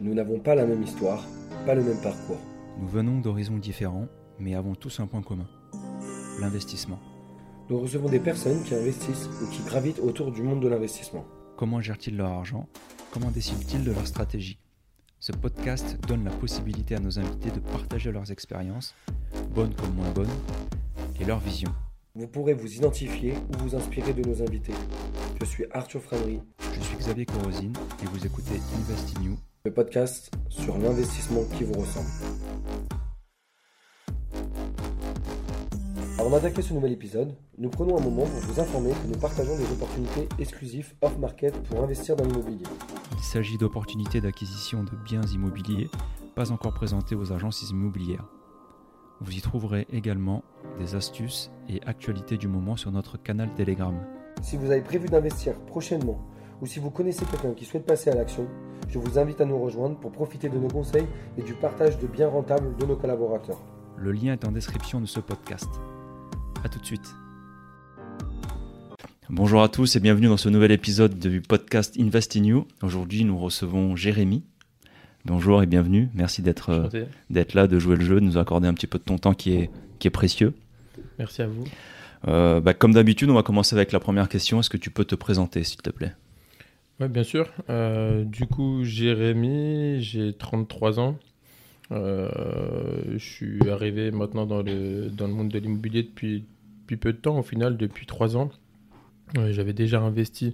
Nous 0.00 0.14
n'avons 0.14 0.40
pas 0.40 0.54
la 0.54 0.66
même 0.66 0.82
histoire, 0.82 1.24
pas 1.66 1.74
le 1.74 1.82
même 1.82 2.00
parcours. 2.00 2.38
Nous 2.80 2.88
venons 2.88 3.20
d'horizons 3.20 3.58
différents, 3.58 4.08
mais 4.40 4.54
avons 4.54 4.74
tous 4.74 4.98
un 5.00 5.06
point 5.06 5.22
commun. 5.22 5.46
L'investissement. 6.40 6.98
Nous 7.70 7.78
recevons 7.78 8.08
des 8.08 8.18
personnes 8.18 8.62
qui 8.64 8.74
investissent 8.74 9.28
ou 9.40 9.46
qui 9.50 9.62
gravitent 9.62 10.00
autour 10.00 10.32
du 10.32 10.42
monde 10.42 10.60
de 10.60 10.68
l'investissement. 10.68 11.24
Comment 11.56 11.80
gèrent-ils 11.80 12.16
leur 12.16 12.30
argent? 12.30 12.68
Comment 13.12 13.30
décident-ils 13.30 13.84
de 13.84 13.92
leur 13.92 14.06
stratégie? 14.06 14.58
Ce 15.20 15.32
podcast 15.32 15.96
donne 16.06 16.24
la 16.24 16.32
possibilité 16.32 16.96
à 16.96 16.98
nos 16.98 17.18
invités 17.18 17.50
de 17.50 17.60
partager 17.60 18.10
leurs 18.10 18.32
expériences, 18.32 18.94
bonnes 19.54 19.74
comme 19.74 19.94
moins 19.94 20.10
bonnes, 20.10 20.26
et 21.20 21.24
leur 21.24 21.38
vision. 21.38 21.70
Vous 22.16 22.26
pourrez 22.26 22.54
vous 22.54 22.74
identifier 22.74 23.34
ou 23.48 23.62
vous 23.62 23.76
inspirer 23.76 24.12
de 24.12 24.28
nos 24.28 24.42
invités. 24.42 24.74
Je 25.40 25.46
suis 25.46 25.64
Arthur 25.70 26.02
Framery, 26.02 26.40
Je 26.74 26.80
suis 26.80 26.96
Xavier 26.96 27.26
Corosine 27.26 27.72
et 28.02 28.06
vous 28.06 28.26
écoutez 28.26 28.60
Invest 28.76 29.16
in 29.18 29.22
You. 29.22 29.36
Le 29.66 29.72
podcast 29.72 30.30
sur 30.50 30.76
l'investissement 30.76 31.40
qui 31.56 31.64
vous 31.64 31.72
ressemble. 31.80 32.06
Avant 36.18 36.28
d'attaquer 36.28 36.60
ce 36.60 36.74
nouvel 36.74 36.92
épisode, 36.92 37.34
nous 37.56 37.70
prenons 37.70 37.96
un 37.96 38.02
moment 38.02 38.26
pour 38.26 38.40
vous 38.40 38.60
informer 38.60 38.90
que 38.90 39.06
nous 39.06 39.18
partageons 39.18 39.56
des 39.56 39.72
opportunités 39.72 40.28
exclusives 40.38 40.92
off-market 41.00 41.54
pour 41.62 41.82
investir 41.82 42.14
dans 42.14 42.26
l'immobilier. 42.26 42.66
Il 43.14 43.22
s'agit 43.22 43.56
d'opportunités 43.56 44.20
d'acquisition 44.20 44.84
de 44.84 44.90
biens 45.02 45.22
immobiliers 45.32 45.88
pas 46.34 46.52
encore 46.52 46.74
présentées 46.74 47.14
aux 47.14 47.32
agences 47.32 47.70
immobilières. 47.70 48.26
Vous 49.22 49.32
y 49.32 49.40
trouverez 49.40 49.86
également 49.90 50.44
des 50.78 50.94
astuces 50.94 51.50
et 51.70 51.80
actualités 51.86 52.36
du 52.36 52.48
moment 52.48 52.76
sur 52.76 52.92
notre 52.92 53.16
canal 53.16 53.48
Telegram. 53.54 53.94
Si 54.42 54.58
vous 54.58 54.70
avez 54.70 54.82
prévu 54.82 55.08
d'investir 55.08 55.58
prochainement 55.60 56.20
ou 56.64 56.66
si 56.66 56.78
vous 56.78 56.88
connaissez 56.88 57.26
quelqu'un 57.26 57.52
qui 57.52 57.66
souhaite 57.66 57.84
passer 57.84 58.08
à 58.08 58.14
l'action, 58.14 58.46
je 58.88 58.98
vous 58.98 59.18
invite 59.18 59.38
à 59.42 59.44
nous 59.44 59.58
rejoindre 59.58 59.98
pour 59.98 60.10
profiter 60.10 60.48
de 60.48 60.56
nos 60.56 60.68
conseils 60.68 61.06
et 61.36 61.42
du 61.42 61.52
partage 61.52 61.98
de 61.98 62.06
biens 62.06 62.28
rentables 62.28 62.74
de 62.78 62.86
nos 62.86 62.96
collaborateurs. 62.96 63.60
Le 63.98 64.12
lien 64.12 64.32
est 64.32 64.46
en 64.46 64.50
description 64.50 64.98
de 64.98 65.04
ce 65.04 65.20
podcast. 65.20 65.68
A 66.64 66.70
tout 66.70 66.78
de 66.78 66.86
suite. 66.86 67.14
Bonjour 69.28 69.62
à 69.62 69.68
tous 69.68 69.94
et 69.94 70.00
bienvenue 70.00 70.28
dans 70.28 70.38
ce 70.38 70.48
nouvel 70.48 70.72
épisode 70.72 71.18
du 71.18 71.42
podcast 71.42 71.96
Invest 72.00 72.34
in 72.34 72.44
You. 72.44 72.66
Aujourd'hui, 72.82 73.26
nous 73.26 73.36
recevons 73.36 73.94
Jérémy. 73.94 74.42
Bonjour 75.26 75.62
et 75.62 75.66
bienvenue. 75.66 76.08
Merci 76.14 76.40
d'être 76.40 76.70
euh, 76.70 77.04
d'être 77.28 77.52
là, 77.52 77.66
de 77.66 77.78
jouer 77.78 77.96
le 77.96 78.04
jeu, 78.06 78.14
de 78.14 78.24
nous 78.24 78.38
accorder 78.38 78.68
un 78.68 78.74
petit 78.74 78.86
peu 78.86 78.96
de 78.96 79.04
ton 79.04 79.18
temps 79.18 79.34
qui 79.34 79.52
est, 79.52 79.70
qui 79.98 80.08
est 80.08 80.10
précieux. 80.10 80.54
Merci 81.18 81.42
à 81.42 81.46
vous. 81.46 81.64
Euh, 82.26 82.62
bah, 82.62 82.72
comme 82.72 82.94
d'habitude, 82.94 83.28
on 83.28 83.34
va 83.34 83.42
commencer 83.42 83.76
avec 83.76 83.92
la 83.92 84.00
première 84.00 84.30
question. 84.30 84.60
Est-ce 84.60 84.70
que 84.70 84.78
tu 84.78 84.88
peux 84.88 85.04
te 85.04 85.14
présenter, 85.14 85.62
s'il 85.62 85.82
te 85.82 85.90
plaît? 85.90 86.14
Ouais, 87.00 87.08
bien 87.08 87.24
sûr. 87.24 87.50
Euh, 87.70 88.24
du 88.24 88.46
coup, 88.46 88.84
Jérémy, 88.84 90.00
j'ai 90.00 90.32
33 90.32 91.00
ans. 91.00 91.18
Euh, 91.92 92.28
je 93.12 93.18
suis 93.18 93.68
arrivé 93.70 94.10
maintenant 94.10 94.46
dans 94.46 94.62
le, 94.62 95.08
dans 95.10 95.26
le 95.26 95.34
monde 95.34 95.48
de 95.48 95.58
l'immobilier 95.58 96.02
depuis, 96.04 96.44
depuis 96.82 96.96
peu 96.96 97.12
de 97.12 97.18
temps, 97.18 97.38
au 97.38 97.42
final, 97.42 97.76
depuis 97.76 98.06
3 98.06 98.36
ans. 98.36 98.50
Euh, 99.38 99.52
J'avais 99.52 99.72
déjà 99.72 100.00
investi, 100.00 100.52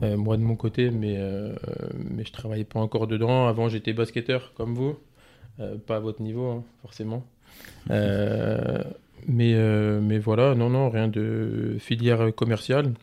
moi 0.00 0.36
de 0.36 0.42
mon 0.42 0.56
côté, 0.56 0.90
mais, 0.90 1.18
mais 1.94 2.24
je 2.24 2.32
travaillais 2.32 2.64
pas 2.64 2.80
encore 2.80 3.06
dedans. 3.06 3.46
Avant, 3.46 3.68
j'étais 3.68 3.92
basketteur 3.92 4.52
comme 4.54 4.74
vous. 4.74 4.96
Pas 5.86 5.96
à 5.96 6.00
votre 6.00 6.22
niveau, 6.22 6.46
hein, 6.48 6.64
forcément. 6.82 7.26
Mais, 9.28 9.54
mais 10.00 10.18
voilà, 10.18 10.54
non, 10.54 10.70
non, 10.70 10.88
rien 10.88 11.06
de 11.06 11.76
filière 11.78 12.34
commerciale. 12.34 12.94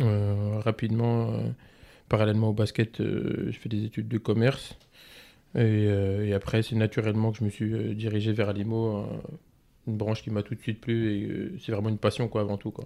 Euh, 0.00 0.60
rapidement, 0.60 1.32
euh, 1.32 1.48
parallèlement 2.08 2.50
au 2.50 2.52
basket, 2.52 3.00
euh, 3.00 3.48
je 3.50 3.58
fais 3.58 3.68
des 3.68 3.84
études 3.84 4.08
de 4.08 4.18
commerce. 4.18 4.76
Et, 5.58 6.34
après, 6.34 6.62
c'est 6.62 6.76
naturellement 6.76 7.32
que 7.32 7.38
je 7.38 7.44
me 7.44 7.48
suis 7.48 7.94
dirigé 7.94 8.32
vers 8.32 8.52
l'IMO, 8.52 8.98
euh, 8.98 9.04
une 9.86 9.96
branche 9.96 10.22
qui 10.22 10.30
m'a 10.30 10.42
tout 10.42 10.54
de 10.54 10.60
suite 10.60 10.80
plu. 10.80 11.12
Et 11.12 11.58
c'est 11.64 11.72
vraiment 11.72 11.88
une 11.88 11.98
passion, 11.98 12.28
quoi, 12.28 12.42
avant 12.42 12.58
tout. 12.58 12.70
Quoi. 12.70 12.84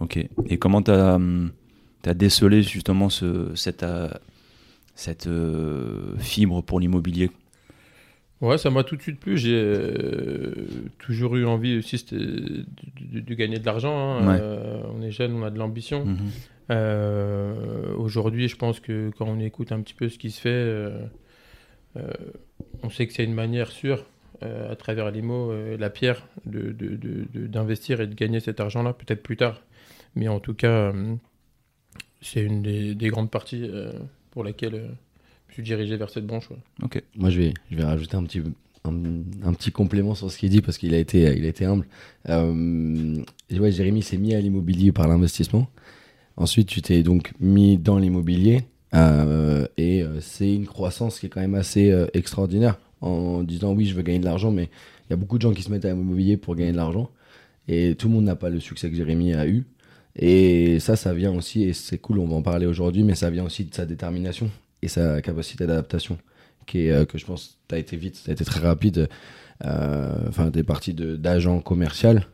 Ok. 0.00 0.18
Et 0.48 0.58
comment 0.58 0.82
tu 0.82 0.90
as, 0.90 2.14
décelé 2.14 2.62
justement 2.62 3.08
ce, 3.08 3.54
cette, 3.54 3.86
cette 4.94 5.30
fibre 6.18 6.62
pour 6.62 6.78
l'immobilier? 6.78 7.30
Ouais, 8.42 8.58
ça 8.58 8.68
m'a 8.70 8.82
tout 8.84 8.96
de 8.96 9.02
suite 9.02 9.18
plu. 9.20 9.38
J'ai 9.38 9.54
euh, 9.54 10.52
toujours 10.98 11.36
eu 11.36 11.46
envie 11.46 11.78
aussi 11.78 12.04
de, 12.10 12.64
de- 13.12 13.20
de 13.20 13.34
gagner 13.34 13.58
de 13.58 13.64
l'argent. 13.64 13.96
hein. 14.18 14.28
Ouais. 14.28 14.38
Euh, 14.40 14.82
on 14.94 15.00
est 15.00 15.10
jeune, 15.12 15.32
on 15.34 15.42
a 15.44 15.50
de 15.50 15.58
l'ambition. 15.58 16.04
Mhm. 16.04 16.16
Euh, 16.70 17.94
Aujourd'hui, 17.96 18.48
je 18.48 18.56
pense 18.56 18.80
que 18.80 19.10
quand 19.16 19.26
on 19.26 19.38
écoute 19.40 19.72
un 19.72 19.80
petit 19.80 19.94
peu 19.94 20.08
ce 20.08 20.18
qui 20.18 20.30
se 20.30 20.40
fait, 20.40 20.92
on 22.82 22.90
sait 22.90 23.06
que 23.06 23.12
c'est 23.12 23.24
une 23.24 23.34
manière 23.34 23.70
sûre, 23.70 24.04
à 24.40 24.74
travers 24.74 25.10
l'IMO, 25.12 25.52
euh, 25.52 25.76
la 25.78 25.88
pierre, 25.90 26.26
de- 26.46 26.72
de- 26.72 27.46
d'investir 27.46 28.00
et 28.00 28.06
de 28.08 28.14
gagner 28.14 28.40
cet 28.40 28.58
argent-là, 28.58 28.92
peut-être 28.92 29.22
plus 29.22 29.36
tard. 29.36 29.62
Mais 30.16 30.26
en 30.26 30.40
tout 30.40 30.54
cas, 30.54 30.92
c'est 32.20 32.42
une 32.42 32.60
des, 32.62 32.94
des 32.96 33.08
grandes 33.08 33.30
parties 33.30 33.70
pour 34.32 34.42
laquelle 34.42 34.90
je 35.52 35.56
suis 35.56 35.62
dirigé 35.62 35.98
vers 35.98 36.08
cette 36.08 36.26
branche. 36.26 36.50
ouais. 36.50 36.56
Ok. 36.82 37.02
Moi, 37.14 37.28
je 37.28 37.38
vais, 37.38 37.54
je 37.70 37.76
vais 37.76 37.84
rajouter 37.84 38.16
un 38.16 38.24
petit, 38.24 38.40
un, 38.84 38.92
un 39.44 39.52
petit 39.52 39.70
complément 39.70 40.14
sur 40.14 40.30
ce 40.30 40.38
qu'il 40.38 40.48
dit 40.48 40.62
parce 40.62 40.78
qu'il 40.78 40.94
a 40.94 40.98
été, 40.98 41.20
il 41.36 41.44
a 41.44 41.48
été 41.48 41.66
humble. 41.66 41.86
Euh, 42.30 43.22
ouais, 43.50 43.70
Jérémy 43.70 44.02
s'est 44.02 44.16
mis 44.16 44.34
à 44.34 44.40
l'immobilier 44.40 44.92
par 44.92 45.06
l'investissement. 45.08 45.68
Ensuite, 46.38 46.68
tu 46.68 46.80
t'es 46.80 47.02
donc 47.02 47.32
mis 47.38 47.76
dans 47.76 47.98
l'immobilier 47.98 48.62
euh, 48.94 49.66
et 49.76 50.02
euh, 50.02 50.20
c'est 50.22 50.54
une 50.54 50.66
croissance 50.66 51.20
qui 51.20 51.26
est 51.26 51.28
quand 51.28 51.42
même 51.42 51.54
assez 51.54 51.90
euh, 51.90 52.06
extraordinaire 52.14 52.78
en 53.02 53.42
disant 53.42 53.74
oui, 53.74 53.84
je 53.84 53.94
veux 53.94 54.02
gagner 54.02 54.20
de 54.20 54.24
l'argent, 54.24 54.50
mais 54.50 54.70
il 55.06 55.10
y 55.10 55.12
a 55.12 55.16
beaucoup 55.16 55.36
de 55.36 55.42
gens 55.42 55.52
qui 55.52 55.62
se 55.62 55.70
mettent 55.70 55.84
à 55.84 55.92
l'immobilier 55.92 56.38
pour 56.38 56.56
gagner 56.56 56.72
de 56.72 56.78
l'argent 56.78 57.10
et 57.68 57.94
tout 57.94 58.08
le 58.08 58.14
monde 58.14 58.24
n'a 58.24 58.36
pas 58.36 58.48
le 58.48 58.58
succès 58.58 58.88
que 58.88 58.96
Jérémy 58.96 59.34
a 59.34 59.46
eu. 59.46 59.66
Et 60.16 60.78
ça, 60.80 60.96
ça 60.96 61.14
vient 61.14 61.34
aussi, 61.34 61.62
et 61.64 61.72
c'est 61.72 61.98
cool, 61.98 62.18
on 62.18 62.26
va 62.26 62.36
en 62.36 62.42
parler 62.42 62.66
aujourd'hui, 62.66 63.02
mais 63.02 63.14
ça 63.14 63.30
vient 63.30 63.44
aussi 63.44 63.64
de 63.64 63.74
sa 63.74 63.86
détermination 63.86 64.50
et 64.82 64.88
sa 64.88 65.22
capacité 65.22 65.66
d'adaptation 65.66 66.18
qui 66.66 66.86
est, 66.86 66.92
euh, 66.92 67.04
que 67.04 67.18
je 67.18 67.24
pense 67.26 67.58
tu 67.68 67.74
as 67.74 67.78
été 67.78 67.96
vite, 67.96 68.20
tu 68.24 68.30
été 68.30 68.44
très 68.44 68.60
rapide. 68.60 69.08
euh, 69.64 70.14
Enfin, 70.28 70.50
tu 70.50 70.58
es 70.58 70.62
parti 70.62 70.94
d'agent 70.94 71.60
commercial 71.60 72.26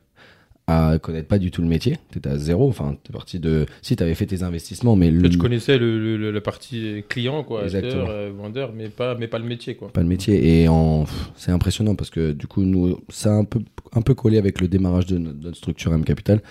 à 0.70 0.98
connaître 0.98 1.28
pas 1.28 1.38
du 1.38 1.50
tout 1.50 1.62
le 1.62 1.68
métier. 1.68 1.96
Tu 2.12 2.18
étais 2.18 2.28
à 2.28 2.36
zéro. 2.36 2.68
Enfin, 2.68 2.94
tu 3.02 3.10
es 3.10 3.12
parti 3.12 3.38
de. 3.40 3.64
Si, 3.80 3.96
tu 3.96 4.02
avais 4.02 4.14
fait 4.14 4.26
tes 4.26 4.42
investissements, 4.42 4.96
mais 4.96 5.10
le, 5.10 5.30
je 5.30 5.38
connaissais 5.38 5.78
le, 5.78 6.30
la 6.30 6.40
partie 6.42 7.04
client, 7.08 7.42
quoi, 7.42 7.62
Exactement. 7.64 8.02
acheteur, 8.02 8.10
euh, 8.10 8.30
vendeur, 8.36 8.72
mais 8.74 8.90
pas, 8.90 9.14
mais 9.14 9.28
pas 9.28 9.38
le 9.38 9.46
métier. 9.46 9.76
Quoi. 9.76 9.90
pas 9.90 10.02
le 10.02 10.06
métier. 10.08 10.60
Et 10.62 10.68
en... 10.68 11.06
c'est 11.36 11.52
impressionnant 11.52 11.94
parce 11.94 12.10
que 12.10 12.32
du 12.32 12.46
coup, 12.46 12.64
nous, 12.64 13.00
ça 13.08 13.30
a 13.30 13.32
un 13.32 13.44
peu, 13.44 13.60
un 13.92 14.02
peu 14.02 14.12
collé 14.12 14.36
avec 14.36 14.60
le 14.60 14.68
démarrage 14.68 15.06
de 15.06 15.16
notre, 15.16 15.38
notre 15.40 15.56
structure 15.56 15.94
M 15.94 16.04
Capital. 16.04 16.42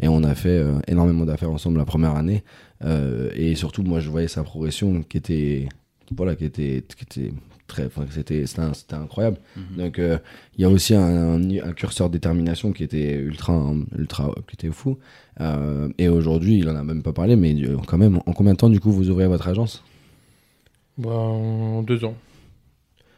Et 0.00 0.06
on 0.06 0.22
a 0.22 0.36
fait 0.36 0.50
euh, 0.50 0.74
énormément 0.86 1.24
d'affaires 1.24 1.50
ensemble 1.50 1.78
la 1.78 1.84
première 1.84 2.14
année. 2.14 2.44
Euh, 2.82 3.30
et 3.34 3.54
surtout, 3.54 3.82
moi, 3.82 4.00
je 4.00 4.10
voyais 4.10 4.28
sa 4.28 4.42
progression 4.42 5.02
qui 5.02 5.16
était. 5.16 5.68
Voilà, 6.14 6.34
qui 6.36 6.44
était, 6.44 6.84
qui 6.96 7.04
était 7.04 7.32
très. 7.66 7.86
Enfin, 7.86 8.04
c'était 8.10 8.44
c'était 8.46 8.94
incroyable. 8.94 9.38
Mhm. 9.56 9.76
Donc 9.78 9.98
euh, 9.98 10.18
il 10.56 10.62
y 10.62 10.64
a 10.64 10.68
aussi 10.68 10.94
un, 10.94 11.02
un- 11.40 11.50
un 11.68 11.72
curseur 11.72 12.10
détermination 12.10 12.72
qui 12.72 12.84
était 12.84 13.14
ultra, 13.14 13.72
ultra, 13.96 14.34
qui 14.46 14.54
était 14.54 14.70
fou. 14.70 14.98
Euh, 15.40 15.88
et 15.98 16.08
aujourd'hui, 16.08 16.58
il 16.58 16.68
en 16.68 16.76
a 16.76 16.84
même 16.84 17.02
pas 17.02 17.12
parlé, 17.14 17.36
mais 17.36 17.56
quand 17.86 17.96
même, 17.98 18.16
en 18.26 18.32
combien 18.32 18.52
de 18.52 18.58
temps 18.58 18.68
du 18.68 18.80
coup 18.80 18.92
vous 18.92 19.08
ouvrez 19.08 19.26
votre 19.26 19.48
agence? 19.48 19.82
Bah, 20.98 21.10
en 21.10 21.82
deux 21.82 22.04
ans. 22.04 22.16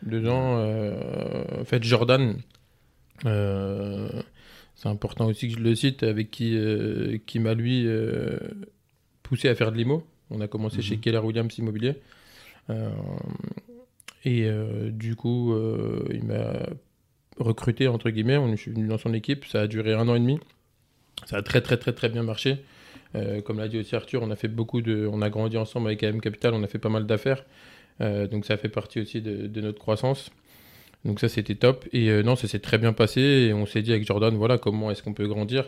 Deux 0.04 0.28
ans. 0.28 0.58
euh, 0.58 1.44
en 1.60 1.64
fait, 1.64 1.82
Jordan, 1.82 2.36
euh, 3.24 4.08
c'est 4.76 4.88
important 4.88 5.26
aussi 5.26 5.48
que 5.48 5.54
je 5.58 5.62
le 5.62 5.74
cite, 5.74 6.02
avec 6.02 6.30
qui, 6.30 6.56
euh, 6.56 7.18
qui 7.26 7.38
m'a 7.40 7.54
lui 7.54 7.84
euh, 7.86 8.38
poussé 9.26 9.48
à 9.48 9.54
faire 9.54 9.72
de 9.72 9.76
l'IMO. 9.76 10.04
On 10.30 10.40
a 10.40 10.48
commencé 10.48 10.76
Mhm. 10.78 10.82
chez 10.82 10.96
Keller 10.98 11.18
Williams 11.18 11.56
Immobilier. 11.58 11.96
Euh, 12.70 12.90
et 14.24 14.44
euh, 14.44 14.90
du 14.90 15.14
coup, 15.16 15.52
euh, 15.52 16.04
il 16.12 16.24
m'a 16.24 16.52
recruté, 17.38 17.88
entre 17.88 18.10
guillemets. 18.10 18.36
On, 18.36 18.50
je 18.50 18.56
suis 18.60 18.70
venu 18.70 18.86
dans 18.88 18.98
son 18.98 19.12
équipe. 19.14 19.44
Ça 19.44 19.62
a 19.62 19.66
duré 19.66 19.94
un 19.94 20.08
an 20.08 20.14
et 20.14 20.20
demi. 20.20 20.38
Ça 21.26 21.36
a 21.38 21.42
très, 21.42 21.60
très, 21.60 21.76
très, 21.76 21.92
très 21.92 22.08
bien 22.08 22.22
marché. 22.22 22.58
Comme 23.46 23.58
l'a 23.58 23.68
dit 23.68 23.78
aussi 23.78 23.96
Arthur, 23.96 24.20
on 24.22 24.30
a 24.30 24.36
fait 24.36 24.48
beaucoup 24.48 24.82
de, 24.82 25.08
on 25.10 25.22
a 25.22 25.30
grandi 25.30 25.56
ensemble 25.56 25.86
avec 25.86 26.02
AM 26.02 26.20
Capital, 26.20 26.52
on 26.52 26.62
a 26.62 26.66
fait 26.66 26.78
pas 26.78 26.90
mal 26.90 27.06
d'affaires. 27.06 27.46
Donc 28.00 28.44
ça 28.44 28.58
fait 28.58 28.68
partie 28.68 29.00
aussi 29.00 29.22
de, 29.22 29.46
de 29.46 29.60
notre 29.62 29.78
croissance. 29.78 30.30
Donc 31.06 31.18
ça 31.20 31.30
c'était 31.30 31.54
top. 31.54 31.86
Et 31.94 32.22
non, 32.22 32.36
ça 32.36 32.46
s'est 32.46 32.58
très 32.58 32.76
bien 32.76 32.92
passé. 32.92 33.22
Et 33.22 33.54
on 33.54 33.64
s'est 33.64 33.80
dit 33.80 33.92
avec 33.92 34.04
Jordan, 34.04 34.34
voilà 34.34 34.58
comment 34.58 34.90
est-ce 34.90 35.02
qu'on 35.02 35.14
peut 35.14 35.26
grandir? 35.28 35.64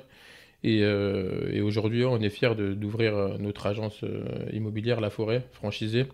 Et, 0.64 0.80
euh, 0.82 1.50
et 1.52 1.60
aujourd'hui, 1.60 2.04
on 2.04 2.20
est 2.20 2.30
fiers 2.30 2.54
de- 2.56 2.74
d'ouvrir 2.74 3.16
euh, 3.16 3.38
notre 3.38 3.66
agence 3.66 4.00
euh, 4.02 4.24
immobilière, 4.52 5.00
La 5.00 5.10
Forêt, 5.10 5.46
franchisée. 5.52 6.06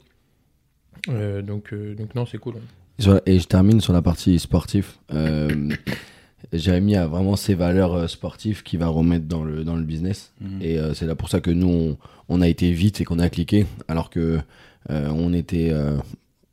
Euh, 1.08 1.42
donc, 1.42 1.72
euh, 1.72 1.94
donc 1.94 2.14
non, 2.14 2.26
c'est 2.26 2.38
cool. 2.38 2.54
Et 3.26 3.38
je 3.38 3.46
termine 3.46 3.80
sur 3.80 3.92
la 3.92 4.02
partie 4.02 4.38
sportive. 4.38 4.92
Euh, 5.12 5.70
Jérémy 6.52 6.94
a 6.96 7.06
vraiment 7.06 7.36
ses 7.36 7.54
valeurs 7.54 7.94
euh, 7.94 8.06
sportives 8.06 8.62
qu'il 8.62 8.78
va 8.78 8.86
remettre 8.88 9.26
dans 9.26 9.42
le, 9.42 9.64
dans 9.64 9.76
le 9.76 9.82
business. 9.82 10.32
Mhm. 10.40 10.62
Et 10.62 10.78
euh, 10.78 10.94
c'est 10.94 11.06
là 11.06 11.14
pour 11.14 11.28
ça 11.28 11.40
que 11.40 11.50
nous, 11.50 11.68
on, 11.68 11.98
on 12.28 12.40
a 12.42 12.46
été 12.48 12.70
vite 12.70 13.00
et 13.00 13.04
qu'on 13.04 13.18
a 13.18 13.28
cliqué, 13.30 13.66
alors 13.88 14.10
que 14.10 14.38
euh, 14.90 15.08
on 15.08 15.32
était, 15.32 15.70
euh, 15.72 15.96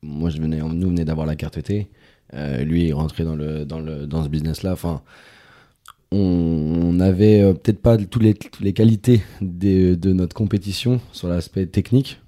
moi, 0.01 0.29
je 0.29 0.41
venais, 0.41 0.57
nous 0.59 0.89
venait 0.89 1.05
d'avoir 1.05 1.27
la 1.27 1.35
carte 1.35 1.61
T. 1.61 1.89
Euh, 2.33 2.63
lui, 2.63 2.83
il 2.85 2.89
est 2.89 2.93
rentré 2.93 3.25
dans, 3.25 3.35
le, 3.35 3.65
dans, 3.65 3.79
le, 3.81 4.07
dans 4.07 4.23
ce 4.23 4.29
business-là. 4.29 4.71
Enfin, 4.71 5.01
on 6.11 6.93
n'avait 6.93 7.41
euh, 7.41 7.53
peut-être 7.53 7.81
pas 7.81 7.97
toutes 7.97 8.21
les, 8.23 8.33
toutes 8.33 8.59
les 8.59 8.73
qualités 8.73 9.21
des- 9.41 9.95
de 9.95 10.11
notre 10.13 10.35
compétition 10.35 10.99
sur 11.11 11.27
l'aspect 11.27 11.65
technique. 11.65 12.19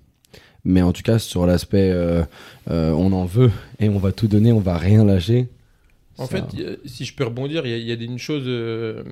Mais 0.65 0.81
en 0.81 0.93
tout 0.93 1.01
cas, 1.01 1.19
sur 1.19 1.45
l'aspect 1.45 1.91
euh, 1.91 2.23
euh, 2.71 2.91
on 2.91 3.11
en 3.11 3.25
veut 3.25 3.51
et 3.79 3.89
on 3.89 3.99
va 3.99 4.13
tout 4.13 4.27
donner, 4.27 4.53
on 4.53 4.61
va 4.61 4.77
rien 4.77 5.03
lâcher. 5.03 5.49
En 6.17 6.25
Ça- 6.25 6.37
fait, 6.37 6.61
a- 6.63 6.77
si 6.85 7.03
je 7.03 7.13
peux 7.13 7.25
rebondir, 7.25 7.65
il 7.65 7.71
y 7.71 7.73
a, 7.73 7.77
il 7.77 7.87
y 7.87 7.91
a 7.91 7.95
une 8.05 8.17
chose, 8.19 8.43
euh, 8.45 9.03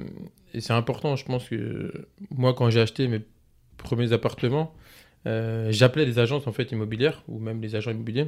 et 0.53 0.61
c'est 0.61 0.71
important, 0.73 1.15
je 1.17 1.25
pense 1.25 1.49
que 1.49 1.91
moi, 2.29 2.53
quand 2.53 2.69
j'ai 2.69 2.79
acheté 2.79 3.07
mes 3.09 3.19
premiers 3.77 4.13
appartements, 4.13 4.73
euh, 5.27 5.67
j'appelais 5.71 6.05
les 6.05 6.19
agences 6.19 6.47
en 6.47 6.53
fait 6.53 6.71
immobilières, 6.71 7.23
ou 7.27 7.39
même 7.39 7.61
les 7.61 7.75
agents 7.75 7.91
immobiliers, 7.91 8.27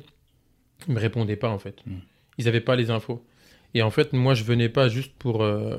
ils 0.90 0.94
me 0.94 1.00
répondaient 1.00 1.38
pas 1.38 1.50
en 1.50 1.60
fait. 1.60 1.76
Mm. 1.86 1.92
Ils 2.40 2.46
n'avaient 2.46 2.60
pas 2.62 2.76
les 2.76 2.90
infos. 2.90 3.24
Et 3.74 3.82
en 3.82 3.90
fait, 3.90 4.14
moi, 4.14 4.34
je 4.34 4.44
venais 4.44 4.70
pas 4.70 4.88
juste 4.88 5.14
pour, 5.18 5.44
euh, 5.44 5.78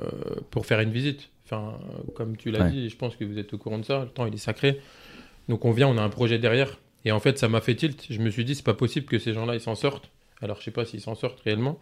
pour 0.50 0.66
faire 0.66 0.80
une 0.80 0.90
visite. 0.90 1.30
Enfin, 1.44 1.78
comme 2.14 2.36
tu 2.36 2.50
l'as 2.50 2.64
Ouais. 2.64 2.70
dit, 2.70 2.88
je 2.88 2.96
pense 2.96 3.16
que 3.16 3.24
vous 3.24 3.38
êtes 3.38 3.52
au 3.54 3.58
courant 3.58 3.78
de 3.78 3.84
ça, 3.84 4.00
le 4.04 4.08
temps 4.10 4.26
il 4.26 4.34
est 4.34 4.38
sacré. 4.38 4.80
Donc 5.48 5.64
on 5.64 5.70
vient, 5.72 5.88
on 5.88 5.98
a 5.98 6.02
un 6.02 6.08
projet 6.08 6.38
derrière. 6.38 6.78
Et 7.04 7.12
en 7.12 7.20
fait, 7.20 7.38
ça 7.38 7.48
m'a 7.48 7.60
fait 7.60 7.74
tilt. 7.74 8.06
Je 8.08 8.18
me 8.20 8.30
suis 8.30 8.44
dit, 8.44 8.54
c'est 8.54 8.64
pas 8.64 8.74
possible 8.74 9.06
que 9.06 9.18
ces 9.18 9.34
gens-là, 9.34 9.54
ils 9.54 9.60
s'en 9.60 9.74
sortent. 9.74 10.10
Alors, 10.40 10.58
je 10.58 10.64
sais 10.64 10.70
pas 10.70 10.84
s'ils 10.84 11.00
s'en 11.02 11.14
sortent 11.14 11.40
réellement. 11.40 11.78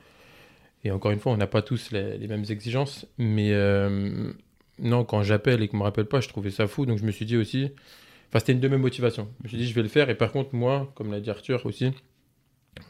Et 0.85 0.91
encore 0.91 1.13
une 1.13 1.21
fois, 1.21 1.33
on 1.33 1.37
n'a 1.37 1.47
pas 1.47 1.63
tous 1.63 1.93
les, 1.93 2.19
les 2.19 2.27
mêmes 2.27 2.45
exigences. 2.51 3.07
Mais 3.19 3.53
euh, 3.53 4.33
non, 4.81 5.05
quand 5.05 5.23
j'appelle 5.23 5.63
et 5.63 5.69
qu'on 5.69 5.77
me 5.77 5.85
rappelle 5.85 6.07
pas, 6.07 6.21
je 6.21 6.29
trouvais 6.29 6.51
ça 6.51 6.67
fou. 6.67 6.85
Donc 6.87 6.99
je 6.99 7.05
me 7.05 7.13
suis 7.13 7.25
dit 7.25 7.37
aussi. 7.37 7.71
Enfin, 8.29 8.41
c'était 8.41 8.53
une 8.53 8.61
de 8.61 8.67
mes 8.69 8.79
motivations. 8.79 9.29
Je 9.39 9.45
me 9.45 9.49
suis 9.49 9.59
dit, 9.59 9.67
je 9.69 9.75
vais 9.75 9.83
le 9.83 9.89
faire. 9.89 10.11
Et 10.11 10.17
par 10.17 10.33
contre, 10.33 10.55
moi, 10.57 10.91
comme 10.97 11.13
l'a 11.13 11.21
dit 11.21 11.31
Arthur 11.31 11.65
aussi, 11.67 11.93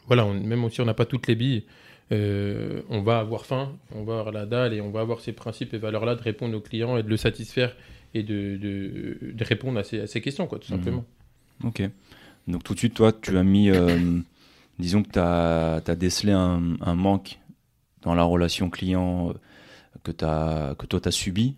voilà, 0.07 0.25
on- 0.25 0.33
même 0.33 0.67
si 0.71 0.81
on 0.81 0.85
n'a 0.85 0.93
pas 0.95 1.05
toutes 1.05 1.27
les 1.27 1.35
billes, 1.35 1.65
euh, 2.11 2.81
on 2.89 3.01
va 3.01 3.19
avoir 3.19 3.45
faim, 3.45 3.71
on 3.95 4.03
va 4.03 4.19
avoir 4.19 4.31
la 4.33 4.45
dalle 4.45 4.73
et 4.73 4.81
on 4.81 4.91
va 4.91 5.01
avoir 5.01 5.21
ces 5.21 5.31
principes 5.33 5.73
et 5.73 5.77
valeurs-là 5.77 6.15
de 6.15 6.21
répondre 6.21 6.55
aux 6.55 6.61
clients 6.61 6.97
et 6.97 7.03
de 7.03 7.09
le 7.09 7.17
satisfaire 7.17 7.75
et 8.13 8.21
de, 8.23 8.57
de, 8.57 9.17
de 9.33 9.43
répondre 9.43 9.79
à 9.79 9.83
ces, 9.83 10.01
à 10.01 10.07
ces 10.07 10.21
questions, 10.21 10.45
quoi, 10.47 10.59
tout 10.59 10.71
Mhm. 10.71 10.77
simplement. 10.77 11.05
Ok. 11.63 11.81
Donc 12.47 12.63
tout 12.63 12.73
de 12.73 12.79
suite, 12.79 12.93
toi, 12.93 13.13
tu 13.13 13.37
as 13.37 13.43
mis, 13.43 13.69
euh, 13.69 14.19
disons 14.79 15.01
que 15.01 15.09
tu 15.11 15.19
as, 15.19 15.95
décelé 15.95 16.33
un, 16.33 16.75
un 16.81 16.95
manque 16.95 17.39
dans 18.01 18.13
la 18.13 18.23
relation 18.23 18.69
client 18.69 19.29
euh, 19.29 19.33
que, 20.03 20.11
toi, 20.11 20.99
tu 21.01 21.07
as 21.07 21.11
subi 21.11 21.55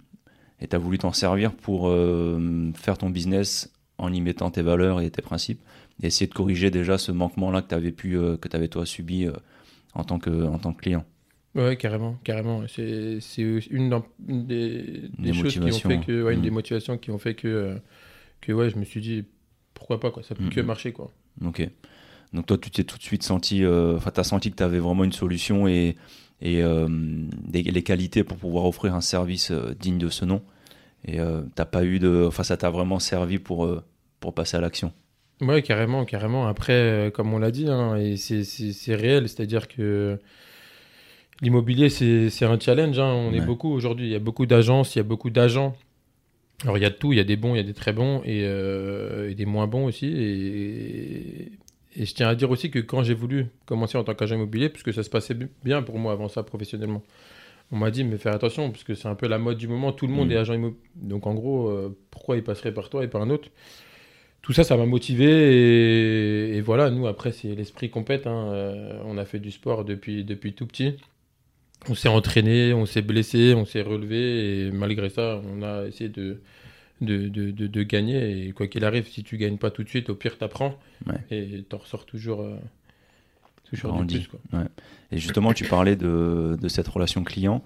et 0.61 0.67
tu 0.67 0.75
as 0.75 0.79
voulu 0.79 0.97
t'en 0.99 1.11
servir 1.11 1.51
pour 1.53 1.89
euh, 1.89 2.71
faire 2.75 2.97
ton 2.97 3.09
business 3.09 3.73
en 3.97 4.13
y 4.13 4.21
mettant 4.21 4.51
tes 4.51 4.61
valeurs 4.61 5.01
et 5.01 5.09
tes 5.09 5.21
principes 5.21 5.59
et 6.03 6.07
essayer 6.07 6.27
de 6.27 6.33
corriger 6.33 6.69
déjà 6.69 6.97
ce 6.97 7.11
manquement-là 7.11 7.61
que 7.61 7.69
tu 7.69 7.75
avais 7.75 7.91
pu, 7.91 8.11
que 8.39 8.47
tu 8.47 8.55
avais 8.55 8.67
toi 8.67 8.85
subi 8.85 9.27
en, 9.95 10.03
tant 10.03 10.19
que, 10.19 10.29
en 10.45 10.59
tant 10.59 10.73
que 10.73 10.81
client. 10.81 11.05
Ouais, 11.55 11.77
carrément, 11.77 12.17
carrément. 12.23 12.63
C'est 12.67 13.19
c'est 13.21 13.41
une, 13.41 14.01
une 14.27 14.45
des, 14.45 15.09
Des 15.19 15.33
choses 15.33 15.53
qui 15.53 15.59
ont 15.59 15.63
motivations, 15.63 15.89
fait 15.89 15.99
que, 16.05 16.23
ouais, 16.23 16.33
une 16.33 16.39
Mm. 16.39 16.43
des 16.43 16.51
motivations 16.51 16.97
qui 16.97 17.11
ont 17.11 17.17
fait 17.17 17.33
que, 17.35 17.47
euh, 17.47 17.75
que 18.41 18.51
ouais, 18.51 18.69
je 18.69 18.77
me 18.77 18.83
suis 18.85 19.01
dit 19.01 19.23
pourquoi 19.73 19.99
pas 19.99 20.11
quoi, 20.11 20.23
ça 20.23 20.35
peut 20.35 20.43
Mm, 20.45 20.49
que 20.49 20.61
mm. 20.61 20.65
marcher 20.65 20.91
quoi. 20.93 21.11
Ok. 21.45 21.69
Donc 22.33 22.45
toi, 22.47 22.57
tu 22.57 22.69
t'es 22.71 22.83
tout 22.83 22.97
de 22.97 23.03
suite 23.03 23.23
senti, 23.23 23.63
euh, 23.63 23.95
enfin, 23.95 24.11
tu 24.11 24.19
as 24.19 24.23
senti 24.25 24.51
que 24.51 24.57
tu 24.57 24.63
avais 24.63 24.79
vraiment 24.79 25.05
une 25.05 25.13
solution 25.13 25.67
et, 25.67 25.95
et 26.41 26.61
euh, 26.63 26.87
des- 26.89 27.63
les 27.63 27.83
qualités 27.83 28.23
pour 28.25 28.37
pouvoir 28.37 28.65
offrir 28.65 28.93
un 28.93 29.01
service 29.01 29.51
euh, 29.51 29.73
digne 29.79 29.97
de 29.97 30.09
ce 30.09 30.25
nom. 30.25 30.41
Et 31.07 31.19
t'as 31.53 31.65
pas 31.65 31.85
eu 31.85 31.99
de, 31.99 32.25
enfin, 32.27 32.41
ça 32.43 32.57
t'a 32.57 32.71
vraiment 32.71 32.97
servi 32.99 33.37
pour 33.37 33.69
pour 34.19 34.33
passer 34.33 34.57
à 34.57 34.61
l'action? 34.61 34.91
Ouais, 35.41 35.61
carrément, 35.61 36.05
carrément. 36.05 36.47
Après, 36.47 36.73
euh, 36.73 37.09
comme 37.11 37.33
on 37.33 37.39
l'a 37.39 37.51
dit, 37.51 37.67
hein, 37.67 37.97
et 37.97 38.15
c'est- 38.17 38.95
réel, 38.95 39.27
c'est-à-dire 39.27 39.67
que 39.67 40.17
l'immobilier, 41.41 41.89
c'est 41.89 42.45
un 42.45 42.59
challenge. 42.59 42.97
hein. 42.99 43.11
On 43.13 43.33
est 43.33 43.45
beaucoup 43.45 43.69
aujourd'hui. 43.71 44.05
Il 44.07 44.11
y 44.11 44.15
a 44.15 44.19
beaucoup 44.19 44.45
d'agences, 44.45 44.95
il 44.95 44.99
y 44.99 45.01
a 45.01 45.03
beaucoup 45.03 45.29
d'agents. 45.29 45.75
Alors, 46.63 46.77
il 46.77 46.81
y 46.81 46.85
a 46.85 46.89
de 46.89 46.95
tout. 46.95 47.11
Il 47.11 47.17
y 47.17 47.19
a 47.19 47.25
des 47.25 47.35
bons, 47.35 47.53
il 47.53 47.57
y 47.57 47.59
a 47.59 47.63
des 47.63 47.73
très 47.73 47.91
bons 47.91 48.21
et, 48.23 48.43
euh, 48.45 49.29
et 49.29 49.35
des 49.35 49.45
moins 49.45 49.67
bons 49.67 49.85
aussi. 49.85 50.07
Et, 50.07 51.51
et 51.97 52.05
je 52.05 52.13
tiens 52.13 52.29
à 52.29 52.35
dire 52.35 52.49
aussi 52.49 52.71
que 52.71 52.79
quand 52.79 53.03
j'ai 53.03 53.13
voulu 53.13 53.47
commencer 53.65 53.97
en 53.97 54.03
tant 54.05 54.13
qu'agent 54.15 54.35
immobilier, 54.35 54.69
puisque 54.69 54.93
ça 54.93 55.03
se 55.03 55.09
passait 55.09 55.33
bi- 55.33 55.47
bien 55.63 55.81
pour 55.81 55.99
moi 55.99 56.13
avant 56.13 56.29
ça 56.29 56.43
professionnellement, 56.43 57.03
on 57.71 57.77
m'a 57.77 57.91
dit, 57.91 58.03
mais 58.05 58.17
faire 58.17 58.33
attention, 58.33 58.71
parce 58.71 58.83
que 58.85 58.95
c'est 58.95 59.07
un 59.09 59.15
peu 59.15 59.27
la 59.27 59.37
mode 59.37 59.57
du 59.57 59.67
moment. 59.67 59.91
Tout 59.91 60.07
le 60.07 60.13
monde 60.13 60.29
Mm. 60.29 60.31
est 60.31 60.37
agent 60.37 60.53
immobilier. 60.53 60.79
Donc, 60.95 61.27
en 61.27 61.33
gros, 61.33 61.67
euh, 61.67 61.95
pourquoi 62.09 62.37
il 62.37 62.43
passerait 62.43 62.73
par 62.73 62.89
toi 62.89 63.03
et 63.03 63.07
par 63.09 63.21
un 63.21 63.29
autre? 63.29 63.49
Tout 64.45 64.53
ça, 64.53 64.63
ça 64.63 64.77
m'a 64.77 64.85
motivé 64.85 65.25
et, 65.25 66.57
et 66.57 66.61
voilà, 66.61 66.91
nous 66.91 67.07
après 67.07 67.31
c'est 67.31 67.55
l'esprit 67.55 67.89
compète. 67.89 68.27
hein. 68.27 68.49
Euh, 68.53 68.99
on 69.05 69.17
a 69.17 69.25
fait 69.25 69.39
du 69.39 69.49
sport 69.49 69.83
depuis, 69.85 70.23
depuis 70.23 70.53
tout 70.53 70.67
petit. 70.67 70.97
On 71.89 71.95
s'est 71.95 72.09
entraîné, 72.09 72.71
on 72.73 72.85
s'est 72.85 73.01
blessé, 73.01 73.53
on 73.55 73.65
s'est 73.65 73.81
relevé 73.81 74.67
et 74.67 74.71
malgré 74.71 75.09
ça, 75.09 75.41
on 75.51 75.61
a 75.63 75.85
essayé 75.87 76.09
de, 76.09 76.41
de, 77.01 77.27
de, 77.27 77.49
de- 77.51 77.67
de 77.67 77.83
gagner. 77.83 78.47
Et 78.47 78.51
quoi 78.51 78.67
qu'il 78.67 78.85
arrive, 78.85 79.07
si 79.07 79.23
tu 79.23 79.37
gagnes 79.37 79.57
pas 79.57 79.71
tout 79.71 79.83
de 79.83 79.89
suite, 79.89 80.09
au 80.11 80.15
pire 80.15 80.37
t'apprends 80.37 80.79
Ouais. 81.07 81.17
et 81.31 81.63
t'en 81.67 81.77
ressors 81.77 82.05
toujours, 82.05 82.41
euh, 82.41 82.55
toujours 83.65 84.03
du 84.03 84.19
plus. 84.19 84.27
Quoi. 84.27 84.63
Et 85.11 85.17
justement, 85.17 85.53
tu 85.53 85.65
parlais 85.65 85.95
de, 85.95 86.57
de 86.61 86.67
cette 86.67 86.87
relation 86.87 87.23
client 87.23 87.63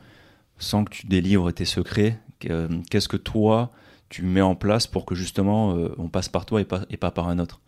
sans 0.58 0.84
que 0.86 0.92
tu 0.92 1.08
délivres 1.08 1.52
tes 1.54 1.66
secrets. 1.66 2.18
que- 2.40 2.68
Qu'est-ce 2.90 3.08
que 3.10 3.18
toi 3.18 3.72
tu 4.10 4.24
mets 4.24 4.42
en 4.42 4.56
place 4.56 4.88
pour 4.88 5.06
que 5.06 5.16
justement 5.16 5.76
euh, 5.78 5.94
on 5.98 6.08
passe 6.10 6.30
par 6.30 6.46
toi 6.46 6.60
et 6.62 6.66
pas, 6.66 6.86
et 6.90 6.98
pas 6.98 7.12
par 7.12 7.28
un 7.30 7.38
autre 7.40 7.60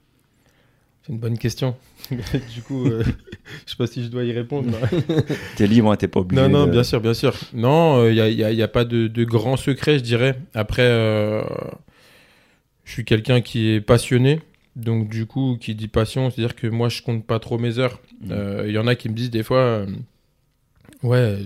C'est 1.03 1.11
une 1.13 1.19
bonne 1.19 1.37
question. 1.37 1.75
du 2.11 2.61
coup, 2.63 2.85
euh, 2.85 3.03
je 3.65 3.71
sais 3.71 3.77
pas 3.77 3.87
si 3.87 4.03
je 4.03 4.07
dois 4.09 4.23
y 4.23 4.31
répondre. 4.31 4.75
T'es 5.55 5.67
libre, 5.67 5.91
hein, 5.91 5.95
t'es 5.97 6.07
pas 6.07 6.19
obligé. 6.21 6.41
Non, 6.41 6.49
non, 6.49 6.65
de- 6.65 6.71
bien 6.71 6.83
sûr, 6.83 6.99
bien 7.01 7.13
sûr. 7.13 7.33
Non, 7.53 8.07
il 8.07 8.15
n'y 8.35 8.61
a, 8.63 8.67
pas 8.67 8.85
de, 8.85 9.07
de 9.07 9.23
grand 9.23 9.55
secret, 9.57 9.99
je 9.99 10.03
dirais. 10.03 10.39
Après, 10.53 10.81
euh, 10.87 11.43
je 12.85 12.91
suis 12.91 13.05
quelqu'un 13.05 13.41
qui 13.41 13.69
est 13.69 13.81
passionné. 13.81 14.39
Donc, 14.75 15.09
du 15.09 15.25
coup, 15.25 15.57
qui 15.59 15.75
dit 15.75 15.87
passion, 15.89 16.29
c'est-à-dire 16.31 16.55
que 16.55 16.65
moi, 16.67 16.87
je 16.89 17.01
compte 17.01 17.25
pas 17.25 17.39
trop 17.39 17.57
mes 17.57 17.77
heures. 17.77 17.99
Il 18.23 18.29
Mm. 18.33 18.69
y 18.69 18.77
en 18.77 18.87
a 18.87 18.95
qui 18.95 19.09
me 19.09 19.13
disent 19.13 19.29
des 19.31 19.43
fois, 19.43 19.57
euh, 19.59 19.85
ouais, 21.03 21.37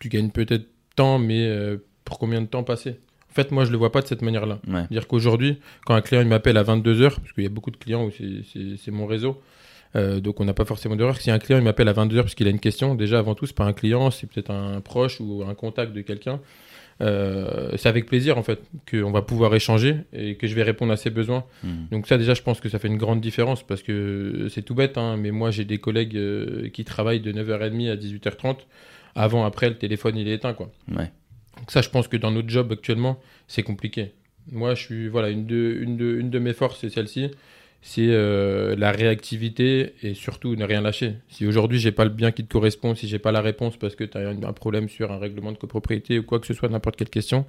tu 0.00 0.08
gagnes 0.08 0.30
peut-être 0.30 0.66
tant, 0.94 1.18
mais 1.18 1.46
euh, 1.46 1.76
pour 2.04 2.18
combien 2.18 2.40
de 2.40 2.46
temps 2.46 2.62
passer 2.64 2.90
En 2.90 3.05
fait, 3.36 3.52
moi, 3.52 3.64
je 3.64 3.70
le 3.70 3.76
vois 3.76 3.92
pas 3.92 4.00
de 4.02 4.06
cette 4.08 4.22
manière-là. 4.22 4.58
Ouais. 4.66 4.80
C'est-à-dire 4.80 5.06
qu'aujourd'hui, 5.06 5.58
quand 5.84 5.94
un 5.94 6.00
client 6.00 6.22
il 6.22 6.26
m'appelle 6.28 6.56
à 6.56 6.64
22h, 6.64 7.16
parce 7.20 7.32
qu'il 7.32 7.44
y 7.44 7.46
a 7.46 7.50
beaucoup 7.50 7.70
de 7.70 7.76
clients 7.76 8.04
où 8.04 8.10
c'est- 8.10 8.90
mon 8.90 9.06
réseau, 9.06 9.40
euh, 9.94 10.18
donc 10.20 10.40
on 10.40 10.44
n'a 10.44 10.54
pas 10.54 10.64
forcément 10.64 10.96
d'horaire. 10.96 11.20
Si 11.20 11.30
un 11.30 11.38
client 11.38 11.58
il 11.58 11.64
m'appelle 11.64 11.88
à 11.88 11.92
22h 11.92 12.22
parce 12.22 12.34
qu'il 12.34 12.46
a 12.48 12.50
une 12.50 12.58
question, 12.60 12.94
déjà 12.96 13.18
avant 13.20 13.34
tout, 13.36 13.46
c'est 13.46 13.56
pas 13.56 13.64
un 13.64 13.72
client, 13.72 14.10
c'est 14.10 14.26
peut-être 14.26 14.50
un 14.50 14.80
proche 14.80 15.20
ou 15.20 15.44
un 15.48 15.54
contact 15.54 15.92
de 15.92 16.00
quelqu'un. 16.00 16.40
Euh, 17.02 17.72
c'est 17.76 17.90
avec 17.90 18.06
plaisir 18.06 18.38
en 18.38 18.42
fait 18.42 18.60
qu'on 18.90 19.10
va 19.10 19.20
pouvoir 19.20 19.54
échanger 19.54 19.96
et 20.14 20.36
que 20.36 20.46
je 20.46 20.54
vais 20.54 20.62
répondre 20.62 20.92
à 20.92 20.96
ses 20.96 21.10
besoins. 21.10 21.44
Mm. 21.62 21.68
Donc 21.92 22.06
ça 22.06 22.16
déjà 22.16 22.32
je 22.32 22.40
pense 22.42 22.58
que 22.60 22.68
ça 22.70 22.78
fait 22.78 22.88
une 22.88 22.96
grande 22.96 23.20
différence 23.20 23.62
parce 23.62 23.82
que 23.82 24.46
c'est 24.50 24.62
tout 24.62 24.74
bête, 24.74 24.96
hein, 24.96 25.16
mais 25.18 25.30
moi 25.30 25.50
j'ai 25.50 25.64
des 25.66 25.76
collègues 25.78 26.16
euh, 26.16 26.68
qui 26.70 26.84
travaillent 26.84 27.20
de 27.20 27.32
9h30 27.32 27.90
à 27.90 27.96
18h30. 27.96 28.56
Avant, 29.14 29.44
après, 29.44 29.68
le 29.68 29.76
téléphone 29.76 30.16
il 30.16 30.26
est 30.28 30.34
éteint 30.34 30.54
quoi. 30.54 30.70
Ouais. 30.94 31.10
Donc 31.56 31.70
ça, 31.70 31.82
je 31.82 31.88
pense 31.88 32.08
que 32.08 32.16
dans 32.16 32.30
notre 32.30 32.48
job 32.48 32.72
actuellement, 32.72 33.18
c'est 33.48 33.62
compliqué. 33.62 34.12
Moi, 34.52 34.74
je 34.74 34.82
suis 34.82 35.08
voilà 35.08 35.30
une 35.30 35.46
de 35.46 36.38
mes 36.38 36.52
forces, 36.52 36.80
c'est 36.80 36.90
celle-ci, 36.90 37.30
c'est 37.82 38.08
euh, 38.08 38.74
la 38.76 38.90
réactivité 38.90 39.94
et 40.02 40.14
surtout 40.14 40.56
ne 40.56 40.64
rien 40.64 40.80
lâcher. 40.80 41.14
Si 41.28 41.46
aujourd'hui 41.46 41.78
j'ai 41.78 41.92
pas 41.92 42.02
le 42.02 42.10
bien 42.10 42.32
qui 42.32 42.44
te 42.44 42.52
correspond, 42.52 42.96
si 42.96 43.06
j'ai 43.06 43.20
pas 43.20 43.30
la 43.30 43.40
réponse 43.40 43.76
parce 43.76 43.94
que 43.94 44.02
tu 44.02 44.18
as 44.18 44.28
un 44.28 44.52
problème 44.52 44.88
sur 44.88 45.12
un 45.12 45.18
règlement 45.18 45.52
de 45.52 45.56
copropriété 45.56 46.18
ou 46.18 46.24
quoi 46.24 46.40
que 46.40 46.48
ce 46.48 46.54
soit, 46.54 46.68
n'importe 46.68 46.96
quelle 46.96 47.10
question, 47.10 47.46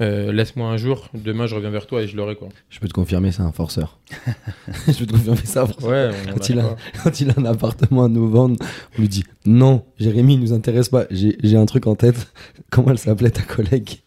euh, 0.00 0.32
laisse-moi 0.32 0.68
un 0.68 0.76
jour. 0.76 1.08
Demain, 1.14 1.46
je 1.46 1.54
reviens 1.54 1.70
vers 1.70 1.86
toi 1.86 2.02
et 2.02 2.06
je 2.08 2.16
l'aurai 2.16 2.36
quoi. 2.36 2.48
Je 2.70 2.78
peux 2.80 2.88
te 2.88 2.92
confirmer, 2.92 3.32
c'est 3.32 3.42
un 3.42 3.52
forceur. 3.52 3.98
je 4.88 4.92
peux 4.98 5.06
te 5.06 5.12
confirmer 5.12 5.44
ça. 5.44 5.64
Ouais. 5.82 6.10
on 6.28 6.32
Quand 6.34 6.48
il 6.48 6.58
a- 6.58 6.62
pas. 6.62 6.76
Quand 7.04 7.20
il 7.20 7.30
a 7.30 7.34
un 7.36 7.44
appartement 7.44 8.04
à 8.04 8.08
nous 8.08 8.28
vendre, 8.28 8.56
on 8.96 9.00
lui 9.00 9.08
dit 9.08 9.24
non, 9.46 9.84
Jérémy, 9.98 10.34
il 10.34 10.40
nous 10.40 10.52
intéresse 10.52 10.88
pas. 10.88 11.04
J'ai 11.10 11.56
un 11.56 11.66
truc 11.66 11.86
en 11.86 11.94
tête. 11.94 12.32
Comment 12.70 12.90
elle 12.90 12.98
s'appelait 12.98 13.30
ta 13.30 13.42
collègue? 13.42 14.00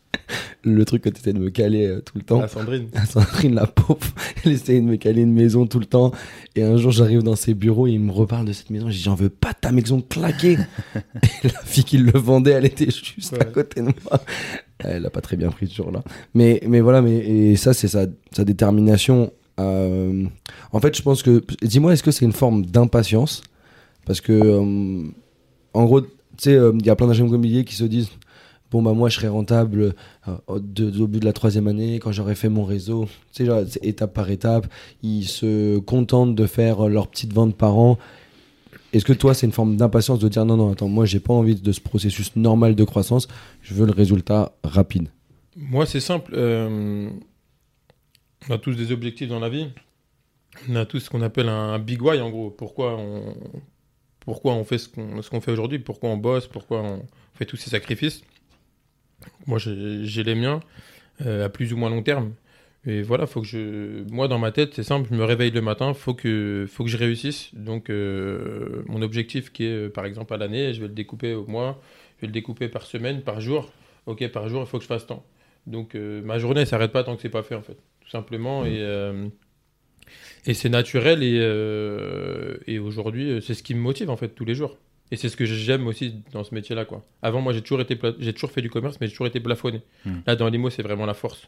Le 0.63 0.85
truc 0.85 1.01
que 1.01 1.09
tu 1.09 1.19
essaies 1.19 1.33
de 1.33 1.39
me 1.39 1.49
caler 1.49 1.85
euh, 1.87 1.99
tout 2.01 2.17
le 2.17 2.23
temps. 2.23 2.39
Ah, 2.41 2.47
Sandrine. 2.47 2.87
Ah, 2.95 3.05
Sandrine, 3.05 3.55
la 3.55 3.67
pauvre, 3.67 3.99
elle 4.45 4.53
essayait 4.53 4.79
de 4.79 4.85
me 4.85 4.95
caler 4.95 5.21
une 5.23 5.33
maison 5.33 5.65
tout 5.67 5.79
le 5.79 5.85
temps. 5.85 6.11
Et 6.55 6.63
un 6.63 6.77
jour, 6.77 6.91
j'arrive 6.91 7.23
dans 7.23 7.35
ses 7.35 7.53
bureaux 7.53 7.87
et 7.87 7.91
il 7.91 7.99
me 7.99 8.11
reparle 8.11 8.45
de 8.45 8.53
cette 8.53 8.69
maison. 8.69 8.89
Je 8.89 8.93
dis, 8.95 9.01
j'en 9.03 9.15
veux 9.15 9.29
pas 9.29 9.53
ta 9.53 9.71
maison 9.73 10.01
claquée. 10.01 10.57
et 10.95 11.47
la 11.47 11.59
fille 11.65 11.83
qui 11.83 11.97
le 11.97 12.17
vendait, 12.17 12.51
elle 12.51 12.65
était 12.65 12.89
juste 12.89 13.33
à 13.39 13.43
côté 13.43 13.81
de 13.81 13.87
moi. 13.87 14.21
Elle 14.83 15.05
a 15.05 15.09
pas 15.09 15.21
très 15.21 15.37
bien 15.37 15.49
pris 15.49 15.67
ce 15.67 15.75
jour-là. 15.75 16.03
Mais, 16.33 16.61
mais 16.67 16.81
voilà, 16.81 17.01
mais, 17.01 17.17
et 17.17 17.55
ça, 17.55 17.73
c'est 17.73 17.87
sa, 17.87 18.05
sa 18.31 18.43
détermination. 18.43 19.31
euh, 19.59 20.25
En 20.71 20.79
fait, 20.79 20.95
je 20.95 21.01
pense 21.01 21.23
que. 21.23 21.43
Dis-moi, 21.61 21.93
est-ce 21.93 22.03
que 22.03 22.11
c'est 22.11 22.25
une 22.25 22.33
forme 22.33 22.65
d'impatience? 22.65 23.43
Parce 24.05 24.21
que, 24.21 24.33
euh, 24.33 25.07
en 25.73 25.85
gros, 25.85 26.01
tu 26.01 26.07
sais, 26.37 26.55
euh, 26.55 26.71
il 26.79 26.85
y 26.85 26.89
a 26.89 26.95
plein 26.95 27.07
d'agents 27.07 27.25
immobiliers 27.25 27.63
qui 27.63 27.75
se 27.75 27.85
disent 27.85 28.09
bon 28.71 28.81
bah 28.81 28.93
moi 28.93 29.07
je 29.07 29.17
serai 29.17 29.27
rentable 29.27 29.93
au, 30.47 30.59
bout 30.59 31.19
de 31.19 31.25
la 31.25 31.31
troisième 31.31 31.67
année 31.67 31.99
quand 31.99 32.11
j'aurai 32.11 32.33
fait 32.33 32.49
mon 32.49 32.63
réseau. 32.63 33.07
Tu 33.31 33.45
sais, 33.45 33.79
étape 33.83 34.13
par 34.13 34.31
étape. 34.31 34.65
Ils 35.03 35.25
se 35.25 35.77
contentent 35.77 36.33
de 36.33 36.45
faire 36.47 36.89
leur 36.89 37.07
petite 37.07 37.33
vente 37.33 37.55
par 37.55 37.77
an. 37.77 37.99
Est-ce 38.93 39.05
que 39.05 39.13
toi, 39.13 39.33
c'est 39.33 39.47
une 39.47 39.51
forme 39.51 39.75
d'impatience 39.75 40.19
de 40.19 40.29
dire 40.29 40.45
non, 40.45 40.55
non, 40.55 40.71
attends, 40.71 40.87
moi 40.87 41.05
j'ai 41.05 41.19
pas 41.19 41.33
envie 41.33 41.55
de 41.55 41.71
ce 41.71 41.81
processus 41.81 42.35
normal 42.35 42.75
de 42.75 42.83
croissance, 42.83 43.27
je 43.63 43.73
veux 43.73 43.87
le 43.87 43.91
résultat 43.91 44.53
rapide? 44.63 45.09
Moi, 45.55 45.85
c'est 45.85 45.99
simple. 45.99 46.33
euh, 46.35 47.09
on 48.49 48.53
a 48.53 48.57
tous 48.57 48.75
des 48.75 48.91
objectifs 48.91 49.29
dans 49.29 49.39
la 49.39 49.49
vie. 49.49 49.69
On 50.69 50.75
a 50.75 50.85
tous 50.85 50.99
ce 50.99 51.09
qu'on 51.09 51.21
appelle 51.21 51.49
un 51.49 51.79
big 51.79 52.01
why, 52.01 52.21
en 52.21 52.29
gros. 52.29 52.51
Pourquoi 52.51 52.97
on, 52.97 54.63
fait 54.63 54.77
ce 54.77 54.89
qu'on 55.29 55.41
fait 55.41 55.51
aujourd'hui? 55.51 55.79
Pourquoi 55.79 56.09
on 56.09 56.17
bosse? 56.17 56.47
Pourquoi 56.47 56.81
on 56.81 57.05
fait 57.33 57.45
tous 57.45 57.57
ces 57.57 57.71
sacrifices? 57.71 58.21
Moi, 59.47 59.57
j'ai 59.57 60.05
j'ai 60.05 60.23
les 60.23 60.35
miens, 60.35 60.59
euh, 61.21 61.45
à 61.45 61.49
plus 61.49 61.73
ou 61.73 61.77
moins 61.77 61.89
long 61.89 62.03
terme. 62.03 62.33
Et 62.85 63.01
voilà, 63.01 63.27
faut 63.27 63.41
que 63.41 63.47
je. 63.47 64.03
Moi, 64.11 64.27
dans 64.27 64.39
ma 64.39 64.51
tête, 64.51 64.73
c'est 64.73 64.83
simple. 64.83 65.07
Je 65.09 65.15
me 65.15 65.23
réveille 65.23 65.51
le 65.51 65.61
matin. 65.61 65.93
Faut 65.93 66.13
que, 66.13 66.65
faut 66.69 66.83
que 66.83 66.89
je 66.89 66.97
réussisse. 66.97 67.49
Donc, 67.55 67.89
euh, 67.89 68.83
mon 68.87 69.01
objectif, 69.01 69.51
qui 69.53 69.65
est, 69.65 69.85
euh, 69.85 69.89
par 69.89 70.05
exemple, 70.05 70.33
à 70.33 70.37
l'année, 70.37 70.73
je 70.73 70.81
vais 70.81 70.87
le 70.87 70.93
découper 70.93 71.33
au 71.33 71.45
mois. 71.45 71.81
Je 72.17 72.21
vais 72.21 72.27
le 72.27 72.33
découper 72.33 72.67
par 72.67 72.83
semaine, 72.83 73.21
par 73.21 73.39
jour. 73.39 73.71
Ok, 74.05 74.27
par 74.29 74.49
jour, 74.49 74.61
il 74.61 74.67
faut 74.67 74.77
que 74.79 74.83
je 74.83 74.87
fasse 74.89 75.07
tant. 75.07 75.25
Donc 75.65 75.95
euh, 75.95 76.21
ma 76.23 76.39
journée 76.39 76.59
elle 76.59 76.67
s'arrête 76.67 76.91
pas 76.91 77.05
tant 77.05 77.15
que 77.15 77.21
c'est 77.21 77.29
pas 77.29 77.41
fait 77.41 77.55
en 77.55 77.61
fait, 77.61 77.77
tout 78.01 78.09
simplement. 78.09 78.65
Et, 78.65 78.79
euh, 78.81 79.27
et 80.45 80.53
c'est 80.53 80.67
naturel 80.67 81.23
et, 81.23 81.37
et 82.67 82.79
aujourd'hui 82.79 83.41
c'est 83.41 83.53
ce 83.53 83.63
qui 83.63 83.73
me 83.73 83.79
motive 83.79 84.09
en 84.09 84.17
fait 84.17 84.27
tous 84.29 84.43
les 84.43 84.55
jours. 84.55 84.77
Et 85.11 85.15
c'est 85.15 85.29
ce 85.29 85.37
que 85.37 85.45
j'aime 85.45 85.87
aussi 85.87 86.15
dans 86.33 86.43
ce 86.43 86.53
métier-là 86.53 86.83
quoi. 86.83 87.05
Avant 87.21 87.39
moi 87.39 87.53
j'ai 87.53 87.61
toujours 87.61 87.79
été 87.79 87.95
pla- 87.95 88.11
j'ai 88.19 88.33
toujours 88.33 88.51
fait 88.51 88.61
du 88.61 88.69
commerce 88.69 88.97
mais 88.99 89.07
j'ai 89.07 89.13
toujours 89.13 89.27
été 89.27 89.39
plafonné. 89.39 89.81
Mm. 90.05 90.11
Là 90.27 90.35
dans 90.35 90.49
l'IMO 90.49 90.69
c'est 90.69 90.83
vraiment 90.83 91.05
la 91.05 91.13
force. 91.13 91.47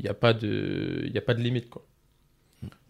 Il 0.00 0.04
n'y 0.04 0.08
a 0.08 0.14
pas 0.14 0.32
de 0.32 1.08
y 1.12 1.18
a 1.18 1.20
pas 1.20 1.34
de 1.34 1.42
limite 1.42 1.68
quoi. 1.68 1.86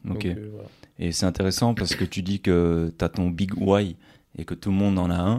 Ok. 0.09 0.13
Donc, 0.13 0.27
euh, 0.27 0.49
voilà. 0.53 0.69
Et 0.99 1.11
c'est 1.13 1.27
intéressant 1.27 1.75
parce 1.75 1.95
que 1.97 2.05
tu 2.05 2.23
dis 2.23 2.41
que 2.41 2.93
tu 2.97 3.05
as 3.05 3.09
ton 3.09 3.29
big 3.31 3.53
why 3.57 3.97
et 4.39 4.45
que 4.45 4.55
tout 4.55 4.71
le 4.71 4.77
monde 4.77 4.99
en 4.99 5.11
a 5.11 5.17
un. 5.19 5.39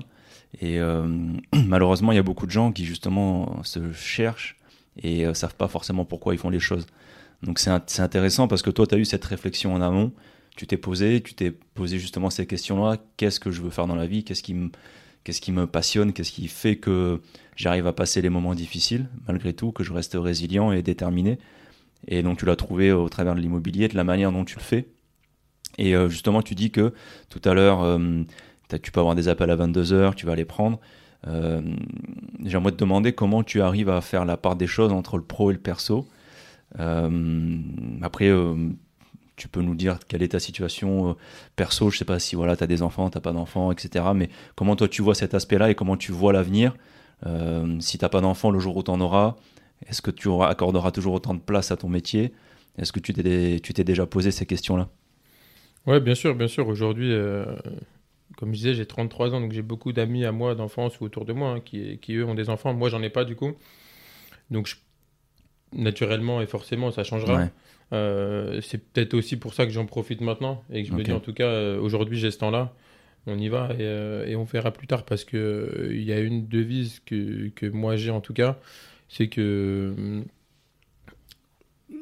Et 0.59 0.79
euh, 0.79 1.07
malheureusement, 1.65 2.11
il 2.11 2.15
y 2.15 2.19
a 2.19 2.23
beaucoup 2.23 2.45
de 2.45 2.51
gens 2.51 2.71
qui 2.73 2.83
justement 2.85 3.63
se 3.63 3.93
cherchent 3.93 4.57
et 5.01 5.25
euh, 5.25 5.33
savent 5.33 5.55
pas 5.55 5.69
forcément 5.69 6.03
pourquoi 6.03 6.33
ils 6.33 6.37
font 6.37 6.49
les 6.49 6.59
choses. 6.59 6.85
Donc 7.41 7.57
c'est 7.57 7.69
int- 7.71 7.83
c'est 7.87 8.01
intéressant 8.01 8.47
parce 8.49 8.61
que 8.61 8.69
toi, 8.69 8.85
tu 8.85 8.95
as 8.95 8.97
eu 8.97 9.05
cette 9.05 9.23
réflexion 9.25 9.73
en 9.73 9.81
amont. 9.81 10.11
Tu 10.57 10.67
t'es 10.67 10.77
posé, 10.77 11.21
tu 11.21 11.33
t'es 11.35 11.51
posé 11.51 11.97
justement 11.99 12.29
ces 12.29 12.45
questions-là. 12.45 12.97
Qu'est-ce 13.15 13.39
que 13.39 13.49
je 13.51 13.61
veux 13.61 13.69
faire 13.69 13.87
dans 13.87 13.95
la 13.95 14.05
vie? 14.07 14.23
Qu'est-ce 14.25 14.43
qui 14.43 14.53
me 14.53 14.69
Qu'est-ce 15.23 15.39
qui 15.39 15.51
me 15.51 15.67
passionne? 15.67 16.13
Qu'est-ce 16.13 16.31
qui 16.31 16.47
fait 16.47 16.77
que 16.77 17.21
j'arrive 17.55 17.85
à 17.87 17.93
passer 17.93 18.21
les 18.21 18.29
moments 18.29 18.55
difficiles 18.55 19.07
malgré 19.27 19.53
tout, 19.53 19.71
que 19.71 19.83
je 19.83 19.93
reste 19.93 20.17
résilient 20.19 20.71
et 20.71 20.81
déterminé? 20.81 21.37
Et 22.07 22.23
donc 22.23 22.37
tu 22.37 22.45
l'as 22.45 22.55
trouvé 22.55 22.91
au 22.91 23.09
travers 23.09 23.35
de 23.35 23.39
l'immobilier, 23.39 23.87
de 23.87 23.95
la 23.95 24.03
manière 24.03 24.31
dont 24.31 24.45
tu 24.45 24.55
le 24.55 24.61
fais. 24.61 24.87
Et 25.77 25.95
euh, 25.95 26.09
justement, 26.09 26.41
tu 26.41 26.55
dis 26.55 26.71
que 26.71 26.93
tout 27.29 27.41
à 27.45 27.53
l'heure, 27.53 27.81
euh, 27.83 28.23
tu 28.81 28.91
peux 28.91 28.99
avoir 28.99 29.15
des 29.15 29.27
appels 29.27 29.49
à 29.49 29.55
22h, 29.55 30.15
tu 30.15 30.25
vas 30.25 30.35
les 30.35 30.45
prendre. 30.45 30.79
Euh, 31.27 31.61
J'aimerais 32.43 32.71
te 32.71 32.77
demander 32.77 33.13
comment 33.13 33.43
tu 33.43 33.61
arrives 33.61 33.89
à 33.89 34.01
faire 34.01 34.25
la 34.25 34.37
part 34.37 34.55
des 34.55 34.67
choses 34.67 34.91
entre 34.91 35.17
le 35.17 35.23
pro 35.23 35.51
et 35.51 35.53
le 35.53 35.59
perso. 35.59 36.07
Euh, 36.79 37.57
après, 38.01 38.27
euh, 38.27 38.55
tu 39.35 39.47
peux 39.47 39.61
nous 39.61 39.75
dire 39.75 39.99
quelle 40.07 40.23
est 40.23 40.29
ta 40.29 40.39
situation 40.39 41.15
perso. 41.55 41.89
Je 41.89 41.97
sais 41.97 42.05
pas 42.05 42.19
si 42.19 42.35
voilà, 42.35 42.55
tu 42.55 42.63
as 42.63 42.67
des 42.67 42.81
enfants, 42.81 43.09
tu 43.09 43.19
pas 43.19 43.33
d'enfants, 43.33 43.71
etc. 43.71 44.05
Mais 44.15 44.29
comment 44.55 44.75
toi 44.75 44.87
tu 44.87 45.01
vois 45.01 45.15
cet 45.15 45.33
aspect-là 45.33 45.69
et 45.69 45.75
comment 45.75 45.97
tu 45.97 46.11
vois 46.11 46.33
l'avenir? 46.33 46.75
Si 47.79 47.97
tu 47.99 48.09
pas 48.09 48.21
d'enfants, 48.21 48.49
le 48.49 48.59
jour 48.59 48.77
où 48.77 48.83
tu 48.83 48.89
en 48.89 48.99
auras, 48.99 49.35
est-ce 49.87 50.01
que 50.01 50.11
tu 50.11 50.29
accorderas 50.41 50.91
toujours 50.91 51.13
autant 51.13 51.33
de 51.33 51.39
place 51.39 51.71
à 51.71 51.77
ton 51.77 51.89
métier? 51.89 52.33
Est-ce 52.77 52.91
que 52.91 52.99
tu 52.99 53.13
t'es 53.13 53.83
déjà 53.83 54.05
posé 54.05 54.31
ces 54.31 54.45
questions-là? 54.45 54.89
Ouais, 55.87 55.99
bien 55.99 56.15
sûr, 56.15 56.35
bien 56.35 56.47
sûr. 56.47 56.67
Aujourd'hui, 56.67 57.11
euh, 57.11 57.45
comme 58.37 58.51
je 58.53 58.57
disais, 58.57 58.75
j'ai 58.75 58.85
33 58.85 59.33
ans, 59.33 59.41
donc 59.41 59.51
j'ai 59.53 59.61
beaucoup 59.63 59.93
d'amis 59.93 60.25
à 60.25 60.31
moi 60.31 60.55
d'enfance 60.55 60.99
ou 61.01 61.05
autour 61.05 61.25
de 61.25 61.33
moi 61.33 61.51
hein, 61.51 61.59
qui, 61.61 61.99
qui, 61.99 62.15
eux, 62.15 62.25
ont 62.25 62.35
des 62.35 62.49
enfants. 62.49 62.73
Moi, 62.73 62.89
j'en 62.89 63.01
ai 63.03 63.09
pas, 63.11 63.25
du 63.25 63.35
coup. 63.35 63.53
Donc, 64.51 64.67
je- 64.67 64.75
naturellement 65.73 66.41
et 66.41 66.47
forcément, 66.47 66.91
ça 66.91 67.03
changera. 67.03 67.43
Ouais. 67.43 67.51
Euh, 67.93 68.61
c'est 68.61 68.77
peut-être 68.79 69.13
aussi 69.13 69.37
pour 69.37 69.53
ça 69.53 69.65
que 69.65 69.71
j'en 69.71 69.85
profite 69.85 70.21
maintenant 70.21 70.63
et 70.71 70.83
que 70.83 70.89
je 70.89 70.93
me 70.93 71.03
dis, 71.03 71.13
en 71.13 71.19
tout 71.19 71.33
cas, 71.33 71.45
euh, 71.47 71.79
aujourd'hui, 71.79 72.19
j'ai 72.19 72.31
ce 72.31 72.39
temps-là. 72.39 72.73
On 73.27 73.37
y 73.39 73.49
va 73.49 73.69
et, 73.73 73.77
euh, 73.81 74.25
et 74.27 74.35
on 74.35 74.43
verra 74.45 74.71
plus 74.71 74.87
tard 74.87 75.05
parce 75.05 75.25
que 75.25 75.37
euh, 75.37 75.89
il 75.95 76.03
y 76.03 76.13
a 76.13 76.19
une 76.19 76.47
devise 76.47 77.01
que, 77.05 77.49
que 77.49 77.67
moi 77.67 77.95
j'ai 77.95 78.11
en 78.11 78.21
tout 78.21 78.33
cas, 78.33 78.59
c'est 79.11 79.27
que 79.27 79.93
hum, 79.97 80.25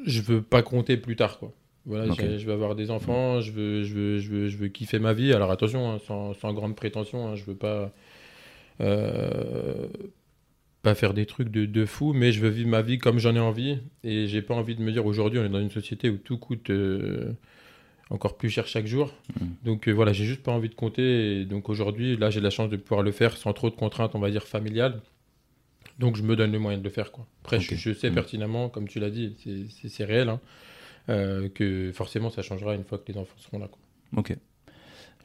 je 0.06 0.22
veux 0.22 0.42
pas 0.42 0.62
compter 0.62 0.96
plus 0.96 1.16
tard 1.16 1.40
quoi. 1.40 1.52
Voilà, 1.86 2.14
je 2.14 2.46
vais 2.46 2.54
avoir 2.54 2.76
des 2.76 2.92
enfants, 2.92 3.42
je 3.42 3.52
veux, 3.52 3.84
je 3.84 3.94
veux, 3.96 4.20
je 4.20 4.30
veux, 4.30 4.48
je 4.48 4.58
veux 4.58 4.68
kiffer 4.68 5.00
ma 5.00 5.14
vie. 5.14 5.34
Alors 5.34 5.50
attention, 5.50 5.92
hein, 5.92 5.98
sans, 6.06 6.36
sans 6.36 6.54
grande 6.54 6.76
prétention, 6.76 7.30
hein, 7.30 7.36
je 7.36 7.44
veux 7.46 7.56
pas, 7.56 7.92
euh, 8.80 9.88
pas 10.84 10.94
faire 10.94 11.16
des 11.16 11.26
trucs 11.26 11.50
de, 11.50 11.66
de 11.66 11.86
fou, 11.86 12.14
mais 12.14 12.32
je 12.32 12.42
veux 12.42 12.50
vivre 12.50 12.70
ma 12.70 12.84
vie 12.84 13.00
comme 13.00 13.18
j'en 13.18 13.36
ai 13.36 13.40
envie. 13.40 13.80
Et 14.04 14.28
j'ai 14.28 14.44
pas 14.44 14.54
envie 14.54 14.76
de 14.76 14.84
me 14.84 14.92
dire 14.92 15.06
aujourd'hui, 15.08 15.40
on 15.40 15.46
est 15.46 15.50
dans 15.50 15.62
une 15.62 15.72
société 15.72 16.12
où 16.12 16.18
tout 16.18 16.38
coûte 16.38 16.70
euh, 16.70 17.34
encore 18.12 18.38
plus 18.38 18.52
cher 18.52 18.68
chaque 18.68 18.86
jour. 18.86 19.12
Mhm. 19.40 19.50
Donc 19.64 19.88
euh, 19.88 19.92
voilà, 19.92 20.14
j'ai 20.14 20.26
juste 20.26 20.44
pas 20.44 20.52
envie 20.52 20.70
de 20.70 20.76
compter. 20.76 21.42
Et 21.42 21.46
donc 21.46 21.70
aujourd'hui, 21.70 22.18
là, 22.18 22.30
j'ai 22.30 22.42
la 22.42 22.52
chance 22.52 22.70
de 22.70 22.78
pouvoir 22.78 23.02
le 23.02 23.12
faire 23.12 23.36
sans 23.36 23.54
trop 23.54 23.72
de 23.72 23.76
contraintes, 23.76 24.14
on 24.14 24.20
va 24.20 24.30
dire 24.30 24.44
familiales. 24.44 25.02
Donc 26.00 26.16
je 26.16 26.24
me 26.24 26.36
donne 26.36 26.52
le 26.52 26.60
moyen 26.60 26.78
de 26.80 26.84
le 26.84 26.90
faire. 26.90 27.12
Quoi. 27.12 27.28
Après, 27.44 27.60
je, 27.60 27.76
je 27.76 27.94
sais 27.94 28.10
Mhm. 28.10 28.16
pertinemment, 28.16 28.70
comme 28.70 28.88
tu 28.88 29.00
l'as 29.00 29.10
dit, 29.10 29.36
c'est- 29.88 30.04
réel, 30.06 30.30
hein, 30.30 30.40
euh, 31.10 31.50
que 31.50 31.92
forcément 31.94 32.30
ça 32.30 32.42
changera 32.42 32.74
une 32.76 32.84
fois 32.86 32.98
que 32.98 33.12
les 33.12 33.18
enfants 33.18 33.36
seront 33.38 33.60
là. 33.60 33.68
Quoi. 33.68 33.80
Ok. 34.18 34.36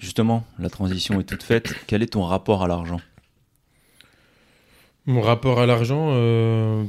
Justement, 0.01 0.45
la 0.59 0.69
transition 0.71 1.21
est 1.21 1.25
toute 1.25 1.45
faite. 1.45 1.75
Quel 1.87 2.03
est 2.03 2.13
ton 2.15 2.23
rapport 2.25 2.63
à 2.65 2.69
l'argent? 2.69 3.01
Mon 5.07 5.21
rapport 5.21 5.61
à 5.61 5.67
l'argent, 5.67 6.11
euh, 6.13 6.83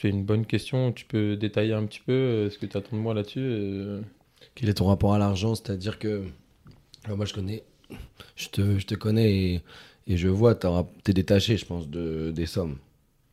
c'est 0.00 0.08
une 0.08 0.24
bonne 0.24 0.46
question. 0.46 0.92
Tu 0.92 1.04
peux 1.04 1.36
détailler 1.36 1.74
un 1.74 1.84
petit 1.86 2.00
peu 2.00 2.12
euh, 2.12 2.50
ce 2.50 2.58
que 2.58 2.66
tu 2.66 2.76
attends 2.76 2.96
de 2.96 3.02
moi 3.02 3.12
là-dessus 3.14 3.40
euh, 3.40 4.00
Quel 4.54 4.68
est 4.70 4.74
ton 4.74 4.86
rapport 4.86 5.14
à 5.14 5.18
l'argent? 5.18 5.54
C'est-à-dire 5.54 5.98
que 5.98 6.24
alors 7.04 7.16
moi 7.18 7.26
je 7.26 7.34
connais, 7.34 7.62
je 8.34 8.48
te, 8.48 8.78
je 8.78 8.86
te 8.86 8.94
connais 8.94 9.32
et, 9.32 9.60
et 10.06 10.16
je 10.16 10.28
vois, 10.28 10.54
tu 10.54 10.66
es 11.08 11.12
détaché, 11.14 11.56
je 11.56 11.64
pense, 11.66 11.88
de, 11.88 12.30
des 12.30 12.46
sommes, 12.46 12.76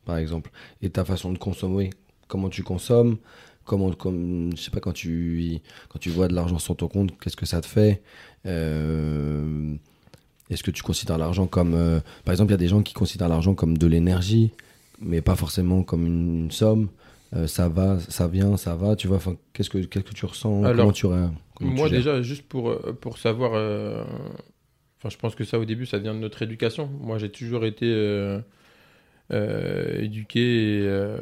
par 0.06 0.18
exemple, 0.18 0.52
et 0.82 0.90
ta 0.90 1.06
façon 1.06 1.32
de 1.32 1.38
consommer, 1.38 1.90
comment 2.28 2.50
tu 2.50 2.64
consommes, 2.64 3.18
comment, 3.66 3.92
comme, 3.92 4.52
je 4.56 4.62
sais 4.62 4.72
pas, 4.72 4.80
quand 4.80 4.94
tu, 4.94 5.60
quand 5.90 6.00
tu 6.00 6.10
vois 6.10 6.28
de 6.28 6.34
l'argent 6.34 6.60
sur 6.60 6.76
ton 6.76 6.88
compte, 6.88 7.12
qu'est-ce 7.20 7.36
que 7.38 7.46
ça 7.46 7.62
te 7.62 7.68
fait 7.68 8.02
Euh, 8.46 9.76
Est-ce 10.50 10.64
que 10.64 10.72
tu 10.72 10.84
considères 10.84 11.18
l'argent 11.18 11.48
comme, 11.48 11.74
euh, 11.74 12.00
par 12.24 12.32
exemple, 12.34 12.52
il 12.52 12.54
y 12.54 12.56
a 12.56 12.58
des 12.66 12.68
gens 12.70 12.82
qui 12.82 12.94
considèrent 12.94 13.30
l'argent 13.30 13.54
comme 13.56 13.78
de 13.78 13.88
l'énergie, 13.88 14.52
mais 15.02 15.22
pas 15.22 15.36
forcément 15.36 15.84
comme 15.84 16.06
une 16.06 16.52
somme. 16.52 16.88
Euh, 17.36 17.46
ça 17.46 17.68
va, 17.68 18.00
ça 18.00 18.28
vient, 18.28 18.56
ça 18.56 18.76
va, 18.76 18.96
tu 18.96 19.08
vois. 19.08 19.18
Enfin, 19.18 19.36
qu'est-ce 19.52 19.70
que, 19.70 19.80
qu'est-ce 19.80 20.06
que 20.06 20.14
tu 20.14 20.26
ressens 20.26 20.64
Alors, 20.64 20.78
Comment 20.78 20.92
tu 20.94 21.08
comment 21.56 21.72
Moi 21.76 21.90
déjà, 21.90 22.22
juste 22.22 22.44
pour, 22.44 22.78
pour 23.02 23.18
savoir, 23.18 23.52
enfin 24.98 25.10
je 25.10 25.18
pense 25.18 25.36
que 25.36 25.44
ça 25.44 25.60
au 25.60 25.66
début, 25.66 25.86
ça 25.86 25.98
vient 26.00 26.14
de 26.14 26.20
notre 26.20 26.42
éducation. 26.42 26.90
Moi 27.02 27.18
j'ai 27.18 27.30
toujours 27.30 27.66
été 27.66 27.86
euh, 27.86 28.40
euh, 29.32 30.02
éduqué 30.02 30.80
et, 30.80 30.82
euh, 30.82 31.18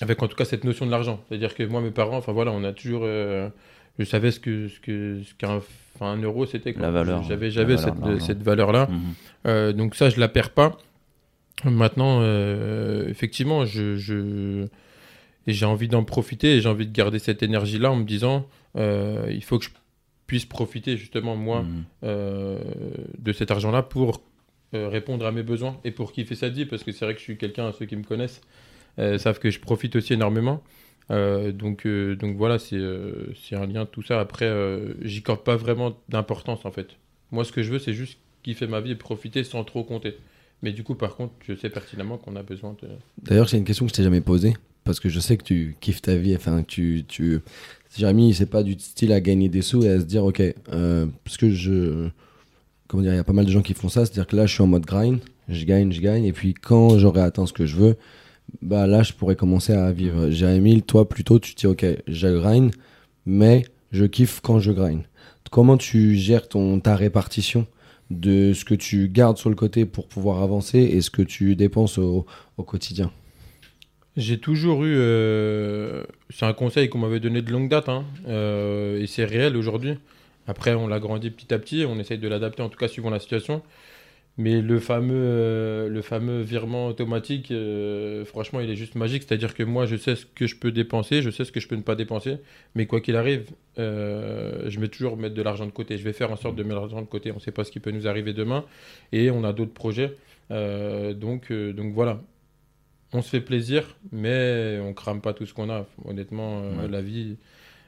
avec 0.00 0.22
en 0.22 0.28
tout 0.28 0.36
cas 0.36 0.44
cette 0.44 0.64
notion 0.64 0.86
de 0.86 0.90
l'argent. 0.90 1.22
C'est-à-dire 1.28 1.54
que 1.54 1.62
moi 1.62 1.80
mes 1.80 1.90
parents, 1.90 2.18
enfin 2.18 2.32
voilà, 2.32 2.52
on 2.52 2.64
a 2.64 2.72
toujours, 2.72 3.04
je 3.04 4.04
savais 4.04 4.30
ce 4.30 4.40
que 4.40 4.68
ce 4.68 4.78
que 4.80 5.22
ce 5.24 5.34
qu'un 5.34 5.60
un 6.00 6.18
euro 6.20 6.44
c'était. 6.44 6.72
La 6.72 6.90
valeur, 6.90 7.22
J'avais 7.24 7.50
j'avais 7.50 7.76
valeur 7.76 7.94
cette, 7.96 8.04
cette 8.20 8.42
valeur-là. 8.42 8.86
Mhm. 8.90 9.00
Euh, 9.46 9.72
donc 9.72 9.94
ça, 9.94 10.10
je 10.10 10.20
la 10.20 10.28
perds 10.28 10.50
pas. 10.50 10.76
Maintenant, 11.64 12.20
effectivement, 13.08 13.64
je, 13.64 13.96
je- 13.96 14.66
j'ai 15.46 15.64
envie 15.64 15.88
d'en 15.88 16.04
profiter 16.04 16.56
et 16.56 16.60
j'ai 16.60 16.68
envie 16.68 16.86
de 16.86 16.92
garder 16.92 17.18
cette 17.18 17.42
énergie-là 17.42 17.90
en 17.90 17.96
me 17.96 18.04
disant, 18.04 18.46
il 18.76 19.42
faut 19.42 19.58
que 19.58 19.64
je 19.64 19.70
puisse 20.26 20.44
profiter 20.46 20.96
justement 20.96 21.36
moi 21.36 21.62
Mhm. 21.62 21.84
euh, 22.04 22.58
de 23.18 23.32
cet 23.32 23.50
argent-là 23.50 23.82
pour 23.82 24.20
euh, 24.74 24.88
répondre 24.88 25.24
à 25.26 25.32
mes 25.32 25.42
besoins 25.42 25.78
et 25.84 25.90
pour 25.92 26.12
kiffer 26.12 26.34
sa 26.34 26.48
vie 26.48 26.66
parce 26.66 26.82
que 26.82 26.92
c'est 26.92 27.04
vrai 27.04 27.14
que 27.14 27.20
je 27.20 27.24
suis 27.24 27.36
quelqu'un, 27.38 27.72
ceux 27.72 27.86
qui 27.86 27.96
me 27.96 28.02
connaissent 28.02 28.40
euh, 28.98 29.18
savent 29.18 29.38
que 29.38 29.50
je 29.50 29.60
profite 29.60 29.94
aussi 29.96 30.14
énormément. 30.14 30.62
Donc, 31.08 31.86
donc 31.86 32.36
voilà, 32.36 32.58
c'est 32.58 32.80
c'est 33.44 33.54
un 33.54 33.66
lien 33.66 33.86
tout 33.86 34.02
ça. 34.02 34.18
Après, 34.18 34.50
j'y 35.02 35.18
accorde 35.18 35.44
pas 35.44 35.54
vraiment 35.54 35.96
d'importance 36.08 36.64
en 36.64 36.72
fait. 36.72 36.88
Moi, 37.30 37.44
ce 37.44 37.52
que 37.52 37.62
je 37.62 37.70
veux, 37.70 37.78
c'est 37.78 37.92
juste 37.94 38.18
kiffer 38.42 38.66
ma 38.66 38.80
vie 38.80 38.90
et 38.90 38.96
profiter 38.96 39.44
sans 39.44 39.62
trop 39.62 39.84
compter. 39.84 40.16
Mais 40.62 40.72
du 40.72 40.82
coup, 40.82 40.96
par 40.96 41.14
contre, 41.14 41.32
je 41.46 41.54
sais 41.54 41.70
pertinemment 41.70 42.18
qu'on 42.18 42.34
a 42.34 42.42
besoin 42.42 42.74
de. 42.82 42.88
D'ailleurs, 43.22 43.48
c'est 43.48 43.56
une 43.56 43.64
question 43.64 43.84
que 43.86 43.90
je 43.92 43.96
t'ai 43.96 44.02
jamais 44.02 44.20
posée 44.20 44.54
parce 44.86 45.00
que 45.00 45.10
je 45.10 45.20
sais 45.20 45.36
que 45.36 45.44
tu 45.44 45.76
kiffes 45.80 46.00
ta 46.00 46.16
vie. 46.16 46.34
Enfin, 46.34 46.62
tu, 46.66 47.04
tu... 47.06 47.40
Jérémy, 47.96 48.32
c'est 48.32 48.46
pas 48.46 48.62
du 48.62 48.74
style 48.78 49.12
à 49.12 49.20
gagner 49.20 49.48
des 49.50 49.62
sous 49.62 49.84
et 49.84 49.90
à 49.90 50.00
se 50.00 50.04
dire, 50.04 50.24
ok, 50.24 50.40
euh, 50.72 51.06
parce 51.24 51.36
que 51.36 51.50
je, 51.50 52.08
comment 52.88 53.02
dire, 53.02 53.12
il 53.12 53.16
y 53.16 53.18
a 53.18 53.24
pas 53.24 53.32
mal 53.32 53.44
de 53.44 53.50
gens 53.50 53.62
qui 53.62 53.74
font 53.74 53.88
ça, 53.88 54.06
c'est-à-dire 54.06 54.26
que 54.26 54.36
là, 54.36 54.46
je 54.46 54.54
suis 54.54 54.62
en 54.62 54.66
mode 54.66 54.86
grind 54.86 55.18
je 55.48 55.64
gagne, 55.64 55.92
je 55.92 56.00
gagne. 56.00 56.24
Et 56.24 56.32
puis 56.32 56.54
quand 56.54 56.98
j'aurai 56.98 57.20
atteint 57.20 57.46
ce 57.46 57.52
que 57.52 57.66
je 57.66 57.76
veux, 57.76 57.96
bah 58.62 58.86
là, 58.86 59.02
je 59.02 59.12
pourrais 59.12 59.36
commencer 59.36 59.72
à 59.72 59.92
vivre. 59.92 60.30
Jérémy, 60.30 60.82
toi, 60.82 61.08
plutôt, 61.08 61.38
tu 61.38 61.54
te 61.54 61.60
dis, 61.60 61.66
ok, 61.66 61.86
je 62.06 62.28
grind, 62.28 62.72
mais 63.24 63.64
je 63.92 64.04
kiffe 64.04 64.40
quand 64.40 64.58
je 64.58 64.72
grind. 64.72 65.02
Comment 65.50 65.76
tu 65.76 66.16
gères 66.16 66.48
ton, 66.48 66.80
ta 66.80 66.96
répartition 66.96 67.66
de 68.10 68.52
ce 68.52 68.64
que 68.64 68.74
tu 68.74 69.08
gardes 69.08 69.36
sur 69.36 69.50
le 69.50 69.56
côté 69.56 69.84
pour 69.84 70.08
pouvoir 70.08 70.42
avancer 70.42 70.78
et 70.78 71.00
ce 71.00 71.10
que 71.10 71.22
tu 71.22 71.56
dépenses 71.56 71.98
au 71.98 72.24
quotidien? 72.56 73.10
J'ai 74.16 74.38
toujours 74.38 74.84
eu. 74.84 74.94
euh, 74.96 76.04
c'est 76.30 76.46
un 76.46 76.54
conseil 76.54 76.88
qu'on 76.88 76.98
m'avait 76.98 77.20
donné 77.20 77.42
de 77.42 77.52
longue 77.52 77.68
date, 77.68 77.90
hein, 77.90 78.06
euh, 78.26 79.00
et 79.00 79.06
c'est 79.06 79.26
réel 79.26 79.56
aujourd'hui. 79.56 79.94
Après, 80.46 80.74
on 80.74 80.86
l'a 80.86 81.00
grandi 81.00 81.30
petit 81.30 81.52
à 81.52 81.58
petit, 81.58 81.84
on 81.86 81.98
essaye 81.98 82.18
de 82.18 82.28
l'adapter, 82.28 82.62
en 82.62 82.70
tout 82.70 82.78
cas 82.78 82.88
suivant 82.88 83.10
la 83.10 83.18
situation. 83.18 83.62
Mais 84.38 84.60
le 84.62 84.80
fameux, 84.80 85.14
euh, 85.14 85.88
le 85.88 86.02
fameux 86.02 86.40
virement 86.42 86.86
automatique, 86.88 87.52
franchement, 88.26 88.60
il 88.60 88.70
est 88.70 88.76
juste 88.76 88.94
magique. 88.94 89.24
C'est-à-dire 89.26 89.54
que 89.54 89.62
moi, 89.62 89.86
je 89.86 89.96
sais 89.96 90.16
ce 90.16 90.24
que 90.26 90.46
je 90.46 90.56
peux 90.56 90.72
dépenser, 90.72 91.20
je 91.22 91.30
sais 91.30 91.44
ce 91.44 91.52
que 91.52 91.60
je 91.60 91.68
peux 91.68 91.76
ne 91.76 91.82
pas 91.82 91.94
dépenser. 91.94 92.38
Mais 92.74 92.86
quoi 92.86 93.00
qu'il 93.00 93.16
arrive, 93.16 93.50
je 93.76 94.80
vais 94.80 94.88
toujours 94.88 95.16
mettre 95.18 95.34
de 95.34 95.42
l'argent 95.42 95.66
de 95.66 95.72
côté. 95.72 95.98
Je 95.98 96.04
vais 96.04 96.12
faire 96.14 96.30
en 96.32 96.36
sorte 96.36 96.56
de 96.56 96.62
mettre 96.62 96.80
l'argent 96.80 97.02
de 97.02 97.06
côté. 97.06 97.32
On 97.32 97.36
ne 97.36 97.40
sait 97.40 97.52
pas 97.52 97.64
ce 97.64 97.70
qui 97.70 97.80
peut 97.80 97.90
nous 97.90 98.08
arriver 98.08 98.32
demain. 98.32 98.64
Et 99.12 99.30
on 99.30 99.44
a 99.44 99.52
d'autres 99.52 99.74
projets. 99.74 100.16
Donc, 100.50 101.52
donc 101.52 101.92
voilà. 101.94 102.22
On 103.16 103.22
se 103.22 103.30
fait 103.30 103.40
plaisir, 103.40 103.96
mais 104.12 104.78
on 104.82 104.92
crame 104.92 105.20
pas 105.22 105.32
tout 105.32 105.46
ce 105.46 105.54
qu'on 105.54 105.70
a. 105.70 105.86
Honnêtement, 106.04 106.60
euh, 106.62 106.82
Ouais. 106.82 106.88
la 106.88 107.00
vie, 107.00 107.36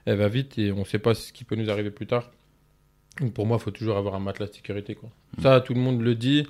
elle 0.07 0.17
va 0.17 0.29
vite 0.29 0.59
et 0.59 0.73
on 0.73 0.79
ne 0.81 0.85
sait 0.85 0.99
pas 0.99 1.15
ce 1.15 1.33
qui 1.35 1.45
peut 1.45 1.55
nous 1.57 1.69
arriver 1.69 1.91
plus 1.91 2.07
tard. 2.07 2.31
Donc 3.21 3.35
pour 3.35 3.45
moi, 3.47 3.59
il 3.61 3.63
faut 3.63 3.71
toujours 3.71 3.97
avoir 3.99 4.15
un 4.15 4.21
matelas 4.21 4.47
de 4.47 4.55
sécurité. 4.55 4.95
Quoi. 4.95 5.11
Ça, 5.43 5.61
tout 5.61 5.75
le 5.75 5.81
monde 5.81 6.01
le 6.01 6.15
dit. 6.15 6.47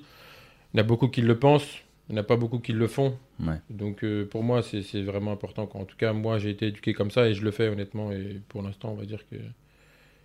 Il 0.73 0.77
y 0.77 0.81
en 0.81 0.85
a 0.85 0.87
beaucoup 0.87 1.09
qui 1.09 1.23
le 1.23 1.37
pensent. 1.39 1.79
Il 2.09 2.13
n'y 2.13 2.19
en 2.19 2.23
a 2.23 2.25
pas 2.25 2.37
beaucoup 2.37 2.59
qui 2.61 2.73
le 2.73 2.87
font. 2.87 3.17
Ouais. 3.41 3.61
Donc 3.69 4.05
euh, 4.05 4.25
pour 4.27 4.43
moi, 4.45 4.63
c'est 4.63 5.03
vraiment 5.03 5.33
important. 5.33 5.67
Quoi. 5.67 5.81
En 5.81 5.85
tout 5.85 5.97
cas, 5.97 6.13
moi, 6.13 6.39
j'ai 6.39 6.51
été 6.51 6.69
éduqué 6.69 6.93
comme 6.95 7.11
ça 7.11 7.27
et 7.29 7.35
je 7.35 7.43
le 7.43 7.51
fais 7.51 7.69
honnêtement. 7.69 8.13
Et 8.13 8.41
pour 8.49 8.63
l'instant, 8.63 8.91
on 8.93 8.95
va 8.95 9.05
dire 9.07 9.27
que 9.29 9.37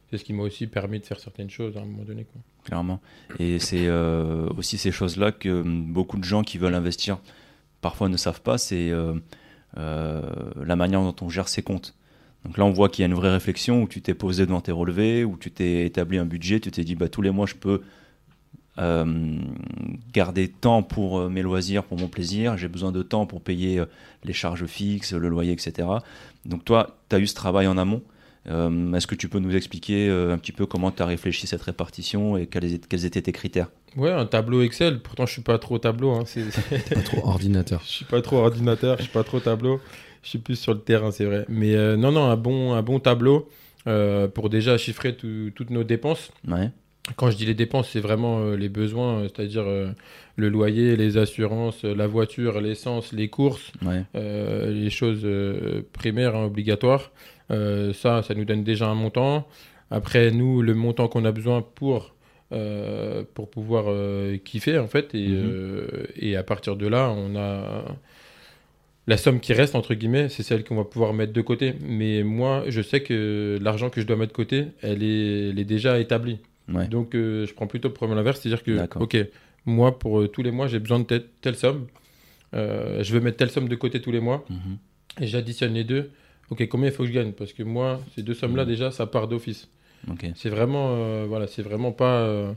c'est 0.09 0.17
ce 0.19 0.23
qui 0.23 0.33
m'a 0.33 0.43
aussi 0.43 0.67
permis 0.67 0.99
de 0.99 1.05
faire 1.05 1.19
certaines 1.19 1.49
choses 1.49 1.75
à 1.75 1.81
un 1.81 1.85
moment 1.85 2.03
donné. 2.03 2.25
Quoi. 2.25 2.41
clairement. 2.65 3.01
Et 3.39 3.57
c'est 3.59 3.87
euh, 3.87 4.47
aussi 4.57 4.77
ces 4.77 4.91
choses-là 4.91 5.31
que 5.31 5.63
beaucoup 5.63 6.17
de 6.17 6.23
gens 6.23 6.43
qui 6.43 6.57
veulent 6.59 6.75
investir 6.75 7.17
parfois 7.83 8.09
ne 8.09 8.17
savent 8.17 8.41
pas, 8.41 8.57
c'est 8.57 8.89
euh, 8.89 9.13
euh, 9.77 10.21
la 10.65 10.75
manière 10.75 11.01
dont 11.01 11.15
on 11.21 11.29
gère 11.29 11.47
ses 11.47 11.61
comptes. 11.61 11.93
Donc 12.45 12.57
là, 12.57 12.65
on 12.65 12.71
voit 12.71 12.89
qu'il 12.89 13.03
y 13.03 13.05
a 13.05 13.07
une 13.07 13.13
vraie 13.13 13.31
réflexion 13.31 13.83
où 13.83 13.87
tu 13.87 14.01
t'es 14.01 14.15
posé 14.15 14.45
devant 14.47 14.61
tes 14.61 14.71
relevés, 14.71 15.23
où 15.23 15.37
tu 15.37 15.51
t'es 15.51 15.85
établi 15.85 16.17
un 16.17 16.25
budget, 16.25 16.59
tu 16.59 16.71
t'es 16.71 16.83
dit, 16.83 16.95
bah, 16.95 17.09
tous 17.09 17.21
les 17.21 17.29
mois, 17.29 17.45
je 17.45 17.55
peux 17.55 17.81
euh, 18.79 19.37
garder 20.11 20.47
temps 20.47 20.81
pour 20.81 21.29
mes 21.29 21.43
loisirs, 21.43 21.83
pour 21.83 21.99
mon 21.99 22.07
plaisir, 22.07 22.57
j'ai 22.57 22.67
besoin 22.67 22.91
de 22.91 23.03
temps 23.03 23.27
pour 23.27 23.41
payer 23.41 23.83
les 24.23 24.33
charges 24.33 24.65
fixes, 24.65 25.13
le 25.13 25.29
loyer, 25.29 25.51
etc. 25.51 25.87
Donc 26.45 26.65
toi, 26.65 26.97
tu 27.09 27.15
as 27.15 27.19
eu 27.19 27.27
ce 27.27 27.35
travail 27.35 27.67
en 27.67 27.77
amont. 27.77 28.01
Euh, 28.49 28.93
Est-ce 28.93 29.07
que 29.07 29.15
tu 29.15 29.29
peux 29.29 29.39
nous 29.39 29.55
expliquer 29.55 30.09
euh, 30.09 30.33
un 30.33 30.37
petit 30.37 30.51
peu 30.51 30.65
comment 30.65 30.91
tu 30.91 31.01
as 31.01 31.05
réfléchi 31.05 31.47
cette 31.47 31.61
répartition 31.61 32.35
et 32.37 32.47
quels, 32.47 32.65
étaient- 32.65 32.87
quels 32.89 33.05
étaient 33.05 33.21
tes 33.21 33.31
critères? 33.31 33.67
Ouais, 33.95 34.11
un 34.11 34.25
tableau 34.25 34.61
Excel. 34.63 34.99
Pourtant, 35.01 35.25
je 35.25 35.31
suis 35.33 35.41
pas 35.41 35.57
trop 35.59 35.77
tableau. 35.79 36.11
Hein. 36.11 36.23
C'est- 36.25 36.43
Pas 36.93 37.01
trop 37.01 37.25
ordinateur. 37.27 37.81
Je 37.85 37.89
suis 37.91 38.05
pas 38.05 38.21
trop 38.21 38.37
ordinateur, 38.37 38.97
je 38.97 39.03
suis 39.03 39.11
pas 39.11 39.23
trop 39.23 39.39
tableau. 39.39 39.79
Je 40.23 40.29
suis 40.29 40.39
plus 40.39 40.55
sur 40.55 40.73
le 40.73 40.79
terrain, 40.79 41.11
c'est 41.11 41.25
vrai. 41.25 41.45
Mais 41.49 41.75
euh, 41.75 41.95
non, 41.97 42.11
non, 42.11 42.25
un 42.29 42.35
bon, 42.37 42.73
un 42.73 42.81
bon 42.81 42.99
tableau 42.99 43.49
euh, 43.87 44.27
pour 44.27 44.49
déjà 44.49 44.77
chiffrer 44.77 45.15
tout- 45.15 45.51
toutes 45.55 45.69
nos 45.69 45.83
dépenses. 45.83 46.31
Ouais. 46.47 46.69
Quand 47.17 47.29
je 47.29 47.35
dis 47.35 47.45
les 47.45 47.53
dépenses, 47.53 47.89
c'est 47.91 47.99
vraiment 47.99 48.39
euh, 48.39 48.55
les 48.55 48.69
besoins, 48.69 49.23
c'est-à-dire 49.23 49.63
euh, 49.67 49.91
le 50.37 50.47
loyer, 50.47 50.95
les 50.95 51.17
assurances, 51.17 51.83
euh, 51.83 51.93
la 51.93 52.07
voiture, 52.07 52.61
l'essence, 52.61 53.11
les 53.11 53.27
courses, 53.27 53.71
Ouais. 53.85 54.03
euh, 54.15 54.71
les 54.71 54.89
choses 54.89 55.21
euh, 55.25 55.81
primaires, 55.91 56.35
hein, 56.37 56.45
obligatoires. 56.45 57.11
Euh, 57.53 57.93
ça, 57.93 58.21
ça 58.23 58.33
nous 58.33 58.45
donne 58.45 58.63
déjà 58.63 58.87
un 58.87 58.95
montant. 58.95 59.47
Après, 59.91 60.31
nous, 60.31 60.61
le 60.61 60.73
montant 60.73 61.07
qu'on 61.07 61.23
a 61.25 61.31
besoin 61.31 61.61
pour, 61.61 62.13
euh, 62.51 63.23
pour 63.35 63.49
pouvoir 63.49 63.85
euh, 63.87 64.37
kiffer, 64.37 64.77
en 64.79 64.87
fait. 64.87 65.13
Et, 65.13 65.27
Mhm. 65.27 65.35
euh, 65.43 65.87
et 66.15 66.35
à 66.35 66.43
partir 66.43 66.75
de 66.75 66.87
là, 66.87 67.09
on 67.15 67.35
a 67.35 67.83
la 69.07 69.17
somme 69.17 69.39
qui 69.39 69.53
reste, 69.53 69.75
entre 69.75 69.93
guillemets, 69.93 70.29
c'est 70.29 70.43
celle 70.43 70.63
qu'on 70.63 70.75
va 70.75 70.85
pouvoir 70.85 71.13
mettre 71.13 71.33
de 71.33 71.41
côté. 71.41 71.73
Mais 71.81 72.23
moi, 72.23 72.63
je 72.69 72.81
sais 72.81 73.01
que 73.03 73.59
l'argent 73.61 73.89
que 73.89 74.01
je 74.01 74.07
dois 74.07 74.15
mettre 74.15 74.31
de 74.31 74.35
côté, 74.37 74.67
elle 74.81 75.03
est, 75.03 75.49
elle 75.49 75.59
est 75.59 75.65
déjà 75.65 75.99
établie. 75.99 76.39
Ouais. 76.73 76.87
Donc, 76.87 77.09
je 77.13 77.53
prends 77.53 77.67
plutôt 77.67 77.89
le 77.89 77.93
problème 77.93 78.17
inverse, 78.17 78.39
c'est-à-dire 78.39 78.63
que, 78.63 78.71
ok, 78.99 79.17
moi, 79.65 79.99
pour 79.99 80.31
tous 80.31 80.41
les 80.43 80.51
mois, 80.51 80.67
j'ai 80.67 80.79
besoin 80.79 80.99
de 80.99 81.05
telle, 81.05 81.25
telle 81.41 81.55
somme. 81.55 81.87
Je 82.53 83.11
veux 83.13 83.19
mettre 83.19 83.37
telle 83.37 83.49
somme 83.51 83.67
de 83.67 83.75
côté 83.75 84.01
tous 84.01 84.11
les 84.11 84.21
mois 84.21 84.45
Mhm. 84.49 84.77
et 85.21 85.27
j'additionne 85.27 85.73
les 85.73 85.83
deux. 85.83 86.09
Ok, 86.49 86.67
combien 86.67 86.89
il 86.89 86.93
faut 86.93 87.03
que 87.03 87.09
je 87.09 87.13
gagne? 87.13 87.31
Parce 87.31 87.53
que 87.53 87.63
moi, 87.63 87.99
ces 88.15 88.21
deux 88.23 88.33
sommes-là, 88.33 88.63
Mhm. 88.63 88.69
déjà, 88.69 88.91
ça 88.91 89.05
part 89.07 89.27
d'office. 89.27 89.69
C'est 90.35 90.49
vraiment, 90.49 90.95
euh, 90.97 91.25
voilà, 91.27 91.47
c'est 91.47 91.61
vraiment 91.63 91.91
pas. 91.91 92.21
euh, 92.21 92.53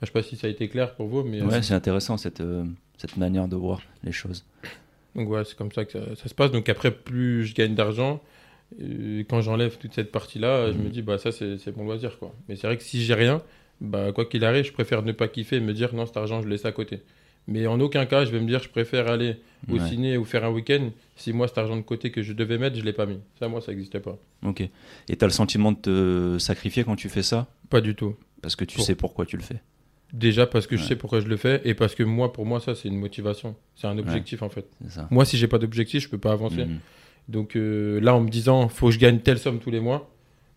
je 0.00 0.06
sais 0.06 0.12
pas 0.12 0.22
si 0.22 0.36
ça 0.36 0.48
a 0.48 0.50
été 0.50 0.68
clair 0.68 0.94
pour 0.96 1.06
vous, 1.06 1.22
mais 1.22 1.40
euh, 1.40 1.46
Ouais, 1.46 1.62
c'est 1.62 1.74
intéressant 1.74 2.16
cette, 2.16 2.40
euh, 2.40 2.64
cette 2.98 3.16
manière 3.16 3.46
de 3.48 3.56
voir 3.56 3.80
les 4.02 4.12
choses. 4.12 4.44
donc 5.14 5.28
ouais, 5.28 5.44
c'est 5.44 5.56
comme 5.56 5.70
ça 5.72 5.84
que 5.84 5.92
ça, 5.92 6.00
ça 6.16 6.28
se 6.28 6.34
passe. 6.34 6.50
Donc 6.50 6.68
après, 6.68 6.90
plus 6.90 7.44
je 7.46 7.54
gagne 7.54 7.74
d'argent, 7.74 8.20
euh, 8.80 9.22
quand 9.28 9.40
j'enlève 9.42 9.78
toute 9.78 9.94
cette 9.94 10.10
partie-là, 10.10 10.72
je 10.72 10.78
Mhm. 10.78 10.84
me 10.84 10.90
dis 10.90 11.02
bah 11.02 11.18
ça 11.18 11.30
c'est 11.32 11.56
c'est 11.58 11.76
mon 11.76 11.84
loisir 11.84 12.18
quoi. 12.18 12.34
Mais 12.48 12.56
c'est 12.56 12.66
vrai 12.66 12.76
que 12.76 12.82
si 12.82 13.02
j'ai 13.04 13.14
rien, 13.14 13.42
bah 13.80 14.10
quoi 14.12 14.24
qu'il 14.24 14.44
arrive, 14.44 14.64
je 14.64 14.72
préfère 14.72 15.02
ne 15.02 15.12
pas 15.12 15.28
kiffer 15.28 15.56
et 15.56 15.60
me 15.60 15.72
dire 15.72 15.94
non 15.94 16.06
cet 16.06 16.16
argent 16.16 16.40
je 16.40 16.46
le 16.46 16.52
laisse 16.52 16.64
à 16.64 16.72
côté. 16.72 17.00
Mais 17.48 17.66
en 17.66 17.80
aucun 17.80 18.06
cas, 18.06 18.24
je 18.24 18.30
vais 18.30 18.40
me 18.40 18.46
dire 18.46 18.62
je 18.62 18.68
préfère 18.68 19.08
aller 19.08 19.36
au 19.70 19.74
Ouais. 19.78 19.88
ciné 19.88 20.16
ou 20.16 20.24
faire 20.24 20.44
un 20.44 20.50
week-end 20.50 20.90
si 21.16 21.32
moi 21.32 21.48
cet 21.48 21.58
argent 21.58 21.76
de 21.76 21.82
côté 21.82 22.10
que 22.10 22.22
je 22.22 22.32
devais 22.32 22.58
mettre, 22.58 22.76
je 22.76 22.82
l'ai 22.82 22.92
pas 22.92 23.06
mis. 23.06 23.18
Ça 23.38 23.48
moi 23.48 23.60
ça 23.60 23.72
n'existait 23.72 24.00
pas. 24.00 24.16
Ok. 24.44 24.60
Et 24.60 24.70
tu 25.16 25.24
as 25.24 25.26
le 25.26 25.32
sentiment 25.32 25.72
de 25.72 25.76
te 25.78 26.38
sacrifier 26.38 26.84
quand 26.84 26.96
tu 26.96 27.08
fais 27.08 27.22
ça? 27.22 27.48
Pas 27.70 27.80
du 27.80 27.94
tout. 27.94 28.14
Parce 28.42 28.56
que 28.56 28.64
tu 28.64 28.76
Pour- 28.76 28.84
sais 28.84 28.94
pourquoi 28.94 29.26
tu 29.26 29.36
le 29.36 29.42
fais? 29.42 29.60
Déjà 30.12 30.46
parce 30.46 30.66
que 30.66 30.76
je 30.76 30.84
sais 30.84 30.94
pourquoi 30.96 31.20
je 31.20 31.26
le 31.26 31.36
fais 31.38 31.62
et 31.64 31.72
parce 31.74 31.94
que 31.94 32.02
moi, 32.02 32.34
pour 32.34 32.44
moi, 32.44 32.60
ça, 32.60 32.74
c'est 32.74 32.86
une 32.88 32.98
motivation. 32.98 33.56
C'est 33.76 33.86
un 33.86 33.96
objectif 33.96 34.42
en 34.42 34.50
fait. 34.50 34.66
Moi, 35.10 35.24
si 35.24 35.36
j'ai 35.38 35.48
pas 35.48 35.58
d'objectif, 35.58 36.02
je 36.02 36.08
peux 36.08 36.18
pas 36.18 36.32
avancer. 36.32 36.66
Mhm. 36.66 36.78
Donc 37.28 37.56
euh, 37.56 37.98
là, 38.00 38.14
en 38.14 38.20
me 38.20 38.28
disant, 38.28 38.68
faut 38.68 38.86
que 38.88 38.92
je 38.92 38.98
gagne 38.98 39.20
telle 39.20 39.38
somme 39.38 39.58
tous 39.58 39.70
les 39.70 39.80
mois, 39.80 40.10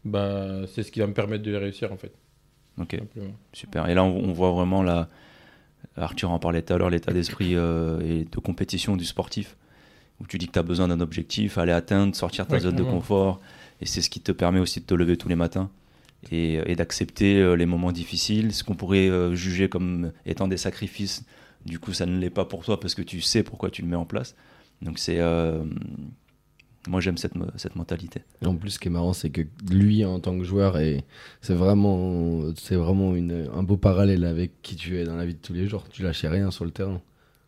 bah, 0.03 0.61
c'est 0.67 0.83
ce 0.83 0.91
qui 0.91 0.99
va 0.99 1.07
me 1.07 1.13
permettre 1.13 1.43
de 1.43 1.55
réussir 1.55 1.93
en 1.93 1.97
fait. 1.97 2.11
Ok. 2.81 2.91
simplement. 2.99 3.33
Super. 3.53 3.87
Et 3.87 3.93
là, 3.93 4.03
on, 4.03 4.17
on 4.29 4.33
voit 4.33 4.51
vraiment 4.51 4.83
la. 4.83 5.07
Arthur 5.97 6.31
en 6.31 6.39
parlait 6.39 6.61
tout 6.61 6.73
à 6.73 6.77
l'heure, 6.77 6.89
l'état 6.89 7.13
d'esprit 7.13 7.55
euh, 7.55 7.99
et 8.01 8.25
de 8.25 8.39
compétition 8.39 8.95
du 8.97 9.05
sportif. 9.05 9.55
Où 10.21 10.27
tu 10.27 10.37
dis 10.37 10.47
que 10.47 10.53
tu 10.53 10.59
as 10.59 10.63
besoin 10.63 10.87
d'un 10.87 11.01
objectif, 11.01 11.57
aller 11.57 11.71
atteindre, 11.73 12.15
sortir 12.15 12.47
ta 12.47 12.53
Ouais, 12.55 12.59
zone 12.61 12.75
de 12.75 12.83
confort. 12.83 13.41
Et 13.81 13.85
c'est 13.85 14.01
ce 14.01 14.09
qui 14.09 14.21
te 14.21 14.31
permet 14.31 14.59
aussi 14.59 14.79
de 14.79 14.85
te 14.85 14.93
lever 14.93 15.17
tous 15.17 15.27
les 15.27 15.35
matins 15.35 15.69
et, 16.31 16.59
et 16.65 16.75
d'accepter 16.75 17.35
euh, 17.41 17.55
les 17.55 17.65
moments 17.65 17.91
difficiles. 17.91 18.53
Ce 18.53 18.63
qu'on 18.63 18.75
pourrait 18.75 19.09
euh, 19.09 19.35
juger 19.35 19.67
comme 19.67 20.11
étant 20.25 20.47
des 20.47 20.55
sacrifices, 20.57 21.25
du 21.65 21.79
coup, 21.79 21.91
ça 21.91 22.05
ne 22.05 22.17
l'est 22.17 22.29
pas 22.29 22.45
pour 22.45 22.63
toi 22.63 22.79
parce 22.79 22.95
que 22.95 23.01
tu 23.01 23.19
sais 23.21 23.43
pourquoi 23.43 23.69
tu 23.69 23.81
le 23.81 23.87
mets 23.89 23.95
en 23.97 24.05
place. 24.05 24.35
Donc, 24.81 24.99
c'est. 24.99 25.19
euh, 25.19 25.63
moi, 26.87 27.01
j'aime 27.01 27.17
cette, 27.17 27.33
cette 27.57 27.75
mentalité. 27.75 28.21
Et 28.41 28.45
en 28.45 28.55
plus, 28.55 28.71
ce 28.71 28.79
qui 28.79 28.87
est 28.87 28.91
marrant, 28.91 29.13
c'est 29.13 29.29
que 29.29 29.41
lui, 29.69 30.05
en 30.05 30.19
tant 30.19 30.37
que 30.37 30.43
joueur, 30.43 30.77
et 30.77 31.03
c'est 31.41 31.53
vraiment, 31.53 32.43
c'est 32.55 32.75
vraiment 32.75 33.15
une, 33.15 33.49
un 33.53 33.63
beau 33.63 33.77
parallèle 33.77 34.23
avec 34.25 34.61
qui 34.61 34.75
tu 34.75 34.99
es 34.99 35.03
dans 35.03 35.15
la 35.15 35.25
vie 35.25 35.33
de 35.33 35.39
tous 35.41 35.53
les 35.53 35.67
jours. 35.67 35.85
Tu 35.89 36.03
lâchais 36.03 36.27
rien 36.27 36.51
sur 36.51 36.65
le 36.65 36.71
terrain. 36.71 37.01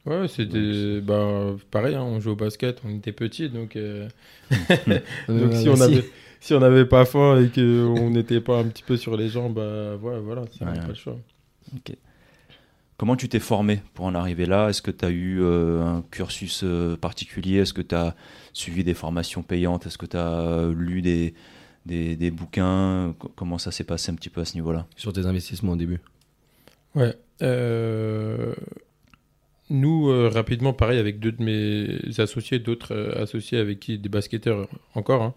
Ouais, 0.06 0.28
c'était 0.30 1.02
bah, 1.02 1.56
pareil, 1.70 1.96
hein, 1.96 2.04
on 2.04 2.20
jouait 2.22 2.32
au 2.32 2.38
basket, 2.38 2.82
on 2.86 2.96
était 2.96 3.12
petits, 3.12 3.50
donc, 3.50 3.76
euh, 3.76 4.08
donc 5.28 5.54
si, 5.54 5.68
on 5.68 5.82
avait, 5.82 6.06
si 6.40 6.54
on 6.54 6.60
n'avait 6.60 6.86
pas 6.86 7.04
faim 7.04 7.42
et 7.42 7.50
qu'on 7.50 8.10
n'était 8.10 8.40
pas 8.40 8.60
un 8.60 8.66
petit 8.66 8.84
peu 8.84 8.96
sur 8.96 9.18
les 9.18 9.28
jambes, 9.28 9.56
bah, 9.56 9.98
ouais, 9.98 10.20
voilà, 10.22 10.46
ça 10.58 10.66
Ouais, 10.66 10.72
ouais. 10.72 10.80
pas 10.80 10.88
le 10.88 10.94
choix. 10.94 11.18
Comment 12.98 13.16
tu 13.16 13.30
t'es 13.30 13.40
formé 13.40 13.80
pour 13.94 14.06
en 14.06 14.16
arriver 14.16 14.48
là? 14.48 14.70
Est-ce 14.70 14.82
que 14.82 14.90
tu 14.92 15.06
as 15.06 15.10
eu 15.12 15.40
euh, 15.42 15.84
un 15.84 16.02
cursus 16.10 16.62
euh, 16.64 16.98
particulier? 16.98 17.58
Est-ce 17.60 17.74
que 17.74 17.84
tu 17.84 17.94
as 17.94 18.16
suivi 18.54 18.84
des 18.84 18.96
formations 18.96 19.44
payantes? 19.44 19.86
Est-ce 19.86 20.00
que 20.00 20.08
tu 20.08 20.18
as 20.18 20.68
lu 20.76 21.04
des, 21.04 21.36
des, 21.86 22.16
des 22.16 22.32
bouquins? 22.32 23.14
Co- 23.20 23.32
Comment 23.36 23.60
ça 23.60 23.72
s'est 23.72 23.84
passé 23.84 24.12
un 24.12 24.16
petit 24.16 24.30
peu 24.30 24.42
à 24.42 24.46
ce 24.46 24.56
niveau-là? 24.56 24.88
Sur 24.96 25.14
tes 25.14 25.28
investissements 25.28 25.74
au 25.74 25.76
début. 25.76 26.00
Ouais. 26.96 27.16
euh, 27.44 28.56
Nous, 29.70 30.10
euh, 30.10 30.30
rapidement, 30.34 30.74
pareil, 30.74 30.98
avec 30.98 31.20
deux 31.20 31.34
de 31.34 31.44
mes 31.44 32.20
associés, 32.20 32.58
d'autres 32.58 32.96
euh, 32.96 33.22
associés 33.22 33.60
avec 33.60 33.80
qui, 33.80 34.00
des 34.00 34.10
basketteurs 34.10 34.68
encore, 34.96 35.22
hein, 35.22 35.34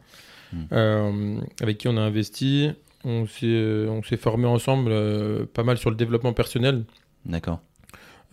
Hmm. 0.52 0.64
euh, 0.72 1.40
avec 1.60 1.78
qui 1.78 1.86
on 1.86 1.96
a 1.96 2.00
investi, 2.00 2.70
on 3.04 3.24
s'est 3.26 3.46
euh, 3.46 3.86
on 3.88 4.02
s'est 4.02 4.16
formé 4.16 4.46
ensemble 4.46 4.90
euh, 4.90 5.46
pas 5.46 5.62
mal 5.62 5.78
sur 5.78 5.90
le 5.90 5.96
développement 5.96 6.32
personnel. 6.32 6.82
D'accord. 7.26 7.60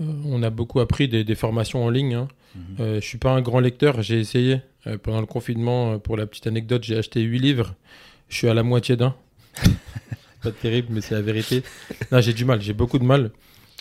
Euh, 0.02 0.06
on 0.26 0.44
a 0.44 0.50
beaucoup 0.50 0.80
appris 0.80 1.08
des, 1.08 1.24
des 1.24 1.36
formations 1.36 1.84
en 1.84 1.90
ligne. 1.90 2.14
hein. 2.16 2.28
Mhm. 2.56 2.62
Euh, 2.80 3.02
je 3.02 3.06
suis 3.06 3.18
pas 3.18 3.32
un 3.32 3.42
grand 3.42 3.60
lecteur, 3.60 4.02
j'ai 4.02 4.20
essayé. 4.20 4.62
Euh, 4.86 4.98
pendant 4.98 5.20
le 5.20 5.26
confinement, 5.26 6.00
pour 6.00 6.18
la 6.18 6.26
petite 6.26 6.48
anecdote, 6.48 6.84
j'ai 6.84 6.98
acheté 6.98 7.22
8 7.22 7.40
livres. 7.40 7.76
Je 8.30 8.38
suis 8.38 8.48
à 8.48 8.54
la 8.54 8.64
moitié 8.64 8.96
d'un. 8.96 9.16
pas 10.44 10.52
terrible, 10.52 10.88
mais 10.92 11.02
c'est 11.02 11.16
la 11.16 11.22
vérité. 11.22 11.64
Non, 12.12 12.22
j'ai 12.22 12.34
du 12.34 12.46
mal, 12.46 12.62
j'ai 12.62 12.74
beaucoup 12.74 13.00
de 13.00 13.04
mal. 13.04 13.32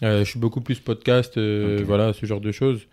Je 0.02 0.24
suis 0.24 0.38
beaucoup 0.38 0.60
plus 0.60 0.78
podcast, 0.78 1.38
voilà, 1.38 2.12
ce 2.12 2.26
genre 2.26 2.40
de 2.40 2.52
choses. 2.52 2.86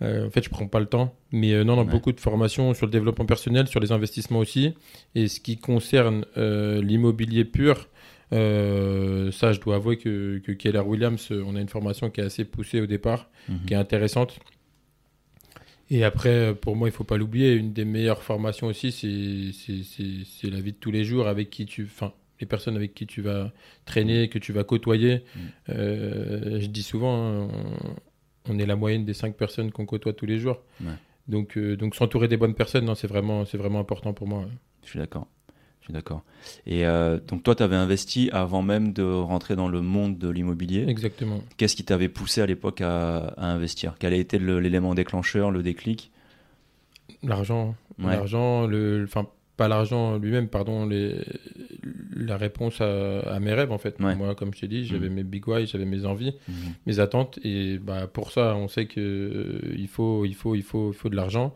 En 0.00 0.30
fait, 0.30 0.42
je 0.44 0.48
prends 0.50 0.66
pas 0.66 0.80
le 0.80 0.86
temps. 0.86 1.14
Mais 1.32 1.62
non, 1.64 1.76
non, 1.76 1.82
Ouais. 1.84 1.90
beaucoup 1.90 2.12
de 2.12 2.20
formations 2.20 2.74
sur 2.74 2.86
le 2.86 2.92
développement 2.92 3.24
personnel, 3.26 3.68
sur 3.68 3.80
les 3.80 3.92
investissements 3.92 4.38
aussi. 4.40 4.74
Et 5.14 5.28
ce 5.28 5.38
qui 5.40 5.58
concerne 5.58 6.24
l'immobilier 6.36 7.44
pur, 7.44 7.88
euh, 8.32 9.30
ça, 9.32 9.52
je 9.52 9.60
dois 9.60 9.76
avouer 9.76 9.96
que, 9.96 10.38
que 10.38 10.52
Keller 10.52 10.80
Williams, 10.80 11.30
on 11.30 11.56
a 11.56 11.60
une 11.60 11.68
formation 11.68 12.10
qui 12.10 12.20
est 12.20 12.24
assez 12.24 12.44
poussée 12.44 12.80
au 12.80 12.86
départ, 12.86 13.28
Mhm. 13.48 13.64
qui 13.66 13.74
est 13.74 13.76
intéressante. 13.76 14.38
Et 15.92 16.04
après, 16.04 16.54
pour 16.54 16.76
moi, 16.76 16.88
il 16.88 16.92
faut 16.92 17.02
pas 17.04 17.16
l'oublier, 17.16 17.52
une 17.54 17.72
des 17.72 17.84
meilleures 17.84 18.22
formations 18.22 18.68
aussi, 18.68 18.92
c'est- 18.92 20.48
la 20.50 20.60
vie 20.60 20.72
de 20.72 20.76
tous 20.78 20.90
les 20.92 21.04
jours 21.04 21.26
avec 21.26 21.50
qui 21.50 21.66
tu... 21.66 21.82
Enfin, 21.84 22.12
les 22.40 22.46
personnes 22.46 22.76
avec 22.76 22.94
qui 22.94 23.06
tu 23.06 23.20
vas 23.20 23.52
traîner, 23.84 24.28
que 24.30 24.38
tu 24.38 24.52
vas 24.52 24.64
côtoyer. 24.64 25.24
Mm. 25.36 25.40
Euh, 25.70 26.60
je 26.60 26.66
dis 26.68 26.82
souvent, 26.82 27.16
hein, 27.42 27.48
on, 28.46 28.52
on 28.54 28.58
est 28.58 28.64
la 28.66 28.76
moyenne 28.76 29.04
des 29.04 29.12
cinq 29.12 29.36
personnes 29.36 29.70
qu'on 29.72 29.84
côtoie 29.84 30.14
tous 30.14 30.24
les 30.26 30.38
jours. 30.38 30.62
Ouais. 30.80 30.92
Donc, 31.28 31.58
euh, 31.58 31.76
donc 31.76 31.94
s'entourer 31.94 32.28
des 32.28 32.38
bonnes 32.38 32.54
personnes, 32.54 32.92
c'est 32.94 33.06
vraiment, 33.08 33.42
vraiment 33.42 33.80
important 33.80 34.14
pour 34.14 34.26
moi. 34.26 34.40
ouais. 34.40 34.46
Je 34.84 34.90
suis 34.90 34.98
d'accord. 34.98 35.26
Suis 35.90 35.94
d'accord. 35.94 36.22
Et 36.66 36.86
euh, 36.86 37.18
donc 37.26 37.42
toi, 37.42 37.56
tu 37.56 37.64
avais 37.64 37.74
investi 37.74 38.30
avant 38.32 38.62
même 38.62 38.92
de 38.92 39.02
rentrer 39.02 39.56
dans 39.56 39.66
le 39.66 39.80
monde 39.82 40.18
de 40.18 40.28
l'immobilier. 40.28 40.84
Exactement. 40.86 41.40
Qu'est-ce 41.56 41.74
qui 41.74 41.82
t'avait 41.82 42.08
poussé 42.08 42.40
à 42.40 42.46
l'époque 42.46 42.80
à, 42.80 43.16
à 43.36 43.46
investir? 43.46 43.96
Quel 43.98 44.12
a 44.12 44.16
été 44.16 44.38
l'élément 44.38 44.94
déclencheur, 44.94 45.50
le 45.50 45.64
déclic? 45.64 46.12
L'argent, 47.24 47.74
Ouais. 47.98 48.12
l'argent, 48.16 48.66
le, 48.68 49.02
enfin 49.04 49.26
pas 49.56 49.68
l'argent 49.68 50.16
lui-même, 50.16 50.48
pardon, 50.48 50.86
les, 50.86 51.16
la 52.16 52.36
réponse 52.38 52.80
à, 52.80 53.20
à 53.20 53.40
mes 53.40 53.52
rêves 53.52 53.72
en 53.72 53.78
fait. 53.78 54.00
Ouais. 54.00 54.14
Moi, 54.14 54.34
comme 54.34 54.54
je 54.54 54.60
t'ai 54.60 54.68
dit, 54.68 54.86
j'avais 54.86 55.08
Mhm. 55.08 55.14
mes 55.16 55.22
big 55.24 55.46
why, 55.48 55.66
j'avais 55.66 55.84
mes 55.84 56.06
envies, 56.06 56.34
Mhm. 56.48 56.54
mes 56.86 56.98
attentes, 57.00 57.38
et 57.44 57.78
bah 57.78 58.06
pour 58.06 58.30
ça, 58.30 58.54
on 58.56 58.68
sait 58.68 58.86
que 58.86 59.00
euh, 59.00 59.74
il 59.76 59.88
faut, 59.88 60.24
il 60.24 60.34
faut, 60.34 60.54
il 60.54 60.62
faut, 60.62 60.92
il 60.92 60.96
faut 60.96 61.08
de 61.10 61.16
l'argent. 61.16 61.52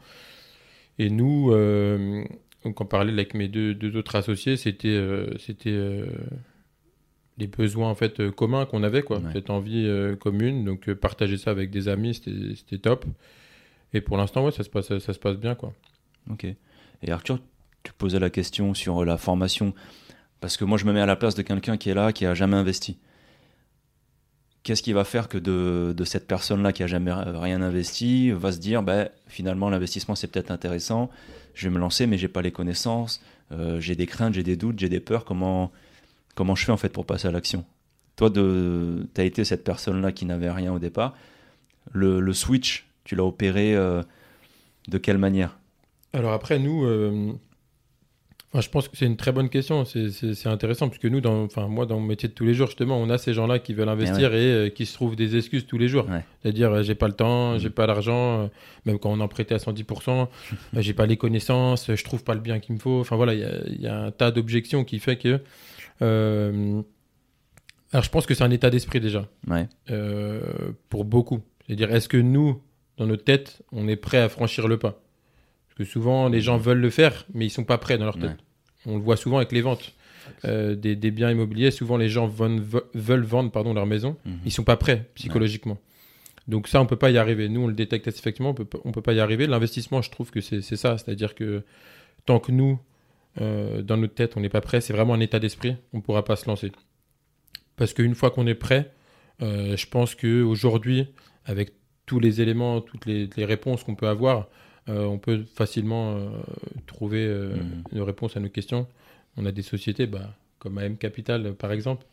Et 0.98 1.08
nous, 1.10 1.50
euh, 1.50 2.24
donc 2.64 2.80
en 2.80 2.84
parallèle 2.84 3.14
avec 3.14 3.34
mes 3.34 3.48
deux, 3.48 3.74
deux 3.74 3.96
autres 3.96 4.16
associés, 4.16 4.56
c'était, 4.56 4.88
euh, 4.88 5.36
c'était 5.38 5.70
euh, 5.70 6.06
les 7.38 7.46
besoins 7.46 7.90
en 7.90 7.94
fait 7.94 8.20
euh, 8.20 8.30
communs 8.30 8.64
qu'on 8.66 8.82
avait 8.82 9.02
quoi, 9.02 9.18
Ouais. 9.18 9.32
cette 9.32 9.50
envie 9.50 9.86
euh, 9.86 10.16
commune. 10.16 10.64
Donc 10.64 10.88
euh, 10.88 10.94
partager 10.94 11.36
ça 11.36 11.50
avec 11.50 11.70
des 11.70 11.88
amis, 11.88 12.14
c'était, 12.14 12.78
top. 12.78 13.04
Et 13.92 14.00
pour 14.00 14.16
l'instant, 14.16 14.44
ouais, 14.44 14.50
ça 14.52 14.62
se 14.64 14.70
passe, 14.70 14.96
ça 14.98 15.12
se 15.12 15.18
passe 15.18 15.36
bien 15.36 15.54
quoi. 15.54 15.72
Ok. 16.30 16.44
Et 17.02 17.10
Arthur, 17.12 17.38
tu 17.82 17.92
posais 17.92 18.18
la 18.18 18.30
question 18.30 18.72
sur 18.74 19.04
la 19.04 19.16
formation. 19.18 19.74
Parce 20.40 20.56
que 20.56 20.64
moi, 20.64 20.78
je 20.78 20.84
me 20.84 20.92
mets 20.92 21.00
à 21.00 21.06
la 21.06 21.16
place 21.16 21.34
de 21.34 21.42
quelqu'un 21.42 21.76
qui 21.76 21.90
est 21.90 21.94
là, 21.94 22.12
qui 22.12 22.26
a 22.26 22.34
jamais 22.34 22.56
investi. 22.56 22.98
Qu'est-ce 24.62 24.82
qui 24.82 24.92
va 24.94 25.04
faire 25.04 25.28
que 25.28 25.36
de, 25.36 25.92
de 25.94 26.04
cette 26.04 26.26
personne-là 26.26 26.72
qui 26.72 26.82
a 26.82 26.86
jamais 26.86 27.12
rien 27.12 27.60
investi 27.60 28.30
va 28.30 28.50
se 28.52 28.58
dire, 28.58 28.82
bah, 28.82 29.08
finalement, 29.26 29.68
l'investissement, 29.68 30.14
c'est 30.14 30.26
peut-être 30.28 30.50
intéressant, 30.50 31.10
je 31.54 31.68
vais 31.68 31.74
me 31.74 31.78
lancer, 31.78 32.06
mais 32.06 32.18
j'ai 32.18 32.28
pas 32.28 32.42
les 32.42 32.52
connaissances, 32.52 33.22
euh, 33.52 33.80
j'ai 33.80 33.96
des 33.96 34.06
craintes, 34.06 34.34
j'ai 34.34 34.42
des 34.42 34.56
doutes, 34.56 34.78
j'ai 34.78 34.88
des 34.88 35.00
peurs, 35.00 35.24
comment, 35.24 35.72
comment 36.34 36.54
je 36.54 36.64
fais 36.64 36.72
en 36.72 36.76
fait 36.76 36.90
pour 36.90 37.06
passer 37.06 37.28
à 37.28 37.30
l'action? 37.30 37.64
Toi, 38.16 38.30
tu 38.30 38.40
as 39.16 39.24
été 39.24 39.44
cette 39.44 39.64
personne-là 39.64 40.12
qui 40.12 40.24
n'avait 40.24 40.50
rien 40.50 40.72
au 40.72 40.78
départ. 40.78 41.16
Le, 41.92 42.20
le 42.20 42.32
switch, 42.32 42.86
tu 43.04 43.16
l'as 43.16 43.24
opéré 43.24 43.74
euh, 43.74 44.02
de 44.88 44.98
quelle 44.98 45.18
manière? 45.18 45.58
Alors 46.12 46.32
après, 46.32 46.58
nous, 46.58 46.86
je 48.60 48.68
pense 48.68 48.88
que 48.88 48.96
c'est 48.96 49.06
une 49.06 49.16
très 49.16 49.32
bonne 49.32 49.48
question. 49.48 49.84
C'est- 49.84 50.46
intéressant 50.46 50.88
parce 50.88 50.98
que 50.98 51.08
nous, 51.08 51.20
dans, 51.20 51.44
enfin, 51.44 51.66
moi, 51.68 51.86
dans 51.86 51.98
mon 51.98 52.06
métier 52.06 52.28
de 52.28 52.34
tous 52.34 52.44
les 52.44 52.54
jours, 52.54 52.66
justement, 52.68 52.96
on 52.98 53.10
a 53.10 53.18
ces 53.18 53.34
gens-là 53.34 53.58
qui 53.58 53.74
veulent 53.74 53.88
investir 53.88 54.34
et 54.34 54.52
euh, 54.52 54.68
qui 54.68 54.86
se 54.86 54.94
trouvent 54.94 55.16
des 55.16 55.36
excuses 55.36 55.66
tous 55.66 55.78
les 55.78 55.88
jours. 55.88 56.08
Ouais. 56.08 56.24
C'est-à-dire, 56.42 56.70
euh, 56.72 56.82
j'ai 56.82 56.94
pas 56.94 57.08
le 57.08 57.14
temps, 57.14 57.52
Mhm. 57.54 57.58
j'ai 57.58 57.70
pas 57.70 57.86
l'argent, 57.86 58.42
euh, 58.42 58.46
même 58.86 58.98
quand 58.98 59.10
on 59.10 59.20
en 59.20 59.28
prêtait 59.28 59.54
à 59.54 59.58
110%, 59.58 60.28
euh, 60.76 60.80
j'ai 60.80 60.94
pas 60.94 61.06
les 61.06 61.16
connaissances, 61.16 61.92
je 61.94 62.04
trouve 62.04 62.22
pas 62.22 62.34
le 62.34 62.40
bien 62.40 62.60
qu'il 62.60 62.74
me 62.74 62.80
faut. 62.80 63.00
Enfin 63.00 63.16
voilà, 63.16 63.34
il 63.34 63.40
y 63.40 63.44
a- 63.44 63.66
il 63.66 63.80
y, 63.80 63.86
a 63.88 63.98
un 63.98 64.10
tas 64.10 64.30
d'objections 64.30 64.84
qui 64.84 64.98
fait 65.00 65.16
que. 65.16 65.40
alors, 67.92 68.02
je 68.04 68.10
pense 68.10 68.26
que 68.26 68.34
c'est 68.34 68.44
un 68.44 68.50
état 68.50 68.70
d'esprit 68.70 69.00
déjà 69.00 69.28
Ouais. 69.48 69.68
pour 70.90 71.04
beaucoup. 71.04 71.40
C'est-à-dire, 71.66 71.92
est-ce 71.94 72.08
que 72.08 72.16
nous, 72.16 72.60
dans 72.98 73.06
notre 73.06 73.24
tête, 73.24 73.62
on 73.72 73.88
est 73.88 73.96
prêt 73.96 74.18
à 74.18 74.28
franchir 74.28 74.68
le 74.68 74.78
pas? 74.78 75.00
Parce 75.76 75.88
que 75.88 75.92
souvent, 75.92 76.28
les 76.28 76.40
gens 76.40 76.56
veulent 76.56 76.78
le 76.80 76.90
faire, 76.90 77.26
mais 77.34 77.46
ils 77.46 77.50
sont 77.50 77.64
pas 77.64 77.78
prêts 77.78 77.98
dans 77.98 78.04
leur 78.04 78.14
tête. 78.18 78.30
Ouais. 78.30 78.36
On 78.86 78.96
le 78.96 79.02
voit 79.02 79.16
souvent 79.16 79.38
avec 79.38 79.50
les 79.52 79.60
ventes 79.60 79.92
euh, 80.44 80.74
des, 80.76 80.94
des 80.96 81.10
biens 81.10 81.30
immobiliers. 81.30 81.70
Souvent, 81.70 81.96
les 81.96 82.08
gens 82.08 82.26
veulent, 82.28 83.24
vendre 83.24 83.50
pardon, 83.50 83.74
leur 83.74 83.86
maison, 83.86 84.16
Mhm. 84.24 84.38
ils 84.44 84.52
sont 84.52 84.64
pas 84.64 84.76
prêts 84.76 85.10
psychologiquement. 85.14 85.78
Donc 86.46 86.68
ça, 86.68 86.80
on 86.80 86.86
peut 86.86 86.96
pas 86.96 87.10
y 87.10 87.18
arriver. 87.18 87.48
Nous, 87.48 87.62
on 87.62 87.66
le 87.66 87.72
détecte 87.74 88.06
effectivement, 88.06 88.50
on 88.50 88.54
peut, 88.54 88.66
on 88.84 88.92
peut 88.92 89.00
pas 89.02 89.14
y 89.14 89.20
arriver. 89.20 89.46
L'investissement, 89.46 90.02
je 90.02 90.10
trouve 90.10 90.30
que 90.30 90.40
c'est 90.40 90.60
c'est 90.60 90.76
ça. 90.76 90.96
C'est-à-dire 90.98 91.34
que 91.34 91.62
tant 92.26 92.38
que 92.38 92.52
nous, 92.52 92.78
euh, 93.40 93.82
dans 93.82 93.96
notre 93.96 94.14
tête, 94.14 94.36
on 94.36 94.40
n'est 94.40 94.48
pas 94.50 94.60
prêt, 94.60 94.80
c'est 94.80 94.92
vraiment 94.92 95.14
un 95.14 95.20
état 95.20 95.38
d'esprit, 95.40 95.74
on 95.92 96.00
pourra 96.02 96.24
pas 96.24 96.36
se 96.36 96.46
lancer. 96.46 96.70
Parce 97.76 97.92
qu'une 97.94 98.14
fois 98.14 98.30
qu'on 98.30 98.46
est 98.46 98.54
prêt, 98.54 98.92
euh, 99.42 99.76
je 99.76 99.86
pense 99.88 100.14
qu'aujourd'hui, 100.14 101.06
avec 101.46 101.72
tous 102.06 102.20
les 102.20 102.40
éléments, 102.42 102.80
toutes 102.82 103.06
les, 103.06 103.28
les 103.36 103.44
réponses 103.44 103.82
qu'on 103.82 103.94
peut 103.94 104.06
avoir, 104.08 104.48
on 104.88 105.18
peut 105.18 105.44
facilement 105.54 106.16
euh, 106.16 106.28
trouver 106.86 107.24
euh, 107.26 107.56
Mhm. 107.56 107.82
une 107.92 108.02
réponse 108.02 108.36
à 108.36 108.40
nos 108.40 108.48
questions. 108.48 108.86
On 109.36 109.46
a 109.46 109.52
des 109.52 109.62
sociétés 109.62 110.06
bah, 110.06 110.34
comme 110.58 110.78
AM 110.78 110.96
Capital, 110.96 111.54
par 111.54 111.72
exemple, 111.72 112.06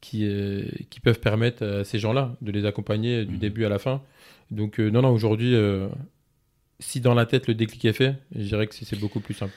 qui, 0.00 0.24
euh, 0.26 0.64
qui 0.90 1.00
peuvent 1.00 1.20
permettre 1.20 1.64
à 1.64 1.84
ces 1.84 1.98
gens-là 1.98 2.34
de 2.42 2.50
les 2.52 2.64
accompagner 2.66 3.24
du 3.24 3.34
Mhm. 3.34 3.38
début 3.38 3.64
à 3.64 3.68
la 3.68 3.78
fin. 3.78 4.02
Donc, 4.50 4.80
euh, 4.80 4.90
non, 4.90 5.02
non, 5.02 5.10
aujourd'hui, 5.10 5.54
euh, 5.54 5.88
si 6.80 7.00
dans 7.00 7.14
la 7.14 7.26
tête 7.26 7.46
le 7.46 7.54
déclic 7.54 7.84
est 7.84 7.92
fait, 7.92 8.14
je 8.34 8.42
dirais 8.42 8.66
que 8.66 8.74
c'est 8.74 8.84
c'est 8.84 8.98
beaucoup 8.98 9.20
plus 9.20 9.34
simple. 9.34 9.54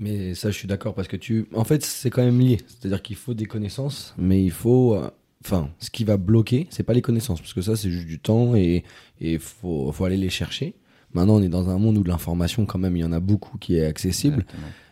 Mais 0.00 0.34
ça, 0.34 0.50
je 0.50 0.56
suis 0.58 0.66
d'accord 0.66 0.92
parce 0.94 1.06
que 1.06 1.16
tu. 1.16 1.46
En 1.54 1.62
fait, 1.62 1.84
c'est 1.84 2.10
quand 2.10 2.24
même 2.24 2.40
lié. 2.40 2.56
C'est-à-dire 2.66 3.00
qu'il 3.00 3.14
faut 3.14 3.32
des 3.32 3.44
connaissances, 3.46 4.12
mais 4.18 4.42
il 4.42 4.50
faut. 4.50 4.94
euh, 4.94 5.08
Enfin, 5.46 5.70
ce 5.78 5.90
qui 5.90 6.04
va 6.04 6.16
bloquer, 6.16 6.66
c'est 6.70 6.82
pas 6.84 6.94
les 6.94 7.02
connaissances, 7.02 7.38
parce 7.40 7.52
que 7.52 7.60
ça, 7.60 7.76
c'est 7.76 7.90
juste 7.90 8.06
du 8.06 8.18
temps 8.18 8.56
et 8.56 8.82
il 9.20 9.38
faut, 9.38 9.92
faut 9.92 10.04
aller 10.06 10.16
les 10.16 10.30
chercher. 10.30 10.72
Maintenant, 11.14 11.36
on 11.36 11.42
est 11.42 11.48
dans 11.48 11.70
un 11.70 11.78
monde 11.78 11.96
où 11.98 12.02
de 12.02 12.08
l'information, 12.08 12.66
quand 12.66 12.78
même, 12.78 12.96
il 12.96 13.00
y 13.00 13.04
en 13.04 13.12
a 13.12 13.20
beaucoup 13.20 13.56
qui 13.58 13.76
est 13.76 13.86
accessible. 13.86 14.44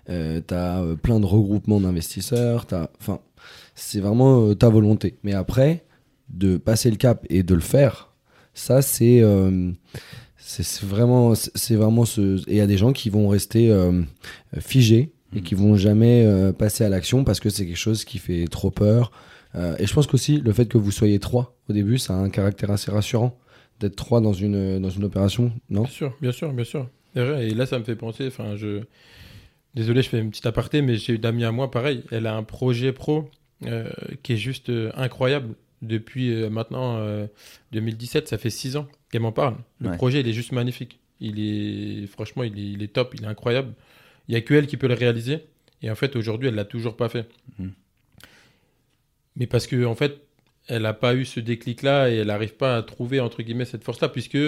Euh, 0.08 0.40
t'as 0.40 0.80
euh, 0.80 0.94
plein 0.96 1.20
de 1.20 1.26
regroupements 1.26 1.80
d'investisseurs. 1.80 2.66
T'as, 2.66 2.88
enfin, 3.00 3.20
c'est 3.74 4.00
vraiment 4.00 4.46
euh, 4.46 4.54
ta 4.54 4.68
volonté. 4.68 5.16
Mais 5.24 5.32
après, 5.32 5.84
de 6.28 6.56
passer 6.56 6.90
le 6.90 6.96
cap 6.96 7.26
et 7.28 7.42
de 7.42 7.54
le 7.54 7.60
faire, 7.60 8.12
ça, 8.54 8.82
c'est, 8.82 9.20
euh, 9.20 9.70
c'est, 10.36 10.82
vraiment, 10.84 11.34
c'est 11.34 11.74
vraiment 11.76 12.04
ce. 12.04 12.38
Et 12.48 12.52
il 12.52 12.56
y 12.56 12.60
a 12.60 12.66
des 12.66 12.78
gens 12.78 12.92
qui 12.92 13.10
vont 13.10 13.28
rester 13.28 13.74
figés 14.58 15.12
et 15.34 15.38
Mhm. 15.38 15.42
qui 15.42 15.54
vont 15.54 15.76
jamais 15.76 16.52
passer 16.58 16.84
à 16.84 16.88
l'action 16.88 17.24
parce 17.24 17.40
que 17.40 17.48
c'est 17.48 17.64
quelque 17.66 17.76
chose 17.76 18.04
qui 18.04 18.18
fait 18.18 18.46
trop 18.46 18.70
peur. 18.70 19.12
Et 19.78 19.86
je 19.86 19.92
pense 19.94 20.06
qu'aussi 20.06 20.38
le 20.38 20.52
fait 20.52 20.66
que 20.66 20.78
vous 20.78 20.90
soyez 20.90 21.18
trois 21.18 21.56
au 21.68 21.72
début, 21.72 21.98
ça 21.98 22.14
a 22.14 22.16
un 22.16 22.28
caractère 22.30 22.70
assez 22.70 22.90
rassurant 22.90 23.38
d'être 23.82 23.96
trois 23.96 24.20
dans 24.20 24.32
une 24.32 24.78
dans 24.80 24.90
une 24.90 25.04
opération, 25.04 25.52
non? 25.70 25.82
Bien 25.82 25.90
sûr, 25.90 26.16
bien 26.20 26.32
sûr, 26.32 26.52
bien 26.52 26.64
sûr. 26.64 26.88
Et 27.14 27.50
là, 27.54 27.66
ça 27.66 27.78
me 27.78 27.84
fait 27.84 27.96
penser, 27.96 28.26
enfin, 28.26 28.56
je... 28.56 28.82
Désolé, 29.74 30.02
je 30.02 30.08
fais 30.08 30.18
une 30.18 30.30
petite 30.30 30.46
aparté, 30.46 30.80
mais 30.82 30.96
j'ai 30.96 31.14
une 31.14 31.24
amie 31.26 31.44
à 31.44 31.52
moi, 31.52 31.70
pareil, 31.70 32.04
elle 32.10 32.26
a 32.26 32.34
un 32.34 32.42
projet 32.42 32.92
pro 32.92 33.28
euh, 33.66 33.88
qui 34.22 34.32
est 34.34 34.36
juste 34.38 34.68
euh, 34.70 34.90
incroyable. 34.94 35.54
Depuis 35.82 36.30
euh, 36.32 36.48
maintenant 36.50 36.98
euh, 36.98 37.26
2017, 37.72 38.28
ça 38.28 38.38
fait 38.38 38.50
six 38.50 38.76
ans 38.76 38.86
qu'elle 39.10 39.22
m'en 39.22 39.32
parle. 39.32 39.56
Le 39.80 39.90
Ouais. 39.90 39.96
projet, 39.96 40.20
il 40.20 40.28
est 40.28 40.32
juste 40.32 40.52
magnifique. 40.52 41.00
Il 41.20 41.38
est, 41.40 42.06
franchement, 42.06 42.42
il 42.44 42.58
est, 42.58 42.70
il 42.72 42.82
est 42.82 42.92
top, 42.92 43.14
il 43.16 43.24
est 43.24 43.26
incroyable. 43.26 43.72
Il 44.28 44.32
n'y 44.32 44.36
a 44.38 44.40
que 44.42 44.54
elle 44.54 44.66
qui 44.66 44.76
peut 44.76 44.88
le 44.88 44.94
réaliser. 44.94 45.40
Et 45.82 45.90
en 45.90 45.94
fait, 45.94 46.16
aujourd'hui, 46.16 46.48
elle 46.48 46.54
l'a 46.54 46.64
toujours 46.64 46.96
pas 46.96 47.08
fait. 47.08 47.28
Mhm. 47.58 47.72
Mais 49.36 49.46
parce 49.46 49.66
que, 49.66 49.84
en 49.84 49.94
fait, 49.94 50.18
elle 50.68 50.82
n'a 50.82 50.92
pas 50.94 51.14
eu 51.14 51.24
ce 51.24 51.40
déclic-là 51.40 52.10
et 52.10 52.16
elle 52.16 52.28
n'arrive 52.28 52.54
pas 52.54 52.76
à 52.76 52.82
trouver, 52.82 53.20
entre 53.20 53.42
guillemets, 53.42 53.64
cette 53.64 53.84
force-là, 53.84 54.08
puisque, 54.08 54.38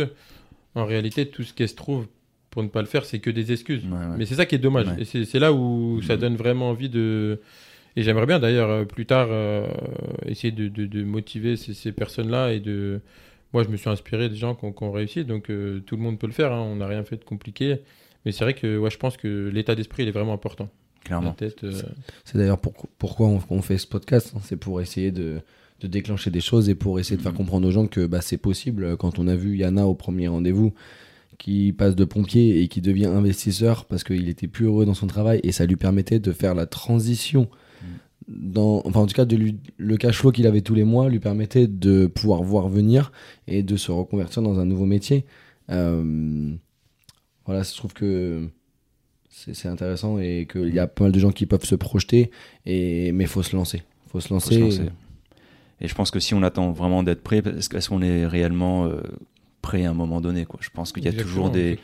en 0.74 0.84
réalité, 0.84 1.26
tout 1.28 1.42
ce 1.42 1.52
qu'elle 1.54 1.68
se 1.68 1.74
trouve 1.74 2.06
pour 2.50 2.62
ne 2.62 2.68
pas 2.68 2.80
le 2.80 2.86
faire, 2.86 3.04
c'est 3.04 3.18
que 3.18 3.30
des 3.30 3.52
excuses. 3.52 3.84
Ouais, 3.84 3.92
ouais. 3.98 4.16
Mais 4.18 4.26
c'est 4.26 4.36
ça 4.36 4.46
qui 4.46 4.54
est 4.54 4.58
dommage. 4.58 4.86
Ouais. 4.86 5.02
Et 5.02 5.24
c'est 5.24 5.38
là 5.40 5.52
où 5.52 6.00
ça 6.02 6.16
donne 6.16 6.36
vraiment 6.36 6.70
envie 6.70 6.88
de. 6.88 7.40
Et 7.96 8.02
j'aimerais 8.02 8.26
bien 8.26 8.40
d'ailleurs 8.40 8.70
euh, 8.70 8.84
plus 8.84 9.06
tard 9.06 9.28
euh, 9.30 9.66
essayer 10.26 10.50
de, 10.52 10.66
de- 10.68 10.86
de 10.86 11.04
motiver 11.04 11.56
ces, 11.56 11.74
ces 11.74 11.92
personnes-là 11.92 12.52
et 12.52 12.60
de. 12.60 13.00
Moi, 13.52 13.62
je 13.62 13.68
me 13.68 13.76
suis 13.76 13.88
inspiré 13.88 14.28
des 14.28 14.34
gens 14.36 14.54
qui 14.56 14.64
ont, 14.64 14.72
qui 14.72 14.82
ont 14.82 14.90
réussi, 14.90 15.24
donc 15.24 15.48
euh, 15.48 15.78
tout 15.86 15.94
le 15.96 16.02
monde 16.02 16.18
peut 16.18 16.26
le 16.26 16.32
faire. 16.32 16.52
hein. 16.52 16.60
On 16.60 16.76
n'a 16.76 16.86
rien 16.88 17.04
fait 17.04 17.16
de 17.16 17.24
compliqué. 17.24 17.78
Mais 18.24 18.32
c'est 18.32 18.42
vrai 18.42 18.54
que 18.54 18.78
ouais, 18.78 18.90
je 18.90 18.98
pense 18.98 19.16
que 19.16 19.48
l'état 19.52 19.74
d'esprit 19.76 20.02
il 20.04 20.08
est 20.08 20.12
vraiment 20.12 20.32
important. 20.32 20.70
La 21.04 21.08
Clairement. 21.08 21.32
tête, 21.34 21.62
euh, 21.64 21.72
C'est 22.24 22.38
d'ailleurs 22.38 22.58
pour- 22.58 22.72
pourquoi 22.98 23.26
on, 23.28 23.40
on 23.50 23.62
fait 23.62 23.78
ce 23.78 23.86
podcast. 23.86 24.32
hein. 24.34 24.40
C'est 24.42 24.56
pour 24.56 24.80
essayer 24.80 25.12
de, 25.12 25.40
de 25.84 25.88
déclencher 25.92 26.30
des 26.30 26.40
choses 26.40 26.68
et 26.68 26.74
pour 26.74 26.98
essayer 26.98 27.16
de 27.16 27.22
faire 27.22 27.32
Mhm. 27.32 27.38
comprendre 27.38 27.68
aux 27.68 27.70
gens 27.70 27.86
que 27.86 28.06
bah, 28.06 28.20
c'est 28.20 28.36
possible. 28.38 28.96
Quand 28.96 29.18
on 29.18 29.28
a 29.28 29.36
vu 29.36 29.56
Yana 29.56 29.86
au 29.86 29.94
premier 29.94 30.28
rendez-vous, 30.28 30.72
qui 31.38 31.72
passe 31.72 31.96
de 31.96 32.04
pompier 32.04 32.62
et 32.62 32.68
qui 32.68 32.80
devient 32.80 33.06
investisseur 33.06 33.86
parce 33.86 34.04
qu'il 34.04 34.28
était 34.28 34.46
plus 34.46 34.66
heureux 34.66 34.86
dans 34.86 34.94
son 34.94 35.06
travail 35.08 35.40
et 35.42 35.50
ça 35.52 35.66
lui 35.66 35.74
permettait 35.76 36.20
de 36.20 36.30
faire 36.32 36.54
la 36.54 36.64
transition 36.66 37.48
dans, 38.28 38.80
enfin 38.86 39.00
en 39.00 39.06
tout 39.06 39.14
cas 39.14 39.24
de 39.26 39.36
lui, 39.36 39.56
le 39.76 39.96
cash 39.96 40.18
flow 40.20 40.30
qu'il 40.32 40.46
avait 40.46 40.60
tous 40.62 40.74
les 40.74 40.84
mois 40.84 41.08
lui 41.10 41.18
permettait 41.18 41.66
de 41.66 42.06
pouvoir 42.06 42.42
voir 42.42 42.68
venir 42.68 43.12
et 43.48 43.62
de 43.62 43.76
se 43.76 43.90
reconvertir 43.92 44.42
dans 44.42 44.58
un 44.60 44.64
nouveau 44.64 44.86
métier. 44.86 45.26
Euh, 45.70 46.54
voilà, 47.46 47.62
je 47.64 47.74
trouve 47.74 47.92
que 47.92 48.48
c'est 49.28 49.68
intéressant 49.68 50.18
et 50.20 50.46
qu'il 50.50 50.72
y 50.72 50.78
a 50.78 50.86
pas 50.86 51.04
mal 51.04 51.12
de 51.12 51.18
gens 51.18 51.32
qui 51.32 51.44
peuvent 51.46 51.64
se 51.64 51.74
projeter, 51.74 52.30
et, 52.64 53.10
mais 53.12 53.24
il 53.24 53.28
faut 53.28 53.42
se 53.42 53.54
lancer. 53.56 53.82
faut 54.08 54.20
se 54.20 54.28
Faut 54.28 54.34
lancer. 54.34 54.54
se 54.54 54.60
lancer. 54.60 54.82
Et 55.80 55.88
je 55.88 55.94
pense 55.94 56.10
que 56.10 56.20
si 56.20 56.34
on 56.34 56.42
attend 56.42 56.70
vraiment 56.72 57.02
d'être 57.02 57.22
prêt, 57.22 57.42
est-ce 57.58 57.88
qu'on 57.88 58.02
est 58.02 58.26
réellement 58.26 58.86
euh, 58.86 59.00
prêt 59.62 59.84
à 59.84 59.90
un 59.90 59.94
moment 59.94 60.20
donné 60.20 60.44
quoi? 60.44 60.60
Je 60.62 60.70
pense 60.70 60.92
qu'il 60.92 61.04
y 61.04 61.08
a 61.08 61.12
toujours 61.12 61.50
des. 61.50 61.78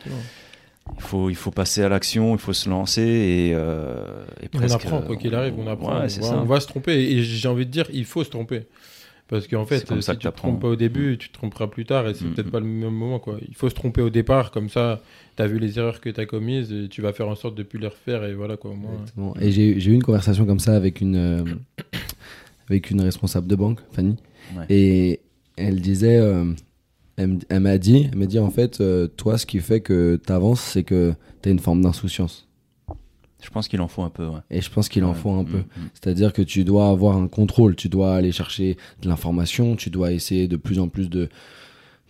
Il 0.97 1.03
faut, 1.03 1.31
il 1.31 1.37
faut 1.37 1.51
passer 1.53 1.83
à 1.83 1.89
l'action, 1.89 2.35
il 2.35 2.39
faut 2.41 2.53
se 2.53 2.69
lancer 2.69 3.03
et. 3.03 3.53
euh, 3.55 4.25
et 4.43 4.49
On 4.55 4.59
presque, 4.59 4.75
apprend, 4.75 5.03
quoi 5.03 5.17
qu'il 5.17 5.35
arrive, 5.35 5.55
on 5.59 5.67
apprend. 5.69 5.89
Ouais, 5.89 5.95
on, 5.97 6.01
va, 6.01 6.09
ça. 6.09 6.39
on 6.41 6.45
va 6.45 6.59
se 6.61 6.67
tromper. 6.67 6.93
Et 7.13 7.23
j'ai 7.23 7.49
envie 7.49 7.67
de 7.67 7.71
dire, 7.71 7.87
il 7.93 8.05
faut 8.05 8.25
se 8.25 8.31
tromper. 8.31 8.63
Parce 9.29 9.47
qu'en 9.47 9.65
fait, 9.65 9.89
euh, 9.93 10.01
ça 10.01 10.15
si 10.15 10.19
que 10.19 10.23
tu 10.25 10.29
te 10.29 10.37
trompes 10.37 10.61
pas 10.61 10.67
au 10.69 10.75
début, 10.75 11.17
tu 11.17 11.29
te 11.29 11.35
tromperas 11.35 11.69
plus 11.69 11.85
tard 11.85 12.09
et 12.09 12.15
c'est 12.15 12.25
Mm, 12.25 12.33
peut-être 12.35 12.49
mm. 12.49 12.51
pas 12.51 12.59
le 12.59 12.67
même 12.67 12.93
moment. 12.93 13.21
Quoi. 13.21 13.37
Il 13.49 13.55
faut 13.55 13.69
se 13.71 13.77
tromper 13.77 14.03
au 14.03 14.11
départ, 14.11 14.51
comme 14.51 14.69
ça, 14.69 15.01
tu 15.37 15.43
as 15.43 15.47
vu 15.47 15.61
les 15.61 15.79
erreurs 15.79 16.01
que 16.01 16.11
tu 16.11 16.21
as 16.21 16.27
commises 16.27 16.73
et 16.73 16.89
tu 16.89 17.01
vas 17.03 17.13
faire 17.13 17.29
en 17.29 17.37
sorte 17.37 17.55
de 17.55 17.63
plus 17.63 17.79
les 17.79 17.87
refaire. 17.87 18.25
Et 18.25 18.35
voilà, 18.35 18.57
quoi. 18.57 18.73
moins. 18.75 18.91
Exactement. 18.95 19.37
Et 19.41 19.53
j'ai 19.53 19.79
j'ai 19.79 19.93
eu 19.93 19.95
une 19.95 20.03
conversation 20.03 20.45
comme 20.47 20.59
ça 20.59 20.75
avec 20.75 21.01
une, 21.01 21.15
euh, 21.15 21.45
avec 22.71 22.91
une 22.91 23.01
responsable 23.01 23.47
de 23.47 23.57
banque, 23.57 23.81
Fanny. 23.93 24.17
Ouais. 24.57 24.65
Et 24.71 25.21
elle 25.57 25.81
disait, 25.81 26.17
euh, 26.19 26.45
elle, 27.17 27.39
m'a 27.61 27.79
dit, 27.79 28.09
elle 28.13 28.19
m'a 28.19 28.27
dit 28.27 28.39
en 28.39 28.51
fait, 28.51 28.81
euh, 28.81 29.07
toi, 29.09 29.37
ce 29.39 29.47
qui 29.47 29.59
fait 29.61 29.81
que 29.81 30.21
tu 30.25 30.33
avances, 30.33 30.61
c'est 30.61 30.85
que 30.85 31.15
tu 31.43 31.49
as 31.49 31.53
une 31.53 31.59
forme 31.59 31.83
d'insouciance. 31.83 32.47
Je 33.43 33.49
pense 33.49 33.69
qu'il 33.69 33.81
en 33.81 33.89
faut 33.89 34.03
un 34.03 34.11
peu. 34.11 34.27
Ouais. 34.27 34.41
Et 34.51 34.61
je 34.61 34.71
pense 34.71 34.89
qu'il 34.91 35.03
en 35.05 35.11
Ouais. 35.11 35.15
faut 35.15 35.31
un 35.33 35.45
peu. 35.45 35.59
Mm, 35.59 35.61
mm. 35.61 35.89
C'est-à-dire 35.95 36.33
que 36.33 36.43
tu 36.43 36.63
dois 36.65 36.89
avoir 36.91 37.17
un 37.17 37.27
contrôle, 37.27 37.75
tu 37.75 37.89
dois 37.89 38.15
aller 38.15 38.33
chercher 38.33 38.77
de 39.03 39.09
l'information, 39.09 39.77
tu 39.77 39.89
dois 39.91 40.13
essayer 40.13 40.47
de 40.47 40.57
plus 40.57 40.79
en 40.79 40.89
plus 40.89 41.09
de, 41.09 41.29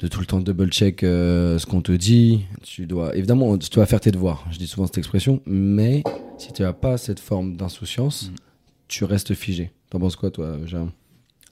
de 0.00 0.08
tout 0.08 0.18
le 0.20 0.26
temps 0.26 0.40
double-check 0.40 1.04
euh, 1.04 1.56
ce 1.58 1.66
qu'on 1.66 1.82
te 1.82 1.92
dit. 1.92 2.40
Tu 2.64 2.86
dois, 2.86 3.14
évidemment, 3.16 3.56
tu 3.58 3.70
dois 3.70 3.86
faire 3.86 4.00
tes 4.00 4.10
devoirs. 4.10 4.44
Je 4.50 4.58
dis 4.58 4.66
souvent 4.66 4.86
cette 4.86 4.98
expression, 4.98 5.40
mais 5.46 6.02
si 6.36 6.52
tu 6.52 6.62
n'as 6.62 6.72
pas 6.72 6.96
cette 6.98 7.20
forme 7.20 7.56
d'insouciance, 7.56 8.30
Mm. 8.30 8.34
tu 8.88 9.04
restes 9.04 9.34
figé. 9.34 9.70
T'en 9.90 9.98
penses 10.00 10.16
quoi, 10.16 10.30
toi, 10.30 10.56
Jérôme? 10.66 10.92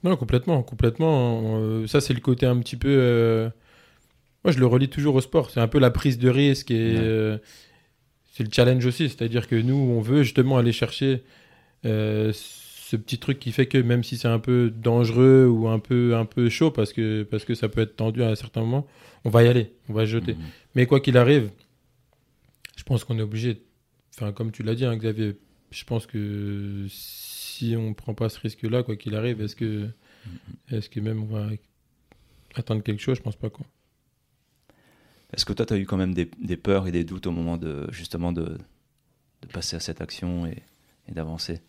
Non, 0.04 0.16
complètement, 0.16 0.62
complètement. 0.62 1.58
Euh, 1.60 1.86
ça, 1.88 2.00
c'est 2.00 2.14
le 2.14 2.20
côté 2.20 2.46
un 2.46 2.58
petit 2.60 2.76
peu. 2.76 2.88
euh, 2.88 3.50
Moi, 4.44 4.52
je 4.52 4.58
le 4.60 4.66
relie 4.66 4.88
toujours 4.88 5.16
au 5.16 5.20
sport. 5.20 5.50
C'est 5.50 5.60
un 5.60 5.66
peu 5.68 5.78
la 5.80 5.90
prise 5.90 6.18
de 6.18 6.28
risque 6.28 6.70
et 6.70 6.92
Ouais. 6.94 6.98
euh, 7.00 7.38
c'est 8.32 8.44
le 8.44 8.50
challenge 8.52 8.86
aussi. 8.86 9.08
C'est-à-dire 9.08 9.48
que 9.48 9.56
nous, 9.56 9.74
on 9.74 10.00
veut 10.00 10.22
justement 10.22 10.56
aller 10.58 10.70
chercher 10.72 11.24
euh, 11.84 12.32
ce 12.32 12.94
petit 12.96 13.18
truc 13.18 13.40
qui 13.40 13.50
fait 13.50 13.66
que 13.66 13.76
même 13.78 14.04
si 14.04 14.16
c'est 14.16 14.28
un 14.28 14.38
peu 14.38 14.70
dangereux 14.74 15.46
ou 15.48 15.66
un 15.68 15.80
peu, 15.80 16.14
un 16.16 16.24
peu 16.24 16.48
chaud 16.48 16.70
parce 16.70 16.92
que, 16.92 17.24
parce 17.24 17.44
que 17.44 17.54
ça 17.56 17.68
peut 17.68 17.80
être 17.80 17.96
tendu 17.96 18.22
à 18.22 18.28
un 18.30 18.34
certain 18.36 18.60
moment, 18.60 18.86
on 19.24 19.30
va 19.30 19.42
y 19.42 19.48
aller, 19.48 19.72
on 19.88 19.92
va 19.92 20.06
jeter. 20.06 20.34
Mhm. 20.34 20.40
Mais 20.76 20.86
quoi 20.86 21.00
qu'il 21.00 21.16
arrive, 21.18 21.50
je 22.76 22.84
pense 22.84 23.02
qu'on 23.04 23.18
est 23.18 23.22
obligé. 23.22 23.60
Enfin, 24.16 24.32
comme 24.32 24.52
tu 24.52 24.62
l'as 24.62 24.74
dit, 24.76 24.84
hein, 24.84 24.96
Xavier, 24.96 25.36
je 25.72 25.84
pense 25.84 26.06
que 26.06 26.86
si 27.58 27.74
on 27.76 27.94
prend 27.94 28.14
pas 28.14 28.28
ce 28.28 28.38
risque-là, 28.40 28.82
quoi 28.82 28.96
qu'il 28.96 29.14
arrive, 29.14 29.40
est-ce 29.40 29.56
que, 29.56 29.88
est-ce 30.70 30.88
que 30.88 31.00
même 31.00 31.22
on 31.22 31.26
va 31.26 31.48
atteindre 32.54 32.82
quelque 32.82 33.00
chose? 33.02 33.16
Je 33.18 33.22
pense 33.22 33.36
pas 33.36 33.50
quoi. 33.50 33.66
Est-ce 35.32 35.44
que 35.44 35.52
toi, 35.52 35.66
tu 35.66 35.74
as 35.74 35.76
eu 35.78 35.84
quand 35.84 35.96
même 35.98 36.14
des, 36.14 36.30
des 36.42 36.56
peurs 36.56 36.86
et 36.86 36.92
des 36.92 37.04
doutes 37.04 37.26
au 37.26 37.32
moment 37.32 37.58
de 37.58 37.86
justement 37.92 38.32
de, 38.32 38.44
de 39.42 39.46
passer 39.52 39.76
à 39.76 39.80
cette 39.80 40.00
action 40.00 40.46
et, 40.46 40.62
et 41.08 41.12
d'avancer? 41.12 41.60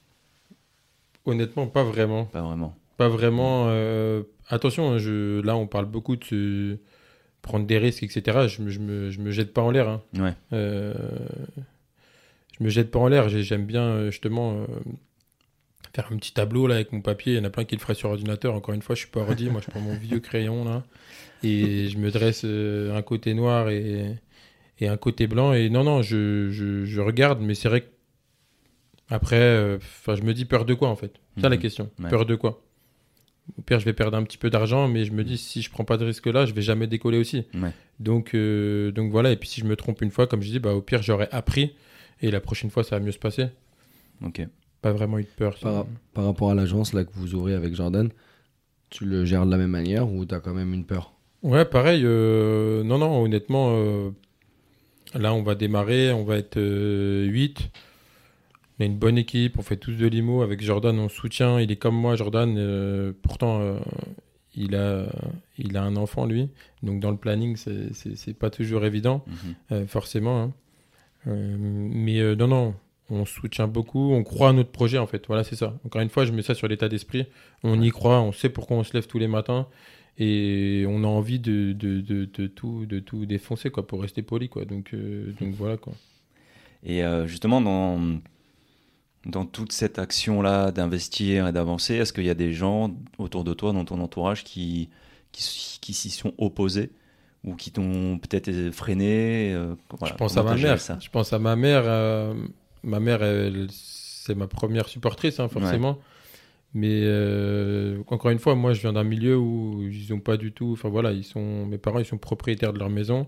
Honnêtement, 1.26 1.68
pas 1.68 1.84
vraiment. 1.84 2.26
Pas 2.26 2.42
vraiment. 2.42 2.76
Pas 2.98 3.10
vraiment. 3.10 3.66
euh, 3.70 4.24
Attention, 4.48 4.92
hein, 4.92 4.98
je... 4.98 5.42
là, 5.42 5.56
on 5.58 5.68
parle 5.68 5.86
beaucoup 5.86 6.16
de 6.16 6.80
prendre 7.42 7.66
des 7.68 7.78
risques, 7.78 8.04
etc. 8.04 8.48
Je 8.48 8.62
me, 8.62 8.70
je 8.70 8.80
me, 8.80 9.10
je 9.12 9.20
me 9.20 9.32
jette 9.32 9.54
pas 9.54 9.62
en 9.62 9.72
l'air. 9.72 9.88
hein. 9.90 10.02
Ouais. 10.18 10.34
Euh, 10.54 10.94
je 12.58 12.64
me 12.64 12.70
jette 12.70 12.92
pas 12.92 13.00
en 13.00 13.08
l'air. 13.10 13.28
J'ai- 13.30 13.44
J'aime 13.44 13.66
bien 13.66 13.84
euh, 13.84 14.12
justement 14.12 14.62
euh, 14.62 14.66
faire 15.94 16.08
un 16.12 16.18
petit 16.18 16.34
tableau 16.34 16.68
là 16.68 16.76
avec 16.76 16.92
mon 16.92 17.02
papier. 17.02 17.34
Il 17.34 17.38
y 17.38 17.40
en 17.40 17.44
a 17.46 17.50
plein 17.50 17.66
qui 17.66 17.76
le 17.76 17.82
feraient 17.82 17.94
sur 17.96 18.10
ordinateur. 18.10 18.54
Encore 18.54 18.74
une 18.76 18.82
fois, 18.82 18.96
je 18.96 19.02
suis 19.02 19.10
pas 19.10 19.22
ordi. 19.22 19.50
Moi, 19.50 19.62
je 19.66 19.70
prends 19.72 19.80
mon 19.82 19.96
vieux 19.96 20.20
crayon 20.22 20.64
là 20.66 20.84
et 21.44 21.88
je 21.90 21.98
me 21.98 22.12
dresse 22.12 22.42
euh, 22.46 22.96
un 22.96 23.02
côté 23.02 23.34
noir 23.34 23.70
et, 23.70 24.16
et 24.80 24.88
un 24.88 24.98
côté 24.98 25.28
blanc. 25.28 25.54
Et 25.54 25.70
non, 25.70 25.84
non, 25.84 26.02
je, 26.02 26.50
je, 26.52 26.86
je 26.86 27.02
regarde, 27.02 27.40
mais 27.42 27.56
c'est 27.56 27.70
vrai 27.70 27.82
que 27.82 27.88
après, 29.10 29.40
euh, 29.40 29.80
je 30.08 30.22
me 30.22 30.34
dis 30.34 30.46
peur 30.46 30.66
de 30.66 30.74
quoi 30.74 30.90
en 30.90 30.96
fait? 30.96 31.14
C'est 31.36 31.42
ça 31.42 31.50
la 31.50 31.56
Mhm. 31.56 31.62
question. 31.62 31.90
Ouais. 32.00 32.10
Peur 32.10 32.26
de 32.26 32.36
quoi? 32.36 32.62
Au 33.58 33.62
pire, 33.64 33.80
je 33.80 33.86
vais 33.86 33.94
perdre 33.94 34.16
un 34.16 34.22
petit 34.24 34.38
peu 34.38 34.52
d'argent, 34.52 34.88
mais 34.88 35.06
je 35.06 35.12
me 35.12 35.24
dis 35.24 35.38
si 35.38 35.64
je 35.64 35.72
prends 35.72 35.84
pas 35.84 35.98
de 35.98 36.06
risque 36.06 36.28
là, 36.28 36.46
je 36.46 36.54
vais 36.54 36.62
jamais 36.62 36.86
décoller 36.86 37.18
aussi. 37.18 37.46
Ouais. 37.56 37.72
Donc, 38.00 38.36
euh, 38.36 38.92
donc 38.92 39.12
voilà. 39.12 39.32
Et 39.32 39.38
puis 39.38 39.50
si 39.50 39.62
je 39.62 39.66
me 39.66 39.76
trompe 39.76 40.04
une 40.04 40.12
fois, 40.12 40.28
comme 40.28 40.44
je 40.44 40.52
dis, 40.52 40.60
bah, 40.60 40.74
au 40.76 40.82
pire, 40.82 41.02
j'aurais 41.02 41.30
appris. 41.32 41.74
Et 42.22 42.30
la 42.30 42.42
prochaine 42.42 42.70
fois, 42.70 42.84
ça 42.84 43.00
va 43.00 43.04
mieux 43.04 43.12
se 43.12 43.18
passer. 43.18 43.48
Ok. 44.24 44.42
Pas 44.82 44.92
vraiment 44.94 45.18
eu 45.20 45.24
de 45.24 45.28
peur. 45.28 45.58
par, 45.60 45.86
par 46.14 46.26
rapport 46.26 46.52
à 46.52 46.56
l'agence 46.56 46.94
là 46.94 47.04
que 47.04 47.12
vous 47.14 47.36
ouvrez 47.36 47.54
avec 47.54 47.76
Jordan, 47.76 48.10
tu 48.90 49.06
le 49.06 49.26
gères 49.26 49.46
de 49.46 49.52
la 49.52 49.58
même 49.58 49.72
manière 49.72 50.12
ou 50.12 50.26
tu 50.26 50.34
as 50.34 50.40
quand 50.40 50.54
même 50.54 50.74
une 50.74 50.86
peur? 50.86 51.14
Ouais, 51.44 51.66
pareil. 51.66 52.02
euh, 52.06 52.84
non, 52.84 52.98
non, 52.98 53.22
honnêtement, 53.24 53.72
euh, 53.76 54.10
là, 55.16 55.34
on 55.34 55.44
va 55.44 55.56
démarrer. 55.56 56.12
On 56.12 56.24
va 56.24 56.38
être 56.38 56.60
8. 56.60 57.70
On 58.80 58.84
a 58.84 58.86
une 58.86 58.98
bonne 58.98 59.18
équipe. 59.18 59.58
On 59.60 59.62
fait 59.62 59.78
tous 59.78 59.94
de 59.94 60.08
l'IMO. 60.08 60.42
Avec 60.42 60.62
Jordan, 60.62 60.98
on 61.00 61.10
soutient. 61.10 61.60
Il 61.60 61.72
est 61.72 61.76
comme 61.78 61.96
moi, 61.96 62.16
Jordan. 62.16 62.56
euh, 62.58 63.14
pourtant, 63.22 63.60
euh, 63.62 63.80
il, 64.56 64.76
a, 64.76 65.08
il 65.58 65.76
a 65.78 65.84
un 65.84 65.96
enfant, 65.98 66.26
lui. 66.26 66.50
Donc, 66.84 67.00
dans 67.02 67.12
le 67.12 67.18
planning, 67.18 67.56
c'est- 67.58 68.34
pas 68.34 68.50
toujours 68.50 68.86
évident. 68.86 69.24
Mhm. 69.28 69.56
Euh, 69.74 69.88
forcément. 69.88 70.42
hein. 70.44 70.54
Euh, 71.28 71.58
mais 71.60 72.20
euh, 72.20 72.36
non, 72.36 72.48
non, 72.48 72.76
on 73.10 73.26
soutient 73.26 73.68
beaucoup, 73.68 74.14
on 74.14 74.24
croit 74.24 74.50
à 74.50 74.54
notre 74.54 74.72
projet 74.72 74.98
en 74.98 75.08
fait. 75.08 75.26
Voilà, 75.28 75.44
c'est 75.44 75.56
ça. 75.56 75.74
Encore 75.86 76.02
une 76.02 76.10
fois, 76.10 76.26
je 76.26 76.32
mets 76.32 76.42
ça 76.42 76.54
sur 76.54 76.68
l'état 76.68 76.90
d'esprit. 76.90 77.26
On 77.64 77.82
y 77.82 77.90
croit, 77.90 78.22
on 78.22 78.32
sait 78.32 78.50
pourquoi 78.50 78.78
on 78.78 78.84
se 78.84 78.94
lève 78.94 79.08
tous 79.08 79.20
les 79.20 79.28
matins 79.28 79.68
et 80.18 80.86
on 80.88 81.04
a 81.04 81.08
envie 81.08 81.40
de, 81.40 81.74
de, 81.74 82.02
de, 82.02 82.26
de 82.26 82.48
tout, 82.48 82.86
de 82.86 83.00
tout 83.00 83.26
défoncer 83.26 83.70
quoi, 83.70 83.88
pour 83.88 84.02
rester 84.02 84.22
poli. 84.22 84.50
Quoi. 84.50 84.66
Donc, 84.66 84.94
euh, 84.94 85.34
donc 85.40 85.54
voilà. 85.56 85.78
Quoi. 85.78 85.94
Et 86.84 87.04
euh, 87.04 87.26
justement, 87.26 87.62
dans, 87.62 88.20
dans 89.26 89.46
toute 89.46 89.72
cette 89.72 89.98
action-là 89.98 90.72
d'investir 90.72 91.48
et 91.48 91.52
d'avancer, 91.52 91.96
est-ce 91.96 92.14
qu'il 92.14 92.26
y 92.26 92.30
a 92.30 92.36
des 92.36 92.54
gens 92.54 92.96
autour 93.18 93.44
de 93.44 93.54
toi, 93.54 93.74
dans 93.74 93.86
ton 93.86 94.00
entourage, 94.02 94.44
qui, 94.44 94.90
qui, 95.32 95.80
qui 95.82 95.94
s'y 95.94 96.10
sont 96.10 96.34
opposés 96.38 96.92
ou 97.46 97.56
qui 97.56 97.72
t'ont 97.72 98.20
peut-être 98.20 98.72
freiné 98.72 99.54
euh, 99.54 99.74
voilà, 99.90 100.14
je 100.14 100.18
pense 100.18 100.36
à 100.36 100.44
ma 100.44 100.56
mère. 100.56 100.82
Ça? 100.82 100.98
Je 101.02 101.10
pense 101.10 101.32
à 101.32 101.40
ma 101.40 101.56
mère. 101.56 101.84
Ma 102.84 103.00
mère, 103.00 103.20
c'est 103.70 104.36
ma 104.36 104.48
première 104.48 104.88
supportrice, 104.88 105.40
hein, 105.40 105.48
forcément. 105.48 106.00
Mais 106.74 107.02
euh, 107.04 107.98
encore 108.08 108.30
une 108.32 108.38
fois, 108.40 108.54
moi, 108.56 108.74
je 108.74 108.82
viens 108.82 108.94
d'un 108.94 109.04
milieu 109.04 109.38
où 109.38 109.82
ils 109.90 110.14
ont 110.14 110.20
pas 110.20 110.38
du 110.38 110.52
tout. 110.52 110.72
Enfin 110.74 110.90
voilà, 110.90 111.12
ils 111.12 111.24
sont. 111.24 111.66
Mes 111.66 111.78
parents, 111.80 112.00
ils 112.00 112.06
sont 112.06 112.20
propriétaires 112.20 112.74
de 112.74 112.80
leur 112.80 112.92
maison, 112.92 113.28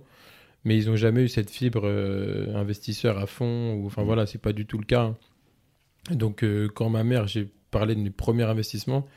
mais 0.64 0.78
ils 0.78 0.90
ont 0.92 0.96
jamais 0.96 1.24
eu 1.24 1.28
cette 1.28 1.50
fibre 1.50 1.82
euh, 1.86 2.54
investisseur 2.56 3.18
à 3.18 3.26
fond. 3.26 3.74
Ou, 3.76 3.88
enfin 3.88 4.04
voilà, 4.04 4.26
c'est 4.28 4.38
pas 4.42 4.54
du 4.54 4.66
tout 4.68 4.78
le 4.78 4.86
cas. 4.86 5.02
hein. 5.02 5.18
Donc 6.12 6.44
euh, 6.44 6.68
quand 6.74 6.90
ma 6.90 7.04
mère, 7.04 7.28
j'ai 7.28 7.50
parlé 7.72 7.96
de 7.96 8.00
mes 8.02 8.10
premiers 8.12 8.44
investissements. 8.44 9.08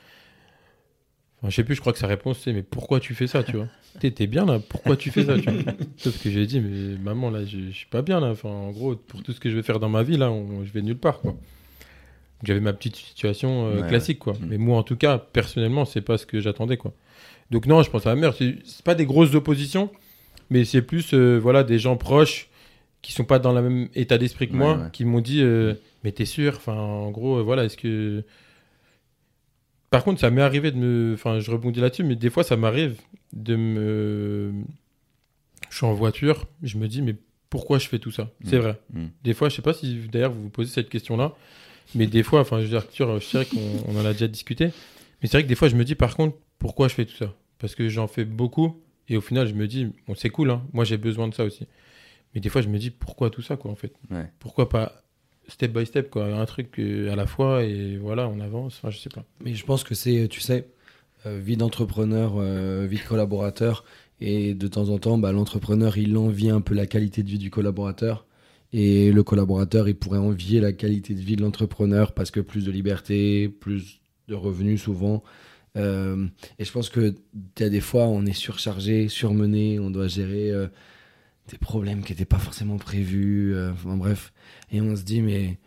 Je 1.49 1.55
sais 1.55 1.63
plus, 1.63 1.75
je 1.75 1.81
crois 1.81 1.93
que 1.93 1.99
sa 1.99 2.07
réponse 2.07 2.39
c'est 2.43 2.53
mais 2.53 2.63
pourquoi 2.63 2.99
tu 2.99 3.13
fais 3.13 3.27
ça, 3.27 3.43
tu 3.43 3.57
vois? 3.57 3.67
T'es 3.99 4.11
t'es 4.11 4.27
bien 4.27 4.45
là, 4.45 4.59
pourquoi 4.59 4.97
tu 4.97 5.09
fais 5.11 5.23
ça 5.25 5.37
tu 5.37 5.49
vois? 5.49 5.73
Sauf 5.97 6.21
que 6.21 6.29
j'ai 6.29 6.45
dit 6.45 6.59
mais 6.59 6.97
maman 6.97 7.29
là, 7.29 7.45
je, 7.45 7.57
je 7.69 7.75
suis 7.75 7.85
pas 7.87 8.01
bien 8.01 8.19
là. 8.19 8.27
Enfin 8.31 8.49
en 8.49 8.71
gros, 8.71 8.95
pour 8.95 9.23
tout 9.23 9.31
ce 9.31 9.39
que 9.39 9.49
je 9.49 9.55
vais 9.55 9.63
faire 9.63 9.79
dans 9.79 9.87
ma 9.89 10.03
vie 10.03 10.17
là, 10.17 10.29
on- 10.31 10.65
je 10.65 10.71
vais 10.73 10.81
nulle 10.81 10.97
part 10.97 11.19
quoi. 11.21 11.35
J'avais 12.43 12.59
ma 12.59 12.73
petite 12.73 12.95
situation 12.97 13.67
euh, 13.67 13.81
Ouais, 13.81 13.87
classique 13.87 14.19
quoi. 14.19 14.33
Mais 14.47 14.57
moi 14.57 14.77
en 14.77 14.83
tout 14.83 14.97
cas, 14.97 15.17
personnellement, 15.17 15.85
c'est 15.85 16.01
pas 16.01 16.17
ce 16.17 16.25
que 16.25 16.39
j'attendais 16.41 16.77
quoi. 16.77 16.93
Donc 17.51 17.65
non, 17.67 17.81
je 17.83 17.89
pense 17.89 18.05
à 18.05 18.13
ma 18.15 18.19
mère. 18.21 18.33
C'est 18.33 18.57
c'est 18.65 18.83
pas 18.83 18.95
des 18.95 19.05
grosses 19.05 19.33
oppositions, 19.35 19.89
mais 20.49 20.65
c'est 20.65 20.81
plus 20.81 21.13
euh, 21.13 21.37
voilà 21.41 21.63
des 21.63 21.79
gens 21.79 21.95
proches 21.95 22.49
qui 23.01 23.13
sont 23.13 23.23
pas 23.23 23.39
dans 23.39 23.53
le 23.53 23.61
même 23.61 23.87
état 23.95 24.17
d'esprit 24.17 24.47
que 24.47 24.53
Ouais, 24.53 24.59
moi, 24.59 24.77
ouais. 24.77 24.89
qui 24.91 25.05
m'ont 25.05 25.21
dit 25.21 25.41
euh, 25.41 25.73
mais 26.03 26.11
t'es 26.11 26.25
sûr? 26.25 26.55
Enfin 26.57 26.73
en 26.75 27.11
gros, 27.11 27.37
euh, 27.37 27.41
voilà, 27.43 27.63
est-ce 27.63 27.77
que 27.77 28.23
par 29.95 30.03
contre, 30.03 30.19
ça 30.19 30.29
m'est 30.29 30.41
arrivé 30.41 30.71
de 30.71 30.77
me. 30.77 31.13
Enfin, 31.13 31.39
je 31.39 31.49
rebondis 31.51 31.79
là-dessus, 31.79 32.03
mais 32.03 32.15
des 32.15 32.29
fois, 32.29 32.43
ça 32.43 32.57
m'arrive 32.57 32.99
de 33.33 33.55
me. 33.55 34.53
Je 35.69 35.77
suis 35.77 35.85
en 35.85 35.93
voiture, 35.93 36.45
je 36.63 36.77
me 36.77 36.87
dis, 36.87 37.01
mais 37.01 37.15
pourquoi 37.49 37.79
je 37.79 37.87
fais 37.87 37.99
tout 37.99 38.11
ça? 38.11 38.29
C'est 38.43 38.57
Mm. 38.57 38.61
vrai. 38.61 38.79
Mm. 38.93 39.05
Des 39.23 39.33
fois, 39.33 39.49
je 39.49 39.55
sais 39.55 39.61
pas 39.61 39.73
si 39.73 40.07
d'ailleurs 40.11 40.31
vous 40.31 40.43
vous 40.43 40.49
posez 40.49 40.71
cette 40.71 40.89
question-là, 40.89 41.33
mais 41.95 42.07
des 42.07 42.23
fois, 42.23 42.41
enfin, 42.41 42.57
je 42.57 42.63
veux 42.63 42.69
dire, 42.69 42.77
Arthur, 42.79 43.19
je 43.19 43.25
sais 43.25 43.45
qu'on 43.45 43.59
on 43.87 43.99
en 44.01 44.05
a 44.05 44.11
déjà 44.13 44.27
discuté, 44.27 44.65
mais 45.21 45.27
c'est 45.29 45.37
vrai 45.37 45.43
que 45.43 45.47
des 45.49 45.55
fois, 45.55 45.67
je 45.69 45.75
me 45.75 45.83
dis, 45.85 45.95
par 45.95 46.15
contre, 46.15 46.35
pourquoi 46.59 46.87
je 46.89 46.93
fais 46.95 47.05
tout 47.05 47.15
ça? 47.15 47.33
Parce 47.59 47.73
que 47.75 47.87
j'en 47.89 48.07
fais 48.07 48.25
beaucoup, 48.25 48.81
et 49.07 49.15
au 49.17 49.21
final, 49.21 49.47
je 49.47 49.53
me 49.53 49.65
dis, 49.67 49.87
bon, 50.07 50.15
c'est 50.15 50.29
cool, 50.29 50.51
hein, 50.51 50.61
moi 50.73 50.83
j'ai 50.83 50.97
besoin 50.97 51.27
de 51.29 51.33
ça 51.33 51.43
aussi. 51.45 51.67
Mais 52.33 52.41
des 52.41 52.49
fois, 52.49 52.61
je 52.61 52.67
me 52.67 52.77
dis, 52.77 52.89
pourquoi 52.91 53.29
tout 53.29 53.41
ça, 53.41 53.55
quoi, 53.55 53.71
en 53.71 53.75
fait? 53.75 53.93
Ouais. 54.11 54.29
Pourquoi 54.39 54.67
pas 54.67 55.04
step 55.47 55.71
by 55.71 55.85
step, 55.85 56.09
quoi. 56.09 56.25
Un 56.25 56.45
truc 56.45 56.79
euh, 56.79 57.11
à 57.11 57.15
la 57.15 57.25
fois 57.25 57.63
et 57.63 57.97
voilà, 57.97 58.27
on 58.27 58.39
avance. 58.39 58.77
Enfin, 58.77 58.89
je 58.89 58.99
sais 58.99 59.09
pas. 59.09 59.23
Mais 59.43 59.53
je 59.53 59.65
pense 59.65 59.83
que 59.83 59.95
c'est, 59.95 60.27
tu 60.29 60.41
sais, 60.41 60.67
euh, 61.25 61.39
vie 61.39 61.57
d'entrepreneur, 61.57 62.35
euh, 62.37 62.85
vie 62.89 62.97
de 62.97 63.03
collaborateur. 63.03 63.83
Et 64.21 64.53
de 64.53 64.67
temps 64.67 64.89
en 64.89 64.97
temps, 64.97 65.17
bah, 65.17 65.31
l'entrepreneur, 65.33 65.97
il 65.97 66.17
envie 66.17 66.49
un 66.49 66.61
peu 66.61 66.73
la 66.73 66.85
qualité 66.85 67.21
de 67.21 67.29
vie 67.29 67.37
du 67.37 67.49
collaborateur. 67.49 68.25
Et 68.71 69.11
le 69.11 69.23
collaborateur, 69.23 69.87
il 69.87 69.95
pourrait 69.95 70.19
envier 70.19 70.59
la 70.59 70.73
qualité 70.73 71.13
de 71.13 71.21
vie 71.21 71.35
de 71.35 71.41
l'entrepreneur 71.41 72.13
parce 72.13 72.31
que 72.31 72.39
plus 72.39 72.65
de 72.65 72.71
liberté, 72.71 73.49
plus 73.49 73.99
de 74.27 74.35
revenus 74.35 74.81
souvent. 74.81 75.23
Euh, 75.77 76.27
et 76.59 76.65
je 76.65 76.71
pense 76.71 76.89
que 76.89 77.15
il 77.35 77.61
y 77.61 77.63
a 77.63 77.69
des 77.69 77.81
fois, 77.81 78.07
on 78.07 78.25
est 78.25 78.33
surchargé, 78.33 79.07
surmené, 79.09 79.79
on 79.79 79.89
doit 79.89 80.07
gérer 80.07 80.51
euh, 80.51 80.67
des 81.51 81.57
problèmes 81.57 82.03
qui 82.03 82.11
n'étaient 82.13 82.25
pas 82.25 82.39
forcément 82.39 82.77
prévus. 82.77 83.53
euh, 83.55 83.71
enfin 83.73 83.95
bref. 83.97 84.33
Et 84.71 84.81
on 84.81 84.95
se 84.95 85.03
dit, 85.03 85.21
mais 85.21 85.57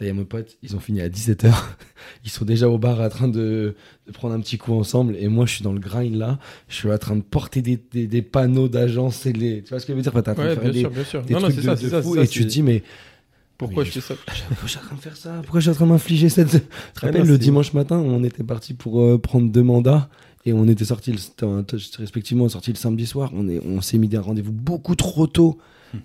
il 0.00 0.06
y 0.06 0.10
a 0.10 0.14
mes 0.14 0.24
potes, 0.24 0.56
ils 0.62 0.74
ont 0.76 0.80
fini 0.80 1.02
à 1.02 1.08
17h. 1.10 1.52
Ils 2.24 2.30
sont 2.30 2.46
déjà 2.46 2.68
au 2.70 2.78
bar 2.78 3.00
en 3.00 3.08
train 3.10 3.28
de, 3.28 3.76
de 4.06 4.12
prendre 4.12 4.34
un 4.34 4.40
petit 4.40 4.56
coup 4.56 4.72
ensemble. 4.72 5.14
Et 5.16 5.28
moi, 5.28 5.44
je 5.46 5.54
suis 5.56 5.62
dans 5.64 5.74
le 5.74 5.78
grind 5.80 6.14
là. 6.16 6.38
Je 6.68 6.74
suis 6.76 6.90
en 6.90 6.96
train 6.98 7.16
de 7.16 7.20
porter 7.22 7.60
des, 7.62 7.78
des, 7.92 8.06
des 8.06 8.22
panneaux 8.22 8.68
d'agence 8.68 9.26
et 9.26 9.32
les. 9.34 9.62
Tu 9.62 9.68
vois 9.70 9.78
ce 9.80 9.84
que 9.86 9.92
je 9.92 9.96
veux 9.96 10.02
dire? 10.02 10.12
Enfin, 10.12 10.22
t'es 10.22 10.30
en 10.30 10.34
train 10.34 10.46
Ouais, 10.46 10.56
de 10.56 10.60
bien 10.60 10.70
des, 10.70 10.80
sûr, 10.80 10.90
bien 10.90 11.04
sûr. 11.04 11.22
des 11.22 11.34
Non, 11.34 11.40
non, 11.40 11.50
trucs 11.50 11.56
de, 11.56 11.62
ça, 11.62 11.74
de 11.74 11.80
c'est 11.80 11.90
ça. 11.90 12.02
fou. 12.02 12.14
ça, 12.14 12.22
et 12.22 12.28
tu 12.28 12.40
te 12.44 12.48
dis, 12.48 12.62
mais 12.62 12.82
Pourquoi 13.58 13.84
je 13.84 13.90
fais 13.90 14.00
ça? 14.00 14.14
pourquoi 14.48 14.64
je 14.64 14.68
suis 14.70 14.78
en 14.78 14.82
train 14.82 14.96
de 14.96 15.00
faire 15.00 15.16
ça? 15.16 15.40
Pourquoi 15.42 15.60
je 15.60 15.64
suis 15.64 15.70
en 15.70 15.74
train 15.74 15.86
de 15.86 15.90
m'infliger 15.92 16.28
cette. 16.30 16.50
Tu 16.50 16.58
te 16.94 17.00
rappelles, 17.00 17.22
non, 17.24 17.28
le 17.32 17.38
dimanche 17.38 17.74
matin, 17.74 17.96
on 17.98 18.24
était 18.24 18.42
parti 18.42 18.72
pour 18.72 19.00
euh, 19.02 19.18
prendre 19.18 19.50
deux 19.52 19.62
mandats? 19.62 20.08
Et 20.44 20.52
on 20.52 20.66
était 20.68 20.84
sortis, 20.84 21.14
respectivement, 21.98 22.48
sortis 22.48 22.70
le 22.72 22.76
samedi 22.76 23.06
soir. 23.06 23.30
On 23.34 23.48
est- 23.48 23.60
on 23.64 23.80
s'est 23.80 23.98
mis 23.98 24.08
des 24.08 24.18
rendez-vous 24.18 24.52
beaucoup 24.52 24.94
trop 24.94 25.26
tôt. 25.26 25.58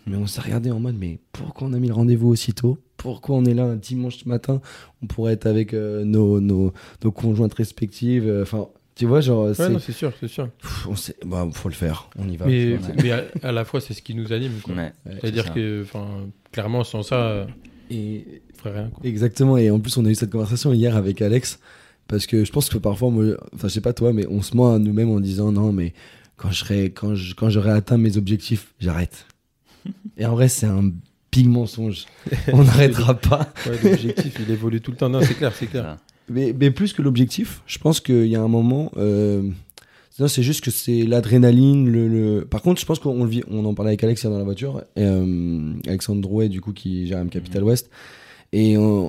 Mais 0.08 0.18
on 0.18 0.26
s'est 0.26 0.42
regardé 0.42 0.72
en 0.72 0.80
mode, 0.80 0.96
mais 1.00 1.20
pourquoi 1.32 1.68
on 1.68 1.74
a 1.74 1.78
mis 1.80 1.88
le 1.90 1.94
rendez-vous 1.94 2.28
aussi 2.30 2.54
tôt? 2.54 2.80
Pourquoi 2.98 3.36
on 3.36 3.46
est 3.46 3.54
là 3.54 3.66
un 3.66 3.76
dimanche 3.76 4.26
matin? 4.26 4.60
On 5.04 5.06
pourrait 5.06 5.34
être 5.34 5.46
avec 5.46 5.76
euh, 5.76 6.04
nos, 6.04 6.40
nos, 6.40 6.74
nos 7.04 7.12
conjointes 7.12 7.54
respectives. 7.54 8.28
euh, 8.28 8.42
Enfin, 8.42 8.68
tu 8.96 9.06
vois, 9.06 9.22
genre, 9.22 9.46
Ouais, 9.50 9.54
c'est- 9.54 9.70
non, 9.70 9.78
c'est 9.78 9.92
sûr, 9.92 10.12
c'est 10.20 10.28
sûr. 10.28 10.50
pff, 10.50 10.88
on 10.90 10.96
sait- 10.96 11.16
bah, 11.24 11.48
faut 11.54 11.70
le 11.70 11.76
faire. 11.76 12.10
On 12.18 12.28
y 12.28 12.36
va. 12.36 12.48
Mais, 12.48 12.80
à, 13.12 13.26
à 13.44 13.52
la 13.52 13.64
fois, 13.64 13.80
c'est 13.80 13.94
ce 13.94 14.02
qui 14.02 14.16
nous 14.16 14.34
anime. 14.34 14.54
Ouais, 14.70 14.74
Ouais. 14.76 14.92
C'est-à-dire 15.22 15.54
que, 15.54 15.86
clairement, 16.52 16.84
sans 16.84 17.04
ça, 17.04 17.46
Et, 17.92 18.42
on 18.56 18.58
ferait 18.58 18.80
rien. 18.80 18.90
Quoi. 18.90 19.06
Exactement, 19.08 19.58
et 19.58 19.70
en 19.70 19.80
plus 19.80 19.96
on 19.98 20.06
a 20.06 20.10
eu 20.10 20.16
cette 20.16 20.32
conversation 20.32 20.74
hier 20.74 20.96
avec 20.96 21.22
Alex, 21.22 21.60
parce 22.08 22.26
que 22.28 22.46
je 22.46 22.52
pense 22.52 22.70
que 22.70 22.78
parfois, 22.78 23.10
moi, 23.10 23.26
enfin 23.54 23.68
je 23.68 23.74
sais 23.74 23.82
pas 23.82 23.94
toi, 23.94 24.14
mais 24.14 24.26
on 24.28 24.42
se 24.42 24.56
ment 24.56 24.74
à 24.74 24.80
nous-mêmes 24.80 25.10
en 25.10 25.20
disant 25.20 25.52
non, 25.52 25.72
mais 25.72 25.94
quand 26.38 26.52
je 26.52 26.60
serai, 26.60 26.92
quand 26.92 27.16
je, 27.16 27.34
quand 27.34 27.50
j'aurai 27.50 27.72
atteint 27.72 27.98
mes 27.98 28.18
objectifs, 28.18 28.74
j'arrête. 28.80 29.26
et 30.18 30.26
en 30.26 30.32
vrai, 30.34 30.48
c'est 30.50 30.66
un 30.68 30.92
big 31.32 31.48
mensonge. 31.48 32.06
On 32.54 32.64
n'arrêtera 32.64 33.14
pas. 33.16 33.54
Ouais, 33.68 33.78
L'objectif, 33.84 34.38
il 34.46 34.52
évolue 34.52 34.82
tout 34.82 34.92
le 34.92 34.98
temps. 34.98 35.10
Non, 35.10 35.22
c'est 35.22 35.34
clair, 35.36 35.54
c'est 35.56 35.68
clair. 35.68 35.98
Mais, 36.30 36.56
mais 36.60 36.72
plus 36.72 36.94
que 36.94 37.02
l'objectif, 37.02 37.62
je 37.68 37.78
pense 37.78 38.00
qu'il 38.00 38.26
y 38.28 38.36
a 38.36 38.42
un 38.42 38.48
moment. 38.48 38.92
Euh, 38.98 39.44
non, 40.18 40.28
c'est 40.30 40.44
juste 40.44 40.64
que 40.64 40.72
c'est 40.72 41.04
l'adrénaline. 41.04 41.90
Le, 41.92 42.08
le- 42.08 42.46
Par 42.46 42.62
contre, 42.62 42.80
je 42.80 42.86
pense 42.86 43.00
qu'on 43.00 43.26
vit. 43.26 43.44
On 43.50 43.66
en 43.66 43.74
parlait 43.74 43.90
avec 43.92 44.04
Alex 44.04 44.24
hier 44.24 44.32
dans 44.32 44.38
la 44.38 44.44
voiture. 44.46 44.82
Et, 44.96 45.04
euh, 45.04 45.74
Alexandre 45.88 46.22
Drouet, 46.22 46.48
du 46.50 46.62
coup, 46.62 46.72
qui 46.74 47.06
gère 47.08 47.20
M 47.20 47.30
Capital 47.30 47.64
West. 47.64 47.90
Et 48.54 48.78
euh, 48.78 49.08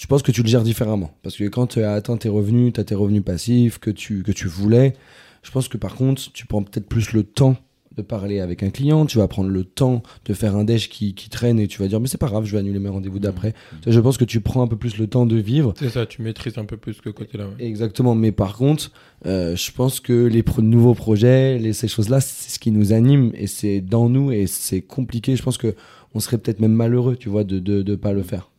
je 0.00 0.06
pense 0.06 0.22
que 0.22 0.32
tu 0.32 0.42
le 0.42 0.48
gères 0.48 0.62
différemment? 0.62 1.10
Parce 1.22 1.36
que 1.36 1.44
quand 1.44 1.66
tu 1.66 1.82
as 1.82 1.92
atteint 1.92 2.16
tes 2.16 2.30
revenus, 2.30 2.72
tu 2.72 2.80
as 2.80 2.84
tes 2.84 2.94
revenus 2.94 3.22
passifs 3.22 3.78
que 3.78 3.90
tu, 3.90 4.22
que 4.22 4.32
tu 4.32 4.48
voulais. 4.48 4.94
Je 5.42 5.50
pense 5.50 5.68
que 5.68 5.76
par 5.76 5.94
contre, 5.94 6.32
tu 6.32 6.46
prends 6.46 6.62
peut-être 6.62 6.86
plus 6.88 7.12
le 7.12 7.22
temps 7.22 7.56
de 7.96 8.02
parler 8.02 8.38
avec 8.40 8.62
un 8.62 8.70
client, 8.70 9.04
tu 9.04 9.18
vas 9.18 9.26
prendre 9.26 9.50
le 9.50 9.64
temps 9.64 10.02
de 10.24 10.32
faire 10.32 10.54
un 10.56 10.62
déj 10.64 10.88
qui, 10.88 11.12
qui 11.12 11.28
traîne 11.28 11.58
et 11.58 11.66
tu 11.66 11.82
vas 11.82 11.88
dire 11.88 11.98
mais 12.00 12.06
c'est 12.06 12.18
pas 12.18 12.28
grave, 12.28 12.44
je 12.44 12.52
vais 12.52 12.58
annuler 12.58 12.78
mes 12.78 12.88
rendez-vous 12.88 13.18
d'après. 13.18 13.52
Je 13.86 13.98
pense 14.00 14.16
que 14.16 14.24
tu 14.24 14.40
prends 14.40 14.62
un 14.62 14.68
peu 14.68 14.76
plus 14.76 14.96
le 14.96 15.06
temps 15.08 15.26
de 15.26 15.36
vivre 15.36 15.74
C'est 15.76 15.90
ça, 15.90 16.06
tu 16.06 16.22
maîtrises 16.22 16.56
un 16.56 16.64
peu 16.64 16.76
plus 16.76 16.94
ce 17.04 17.10
côté-là. 17.10 17.46
ouais. 17.48 17.66
Exactement, 17.66 18.14
mais 18.14 18.30
par 18.32 18.56
contre, 18.56 18.92
euh, 19.26 19.56
je 19.56 19.72
pense 19.72 19.98
que 20.00 20.12
les 20.26 20.42
pro- 20.44 20.62
nouveaux 20.62 20.94
projets, 20.94 21.58
les, 21.58 21.72
ces 21.72 21.88
choses-là, 21.88 22.20
c'est 22.20 22.50
ce 22.52 22.58
qui 22.60 22.70
nous 22.70 22.92
anime 22.92 23.32
et 23.34 23.48
c'est 23.48 23.80
dans 23.80 24.08
nous 24.08 24.30
et 24.30 24.46
c'est 24.46 24.82
compliqué. 24.82 25.34
Je 25.36 25.42
pense 25.42 25.58
que 25.58 25.74
on 26.14 26.20
serait 26.20 26.38
peut-être 26.38 26.60
même 26.60 26.72
malheureux, 26.72 27.16
tu 27.16 27.28
vois, 27.28 27.42
de 27.44 27.58
de, 27.58 27.82
de 27.82 27.94
pas 27.96 28.12
le 28.12 28.22
faire. 28.22 28.49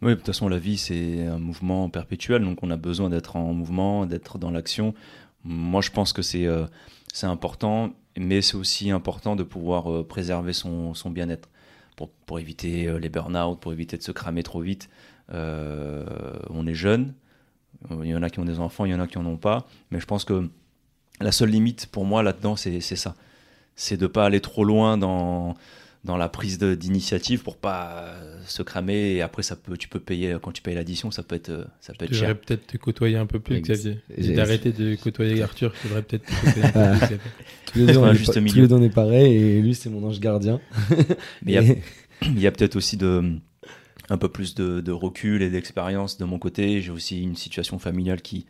Oui, 0.00 0.10
de 0.10 0.14
toute 0.14 0.26
façon, 0.26 0.48
la 0.48 0.58
vie, 0.58 0.78
c'est 0.78 1.26
un 1.26 1.38
mouvement 1.38 1.90
perpétuel, 1.90 2.44
donc 2.44 2.62
on 2.62 2.70
a 2.70 2.76
besoin 2.76 3.10
d'être 3.10 3.34
en 3.34 3.52
mouvement, 3.52 4.06
d'être 4.06 4.38
dans 4.38 4.52
l'action. 4.52 4.94
Moi, 5.42 5.82
je 5.82 5.90
pense 5.90 6.12
que 6.12 6.22
c'est 6.22 6.46
euh, 6.46 6.66
important, 7.22 7.90
mais 8.16 8.40
c'est 8.40 8.54
aussi 8.54 8.92
important 8.92 9.34
de 9.34 9.42
pouvoir 9.42 9.92
euh, 9.92 10.06
préserver 10.06 10.52
son, 10.52 10.94
son 10.94 11.10
bien-être 11.10 11.48
pour, 11.96 12.10
pour 12.10 12.38
éviter 12.38 12.86
euh, 12.86 12.98
les 13.00 13.08
burn-out, 13.08 13.58
pour 13.58 13.72
éviter 13.72 13.96
de 13.96 14.02
se 14.04 14.12
cramer 14.12 14.44
trop 14.44 14.60
vite. 14.60 14.88
On 15.30 16.66
est 16.66 16.74
jeune, 16.74 17.12
il 17.90 18.06
y 18.06 18.14
en 18.14 18.22
a 18.22 18.30
qui 18.30 18.38
ont 18.38 18.44
des 18.44 18.60
enfants, 18.60 18.84
il 18.86 18.92
y 18.92 18.94
en 18.94 19.00
a 19.00 19.06
qui 19.06 19.18
en 19.18 19.26
ont 19.26 19.36
pas, 19.36 19.66
mais 19.90 20.00
je 20.00 20.06
pense 20.06 20.24
que 20.24 20.48
la 21.20 21.32
seule 21.32 21.50
limite 21.50 21.86
pour 21.86 22.06
moi 22.06 22.22
là-dedans, 22.22 22.56
c'est 22.56 22.80
ça. 22.80 23.14
C'est 23.74 23.96
de 23.96 24.06
pas 24.06 24.24
aller 24.24 24.40
trop 24.40 24.64
loin 24.64 24.96
dans, 24.96 25.54
dans 26.04 26.16
la 26.16 26.28
prise 26.28 26.58
de- 26.58 26.74
d'initiative 26.74 27.42
pour 27.42 27.56
pas 27.56 28.04
euh, 28.04 28.40
se 28.46 28.62
cramer 28.62 29.14
et 29.14 29.20
après 29.22 29.42
ça 29.42 29.56
peut 29.56 29.76
tu 29.76 29.88
peux 29.88 29.98
payer 29.98 30.36
quand 30.40 30.52
tu 30.52 30.62
payes 30.62 30.74
l'addition 30.76 31.10
ça 31.10 31.22
peut 31.24 31.34
être 31.34 31.48
euh, 31.50 31.64
ça 31.80 31.92
peut 31.92 32.04
être 32.04 32.14
cher 32.14 32.38
peut-être 32.38 32.66
te 32.68 32.76
côtoyer 32.76 33.16
un 33.16 33.26
peu 33.26 33.40
plus, 33.40 33.56
Ex- 33.56 33.68
Xavier. 33.68 34.34
d'arrêter 34.34 34.72
de 34.72 34.94
côtoyer 34.94 35.42
Arthur, 35.42 35.72
tu 35.80 35.88
devrais 35.88 36.02
peut-être 36.02 36.24
Xavier. 36.44 37.18
Tous 37.66 37.78
les 37.80 37.86
deux, 37.86 37.96
on 37.98 38.10
est 38.10 38.14
juste 38.14 38.34
pas- 38.34 38.40
milieu. 38.40 38.54
tous 38.54 38.60
les 38.62 38.68
deux, 38.68 38.74
on 38.76 38.82
est 38.82 38.94
pareil 38.94 39.34
et 39.34 39.60
lui, 39.60 39.74
c'est 39.74 39.90
mon 39.90 40.06
ange 40.06 40.20
gardien. 40.20 40.60
mais 41.42 41.52
il 41.52 41.52
y 41.52 41.58
a, 41.58 41.62
Et- 41.62 41.82
il 42.22 42.40
y 42.40 42.46
a 42.46 42.52
peut-être 42.52 42.76
aussi 42.76 42.96
de 42.96 43.34
un 44.10 44.16
peu 44.18 44.28
plus 44.28 44.54
de, 44.54 44.80
de 44.80 44.92
recul 44.92 45.42
et 45.42 45.50
d'expérience 45.50 46.16
de 46.16 46.24
mon 46.24 46.38
côté 46.38 46.80
j'ai 46.80 46.90
aussi 46.90 47.22
une 47.22 47.36
situation 47.36 47.78
familiale 47.78 48.22
qui 48.22 48.46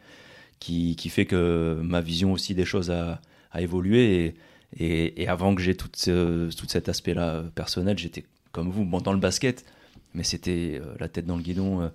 qui, 0.61 0.95
qui 0.97 1.09
fait 1.09 1.25
que 1.27 1.81
ma 1.83 2.01
vision 2.01 2.33
aussi 2.33 2.55
des 2.55 2.65
choses 2.65 2.91
a, 2.91 3.21
a 3.53 3.61
évolué 3.63 4.25
et, 4.27 4.35
et, 4.77 5.23
et 5.23 5.29
avant 5.29 5.55
que 5.55 5.63
j'ai 5.63 5.75
tout, 5.75 5.89
ce, 5.95 6.55
tout 6.55 6.67
cet 6.69 6.89
aspect 6.89 7.15
là 7.15 7.43
personnel 7.55 7.99
j'étais 7.99 8.25
comme 8.53 8.71
vous 8.71 8.85
bon 8.85 9.01
dans 9.01 9.13
le 9.13 9.19
basket 9.19 9.65
mais 10.15 10.23
c'était 10.23 10.81
euh, 10.83 10.95
la 11.01 11.09
tête 11.09 11.27
dans 11.27 11.37
le 11.37 11.43
guidon 11.43 11.81
euh, 11.83 11.89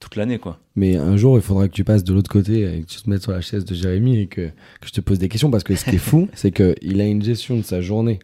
toute 0.00 0.16
l'année 0.16 0.38
quoi 0.38 0.60
Mais 0.74 0.96
un 0.96 1.16
jour, 1.16 1.36
il 1.36 1.42
faudra 1.42 1.68
que 1.68 1.72
tu 1.72 1.84
passes 1.84 2.04
de 2.04 2.12
l'autre 2.12 2.30
côté 2.30 2.62
et 2.62 2.82
que 2.82 2.86
tu 2.86 3.00
te 3.00 3.08
mettes 3.08 3.22
sur 3.22 3.32
la 3.32 3.40
chaise 3.40 3.64
de 3.64 3.74
Jérémy 3.74 4.18
et 4.18 4.26
que, 4.26 4.48
que 4.48 4.86
je 4.86 4.92
te 4.92 5.00
pose 5.00 5.18
des 5.18 5.28
questions 5.28 5.50
parce 5.50 5.64
que 5.64 5.74
ce 5.74 5.84
qui 5.84 5.96
est 5.96 5.98
fou, 5.98 6.28
c'est 6.34 6.50
qu'il 6.52 7.00
a 7.00 7.06
une 7.06 7.22
gestion 7.22 7.56
de 7.56 7.62
sa 7.62 7.80
journée. 7.80 8.18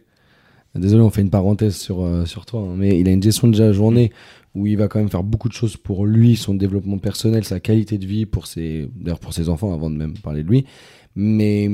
Désolé, 0.75 1.03
on 1.03 1.09
fait 1.11 1.21
une 1.21 1.29
parenthèse 1.29 1.75
sur, 1.75 2.03
euh, 2.03 2.25
sur 2.25 2.45
toi, 2.45 2.61
hein, 2.61 2.75
mais 2.75 2.99
il 2.99 3.07
a 3.07 3.11
une 3.11 3.21
gestion 3.21 3.47
de 3.47 3.55
sa 3.55 3.71
journée 3.73 4.11
où 4.55 4.65
il 4.67 4.77
va 4.77 4.87
quand 4.87 4.99
même 4.99 5.09
faire 5.09 5.23
beaucoup 5.23 5.47
de 5.47 5.53
choses 5.53 5.77
pour 5.77 6.05
lui, 6.05 6.35
son 6.35 6.55
développement 6.55 6.97
personnel, 6.97 7.43
sa 7.43 7.59
qualité 7.59 7.97
de 7.97 8.05
vie, 8.05 8.25
pour 8.25 8.47
ses, 8.47 8.89
d'ailleurs 8.95 9.19
pour 9.19 9.33
ses 9.33 9.49
enfants 9.49 9.73
avant 9.73 9.89
de 9.89 9.95
même 9.95 10.13
parler 10.17 10.43
de 10.43 10.49
lui. 10.49 10.65
Mais 11.15 11.69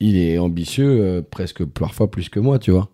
il 0.00 0.16
est 0.16 0.38
ambitieux, 0.38 0.88
euh, 1.02 1.22
presque 1.22 1.64
parfois 1.64 2.10
plus 2.10 2.28
que 2.28 2.40
moi, 2.40 2.58
tu 2.58 2.70
vois. 2.70 2.90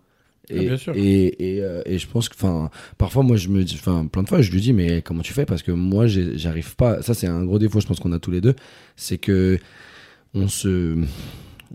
Et, 0.49 0.59
Ah, 0.59 0.63
bien 0.63 0.77
sûr. 0.77 0.93
et, 0.95 1.55
et, 1.55 1.61
euh, 1.61 1.81
et 1.85 1.97
je 1.97 2.07
pense 2.07 2.29
que, 2.29 2.35
enfin, 2.35 2.69
parfois, 2.97 3.23
moi, 3.23 3.35
je 3.37 3.49
me 3.49 3.63
dis, 3.63 3.75
enfin, 3.79 4.05
plein 4.05 4.23
de 4.23 4.29
fois, 4.29 4.41
je 4.41 4.51
lui 4.51 4.61
dis, 4.61 4.71
mais 4.73 5.01
comment 5.01 5.21
tu 5.21 5.33
fais? 5.33 5.45
Parce 5.45 5.61
que 5.63 5.71
moi, 5.71 6.07
j'arrive 6.07 6.75
pas. 6.77 7.01
Ça, 7.01 7.13
c'est 7.13 7.27
un 7.27 7.43
gros 7.43 7.59
défaut, 7.59 7.79
je 7.81 7.87
pense 7.87 7.99
qu'on 7.99 8.13
a 8.13 8.19
tous 8.19 8.31
les 8.31 8.39
deux. 8.41 8.55
C'est 8.95 9.17
que 9.17 9.57
on 10.33 10.47
se, 10.47 10.97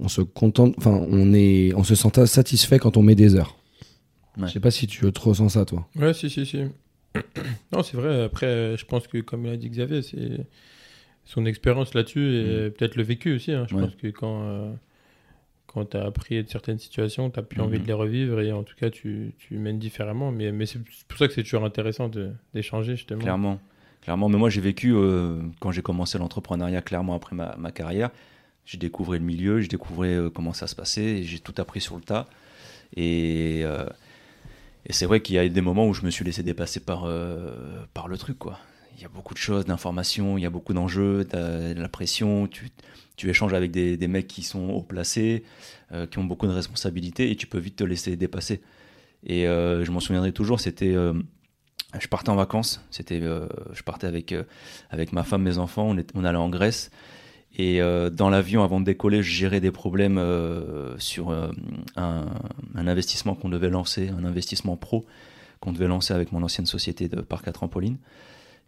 on 0.01 0.09
se 0.09 0.23
contente, 0.23 0.75
enfin, 0.79 1.05
on 1.11 1.35
est, 1.35 1.75
on 1.75 1.85
se 1.85 1.95
sent 1.95 2.09
satisfait 2.27 2.79
quand 2.79 2.97
on 2.97 3.03
met 3.03 3.15
des 3.15 3.35
heures. 3.37 3.57
Ouais. 4.39 4.47
Je 4.49 4.53
sais 4.53 4.61
pas 4.61 4.71
si 4.71 4.87
tu 4.87 5.11
te 5.13 5.21
ressens 5.21 5.51
ça, 5.51 5.65
toi. 5.67 5.87
Ouais, 5.97 6.15
si, 6.15 6.31
si, 6.31 6.47
si. 6.47 6.59
non, 7.73 7.83
c'est 7.83 7.97
vrai. 7.99 8.23
Après, 8.25 8.77
je 8.79 8.85
pense 8.87 9.07
que, 9.07 9.19
comme 9.19 9.45
l'a 9.45 9.59
dit 9.59 9.69
Xavier, 9.69 10.01
c'est 10.01 10.47
son 11.27 11.45
expérience 11.45 11.93
là-dessus 11.93 12.37
et 12.37 12.71
peut-être 12.71 12.97
le 12.97 13.03
vécu 13.03 13.35
aussi. 13.35 13.53
hein. 13.53 13.67
Je 13.69 13.75
Ouais. 13.75 13.83
pense 13.83 13.95
que 13.97 14.07
quand, 14.09 14.43
euh, 14.45 14.73
quand 15.73 15.85
tu 15.91 15.97
as 15.97 16.05
appris 16.05 16.43
de 16.43 16.49
certaines 16.49 16.79
situations, 16.79 17.31
tu 17.31 17.39
n'as 17.39 17.45
plus 17.45 17.59
Mhm. 17.61 17.67
envie 17.67 17.79
de 17.81 17.87
les 17.87 17.93
revivre 17.93 18.41
et 18.41 18.53
en 18.53 18.63
tout 18.63 18.75
cas, 18.77 18.91
tu, 18.91 19.35
tu 19.39 19.59
mènes 19.59 19.79
différemment. 19.79 20.31
Mais, 20.33 20.53
mais 20.53 20.67
c'est 20.67 20.81
pour 21.09 21.19
ça 21.19 21.29
que 21.29 21.35
c'est 21.35 21.43
toujours 21.43 21.65
intéressant 21.65 22.11
d'échanger, 22.55 22.97
justement. 22.97 23.21
Clairement. 23.21 23.61
Clairement. 24.03 24.29
Mais 24.29 24.39
moi, 24.39 24.51
j'ai 24.51 24.61
vécu, 24.61 24.93
euh, 24.95 25.41
quand 25.61 25.71
j'ai 25.73 25.83
commencé 25.83 26.19
l'entrepreneuriat, 26.19 26.83
clairement 26.83 27.15
après 27.15 27.37
ma, 27.37 27.55
ma 27.57 27.71
carrière, 27.71 28.11
j'ai 28.67 28.79
découvert 28.79 29.15
le 29.21 29.25
milieu, 29.27 29.61
j'ai 29.61 29.69
découvert 29.69 30.23
euh, 30.23 30.31
comment 30.31 30.53
ça 30.53 30.67
se 30.67 30.75
passait, 30.75 31.23
j'ai 31.23 31.39
tout 31.39 31.55
appris 31.59 31.81
sur 31.81 31.97
le 31.97 32.03
tas. 32.03 32.27
Et, 32.97 33.63
euh, 33.65 33.87
et 34.87 34.93
c'est 34.93 35.07
vrai 35.07 35.21
qu'il 35.21 35.37
y 35.37 35.39
a 35.39 35.45
eu 35.45 35.51
des 35.51 35.61
moments 35.61 35.87
où 35.87 35.95
je 35.95 36.03
me 36.05 36.11
suis 36.11 36.25
laissé 36.25 36.43
dépasser 36.43 36.81
par, 36.81 37.05
euh, 37.07 37.55
par 37.95 38.09
le 38.09 38.19
truc, 38.19 38.39
quoi. 38.39 38.59
Il 38.97 39.03
y 39.03 39.05
a 39.05 39.09
beaucoup 39.09 39.35
de 39.35 39.39
choses, 39.39 39.65
d'informations, 39.65 40.39
il 40.39 40.43
y 40.43 40.47
a 40.47 40.51
beaucoup 40.51 40.75
d'enjeux, 40.75 41.25
de 41.25 41.81
la 41.81 41.89
pression, 41.89 42.47
tu, 42.47 42.71
tu 43.17 43.29
échanges 43.29 43.53
avec 43.53 43.71
des, 43.71 43.97
des 43.97 44.09
mecs 44.09 44.29
qui 44.29 44.43
sont 44.43 44.71
haut 44.71 44.83
placés, 44.83 45.45
euh, 45.93 46.07
qui 46.07 46.19
ont 46.19 46.25
beaucoup 46.25 46.47
de 46.47 46.53
responsabilités, 46.53 47.31
et 47.31 47.37
tu 47.37 47.47
peux 47.47 47.59
vite 47.59 47.77
te 47.77 47.85
laisser 47.85 48.17
dépasser. 48.17 48.63
Et 49.25 49.49
euh, 49.49 49.85
je 49.85 49.91
m'en 49.91 50.01
souviendrai 50.01 50.33
toujours, 50.33 50.61
c'était... 50.61 50.95
euh, 50.95 51.15
je 51.99 52.07
partais 52.09 52.31
en 52.31 52.37
vacances, 52.37 52.81
c'était, 52.91 53.21
je 53.21 53.83
partais 53.83 54.07
avec, 54.07 54.35
avec 54.89 55.13
ma 55.13 55.25
femme, 55.25 55.43
mes 55.43 55.59
enfants, 55.59 55.89
on, 55.89 55.99
est- 55.99 56.11
on 56.15 56.25
allait 56.25 56.39
en 56.39 56.49
Grèce. 56.49 56.91
Et 57.59 57.81
dans 58.13 58.31
l'avion, 58.31 58.63
avant 58.65 58.81
de 58.81 58.87
décoller, 58.87 59.23
je 59.23 59.31
gérais 59.31 59.61
des 59.61 59.71
problèmes 59.71 60.19
sur 60.97 61.33
un, 61.33 61.51
un 61.97 62.87
investissement 62.87 63.35
qu'on 63.35 63.51
devait 63.51 63.69
lancer, 63.69 64.09
un 64.09 64.25
investissement 64.25 64.79
pro 64.79 65.05
qu'on 65.61 65.73
devait 65.73 65.87
lancer 65.87 66.15
avec 66.15 66.33
mon 66.33 66.43
ancienne 66.43 66.65
société 66.65 67.09
de 67.09 67.21
parc 67.21 67.47
à 67.47 67.53
trampoline. 67.53 67.99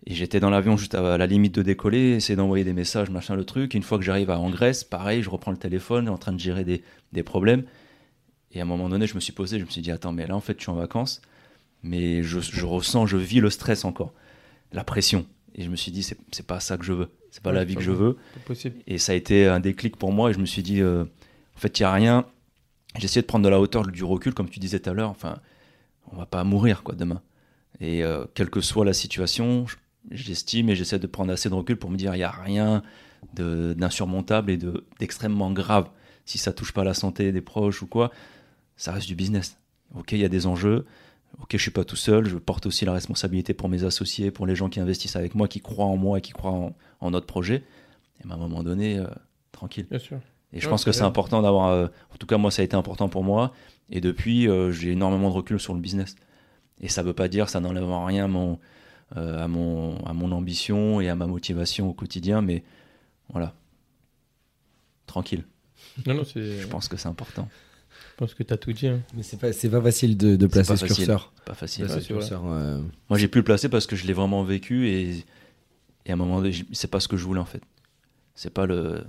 Et 0.06 0.14
j'étais 0.14 0.38
dans 0.38 0.50
l'avion 0.50 0.76
juste 0.76 0.94
à 0.94 1.16
la 1.16 1.26
limite 1.26 1.54
de 1.54 1.62
décoller, 1.62 2.12
essayer 2.12 2.36
d'envoyer 2.36 2.64
des 2.64 2.74
messages, 2.74 3.08
machin, 3.08 3.36
le 3.36 3.44
truc. 3.44 3.72
Une 3.72 3.82
fois 3.82 3.96
que 3.96 4.04
j'arrive 4.04 4.30
en 4.30 4.50
Grèce, 4.50 4.84
pareil, 4.84 5.22
je 5.22 5.30
reprends 5.30 5.50
le 5.50 5.56
téléphone, 5.56 6.08
en 6.10 6.18
train 6.18 6.32
de 6.32 6.40
gérer 6.40 6.64
des, 6.64 6.82
des, 7.12 7.22
problèmes. 7.22 7.64
Et 8.52 8.60
à 8.60 8.62
un 8.62 8.66
moment 8.66 8.90
donné, 8.90 9.06
je 9.06 9.14
me 9.14 9.20
suis 9.20 9.32
posé, 9.32 9.58
je 9.58 9.64
me 9.64 9.70
suis 9.70 9.80
dit, 9.80 9.90
attends, 9.90 10.12
mais 10.12 10.26
là, 10.26 10.36
en 10.36 10.40
fait, 10.40 10.58
je 10.58 10.62
suis 10.62 10.70
en 10.70 10.74
vacances, 10.74 11.22
mais 11.82 12.22
je, 12.22 12.38
je 12.40 12.66
ressens, 12.66 13.06
je 13.06 13.16
vis 13.16 13.40
le 13.40 13.48
stress 13.48 13.86
encore, 13.86 14.12
la 14.72 14.84
pression. 14.84 15.24
Et 15.54 15.62
je 15.62 15.70
me 15.70 15.76
suis 15.76 15.90
dit, 15.90 16.02
c'est 16.02 16.46
pas 16.46 16.60
ça 16.60 16.76
que 16.76 16.84
je 16.84 16.92
veux, 16.92 17.08
c'est 17.30 17.42
pas 17.42 17.52
la 17.52 17.64
vie 17.64 17.76
que 17.76 17.82
je 17.82 17.92
veux. 17.92 18.18
Et 18.86 18.98
ça 18.98 19.12
a 19.12 19.14
été 19.14 19.46
un 19.46 19.60
déclic 19.60 19.96
pour 19.96 20.12
moi, 20.12 20.30
et 20.30 20.34
je 20.34 20.38
me 20.38 20.46
suis 20.46 20.62
dit, 20.62 20.82
euh, 20.82 21.04
en 21.56 21.58
fait, 21.58 21.78
il 21.78 21.82
n'y 21.82 21.86
a 21.86 21.92
rien. 21.92 22.26
Essayé 23.00 23.22
de 23.22 23.26
prendre 23.26 23.44
de 23.44 23.48
la 23.48 23.58
hauteur, 23.58 23.86
du 23.86 24.04
recul, 24.04 24.34
comme 24.34 24.50
tu 24.50 24.60
disais 24.60 24.80
tout 24.80 24.90
à 24.90 24.92
l'heure. 24.92 25.10
Enfin, 25.10 25.38
on 26.12 26.16
va 26.16 26.26
pas 26.26 26.44
mourir, 26.44 26.82
quoi, 26.82 26.94
demain. 26.94 27.22
Et 27.80 28.04
euh, 28.04 28.24
quelle 28.34 28.50
que 28.50 28.60
soit 28.60 28.84
la 28.84 28.92
situation, 28.92 29.66
j'estime 30.10 30.68
et 30.68 30.76
j'essaie 30.76 30.98
de 30.98 31.06
prendre 31.06 31.32
assez 31.32 31.48
de 31.48 31.54
recul 31.54 31.76
pour 31.76 31.90
me 31.90 31.96
dire 31.96 32.14
il 32.14 32.18
n'y 32.18 32.24
a 32.24 32.30
rien 32.30 32.82
d'insurmontable 33.32 34.50
et 34.50 34.58
d'extrêmement 34.98 35.50
grave. 35.50 35.88
Si 36.26 36.38
ça 36.38 36.52
touche 36.52 36.72
pas 36.72 36.84
la 36.84 36.94
santé 36.94 37.32
des 37.32 37.40
proches 37.40 37.82
ou 37.82 37.86
quoi, 37.86 38.10
ça 38.76 38.92
reste 38.92 39.06
du 39.06 39.14
business. 39.14 39.58
Ok, 39.94 40.12
il 40.12 40.18
y 40.18 40.24
a 40.24 40.28
des 40.28 40.46
enjeux. 40.46 40.86
Ok, 41.40 41.50
je 41.52 41.58
suis 41.58 41.70
pas 41.70 41.84
tout 41.84 41.96
seul. 41.96 42.26
Je 42.26 42.36
porte 42.36 42.66
aussi 42.66 42.84
la 42.84 42.92
responsabilité 42.92 43.54
pour 43.54 43.68
mes 43.68 43.84
associés, 43.84 44.30
pour 44.30 44.46
les 44.46 44.54
gens 44.54 44.68
qui 44.68 44.80
investissent 44.80 45.16
avec 45.16 45.34
moi, 45.34 45.48
qui 45.48 45.60
croient 45.60 45.86
en 45.86 45.96
moi 45.96 46.18
et 46.18 46.20
qui 46.20 46.32
croient 46.32 46.72
en, 47.00 47.10
notre 47.10 47.26
projet. 47.26 47.64
Et 48.24 48.30
à 48.30 48.34
un 48.34 48.36
moment 48.36 48.62
donné, 48.62 48.98
euh, 48.98 49.06
tranquille. 49.52 49.86
Bien 49.90 49.98
sûr. 49.98 50.18
Et 50.52 50.60
je 50.60 50.68
pense 50.68 50.84
que 50.84 50.92
c'est 50.92 51.02
important 51.02 51.42
d'avoir. 51.42 51.68
Euh, 51.68 51.88
en 52.12 52.16
tout 52.16 52.26
cas, 52.26 52.36
moi, 52.36 52.50
ça 52.50 52.62
a 52.62 52.64
été 52.64 52.76
important 52.76 53.08
pour 53.08 53.24
moi. 53.24 53.52
Et 53.90 54.00
depuis, 54.00 54.48
euh, 54.48 54.70
j'ai 54.70 54.92
énormément 54.92 55.28
de 55.28 55.34
recul 55.34 55.58
sur 55.58 55.74
le 55.74 55.80
business. 55.80 56.14
Et 56.80 56.88
ça 56.88 57.02
veut 57.02 57.12
pas 57.12 57.28
dire, 57.28 57.48
ça 57.48 57.60
n'enlève 57.60 57.84
en 57.84 58.04
rien 58.04 58.28
mon, 58.28 58.58
à, 59.14 59.48
mon, 59.48 59.96
à 60.04 60.12
mon 60.12 60.32
ambition 60.32 61.00
et 61.00 61.08
à 61.08 61.14
ma 61.14 61.26
motivation 61.26 61.88
au 61.88 61.92
quotidien, 61.92 62.42
mais 62.42 62.64
voilà, 63.30 63.54
tranquille. 65.06 65.44
Non, 66.06 66.14
non, 66.14 66.24
Je 66.24 66.66
pense 66.66 66.88
que 66.88 66.96
c'est 66.96 67.08
important. 67.08 67.48
Je 68.12 68.16
pense 68.18 68.34
que 68.34 68.42
tu 68.42 68.52
as 68.52 68.56
tout 68.56 68.72
dit. 68.72 68.88
Hein. 68.88 69.00
Mais 69.14 69.22
c'est 69.22 69.36
pas, 69.36 69.50
pas 69.50 69.82
facile 69.82 70.16
de, 70.16 70.36
de 70.36 70.46
placer 70.46 70.76
ce 70.76 70.84
curseur. 70.86 71.32
Pas 71.44 71.54
facile. 71.54 71.86
Moi, 73.08 73.18
j'ai 73.18 73.28
pu 73.28 73.38
le 73.38 73.44
placer 73.44 73.68
parce 73.68 73.86
que 73.86 73.96
je 73.96 74.06
l'ai 74.06 74.12
vraiment 74.12 74.44
vécu 74.44 74.88
et, 74.88 75.24
et 76.06 76.10
à 76.10 76.12
un 76.12 76.16
moment 76.16 76.40
donné, 76.40 76.54
c'est 76.72 76.90
pas 76.90 77.00
ce 77.00 77.08
que 77.08 77.16
je 77.16 77.24
voulais 77.24 77.40
en 77.40 77.44
fait. 77.44 77.62
C'est 78.34 78.52
pas 78.52 78.66
le, 78.66 79.04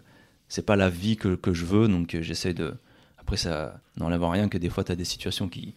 c'est 0.48 0.66
pas 0.66 0.76
la 0.76 0.90
vie 0.90 1.18
que, 1.18 1.36
que 1.36 1.54
je 1.54 1.66
veux, 1.66 1.88
donc 1.88 2.16
euh, 2.16 2.22
j'essaie 2.22 2.54
de. 2.54 2.76
Après, 3.18 3.38
ça 3.38 3.80
n'enlève 3.98 4.24
rien 4.24 4.50
que 4.50 4.58
des 4.58 4.70
fois, 4.70 4.84
tu 4.84 4.92
as 4.92 4.96
des 4.96 5.06
situations 5.06 5.50
qui, 5.50 5.74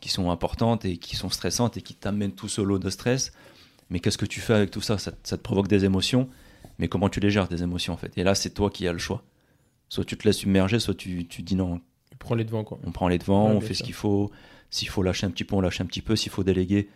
qui 0.00 0.10
sont 0.10 0.30
importantes 0.30 0.84
et 0.84 0.98
qui 0.98 1.16
sont 1.16 1.30
stressantes 1.30 1.76
et 1.78 1.82
qui 1.82 1.94
t'amènent 1.94 2.34
tout 2.34 2.48
ce 2.48 2.60
lot 2.60 2.78
de 2.78 2.90
stress 2.90 3.32
mais 3.90 4.00
qu'est-ce 4.00 4.18
que 4.18 4.26
tu 4.26 4.40
fais 4.40 4.54
avec 4.54 4.70
tout 4.70 4.80
ça, 4.80 4.98
ça, 4.98 5.12
te 5.12 5.34
provoque 5.36 5.68
des 5.68 5.84
émotions, 5.84 6.28
mais 6.78 6.88
comment 6.88 7.08
tu 7.08 7.20
les 7.20 7.30
gères, 7.30 7.48
des 7.48 7.62
émotions 7.62 7.92
en 7.92 7.96
fait? 7.96 8.16
Et 8.16 8.22
là, 8.22 8.34
c'est 8.34 8.50
toi 8.50 8.70
qui 8.70 8.86
as 8.86 8.92
le 8.92 8.98
choix. 8.98 9.22
Soit 9.88 10.04
tu 10.04 10.16
te 10.16 10.26
laisses 10.26 10.38
submerger, 10.38 10.78
soit 10.78 10.94
tu, 10.94 11.26
tu 11.26 11.42
dis 11.42 11.56
non. 11.56 11.80
On 12.12 12.16
prend 12.16 12.36
les 12.36 12.44
devants, 12.44 12.64
quoi. 12.64 12.78
On 12.84 12.92
prend 12.92 13.08
les 13.08 13.18
devants, 13.18 13.48
on 13.48 13.60
fait 13.60 13.74
ce 13.74 13.82
qu'il 13.82 13.94
faut. 13.94 14.30
S'il 14.70 14.88
faut 14.88 15.02
lâcher 15.02 15.26
un 15.26 15.30
petit 15.30 15.42
peu, 15.42 15.56
on 15.56 15.60
lâche 15.60 15.80
un 15.80 15.86
petit 15.86 16.00
peu. 16.00 16.14
S'il 16.14 16.30
faut 16.30 16.44
déléguer, 16.44 16.88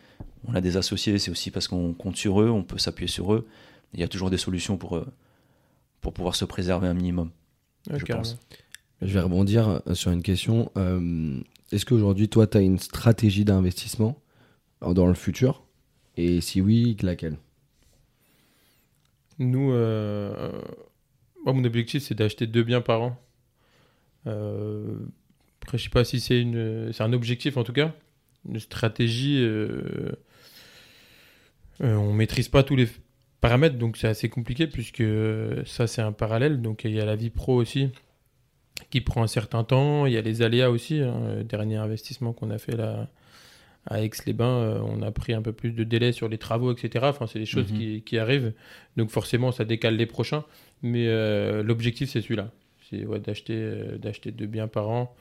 on 0.46 0.54
a 0.54 0.60
des 0.60 0.76
associés, 0.76 1.18
c'est 1.18 1.32
aussi 1.32 1.50
parce 1.50 1.66
qu'on 1.66 1.92
compte 1.92 2.16
sur 2.16 2.40
eux, 2.40 2.48
on 2.48 2.62
peut 2.62 2.78
s'appuyer 2.78 3.08
sur 3.08 3.34
eux. 3.34 3.48
Il 3.94 4.00
y 4.00 4.04
a 4.04 4.08
toujours 4.08 4.30
des 4.30 4.38
solutions 4.38 4.76
pour, 4.76 4.96
euh, 4.96 5.06
pour 6.00 6.12
pouvoir 6.12 6.36
se 6.36 6.44
préserver 6.44 6.86
un 6.86 6.94
minimum. 6.94 7.30
je 7.90 8.04
pense. 8.04 8.38
Je 9.02 9.12
vais 9.12 9.20
rebondir 9.20 9.82
euh, 9.86 9.94
sur 9.94 10.12
une 10.12 10.22
question. 10.22 10.70
Euh, 10.76 11.40
est-ce 11.72 11.84
qu'aujourd'hui, 11.84 12.28
toi, 12.28 12.46
tu 12.46 12.58
as 12.58 12.60
une 12.60 12.78
stratégie 12.78 13.44
d'investissement 13.44 14.16
dans 14.80 15.06
le 15.06 15.14
futur? 15.14 15.63
Et 16.16 16.40
si 16.40 16.60
oui, 16.60 16.96
laquelle? 17.02 17.36
Nous, 19.38 19.72
euh, 19.72 20.52
mon 21.44 21.64
objectif, 21.64 22.02
c'est 22.02 22.14
d'acheter 22.14 22.46
deux 22.46 22.62
biens 22.62 22.80
par 22.80 23.02
an. 23.02 23.20
Euh, 24.26 24.96
après, 25.62 25.78
je 25.78 25.84
sais 25.84 25.90
pas 25.90 26.04
si 26.04 26.20
c'est 26.20 26.40
une, 26.40 26.92
un 26.98 27.12
objectif 27.12 27.56
en 27.56 27.64
tout 27.64 27.72
cas, 27.72 27.92
une 28.48 28.58
stratégie. 28.60 29.38
Euh, 29.40 30.12
euh, 31.82 31.94
on 31.94 32.12
maîtrise 32.12 32.48
pas 32.48 32.62
tous 32.62 32.76
les 32.76 32.88
paramètres, 33.40 33.76
donc 33.76 33.96
c'est 33.96 34.08
assez 34.08 34.28
compliqué 34.28 34.66
puisque 34.66 35.04
ça 35.66 35.86
c'est 35.86 36.02
un 36.02 36.12
parallèle. 36.12 36.62
Donc 36.62 36.84
il 36.84 36.92
y 36.92 37.00
a 37.00 37.04
la 37.04 37.16
vie 37.16 37.30
pro 37.30 37.54
aussi 37.54 37.90
qui 38.90 39.00
prend 39.00 39.22
un 39.22 39.26
certain 39.26 39.64
temps. 39.64 40.06
Il 40.06 40.12
y 40.12 40.16
a 40.16 40.22
les 40.22 40.42
aléas 40.42 40.70
aussi. 40.70 41.00
Hein, 41.00 41.42
dernier 41.44 41.76
investissement 41.76 42.32
qu'on 42.32 42.50
a 42.50 42.58
fait 42.58 42.76
là 42.76 43.08
à 43.86 44.02
Aix-les-Bains, 44.02 44.46
euh, 44.46 44.80
on 44.80 45.02
a 45.02 45.10
pris 45.10 45.34
un 45.34 45.42
peu 45.42 45.52
plus 45.52 45.72
de 45.72 45.84
délai 45.84 46.12
sur 46.12 46.28
les 46.28 46.38
travaux, 46.38 46.72
etc. 46.72 47.04
Enfin, 47.08 47.26
c'est 47.26 47.38
des 47.38 47.46
choses 47.46 47.72
mhm. 47.72 48.00
qui, 48.02 48.18
arrivent. 48.18 48.52
Donc 48.96 49.10
forcément, 49.10 49.52
ça 49.52 49.64
décale 49.64 49.96
les 49.96 50.06
prochains. 50.06 50.44
Mais 50.82 51.06
euh, 51.08 51.62
l'objectif, 51.62 52.10
c'est 52.10 52.22
celui-là. 52.22 52.50
C'est 52.88 53.04
d'acheter, 53.20 53.54
euh, 53.56 53.98
d'acheter 53.98 54.30
deux 54.30 54.46
biens 54.46 54.68
par 54.68 54.88
an. 54.88 55.14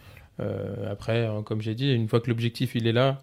après, 0.89 1.25
hein, 1.25 1.43
comme 1.43 1.61
j'ai 1.61 1.75
dit, 1.75 1.93
une 1.93 2.07
fois 2.07 2.19
que 2.19 2.29
l'objectif 2.29 2.75
il 2.75 2.87
est 2.87 2.93
là, 2.93 3.21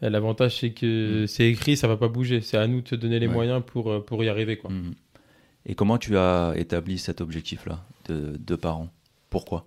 l'avantage 0.00 0.58
c'est 0.58 0.70
que 0.70 1.22
mhm. 1.22 1.26
c'est 1.26 1.48
écrit, 1.48 1.76
ça 1.76 1.88
va 1.88 1.96
pas 1.96 2.08
bouger. 2.08 2.40
C'est 2.40 2.56
à 2.56 2.66
nous 2.66 2.80
de 2.80 2.88
se 2.88 2.94
donner 2.94 3.18
les 3.18 3.28
moyens 3.28 3.62
pour, 3.64 4.04
pour 4.04 4.22
y 4.22 4.28
arriver. 4.28 4.56
Quoi. 4.56 4.70
Mhm. 4.70 4.94
Et 5.66 5.74
comment 5.74 5.98
tu 5.98 6.16
as 6.16 6.52
établi 6.56 6.98
cet 6.98 7.20
objectif-là 7.20 7.84
de 8.08 8.36
deux 8.38 8.56
par 8.56 8.78
an? 8.78 8.88
Pourquoi? 9.30 9.66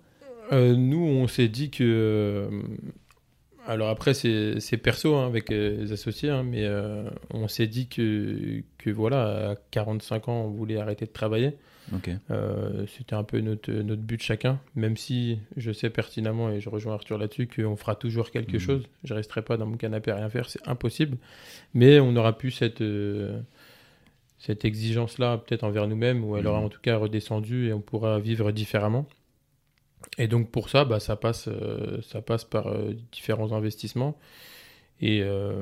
Nous, 0.50 1.04
on 1.04 1.28
s'est 1.28 1.48
dit 1.48 1.70
que 1.70 2.48
alors 3.68 3.90
après, 3.90 4.14
c'est 4.14 4.80
perso 4.82 5.14
hein, 5.14 5.26
avec 5.26 5.52
euh, 5.52 5.82
les 5.82 5.92
associés, 5.92 6.30
hein, 6.30 6.42
mais 6.42 6.64
euh, 6.64 7.02
on 7.34 7.48
s'est 7.48 7.66
dit 7.66 7.86
que, 7.86 8.62
que, 8.78 8.88
voilà, 8.88 9.50
à 9.50 9.56
45 9.72 10.28
ans, 10.28 10.44
on 10.46 10.48
voulait 10.48 10.78
arrêter 10.78 11.04
de 11.04 11.12
travailler. 11.12 11.52
Euh, 12.30 12.86
c'était 12.86 13.14
un 13.14 13.24
peu 13.24 13.40
notre, 13.40 13.70
notre 13.70 14.02
but 14.02 14.22
chacun, 14.22 14.58
même 14.74 14.96
si 14.96 15.38
je 15.58 15.70
sais 15.70 15.90
pertinemment, 15.90 16.50
et 16.50 16.60
je 16.60 16.70
rejoins 16.70 16.94
Arthur 16.94 17.18
là-dessus, 17.18 17.46
qu'on 17.46 17.76
fera 17.76 17.94
toujours 17.94 18.30
quelque 18.30 18.54
mhm. 18.54 18.58
chose. 18.58 18.82
Je 19.04 19.12
ne 19.12 19.18
resterai 19.18 19.42
pas 19.42 19.58
dans 19.58 19.66
mon 19.66 19.76
canapé 19.76 20.10
à 20.12 20.16
rien 20.16 20.30
faire, 20.30 20.48
c'est 20.48 20.66
impossible. 20.66 21.18
Mais 21.74 22.00
on 22.00 22.16
aura 22.16 22.38
pu 22.38 22.50
cette, 22.50 22.82
cette 24.38 24.64
exigence-là, 24.64 25.38
peut-être 25.38 25.64
envers 25.64 25.86
nous-mêmes, 25.88 26.24
ou 26.24 26.38
elle 26.38 26.46
aura 26.46 26.60
mhm. 26.60 26.66
en 26.66 26.68
tout 26.70 26.80
cas 26.80 26.96
redescendu 26.96 27.68
et 27.68 27.74
on 27.74 27.80
pourra 27.80 28.18
vivre 28.18 28.50
différemment. 28.50 29.06
Et 30.18 30.28
donc 30.28 30.50
pour 30.50 30.68
ça, 30.68 30.84
bah, 30.84 31.00
ça, 31.00 31.16
passe, 31.16 31.48
euh, 31.48 32.00
ça 32.02 32.20
passe 32.22 32.44
par 32.44 32.68
euh, 32.68 32.94
différents 33.12 33.52
investissements. 33.52 34.18
Et, 35.00 35.20
euh, 35.22 35.52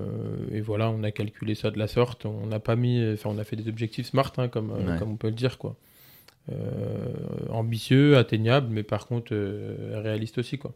et, 0.51 0.63
voilà, 0.63 0.91
on 0.91 1.03
a 1.03 1.11
calculé 1.11 1.55
ça 1.55 1.71
de 1.71 1.79
la 1.79 1.89
sorte. 1.89 2.25
On 2.25 2.47
n'a 2.47 2.59
pas 2.61 2.75
mis, 2.75 3.05
enfin, 3.13 3.31
on 3.31 3.39
a 3.39 3.45
fait 3.45 3.57
des 3.57 3.69
objectifs 3.69 4.07
smart, 4.07 4.33
hein, 4.39 4.49
comme, 4.49 4.97
comme 4.99 5.11
on 5.11 5.17
peut 5.17 5.29
le 5.29 5.35
dire, 5.35 5.59
quoi. 5.59 5.77
ambitieux, 7.51 8.17
atteignables, 8.17 8.69
mais 8.71 8.83
par 8.83 9.07
contre 9.07 9.35
réaliste 10.01 10.39
aussi, 10.39 10.57
quoi. 10.57 10.73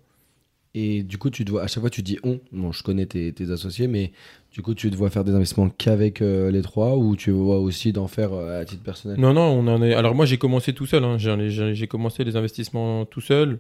Et 0.75 1.03
du 1.03 1.19
coup, 1.19 1.31
tu 1.31 1.45
dois, 1.45 1.65
à 1.65 1.67
chaque 1.67 1.81
fois, 1.81 1.91
tu 1.91 2.03
dis 2.03 2.19
on. 2.23 2.39
Bon, 2.53 2.71
je 2.71 2.85
connais 2.85 3.07
tes, 3.07 3.33
tes 3.33 3.51
associés, 3.51 3.89
mais 3.89 4.13
du 4.53 4.63
coup, 4.63 4.75
tu 4.75 4.89
dois 4.91 5.11
faire 5.11 5.25
des 5.25 5.33
investissements 5.33 5.69
qu'avec 5.69 6.23
euh, 6.23 6.51
les 6.53 6.63
trois 6.63 6.97
ou 6.97 7.17
tu 7.17 7.33
vois 7.33 7.59
aussi 7.59 7.93
d'en 7.93 8.07
faire 8.07 8.33
euh, 8.33 8.61
à 8.61 8.65
titre 8.65 8.85
personnel? 8.85 9.19
Non, 9.19 9.33
non, 9.33 9.43
on 9.43 9.67
en 9.67 9.83
est. 9.83 9.95
Alors, 9.95 10.15
moi, 10.15 10.27
j'ai 10.27 10.39
commencé 10.39 10.73
tout 10.73 10.87
seul. 10.87 11.03
Hein. 11.03 11.17
J'ai 11.19 11.87
commencé 11.89 12.23
les 12.23 12.37
investissements 12.37 13.05
tout 13.05 13.21
seul. 13.21 13.59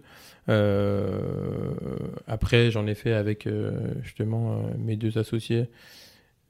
Euh, 0.48 1.18
après, 2.28 2.70
j'en 2.70 2.86
ai 2.86 2.94
fait 2.94 3.12
avec 3.12 3.48
justement 4.02 4.62
mes 4.78 4.94
deux 4.94 5.18
associés, 5.18 5.66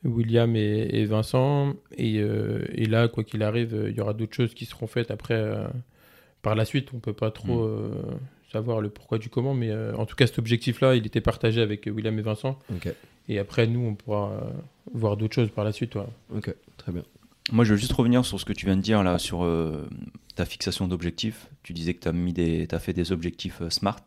William 0.05 0.55
et, 0.57 1.07
Vincent. 1.07 1.73
Et, 1.97 2.17
et, 2.17 2.85
là, 2.85 3.09
quoi 3.09 3.25
qu'il 3.25 3.43
arrive, 3.43 3.87
il 3.89 3.97
y 3.97 4.01
aura 4.03 4.13
d'autres 4.13 4.35
choses 4.35 4.53
qui 4.53 4.67
seront 4.67 4.87
faites 4.87 5.11
après 5.11 5.43
par 6.43 6.55
la 6.55 6.67
suite. 6.67 6.89
On 6.93 6.99
peut 6.99 7.15
pas 7.15 7.31
trop. 7.31 7.67
Mm 7.67 8.19
savoir 8.53 8.80
le 8.80 8.90
pourquoi 8.90 9.18
du 9.18 9.28
comment, 9.28 9.55
mais 9.55 9.70
euh, 9.70 9.94
en 9.96 10.07
tout 10.07 10.16
cas, 10.16 10.26
cet 10.26 10.38
objectif-là, 10.38 10.94
il 10.94 11.07
était 11.07 11.20
partagé 11.20 11.61
avec 11.61 11.86
euh, 11.86 11.90
William 11.90 12.18
et 12.18 12.22
Vincent. 12.22 12.59
Et 13.28 13.38
après, 13.38 13.66
nous, 13.66 13.80
on 13.80 13.94
pourra 13.94 14.30
euh, 14.30 14.40
voir 14.92 15.16
d'autres 15.16 15.34
choses 15.34 15.51
par 15.51 15.64
la 15.64 15.72
suite. 15.72 15.96
Ok, 16.34 16.55
très 16.76 16.92
bien. 16.92 17.03
Moi, 17.53 17.64
je 17.64 17.72
veux 17.72 17.76
juste 17.78 17.92
revenir 17.92 18.24
sur 18.24 18.40
ce 18.40 18.44
que 18.44 18.53
tu 18.53 18.66
viens 18.66 18.76
de 18.76 18.82
dire 18.82 19.03
là, 19.03 19.18
sur 19.18 19.46
ta 20.36 20.44
fixation 20.44 20.86
d'objectifs. 20.86 21.48
Tu 21.62 21.72
disais 21.72 21.94
que 21.94 22.01
tu 22.01 22.09
as, 22.09 22.12
mis 22.12 22.32
des, 22.32 22.68
as 22.70 22.78
fait 22.78 22.92
des 22.92 23.11
objectifs 23.11 23.61
SMART 23.70 24.05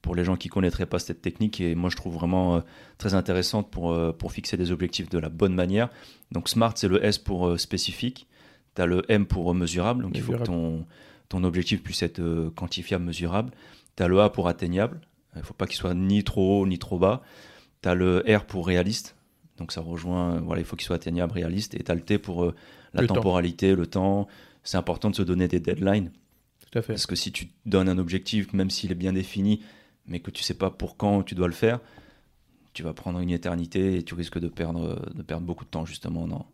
pour 0.00 0.14
les 0.14 0.24
gens 0.24 0.36
qui 0.36 0.48
ne 0.48 0.52
connaîtraient 0.52 0.86
pas 0.86 0.98
cette 0.98 1.20
technique. 1.20 1.60
Et 1.60 1.74
moi, 1.74 1.90
je 1.90 1.96
trouve 1.96 2.14
vraiment 2.14 2.62
très 2.96 3.12
intéressante 3.12 3.70
pour, 3.70 3.94
pour 4.16 4.32
fixer 4.32 4.56
des 4.56 4.72
objectifs 4.72 5.10
de 5.10 5.18
la 5.18 5.28
bonne 5.28 5.54
manière. 5.54 5.90
Donc, 6.32 6.48
SMART, 6.48 6.74
c'est 6.76 6.88
le 6.88 7.04
S 7.04 7.18
pour 7.18 7.58
spécifique. 7.60 8.26
Tu 8.76 8.82
as 8.82 8.86
le 8.86 9.02
M 9.08 9.26
pour 9.26 9.54
mesurable. 9.54 10.02
Donc, 10.02 10.12
il 10.14 10.22
faut 10.22 10.32
que 10.32 10.44
ton 10.44 10.86
ton 11.30 11.44
objectif 11.44 11.82
puisse 11.82 12.02
être 12.02 12.18
euh, 12.18 12.50
quantifiable, 12.50 13.04
mesurable. 13.04 13.52
Tu 13.96 14.02
as 14.02 14.08
le 14.08 14.20
A 14.20 14.28
pour 14.28 14.48
atteignable, 14.48 15.00
il 15.34 15.38
ne 15.38 15.44
faut 15.44 15.54
pas 15.54 15.66
qu'il 15.66 15.76
soit 15.76 15.94
ni 15.94 16.22
trop 16.22 16.60
haut 16.60 16.66
ni 16.66 16.78
trop 16.78 16.98
bas. 16.98 17.22
Tu 17.82 17.88
as 17.88 17.94
le 17.94 18.22
R 18.28 18.44
pour 18.44 18.66
réaliste, 18.66 19.16
donc 19.56 19.72
ça 19.72 19.80
rejoint, 19.80 20.40
voilà, 20.40 20.60
il 20.60 20.64
faut 20.66 20.76
qu'il 20.76 20.84
soit 20.84 20.96
atteignable, 20.96 21.32
réaliste. 21.32 21.74
Et 21.74 21.82
tu 21.82 21.90
as 21.90 21.94
le 21.94 22.02
T 22.02 22.18
pour 22.18 22.44
euh, 22.44 22.54
la 22.92 23.06
temporalité, 23.06 23.74
le 23.74 23.86
temps. 23.86 24.28
C'est 24.64 24.76
important 24.76 25.08
de 25.08 25.14
se 25.14 25.22
donner 25.22 25.48
des 25.48 25.60
deadlines. 25.60 26.10
Tout 26.70 26.78
à 26.78 26.82
fait. 26.82 26.92
Parce 26.92 27.06
que 27.06 27.16
si 27.16 27.32
tu 27.32 27.48
donnes 27.64 27.88
un 27.88 27.96
objectif, 27.96 28.52
même 28.52 28.68
s'il 28.68 28.92
est 28.92 28.96
bien 28.96 29.14
défini, 29.14 29.62
mais 30.06 30.20
que 30.20 30.30
tu 30.30 30.42
sais 30.42 30.54
pas 30.54 30.70
pour 30.70 30.96
quand 30.96 31.22
tu 31.22 31.34
dois 31.34 31.46
le 31.46 31.54
faire, 31.54 31.80
tu 32.72 32.82
vas 32.82 32.92
prendre 32.92 33.20
une 33.20 33.30
éternité 33.30 33.96
et 33.96 34.02
tu 34.02 34.14
risques 34.14 34.38
de 34.38 34.48
perdre, 34.48 35.10
de 35.14 35.22
perdre 35.22 35.46
beaucoup 35.46 35.64
de 35.64 35.70
temps 35.70 35.86
justement 35.86 36.26
dans, 36.26 36.46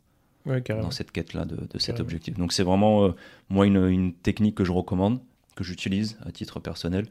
Ouais, 0.47 0.63
dans 0.69 0.91
cette 0.91 1.11
quête-là 1.13 1.45
de, 1.45 1.57
de 1.57 1.63
cet 1.79 1.89
Carrément. 1.89 2.03
objectif. 2.05 2.39
Donc 2.39 2.53
c'est 2.53 2.63
vraiment, 2.63 3.05
euh, 3.07 3.11
moi, 3.49 3.67
une, 3.67 3.85
une 3.89 4.13
technique 4.15 4.55
que 4.55 4.65
je 4.65 4.73
recommande, 4.73 5.19
que 5.57 5.65
j'utilise 5.65 6.19
à 6.25 6.31
titre 6.33 6.61
personnel. 6.61 7.07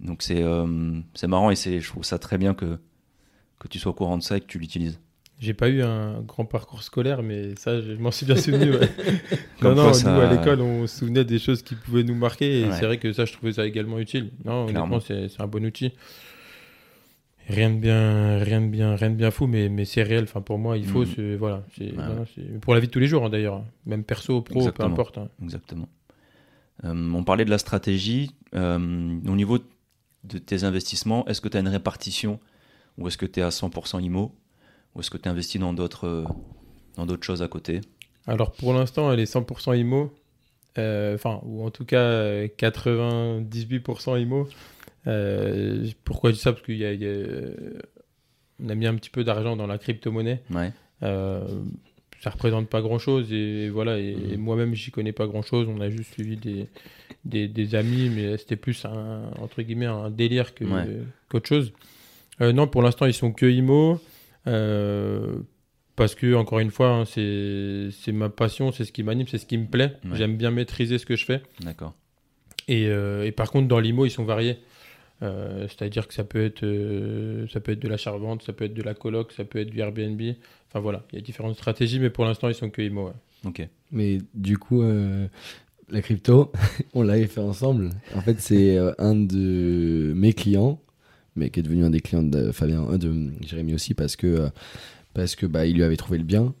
Donc 0.00 0.22
c'est 0.22 0.42
euh, 0.42 0.66
marrant 1.28 1.50
et 1.50 1.56
je 1.56 1.86
trouve 1.86 2.04
ça 2.04 2.18
très 2.18 2.38
bien 2.38 2.54
que, 2.54 2.78
que 3.58 3.68
tu 3.68 3.78
sois 3.78 3.90
au 3.92 3.94
courant 3.94 4.16
de 4.16 4.22
ça 4.22 4.38
et 4.38 4.40
que 4.40 4.46
tu 4.46 4.58
l'utilises. 4.58 4.98
J'ai 5.38 5.54
pas 5.54 5.68
eu 5.70 5.82
un 5.82 6.20
grand 6.20 6.44
parcours 6.44 6.82
scolaire, 6.82 7.22
mais 7.22 7.54
ça, 7.56 7.80
je 7.80 7.92
m'en 7.92 8.10
suis 8.10 8.26
bien 8.26 8.36
souvenu. 8.36 8.72
ouais. 8.72 8.88
Non, 9.62 9.74
non, 9.74 9.92
ça- 9.94 10.12
nous, 10.14 10.20
à 10.20 10.30
l'école, 10.30 10.60
on 10.60 10.86
se 10.86 10.98
souvenait 10.98 11.24
des 11.24 11.38
choses 11.38 11.62
qui 11.62 11.74
pouvaient 11.74 12.02
nous 12.02 12.14
marquer, 12.14 12.60
et 12.60 12.64
Ouais. 12.66 12.72
c'est 12.78 12.84
vrai 12.86 12.98
que 12.98 13.12
ça, 13.12 13.24
je 13.26 13.32
trouvais 13.32 13.52
ça 13.54 13.66
également 13.66 13.98
utile. 13.98 14.30
Non, 14.44 14.64
honnêtement, 14.66 15.00
c'est 15.00 15.28
c'est 15.28 15.40
un 15.42 15.46
bon 15.46 15.64
outil. 15.64 15.92
Rien 17.52 17.70
de 17.70 17.80
bien, 17.80 18.38
rien 18.38 18.60
de 18.60 18.68
bien, 18.68 18.94
rien 18.94 19.10
de 19.10 19.16
bien 19.16 19.30
fou, 19.30 19.46
mais, 19.48 19.68
mais 19.68 19.84
c'est 19.84 20.02
réel. 20.04 20.22
Enfin, 20.24 20.40
pour 20.40 20.58
moi, 20.58 20.76
il 20.78 20.86
faut, 20.86 21.04
c'est- 21.04 21.34
voilà, 21.36 21.64
c'est- 21.76 21.90
Ouais, 21.90 21.96
voilà, 21.96 22.24
pour 22.60 22.74
la 22.74 22.80
vie 22.80 22.86
de 22.86 22.92
tous 22.92 23.00
les 23.00 23.08
jours, 23.08 23.24
hein, 23.24 23.30
d'ailleurs. 23.30 23.64
Même 23.86 24.04
perso, 24.04 24.40
pro, 24.42 24.60
Exactement. 24.60 24.88
peu 24.88 24.92
importe. 24.94 25.18
hein. 25.18 25.28
Exactement. 25.42 25.88
Euh, 26.84 27.12
on 27.12 27.24
parlait 27.24 27.44
de 27.44 27.50
la 27.50 27.58
stratégie. 27.58 28.30
Euh, 28.54 28.76
au 28.78 29.36
niveau 29.36 29.58
de 30.24 30.38
tes 30.38 30.64
investissements, 30.64 31.26
est-ce 31.26 31.40
que 31.40 31.48
tu 31.48 31.56
as 31.56 31.60
une 31.60 31.68
répartition 31.68 32.38
ou 32.98 33.08
est-ce 33.08 33.18
que 33.18 33.26
tu 33.26 33.40
es 33.40 33.42
à 33.42 33.50
100% 33.50 33.98
IMO 34.00 34.32
ou 34.94 35.00
est-ce 35.00 35.10
que 35.10 35.18
tu 35.18 35.28
investis 35.28 35.60
dans 35.60 35.72
d'autres 35.72 36.06
euh, 36.06 36.24
dans 36.96 37.06
d'autres 37.06 37.24
choses 37.24 37.42
à 37.42 37.48
côté? 37.48 37.80
Alors, 38.26 38.52
pour 38.52 38.72
l'instant, 38.74 39.12
elle 39.12 39.20
est 39.20 39.26
100% 39.32 39.72
IMO. 39.74 40.12
Enfin, 40.78 41.40
ou 41.44 41.64
en 41.64 41.70
tout 41.70 41.84
cas, 41.84 41.98
euh, 42.00 42.48
98% 42.56 44.16
IMO. 44.16 44.48
Euh, 45.06 45.86
pourquoi 46.04 46.30
je 46.30 46.36
dis 46.36 46.40
ça? 46.42 46.52
Parce 46.52 46.64
qu'il 46.64 46.76
y 46.76 46.84
a, 46.84 46.92
y 46.92 47.06
a- 47.06 47.48
on 48.62 48.68
a 48.68 48.74
mis 48.74 48.86
un 48.86 48.94
petit 48.94 49.10
peu 49.10 49.24
d'argent 49.24 49.56
dans 49.56 49.66
la 49.66 49.78
crypto-monnaie. 49.78 50.42
Ouais. 50.50 50.72
Euh, 51.02 51.46
ça 52.22 52.28
représente 52.28 52.68
pas 52.68 52.82
grand 52.82 52.98
chose 52.98 53.32
et 53.32 53.70
voilà 53.70 53.98
et, 53.98 54.14
Mhm. 54.14 54.32
et 54.32 54.36
moi-même 54.36 54.74
j'y 54.74 54.90
connais 54.90 55.12
pas 55.12 55.26
grand 55.26 55.40
chose 55.40 55.66
on 55.74 55.80
a 55.80 55.88
juste 55.88 56.12
suivi 56.12 56.36
des, 56.36 56.66
des, 57.24 57.48
des 57.48 57.74
amis 57.74 58.10
mais 58.14 58.36
c'était 58.36 58.56
plus 58.56 58.84
un 58.84 59.30
entre 59.40 59.62
guillemets 59.62 59.86
un 59.86 60.10
délire 60.10 60.54
que 60.54 60.64
Ouais. 60.64 60.84
qu'autre 61.30 61.48
chose 61.48 61.72
Euh, 62.42 62.52
non 62.52 62.66
pour 62.66 62.82
l'instant 62.82 63.06
ils 63.06 63.14
sont 63.14 63.32
que 63.32 63.46
IMO 63.46 63.98
euh, 64.46 65.38
parce 65.96 66.14
que 66.14 66.34
encore 66.34 66.58
une 66.58 66.70
fois 66.70 66.88
hein, 66.90 67.04
c'est 67.06 67.88
c'est 67.92 68.12
ma 68.12 68.28
passion 68.28 68.70
c'est 68.70 68.84
ce 68.84 68.92
qui 68.92 69.02
m'anime 69.02 69.26
c'est 69.26 69.38
ce 69.38 69.46
qui 69.46 69.56
me 69.56 69.66
plaît 69.66 69.94
Ouais. 70.04 70.16
j'aime 70.18 70.36
bien 70.36 70.50
maîtriser 70.50 70.98
ce 70.98 71.06
que 71.06 71.16
je 71.16 71.24
fais 71.24 71.40
D'accord. 71.62 71.94
et, 72.68 72.88
euh, 72.88 73.24
et 73.24 73.32
par 73.32 73.50
contre, 73.50 73.66
dans 73.68 73.80
l'IMO, 73.80 74.04
ils 74.04 74.10
sont 74.10 74.24
variés. 74.24 74.58
Euh, 75.22 75.66
C'est-à-dire 75.68 76.08
que 76.08 76.14
ça 76.14 76.24
peut, 76.24 76.44
être, 76.44 76.62
euh, 76.64 77.46
ça 77.48 77.60
peut 77.60 77.72
être 77.72 77.80
de 77.80 77.88
l'achat-revente, 77.88 78.42
ça 78.42 78.52
peut 78.52 78.64
être 78.64 78.74
de 78.74 78.82
la 78.82 78.94
coloc, 78.94 79.32
ça 79.32 79.44
peut 79.44 79.58
être 79.58 79.70
du 79.70 79.80
Airbnb. 79.80 80.20
Enfin 80.68 80.80
voilà, 80.80 81.04
il 81.12 81.16
y 81.16 81.18
a 81.18 81.24
différentes 81.24 81.56
stratégies, 81.56 82.00
mais 82.00 82.10
pour 82.10 82.24
l'instant, 82.24 82.48
ils 82.48 82.54
sont 82.54 82.70
que 82.70 82.82
IMO. 82.82 83.06
ouais. 83.06 83.12
Ok. 83.44 83.66
Mais 83.90 84.18
du 84.34 84.58
coup, 84.58 84.82
euh, 84.82 85.26
la 85.90 86.02
crypto, 86.02 86.52
on 86.94 87.02
l'avait 87.02 87.26
fait 87.26 87.40
ensemble. 87.40 87.90
En 88.14 88.20
fait, 88.20 88.40
c'est 88.40 88.76
euh, 88.76 88.92
un 88.98 89.14
de 89.14 90.12
mes 90.14 90.32
clients, 90.32 90.80
mais 91.36 91.50
qui 91.50 91.60
est 91.60 91.62
devenu 91.62 91.84
un 91.84 91.90
des 91.90 92.00
clients 92.00 92.22
de 92.22 92.52
Fabien, 92.52 92.86
euh, 92.90 92.98
de 92.98 93.30
Jérémy 93.40 93.74
aussi, 93.74 93.94
parce 93.94 94.16
que, 94.16 94.26
euh, 94.26 94.48
parce 95.14 95.36
que 95.36 95.46
bah, 95.46 95.66
il 95.66 95.76
lui 95.76 95.82
avait 95.82 95.96
trouvé 95.96 96.18
le 96.18 96.24
bien. 96.24 96.54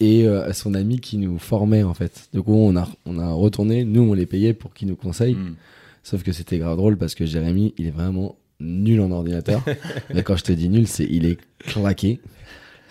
Et 0.00 0.26
euh, 0.26 0.50
son 0.54 0.72
ami 0.72 1.00
qui 1.00 1.18
nous 1.18 1.38
formait, 1.38 1.82
en 1.82 1.92
fait. 1.92 2.28
Du 2.32 2.40
coup, 2.40 2.54
on 2.54 2.74
a, 2.76 2.88
on 3.04 3.18
a 3.18 3.32
retourné, 3.32 3.84
nous, 3.84 4.02
on 4.02 4.14
les 4.14 4.24
payait 4.24 4.54
pour 4.54 4.72
qu'ils 4.72 4.88
nous 4.88 4.96
conseillent. 4.96 5.34
Hmm. 5.34 5.56
Sauf 6.02 6.22
que 6.22 6.32
c'était 6.32 6.58
grave 6.58 6.76
drôle 6.76 6.96
parce 6.96 7.14
que 7.14 7.26
Jérémy, 7.26 7.74
il 7.78 7.86
est 7.86 7.92
vraiment 7.92 8.36
nul 8.60 9.00
en 9.00 9.10
ordinateur. 9.10 9.62
Mais 10.14 10.22
quand 10.22 10.36
je 10.36 10.44
te 10.44 10.52
dis 10.52 10.68
nul, 10.68 10.86
c'est 10.86 11.06
il 11.08 11.26
est 11.26 11.38
claqué. 11.66 12.20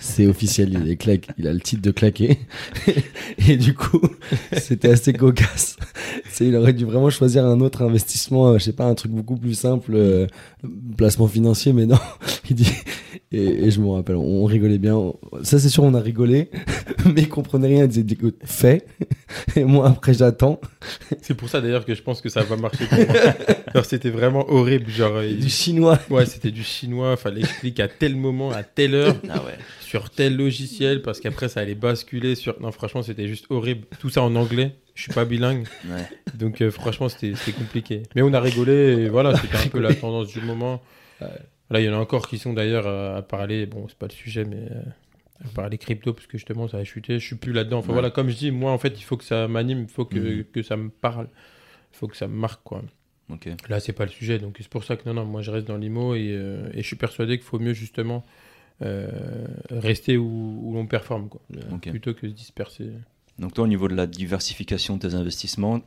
C'est 0.02 0.28
officiel, 0.28 0.74
il 0.82 0.90
est 0.90 0.96
claqué. 0.96 1.30
Il 1.38 1.48
a 1.48 1.52
le 1.52 1.60
titre 1.60 1.82
de 1.82 1.92
claqué. 1.92 2.40
Et 3.50 3.58
du 3.58 3.74
coup, 3.74 4.02
c'était 4.54 4.92
assez 4.92 5.12
cocasse. 5.12 5.76
C'est, 6.30 6.48
il 6.48 6.56
aurait 6.56 6.72
dû 6.72 6.86
vraiment 6.86 7.10
choisir 7.10 7.46
un 7.46 7.60
autre 7.60 7.82
investissement, 7.82 8.50
euh, 8.50 8.58
je 8.58 8.64
sais 8.64 8.74
pas, 8.74 8.86
un 8.86 8.96
truc 8.96 9.12
beaucoup 9.12 9.36
plus 9.36 9.56
simple, 9.56 9.92
euh, 9.96 10.26
placement 10.96 11.28
financier, 11.28 11.74
mais 11.74 11.86
non. 11.86 12.00
Il 12.50 12.56
dit, 12.56 12.72
et, 13.32 13.66
et 13.66 13.72
je 13.72 13.80
me 13.80 13.88
rappelle, 13.90 14.16
on 14.16 14.44
rigolait 14.46 14.78
bien. 14.80 15.14
Ça, 15.44 15.60
c'est 15.60 15.70
sûr, 15.70 15.84
on 15.84 15.94
a 15.94 16.00
rigolé, 16.00 16.50
mais 17.06 17.22
il 17.22 17.30
comprenait 17.30 17.68
rien. 17.68 17.84
Il 17.84 17.88
disait, 17.90 18.06
écoute, 18.10 18.38
fais. 18.44 18.86
Et 19.56 19.64
moi, 19.64 19.88
après, 19.88 20.14
j'attends. 20.16 20.60
C'est 21.22 21.36
pour 21.36 21.48
ça 21.50 21.62
d'ailleurs 21.62 21.86
que 21.86 21.94
je 21.94 22.02
pense 22.02 22.22
que 22.22 22.30
ça 22.30 22.42
va 22.42 22.56
marcher 22.56 22.86
pour 23.74 23.86
c'était 23.86 24.10
vraiment 24.10 24.50
horrible. 24.52 24.90
Genre, 24.90 25.22
il- 25.24 25.40
Du 25.40 25.50
chinois. 25.50 26.00
ouais, 26.10 26.26
c'était 26.26 26.50
du 26.52 26.64
chinois, 26.64 27.16
fallait 27.18 27.42
expliquer 27.42 27.84
à 27.84 27.88
tel 27.88 28.16
moment, 28.16 28.52
à 28.52 28.64
telle 28.64 28.96
heure, 28.96 29.16
Ah 29.30 29.44
ouais. 29.46 29.54
sur 29.82 30.10
tel 30.10 30.36
logiciel, 30.36 31.02
parce 31.04 31.20
qu'après, 31.20 31.50
ça 31.50 31.60
allait 31.60 31.76
basculer 31.76 32.34
sur. 32.36 32.60
Non, 32.60 32.72
franchement, 32.72 33.04
c'était 33.04 33.28
juste 33.28 33.46
horrible. 33.50 33.86
Tout 34.00 34.10
ça 34.10 34.24
en 34.24 34.36
anglais. 34.36 34.76
Je 34.96 35.04
suis 35.04 35.14
pas 35.14 35.24
bilingue. 35.26 35.66
Ouais. 35.88 36.06
Donc 36.38 36.62
euh, 36.62 36.72
franchement, 36.72 37.08
c'était 37.10 37.52
compliqué. 37.52 38.04
Mais 38.16 38.22
on 38.24 38.34
a 38.34 38.40
rigolé, 38.42 38.74
et 39.04 39.10
voilà, 39.10 39.36
c'était 39.38 39.58
un 39.58 39.70
peu 39.70 39.80
la 39.80 39.94
tendance 39.94 40.28
du 40.30 40.42
moment. 40.42 40.82
Là, 41.70 41.80
il 41.82 41.86
y 41.86 41.90
en 41.90 41.94
a 41.94 41.98
encore 41.98 42.28
qui 42.28 42.38
sont 42.38 42.54
d'ailleurs 42.54 42.88
à, 42.88 43.22
parler, 43.22 43.66
bon, 43.66 43.88
c'est 43.88 43.98
pas 43.98 44.08
le 44.08 44.12
sujet, 44.14 44.44
mais 44.44 44.58
euh, 44.72 44.82
à 45.46 45.48
parler 45.50 45.78
crypto, 45.78 46.14
parce 46.14 46.26
que 46.28 46.38
justement, 46.38 46.68
ça 46.68 46.78
a 46.78 46.84
chuté, 46.84 47.20
je 47.20 47.26
suis 47.26 47.36
plus 47.36 47.54
là-dedans. 47.54 47.80
Enfin 47.80 47.90
Ouais. 47.90 47.94
voilà, 47.94 48.10
comme 48.10 48.30
je 48.30 48.36
dis, 48.36 48.52
moi, 48.52 48.72
en 48.72 48.78
fait, 48.78 49.00
il 49.00 49.04
faut 49.04 49.18
que 49.18 49.24
ça 49.24 49.48
m'anime, 49.48 49.82
il 49.84 49.88
faut 49.88 50.06
que, 50.06 50.18
Mhm. 50.40 50.44
que 50.46 50.64
ça 50.64 50.78
me 50.78 50.90
parle, 50.90 51.28
il 51.94 51.98
faut 51.98 52.08
que 52.08 52.18
ça 52.18 52.28
me 52.28 52.36
marque, 52.36 52.62
quoi. 52.64 52.82
Ok. 53.30 53.48
Là, 53.70 53.80
c'est 53.80 53.94
pas 53.94 54.06
le 54.06 54.12
sujet, 54.12 54.40
donc 54.40 54.56
c'est 54.60 54.68
pour 54.68 54.84
ça 54.84 54.96
que 54.98 55.08
non, 55.08 55.14
non, 55.14 55.26
moi, 55.26 55.42
je 55.44 55.52
reste 55.52 55.68
dans 55.68 55.78
l'IMO, 55.78 56.16
et, 56.16 56.30
euh, 56.32 56.70
et 56.74 56.82
je 56.82 56.88
suis 56.88 56.96
persuadé 56.96 57.38
qu'il 57.38 57.46
faut 57.46 57.60
mieux, 57.60 57.74
justement, 57.74 58.26
euh, 58.82 59.08
rester 59.70 60.18
où, 60.18 60.62
où 60.64 60.74
l'on 60.74 60.88
performe, 60.88 61.30
quoi, 61.30 61.42
plutôt 61.82 62.14
que 62.16 62.28
se 62.28 62.34
disperser. 62.34 62.90
Donc 63.38 63.54
toi, 63.54 63.66
au 63.66 63.68
niveau 63.68 63.88
de 63.88 63.96
la 63.96 64.08
diversification 64.08 64.96
de 64.98 65.08
tes 65.08 65.14
investissements, 65.14 65.82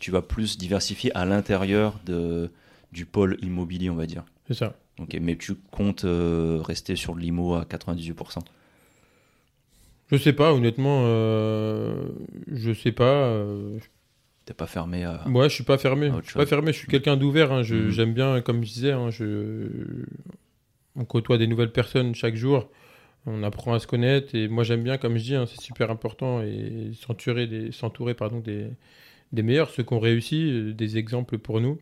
tu 0.00 0.10
vas 0.10 0.22
plus 0.22 0.58
diversifier 0.58 1.10
à 1.16 1.24
l'intérieur 1.24 1.98
de, 2.06 2.50
du 2.92 3.04
pôle 3.06 3.36
immobilier, 3.42 3.90
on 3.90 3.94
va 3.96 4.06
dire. 4.06 4.24
C'est 4.46 4.54
ça. 4.54 4.76
Ok, 4.98 5.16
mais 5.20 5.36
tu 5.36 5.54
comptes 5.70 6.04
euh, 6.04 6.60
rester 6.62 6.96
sur 6.96 7.14
l'IMO 7.16 7.54
à 7.54 7.64
98%. 7.64 8.38
Je 10.10 10.16
sais 10.16 10.32
pas, 10.34 10.52
honnêtement, 10.52 11.02
euh, 11.06 12.06
je 12.52 12.72
sais 12.72 12.92
pas. 12.92 13.04
euh, 13.28 13.78
T'es 14.44 14.52
pas 14.54 14.66
fermé 14.66 15.04
à... 15.04 15.26
Ouais, 15.28 15.48
je 15.48 15.54
suis 15.54 15.64
pas 15.64 15.78
fermé. 15.78 16.12
Je 16.22 16.26
suis 16.26 16.34
pas 16.34 16.44
fermé. 16.46 16.72
Je 16.72 16.78
suis 16.78 16.86
quelqu'un 16.88 17.16
d'ouvert. 17.16 17.50
hein. 17.52 17.62
Mhm. 17.62 17.90
J'aime 17.90 18.12
bien, 18.12 18.40
comme 18.42 18.62
je 18.62 18.72
disais, 18.72 18.92
hein, 18.92 19.10
je... 19.10 19.66
on 20.96 21.04
côtoie 21.04 21.38
des 21.38 21.46
nouvelles 21.46 21.72
personnes 21.72 22.14
chaque 22.14 22.36
jour. 22.36 22.68
On 23.26 23.42
apprend 23.42 23.72
à 23.72 23.78
se 23.78 23.86
connaître. 23.86 24.34
Et 24.34 24.48
moi, 24.48 24.62
j'aime 24.62 24.82
bien, 24.84 24.98
comme 24.98 25.16
je 25.16 25.22
dis, 25.24 25.34
hein, 25.34 25.46
c'est 25.46 25.60
super 25.62 25.90
important 25.90 26.42
et 26.42 26.90
s'entourer 27.00 27.46
des, 27.46 27.72
s'entourer 27.72 28.12
pardon 28.12 28.40
des, 28.40 28.66
des 29.32 29.42
meilleurs, 29.42 29.70
ceux 29.70 29.82
qui 29.82 29.94
ont 29.94 29.98
réussi, 30.00 30.50
euh, 30.50 30.72
des 30.74 30.98
exemples 30.98 31.38
pour 31.38 31.60
nous. 31.62 31.78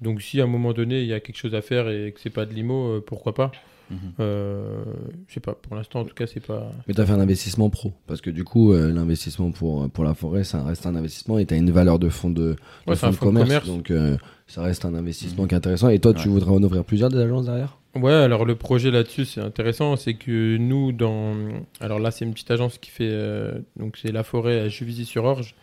Donc, 0.00 0.22
si 0.22 0.40
à 0.40 0.44
un 0.44 0.46
moment 0.48 0.72
donné 0.72 1.00
il 1.02 1.06
y 1.08 1.12
a 1.12 1.20
quelque 1.20 1.36
chose 1.38 1.54
à 1.54 1.62
faire 1.62 1.88
et 1.88 2.12
que 2.12 2.20
c'est 2.20 2.30
pas 2.30 2.46
de 2.46 2.54
l'IMO, 2.54 2.88
euh, 2.96 3.04
pourquoi 3.04 3.34
pas. 3.34 3.50
Mhm. 3.90 3.98
Euh, 4.20 4.84
je 5.28 5.34
sais 5.34 5.40
pas. 5.40 5.54
Pour 5.54 5.74
l'instant, 5.74 6.00
en 6.00 6.04
tout 6.04 6.14
cas, 6.14 6.26
c'est 6.26 6.44
pas. 6.46 6.70
Mais 6.86 6.92
tu 6.94 7.00
as 7.00 7.06
fait 7.06 7.12
un 7.12 7.20
investissement 7.20 7.70
pro. 7.70 7.92
Parce 8.06 8.20
que 8.20 8.28
du 8.30 8.44
coup, 8.44 8.72
euh, 8.74 8.92
l'investissement 8.92 9.50
pour, 9.50 9.88
pour 9.90 10.04
la 10.04 10.12
forêt, 10.14 10.44
ça 10.44 10.62
reste 10.62 10.84
un 10.86 10.94
investissement 10.94 11.38
et 11.38 11.46
tu 11.46 11.54
as 11.54 11.56
une 11.56 11.70
valeur 11.70 11.98
de 11.98 12.10
fonds 12.10 12.28
de, 12.30 12.34
de 12.42 12.56
Ouais, 12.86 12.94
c'est 12.94 12.96
fonds 12.96 13.06
un 13.06 13.10
de 13.10 13.16
fonds 13.16 13.26
de 13.32 13.38
commerce. 13.40 13.48
commerce. 13.48 13.66
Donc 13.66 13.90
euh, 13.90 14.16
ça 14.46 14.60
reste 14.62 14.84
un 14.84 14.94
investissement 14.94 15.44
Mhm. 15.44 15.48
qui 15.48 15.54
est 15.54 15.58
intéressant. 15.58 15.88
Et 15.88 15.98
toi, 16.00 16.12
tu 16.12 16.28
voudrais 16.28 16.50
en 16.50 16.62
ouvrir 16.62 16.84
plusieurs 16.84 17.08
des 17.08 17.18
agences 17.18 17.46
derrière? 17.46 17.78
Ouais, 17.94 18.12
alors 18.12 18.44
le 18.44 18.54
projet 18.54 18.90
là-dessus, 18.90 19.24
c'est 19.24 19.40
intéressant, 19.40 19.96
c'est 19.96 20.14
que 20.14 20.58
nous, 20.58 20.92
dans... 20.92 21.34
Alors 21.80 21.98
là, 21.98 22.10
c'est 22.10 22.26
une 22.26 22.34
petite 22.34 22.50
agence 22.50 22.76
qui 22.78 22.90
fait... 22.90 23.08
euh, 23.10 23.58
Donc 23.76 23.96
c'est 23.96 24.12
La 24.12 24.22
Forêt 24.22 24.60
à 24.60 24.68
Juvisy-sur-Orge, 24.68 25.54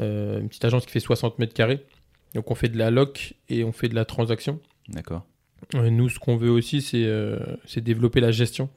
euh, 0.00 0.40
une 0.40 0.48
petite 0.48 0.64
agence 0.64 0.86
qui 0.86 0.92
fait 0.92 1.00
60 1.00 1.40
mètres 1.40 1.52
carrés. 1.54 1.80
Donc 2.34 2.50
on 2.50 2.54
fait 2.54 2.68
de 2.68 2.78
la 2.78 2.90
loc 2.90 3.34
et 3.48 3.64
on 3.64 3.72
fait 3.72 3.88
de 3.88 3.94
la 3.94 4.04
transaction. 4.04 4.60
D'accord. 4.88 5.24
Euh, 5.74 5.88
nous, 5.90 6.08
ce 6.08 6.18
qu'on 6.18 6.36
veut 6.36 6.50
aussi, 6.50 6.82
c'est 6.82 7.04
euh, 7.04 7.38
développer 7.76 8.20
la 8.20 8.30
gestion. 8.32 8.68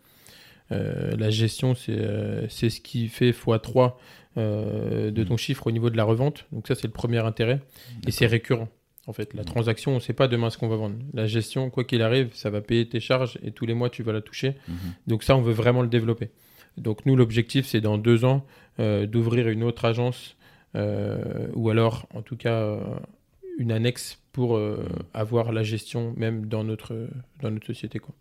Euh, 0.72 1.16
la 1.18 1.30
gestion, 1.30 1.76
c'est 1.76 1.98
euh, 1.98 2.48
ce 2.50 2.66
qui 2.80 3.08
fait 3.08 3.32
x3 3.32 3.94
euh, 4.38 5.12
de 5.12 5.24
ton 5.24 5.38
chiffre 5.38 5.68
au 5.68 5.72
niveau 5.72 5.90
de 5.90 5.98
la 5.98 6.04
revente. 6.04 6.46
Donc 6.52 6.68
ça, 6.68 6.76
c'est 6.76 6.88
le 6.88 6.94
premier 6.94 7.20
intérêt. 7.20 7.62
Et 8.06 8.12
c'est 8.12 8.28
récurrent. 8.28 8.70
En 9.08 9.14
fait, 9.14 9.34
la 9.34 9.42
Mhm. 9.42 9.46
transaction, 9.48 9.92
on 9.94 9.96
ne 9.96 10.00
sait 10.02 10.14
pas 10.14 10.28
demain 10.28 10.50
ce 10.50 10.58
qu'on 10.58 10.68
va 10.68 10.76
vendre. 10.76 10.98
La 11.14 11.28
gestion, 11.28 11.70
quoi 11.70 11.84
qu'il 11.86 12.02
arrive, 12.02 12.30
ça 12.34 12.50
va 12.50 12.60
payer 12.62 12.88
tes 12.88 13.00
charges 13.00 13.40
et 13.42 13.52
tous 13.52 13.66
les 13.66 13.74
mois, 13.74 13.90
tu 13.90 14.04
vas 14.04 14.12
la 14.12 14.22
toucher. 14.22 14.56
Mhm. 14.68 14.76
Donc 15.08 15.24
ça, 15.24 15.36
on 15.38 15.42
veut 15.42 15.54
vraiment 15.54 15.82
le 15.82 15.88
développer. 15.88 16.30
Donc 16.78 17.06
nous, 17.06 17.16
l'objectif, 17.16 17.66
c'est 17.66 17.82
dans 17.82 17.98
deux 17.98 18.24
ans 18.26 18.46
d'ouvrir 18.80 19.48
une 19.50 19.64
autre 19.64 19.86
agence 19.86 20.36
euh, 20.76 21.48
ou 21.56 21.70
alors, 21.72 22.06
en 22.14 22.22
tout 22.22 22.36
cas, 22.38 22.54
euh, 22.62 22.80
une 23.58 23.72
annexe 23.72 24.20
pour 24.32 24.56
euh, 24.56 24.88
avoir 25.14 25.52
la 25.52 25.64
gestion 25.64 26.14
même 26.18 26.46
dans 26.46 26.64
notre, 26.64 27.08
dans 27.42 27.52
notre 27.52 27.66
société. 27.68 28.00
Quoi. 28.00 28.14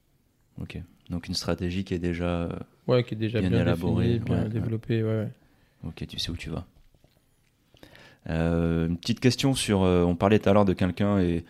Ok. 0.61 0.81
Donc 1.11 1.29
une 1.29 1.35
stratégie 1.35 1.85
qui 1.85 1.95
est 1.95 1.99
déjà... 1.99 2.25
euh, 2.43 2.49
Ouais, 2.89 3.05
qui 3.05 3.15
est 3.15 3.19
déjà 3.19 3.41
Bien 3.41 3.51
bien, 3.51 3.61
élaborée, 3.63 4.07
définie, 4.07 4.25
bien 4.25 4.37
ouais, 4.37 4.43
ouais. 4.45 4.49
développée. 4.49 5.03
Ouais. 5.03 5.29
Ok, 5.87 6.07
tu 6.09 6.19
sais 6.19 6.31
où 6.31 6.37
tu 6.37 6.51
vas. 6.51 6.65
Euh, 8.29 8.89
une 8.89 8.97
petite 8.97 9.21
question 9.21 9.55
sur... 9.55 9.83
euh, 9.83 10.03
on 10.05 10.17
parlait 10.17 10.39
tout 10.39 10.49
à 10.49 10.53
l'heure 10.53 10.65
de 10.65 10.73
quelqu'un 10.73 11.19
et, 11.21 11.45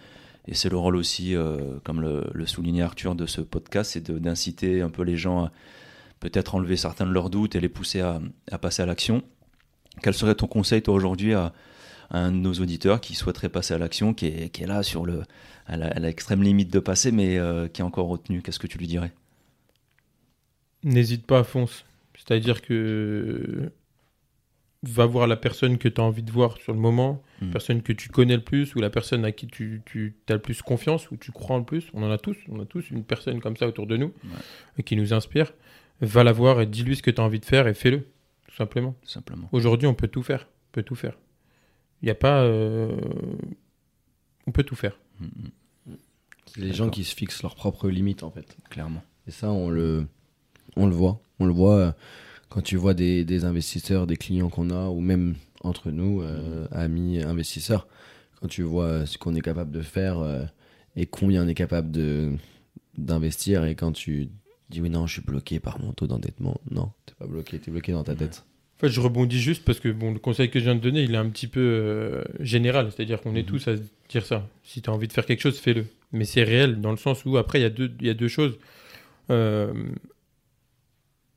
Et 0.48 0.54
c'est 0.54 0.68
le 0.68 0.76
rôle 0.76 0.96
aussi, 0.96 1.34
euh, 1.34 1.78
comme 1.84 2.00
le, 2.00 2.24
le 2.32 2.46
soulignait 2.46 2.82
Arthur, 2.82 3.14
de 3.14 3.26
ce 3.26 3.40
podcast, 3.40 3.92
c'est 3.92 4.10
d'inciter 4.10 4.80
un 4.82 4.90
peu 4.90 5.02
les 5.02 5.16
gens 5.16 5.44
à 5.44 5.52
peut-être 6.20 6.54
enlever 6.54 6.76
certains 6.76 7.06
de 7.06 7.12
leurs 7.12 7.30
doutes 7.30 7.56
et 7.56 7.60
les 7.60 7.68
pousser 7.68 8.00
à, 8.00 8.20
à 8.50 8.58
passer 8.58 8.82
à 8.82 8.86
l'action. 8.86 9.22
Quel 10.02 10.14
serait 10.14 10.34
ton 10.34 10.46
conseil, 10.46 10.82
toi, 10.82 10.94
aujourd'hui, 10.94 11.34
à, 11.34 11.52
à 12.10 12.18
un 12.20 12.30
de 12.32 12.36
nos 12.36 12.54
auditeurs 12.54 13.00
qui 13.00 13.14
souhaiterait 13.14 13.48
passer 13.48 13.74
à 13.74 13.78
l'action, 13.78 14.14
qui 14.14 14.26
est, 14.26 14.48
qui 14.50 14.62
est 14.62 14.66
là 14.66 14.82
sur 14.82 15.04
le, 15.06 15.22
à 15.66 15.76
la- 15.76 15.90
l'extrême 15.94 16.42
limite 16.42 16.72
de 16.72 16.78
passer, 16.78 17.10
mais 17.12 17.38
euh, 17.38 17.66
qui 17.68 17.80
est 17.80 17.84
encore 17.84 18.08
retenu 18.08 18.42
Qu'est-ce 18.42 18.58
que 18.60 18.66
tu 18.68 18.78
lui 18.78 18.86
dirais? 18.86 19.12
N'hésite 20.84 21.26
pas, 21.26 21.42
fonce. 21.44 21.84
C'est-à-dire 22.14 22.62
que 22.62 23.70
va 24.82 25.04
voir 25.06 25.26
la 25.26 25.36
personne 25.36 25.78
que 25.78 25.88
tu 25.88 26.00
as 26.00 26.04
envie 26.04 26.22
de 26.22 26.30
voir 26.30 26.58
sur 26.58 26.72
le 26.72 26.78
moment, 26.78 27.22
Mm. 27.42 27.50
personne 27.50 27.82
que 27.82 27.92
tu 27.92 28.08
connais 28.08 28.36
le 28.36 28.42
plus 28.44 28.74
ou 28.76 28.80
la 28.80 28.88
personne 28.90 29.24
à 29.24 29.32
qui 29.32 29.46
tu, 29.48 29.82
tu 29.84 30.14
as 30.28 30.34
le 30.34 30.38
plus 30.40 30.62
confiance 30.62 31.10
ou 31.10 31.16
tu 31.16 31.32
crois 31.32 31.58
le 31.58 31.64
plus. 31.64 31.88
On 31.92 32.02
en 32.04 32.10
a 32.10 32.18
tous, 32.18 32.36
on 32.48 32.60
a 32.60 32.64
tous 32.66 32.90
une 32.90 33.02
personne 33.02 33.40
comme 33.40 33.56
ça 33.56 33.66
autour 33.66 33.86
de 33.86 33.96
nous 33.96 34.12
qui 34.84 34.94
nous 34.96 35.12
inspire. 35.12 35.52
Va 36.00 36.22
la 36.24 36.32
voir 36.32 36.60
et 36.60 36.66
dis-lui 36.66 36.94
ce 36.96 37.02
que 37.02 37.10
tu 37.10 37.20
as 37.20 37.24
envie 37.24 37.40
de 37.40 37.44
faire 37.44 37.66
et 37.66 37.74
fais-le, 37.74 38.06
tout 38.48 38.54
simplement. 38.54 38.94
Simplement. 39.02 39.48
Aujourd'hui, 39.52 39.88
on 39.88 39.94
peut 39.94 40.08
tout 40.08 40.22
faire. 40.22 40.46
On 40.46 40.72
peut 40.72 40.82
tout 40.82 40.94
faire. 40.94 41.16
Il 42.02 42.06
n'y 42.06 42.10
a 42.10 42.14
pas. 42.14 42.42
euh, 42.42 42.96
On 44.46 44.52
peut 44.52 44.62
tout 44.64 44.76
faire. 44.76 44.98
Mm, 45.20 45.24
mm, 45.24 45.94
C'est 46.46 46.60
les 46.60 46.72
gens 46.72 46.90
qui 46.90 47.04
se 47.04 47.14
fixent 47.14 47.42
leurs 47.42 47.54
propres 47.54 47.88
limites 47.88 48.22
en 48.22 48.30
fait. 48.30 48.56
clairement. 48.70 49.02
Et 49.26 49.30
ça, 49.30 49.50
on 49.50 49.70
le, 49.70 50.06
on 50.76 50.86
le 50.86 50.94
voit. 50.94 51.20
On 51.40 51.46
le 51.46 51.52
voit 51.52 51.76
euh, 51.76 51.92
quand 52.48 52.62
tu 52.62 52.76
vois 52.76 52.94
des, 52.94 53.24
des 53.24 53.44
investisseurs, 53.44 54.06
des 54.06 54.16
clients 54.16 54.48
qu'on 54.50 54.70
a, 54.70 54.88
ou 54.88 55.00
même 55.00 55.34
entre 55.62 55.90
nous, 55.90 56.22
euh, 56.22 56.68
amis, 56.70 57.20
investisseurs, 57.22 57.88
quand 58.40 58.46
tu 58.48 58.62
vois 58.62 59.04
ce 59.06 59.18
qu'on 59.18 59.34
est 59.34 59.40
capable 59.40 59.72
de 59.72 59.80
faire 59.82 60.18
euh, 60.20 60.44
et 60.94 61.06
combien 61.06 61.44
on 61.44 61.48
est 61.48 61.54
capable 61.54 61.90
de 61.90 62.32
d'investir, 62.96 63.64
et 63.66 63.74
quand 63.74 63.92
tu 63.92 64.28
dis 64.70 64.80
oui, 64.80 64.88
non, 64.88 65.06
je 65.06 65.14
suis 65.14 65.22
bloqué 65.22 65.60
par 65.60 65.78
mon 65.80 65.92
taux 65.92 66.06
d'endettement. 66.06 66.58
Non, 66.70 66.92
t'es 67.04 67.12
pas 67.18 67.26
bloqué, 67.26 67.58
t'es 67.58 67.70
bloqué 67.70 67.92
dans 67.92 68.04
ta 68.04 68.14
tête. 68.14 68.46
En 68.76 68.80
fait, 68.80 68.88
je 68.90 69.00
rebondis 69.00 69.40
juste 69.40 69.64
parce 69.64 69.80
que 69.80 69.88
bon, 69.88 70.12
le 70.12 70.18
conseil 70.18 70.50
que 70.50 70.58
je 70.58 70.64
viens 70.64 70.74
de 70.74 70.80
donner, 70.80 71.02
il 71.02 71.14
est 71.14 71.18
un 71.18 71.30
petit 71.30 71.46
peu 71.46 71.60
euh, 71.60 72.22
général. 72.40 72.90
C'est-à-dire 72.92 73.20
qu'on 73.22 73.34
est 73.34 73.40
Mhm. 73.42 73.46
tous 73.46 73.68
à 73.68 73.74
dire 74.10 74.26
ça. 74.26 74.46
Si 74.64 74.82
tu 74.82 74.90
as 74.90 74.92
envie 74.92 75.08
de 75.08 75.12
faire 75.14 75.24
quelque 75.24 75.40
chose, 75.40 75.58
fais-le. 75.58 75.86
Mais 76.12 76.24
c'est 76.24 76.42
réel 76.42 76.80
dans 76.82 76.90
le 76.90 76.96
sens 76.98 77.24
où, 77.24 77.36
après, 77.38 77.58
il 77.58 77.62
y, 77.62 77.66
a 77.66 77.70
deux- 77.70 77.90
y 78.02 78.10
a 78.10 78.14
deux 78.14 78.28
choses. 78.28 78.58
Euh, 79.30 79.72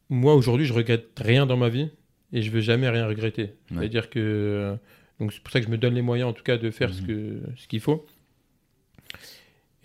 moi, 0.09 0.35
aujourd'hui, 0.35 0.65
je 0.65 0.73
regrette 0.73 1.07
rien 1.19 1.45
dans 1.45 1.57
ma 1.57 1.69
vie 1.69 1.87
et 2.33 2.41
je 2.41 2.51
veux 2.51 2.61
jamais 2.61 2.89
rien 2.89 3.07
regretter. 3.07 3.43
Ouais. 3.43 3.77
C'est-à-dire 3.79 4.09
que. 4.09 4.19
euh, 4.19 4.75
donc, 5.19 5.33
c'est 5.33 5.41
pour 5.41 5.51
ça 5.51 5.59
que 5.59 5.65
je 5.65 5.71
me 5.71 5.77
donne 5.77 5.95
les 5.95 6.01
moyens, 6.01 6.29
en 6.29 6.33
tout 6.33 6.43
cas, 6.43 6.57
de 6.57 6.71
faire 6.71 6.93
ce 6.93 7.01
Mhm. 7.01 7.07
que 7.07 7.39
ce 7.57 7.67
qu'il 7.67 7.79
faut. 7.81 8.05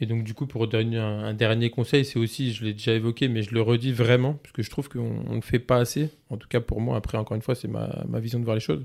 Et 0.04 0.06
donc, 0.06 0.22
du 0.22 0.34
coup, 0.34 0.46
pour 0.46 0.68
donner 0.68 0.98
un, 0.98 1.20
un 1.24 1.32
dernier 1.32 1.70
conseil, 1.70 2.04
c'est 2.04 2.18
aussi, 2.18 2.52
je 2.52 2.62
l'ai 2.62 2.74
déjà 2.74 2.92
évoqué, 2.92 3.26
mais 3.28 3.42
je 3.42 3.54
le 3.54 3.62
redis 3.62 3.90
vraiment, 3.90 4.34
parce 4.34 4.52
que 4.52 4.62
je 4.62 4.68
trouve 4.68 4.90
qu'on 4.90 5.24
ne 5.30 5.36
le 5.36 5.40
fait 5.40 5.58
pas 5.58 5.78
assez. 5.78 6.10
En 6.28 6.36
tout 6.36 6.46
cas, 6.46 6.60
pour 6.60 6.82
moi, 6.82 6.98
après, 6.98 7.16
encore 7.16 7.34
une 7.34 7.40
fois, 7.40 7.54
c'est 7.54 7.68
ma, 7.68 8.04
ma 8.06 8.20
vision 8.20 8.38
de 8.38 8.44
voir 8.44 8.54
les 8.54 8.60
choses. 8.60 8.84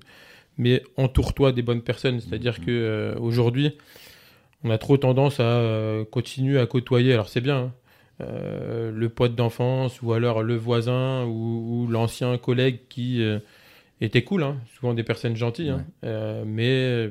Mais 0.57 0.81
entoure-toi 0.95 1.51
des 1.51 1.61
bonnes 1.61 1.81
personnes. 1.81 2.21
C'est-à-dire 2.21 2.61
que 2.61 2.71
euh, 2.71 3.15
aujourd'hui, 3.19 3.75
on 4.63 4.69
a 4.69 4.77
trop 4.77 4.95
tendance 4.95 5.41
à 5.41 5.43
euh, 5.43 6.05
continuer 6.05 6.57
à 6.57 6.65
côtoyer. 6.67 7.11
Alors, 7.11 7.27
c'est 7.27 7.41
bien, 7.41 7.57
hein, 7.57 7.73
euh, 8.21 8.89
le 8.89 9.09
pote 9.09 9.35
d'enfance, 9.35 10.01
ou 10.01 10.13
alors 10.13 10.41
le 10.41 10.55
voisin, 10.55 11.25
ou, 11.25 11.83
ou 11.83 11.87
l'ancien 11.87 12.37
collègue 12.37 12.79
qui 12.87 13.21
était 13.99 14.23
cool. 14.23 14.43
hein. 14.43 14.55
Souvent 14.73 14.93
des 14.93 15.03
personnes 15.03 15.35
gentilles. 15.35 15.71
hein. 15.71 15.85
Ouais. 16.01 16.43
Mais 16.45 17.09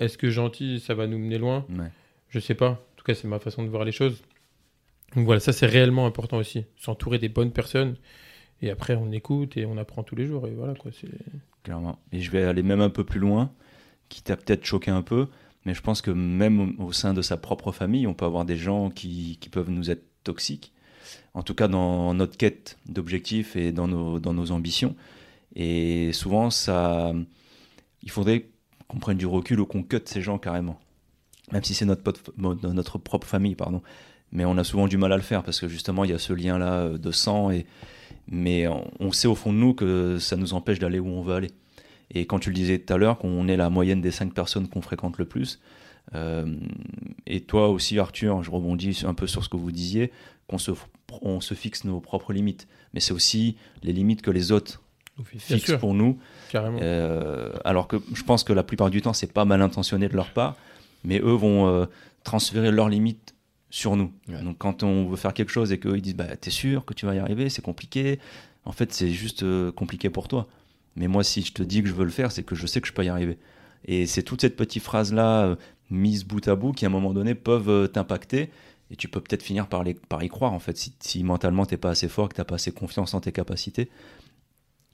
est-ce 0.00 0.18
que 0.18 0.30
gentil, 0.30 0.80
ça 0.80 0.94
va 0.94 1.06
nous 1.06 1.18
mener 1.18 1.38
loin? 1.38 1.64
Ouais. 1.70 1.92
je 2.28 2.40
sais 2.40 2.56
pas. 2.56 2.84
Tout 3.04 3.12
cas, 3.12 3.14
c'est 3.14 3.28
ma 3.28 3.38
façon 3.38 3.62
de 3.62 3.68
voir 3.68 3.84
les 3.84 3.92
choses. 3.92 4.22
Donc 5.14 5.26
voilà, 5.26 5.38
ça 5.38 5.52
c'est 5.52 5.66
réellement 5.66 6.06
important 6.06 6.38
aussi. 6.38 6.64
S'entourer 6.78 7.18
des 7.18 7.28
bonnes 7.28 7.52
personnes. 7.52 7.96
Et 8.62 8.70
après, 8.70 8.96
on 8.96 9.12
écoute 9.12 9.58
et 9.58 9.66
on 9.66 9.76
apprend 9.76 10.02
tous 10.02 10.16
les 10.16 10.24
jours. 10.24 10.46
Et 10.46 10.52
voilà 10.52 10.74
quoi. 10.74 10.90
Clairement. 11.64 11.98
Et 12.12 12.20
je 12.20 12.30
vais 12.30 12.44
aller 12.44 12.62
même 12.62 12.80
un 12.80 12.88
peu 12.88 13.04
plus 13.04 13.20
loin, 13.20 13.52
qui 14.08 14.22
t'a 14.22 14.38
peut-être 14.38 14.64
choqué 14.64 14.90
un 14.90 15.02
peu, 15.02 15.28
mais 15.66 15.74
je 15.74 15.82
pense 15.82 16.00
que 16.00 16.10
même 16.10 16.74
au 16.80 16.92
sein 16.92 17.12
de 17.12 17.20
sa 17.20 17.36
propre 17.36 17.72
famille, 17.72 18.06
on 18.06 18.14
peut 18.14 18.24
avoir 18.24 18.46
des 18.46 18.56
gens 18.56 18.88
qui, 18.88 19.38
peuvent 19.52 19.70
nous 19.70 19.90
être 19.90 20.04
toxiques. 20.24 20.72
En 21.34 21.42
tout 21.42 21.54
cas, 21.54 21.68
dans 21.68 22.14
notre 22.14 22.38
quête 22.38 22.78
d'objectifs 22.86 23.54
et 23.54 23.70
dans 23.70 23.86
nos, 23.86 24.18
dans 24.18 24.32
nos 24.32 24.50
ambitions. 24.50 24.96
Et 25.54 26.12
souvent, 26.14 26.48
ça, 26.48 27.12
il 28.02 28.10
faudrait 28.10 28.46
qu'on 28.88 28.98
prenne 28.98 29.18
du 29.18 29.26
recul 29.26 29.60
ou 29.60 29.66
qu'on 29.66 29.82
cut 29.82 30.00
ces 30.06 30.22
gens 30.22 30.38
carrément. 30.38 30.80
Même 31.54 31.62
si 31.62 31.72
c'est 31.72 31.86
notre, 31.86 32.98
propre 32.98 33.26
famille, 33.26 33.54
pardon. 33.54 33.80
Mais 34.32 34.44
on 34.44 34.58
a 34.58 34.64
souvent 34.64 34.88
du 34.88 34.96
mal 34.96 35.12
à 35.12 35.16
le 35.16 35.22
faire 35.22 35.44
parce 35.44 35.60
que 35.60 35.68
justement, 35.68 36.02
il 36.02 36.10
y 36.10 36.12
a 36.12 36.18
ce 36.18 36.32
lien-là 36.32 36.72
euh, 36.72 36.98
de 36.98 37.12
sang 37.12 37.52
et, 37.52 37.64
mais 38.26 38.66
on, 38.98 39.12
sait 39.12 39.28
au 39.28 39.36
fond 39.36 39.52
de 39.52 39.58
nous 39.58 39.72
que 39.72 40.18
ça 40.18 40.36
nous 40.36 40.52
empêche 40.52 40.80
d'aller 40.80 40.98
où 40.98 41.06
on 41.06 41.22
veut 41.22 41.34
aller. 41.34 41.50
Et 42.10 42.26
quand 42.26 42.40
tu 42.40 42.50
le 42.50 42.56
disais 42.56 42.78
tout 42.80 42.92
à 42.92 42.96
l'heure, 42.96 43.18
qu'on 43.18 43.46
est 43.46 43.56
la 43.56 43.70
moyenne 43.70 44.00
des 44.00 44.10
cinq 44.10 44.34
personnes 44.34 44.66
qu'on 44.68 44.82
fréquente 44.82 45.16
le 45.18 45.26
plus, 45.26 45.60
euh, 46.14 46.56
et 47.26 47.42
toi 47.42 47.68
aussi 47.68 47.98
Arthur, 48.00 48.42
je 48.42 48.50
rebondis 48.50 49.04
un 49.06 49.14
peu 49.14 49.28
sur 49.28 49.44
ce 49.44 49.48
que 49.48 49.56
vous 49.56 49.70
disiez, 49.70 50.10
qu'on 50.48 50.58
se, 50.58 50.72
on 51.22 51.40
se 51.40 51.54
fixe 51.54 51.84
nos 51.84 52.00
propres 52.00 52.32
limites. 52.32 52.66
Mais 52.94 53.00
c'est 53.00 53.12
aussi 53.12 53.56
les 53.84 53.92
limites 53.92 54.22
que 54.22 54.32
les 54.32 54.50
autres 54.50 54.82
fixent 55.36 55.66
sûr, 55.66 55.78
pour 55.78 55.94
nous. 55.94 56.18
carrément. 56.50 56.78
Euh, 56.82 57.52
alors 57.64 57.86
que 57.86 57.96
je 58.12 58.22
pense 58.22 58.42
que 58.42 58.52
la 58.52 58.62
plupart 58.62 58.90
du 58.90 59.00
temps, 59.00 59.12
c'est 59.12 59.32
pas 59.32 59.44
mal 59.44 59.62
intentionné 59.62 60.08
de 60.08 60.16
leur 60.16 60.30
part, 60.30 60.56
mais 61.04 61.20
eux 61.20 61.34
vont 61.34 61.66
euh, 61.68 61.86
transférer 62.24 62.70
leurs 62.70 62.88
limites 62.88 63.34
sur 63.70 63.96
nous. 63.96 64.12
Ouais. 64.28 64.42
Donc 64.42 64.58
quand 64.58 64.82
on 64.82 65.06
veut 65.06 65.16
faire 65.16 65.34
quelque 65.34 65.50
chose 65.50 65.72
et 65.72 65.78
qu'eux 65.78 65.96
ils 65.96 66.02
disent 66.02 66.16
bah, 66.16 66.36
T'es 66.36 66.50
sûr 66.50 66.84
que 66.84 66.94
tu 66.94 67.06
vas 67.06 67.14
y 67.14 67.18
arriver 67.18 67.50
C'est 67.50 67.62
compliqué. 67.62 68.18
En 68.64 68.72
fait, 68.72 68.92
c'est 68.92 69.10
juste 69.10 69.42
euh, 69.42 69.70
compliqué 69.72 70.08
pour 70.10 70.28
toi. 70.28 70.48
Mais 70.96 71.08
moi, 71.08 71.22
si 71.22 71.42
je 71.42 71.52
te 71.52 71.62
dis 71.62 71.82
que 71.82 71.88
je 71.88 71.94
veux 71.94 72.04
le 72.04 72.10
faire, 72.10 72.32
c'est 72.32 72.44
que 72.44 72.54
je 72.54 72.66
sais 72.66 72.80
que 72.80 72.88
je 72.88 72.92
peux 72.92 73.04
y 73.04 73.08
arriver. 73.08 73.38
Et 73.84 74.06
c'est 74.06 74.22
toute 74.22 74.40
cette 74.40 74.56
petite 74.56 74.82
phrase-là, 74.82 75.44
euh, 75.44 75.56
mise 75.90 76.24
bout 76.24 76.46
à 76.48 76.56
bout, 76.56 76.72
qui 76.72 76.86
à 76.86 76.88
un 76.88 76.90
moment 76.90 77.12
donné 77.12 77.34
peuvent 77.34 77.90
t'impacter. 77.92 78.50
Et 78.90 78.96
tu 78.96 79.08
peux 79.08 79.20
peut-être 79.20 79.42
finir 79.42 79.66
par, 79.66 79.82
les, 79.82 79.94
par 79.94 80.22
y 80.22 80.28
croire, 80.28 80.52
en 80.52 80.58
fait, 80.60 80.76
si, 80.78 80.94
si 81.00 81.24
mentalement 81.24 81.66
t'es 81.66 81.76
pas 81.76 81.90
assez 81.90 82.08
fort, 82.08 82.28
que 82.28 82.34
t'as 82.34 82.44
pas 82.44 82.54
assez 82.54 82.72
confiance 82.72 83.12
en 83.12 83.20
tes 83.20 83.32
capacités. 83.32 83.90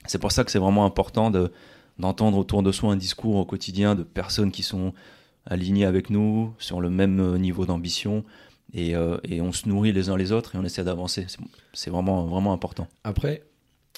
C'est 0.07 0.19
pour 0.19 0.33
ça 0.33 0.43
que 0.43 0.51
c'est 0.51 0.59
vraiment 0.59 0.85
important 0.85 1.31
de, 1.31 1.53
d'entendre 1.99 2.39
autour 2.39 2.63
de 2.63 2.73
soi 2.73 2.93
un 2.93 2.97
discours 2.97 3.37
au 3.37 3.45
quotidien 3.45 3.95
de 3.95 4.03
personnes 4.03 4.51
qui 4.51 4.63
sont 4.63 4.93
alignées 5.51 5.85
avec 5.85 6.09
nous, 6.09 6.55
sur 6.59 6.81
le 6.81 6.89
même 6.89 7.21
euh, 7.21 7.37
niveau 7.39 7.67
d'ambition, 7.67 8.25
et, 8.73 8.95
euh, 8.95 9.19
et 9.25 9.41
on 9.43 9.53
se 9.53 9.69
nourrit 9.69 9.93
les 9.93 10.09
uns 10.09 10.17
les 10.17 10.31
autres 10.33 10.55
et 10.55 10.59
on 10.59 10.65
essaie 10.65 10.85
d'avancer. 10.85 11.27
C'est, 11.75 11.91
vraiment, 11.91 12.25
vraiment 12.27 12.53
important. 12.53 12.87
Après, 13.05 13.43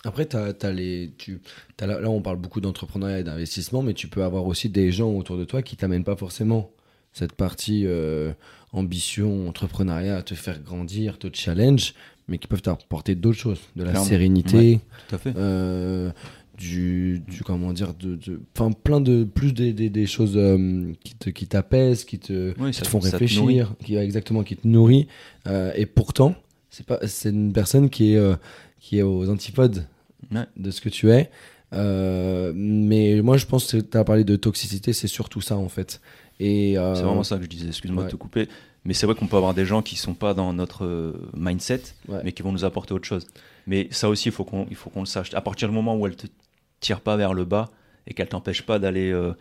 après 0.04 0.24
t'as 0.26 0.72
les, 0.72 1.12
tu, 1.18 1.40
là, 1.78 2.00
là, 2.00 2.08
on 2.10 2.22
parle 2.22 2.38
beaucoup 2.38 2.60
d'entrepreneuriat 2.60 3.20
et 3.20 3.24
d'investissement, 3.24 3.82
mais 3.82 3.92
tu 3.94 4.08
peux 4.08 4.24
avoir 4.24 4.46
aussi 4.46 4.68
des 4.70 4.90
gens 4.90 5.10
autour 5.12 5.36
de 5.36 5.44
toi 5.44 5.62
qui 5.62 5.76
t'amènent 5.76 6.04
pas 6.04 6.16
forcément 6.16 6.70
cette 7.12 7.34
partie 7.34 7.82
euh, 7.86 8.32
ambition, 8.72 9.46
entrepreneuriat, 9.48 10.16
à 10.16 10.22
te 10.22 10.34
faire 10.34 10.58
grandir, 10.62 11.18
te 11.18 11.28
challenge, 11.32 11.92
mais 12.26 12.38
qui 12.38 12.46
peuvent 12.46 12.62
t'apporter 12.62 13.14
d'autres 13.14 13.38
choses, 13.38 13.60
de 13.76 13.82
la 13.84 13.90
Clairement. 13.90 14.08
sérénité, 14.08 14.80
Tout 15.08 15.14
à 15.16 15.18
fait. 15.18 15.34
euh, 15.36 16.10
du, 16.62 17.20
du 17.28 17.42
comment 17.42 17.72
dire, 17.72 17.92
de, 17.94 18.16
enfin 18.56 18.70
plein 18.72 19.00
de 19.00 19.24
plus 19.24 19.52
des, 19.52 19.72
des, 19.72 19.90
des 19.90 20.06
choses 20.06 20.34
euh, 20.36 20.92
qui 21.02 21.14
te, 21.16 21.28
qui 21.30 21.46
t'apaisent, 21.48 22.04
qui 22.04 22.18
te, 22.20 22.54
Oui, 22.60 22.70
qui 22.70 22.78
ça- 22.78 22.82
te 22.84 22.88
font 22.88 23.00
ça 23.00 23.08
te 23.10 23.16
réfléchir, 23.16 23.74
qui 23.84 23.96
exactement 23.96 24.44
qui 24.44 24.56
te 24.56 24.66
nourrit. 24.68 25.08
Euh, 25.48 25.72
et 25.74 25.86
pourtant, 25.86 26.36
c'est 26.70 26.86
pas, 26.86 27.00
c'est 27.08 27.30
une 27.30 27.52
personne 27.52 27.90
qui 27.90 28.12
est 28.12 28.16
euh, 28.16 28.36
qui 28.78 28.98
est 28.98 29.02
aux 29.02 29.28
antipodes 29.28 29.86
Ouais. 30.32 30.44
de 30.56 30.70
ce 30.70 30.80
que 30.80 30.88
tu 30.88 31.10
es. 31.10 31.30
Mais 32.54 33.20
moi, 33.22 33.36
je 33.36 33.46
pense 33.46 33.72
que 33.72 33.78
tu 33.78 33.96
as 33.96 34.04
parlé 34.04 34.24
de 34.24 34.36
toxicité, 34.36 34.92
c'est 34.92 35.08
surtout 35.08 35.40
ça 35.40 35.56
en 35.56 35.68
fait. 35.68 36.00
Et 36.40 36.74
C'est 36.76 37.02
vraiment 37.02 37.22
ça 37.24 37.36
que 37.38 37.44
je 37.44 37.48
disais, 37.48 37.68
excuse-moi 37.68 38.04
ouais. 38.04 38.08
de 38.08 38.12
te 38.12 38.16
couper. 38.16 38.48
Mais 38.84 38.94
c'est 38.94 39.06
vrai 39.06 39.14
qu'on 39.14 39.28
peut 39.28 39.36
avoir 39.36 39.54
des 39.54 39.64
gens 39.64 39.80
qui 39.80 39.94
sont 39.96 40.14
pas 40.14 40.34
dans 40.34 40.52
notre 40.52 41.14
mindset, 41.36 41.82
Ouais. 42.08 42.20
mais 42.24 42.32
qui 42.32 42.42
vont 42.42 42.50
nous 42.52 42.64
apporter 42.64 42.92
autre 42.94 43.06
chose. 43.06 43.26
Mais 43.68 43.86
ça 43.90 44.08
aussi, 44.08 44.28
il 44.28 44.32
faut 44.32 44.44
qu'on 44.44 44.66
il 44.70 44.76
faut 44.76 44.90
qu'on 44.90 45.00
le 45.00 45.06
sache. 45.06 45.32
À 45.34 45.40
partir 45.40 45.68
du 45.68 45.74
moment 45.74 45.96
où 45.96 46.06
elle 46.06 46.16
te 46.16 46.26
tire 46.82 47.00
pas 47.00 47.16
vers 47.16 47.32
le 47.32 47.46
bas 47.46 47.70
et 48.06 48.14
qu'elle 48.14 48.28
t'empêche 48.28 48.62
pas 48.62 48.78
d'aller 48.80 49.12
euh, 49.12 49.32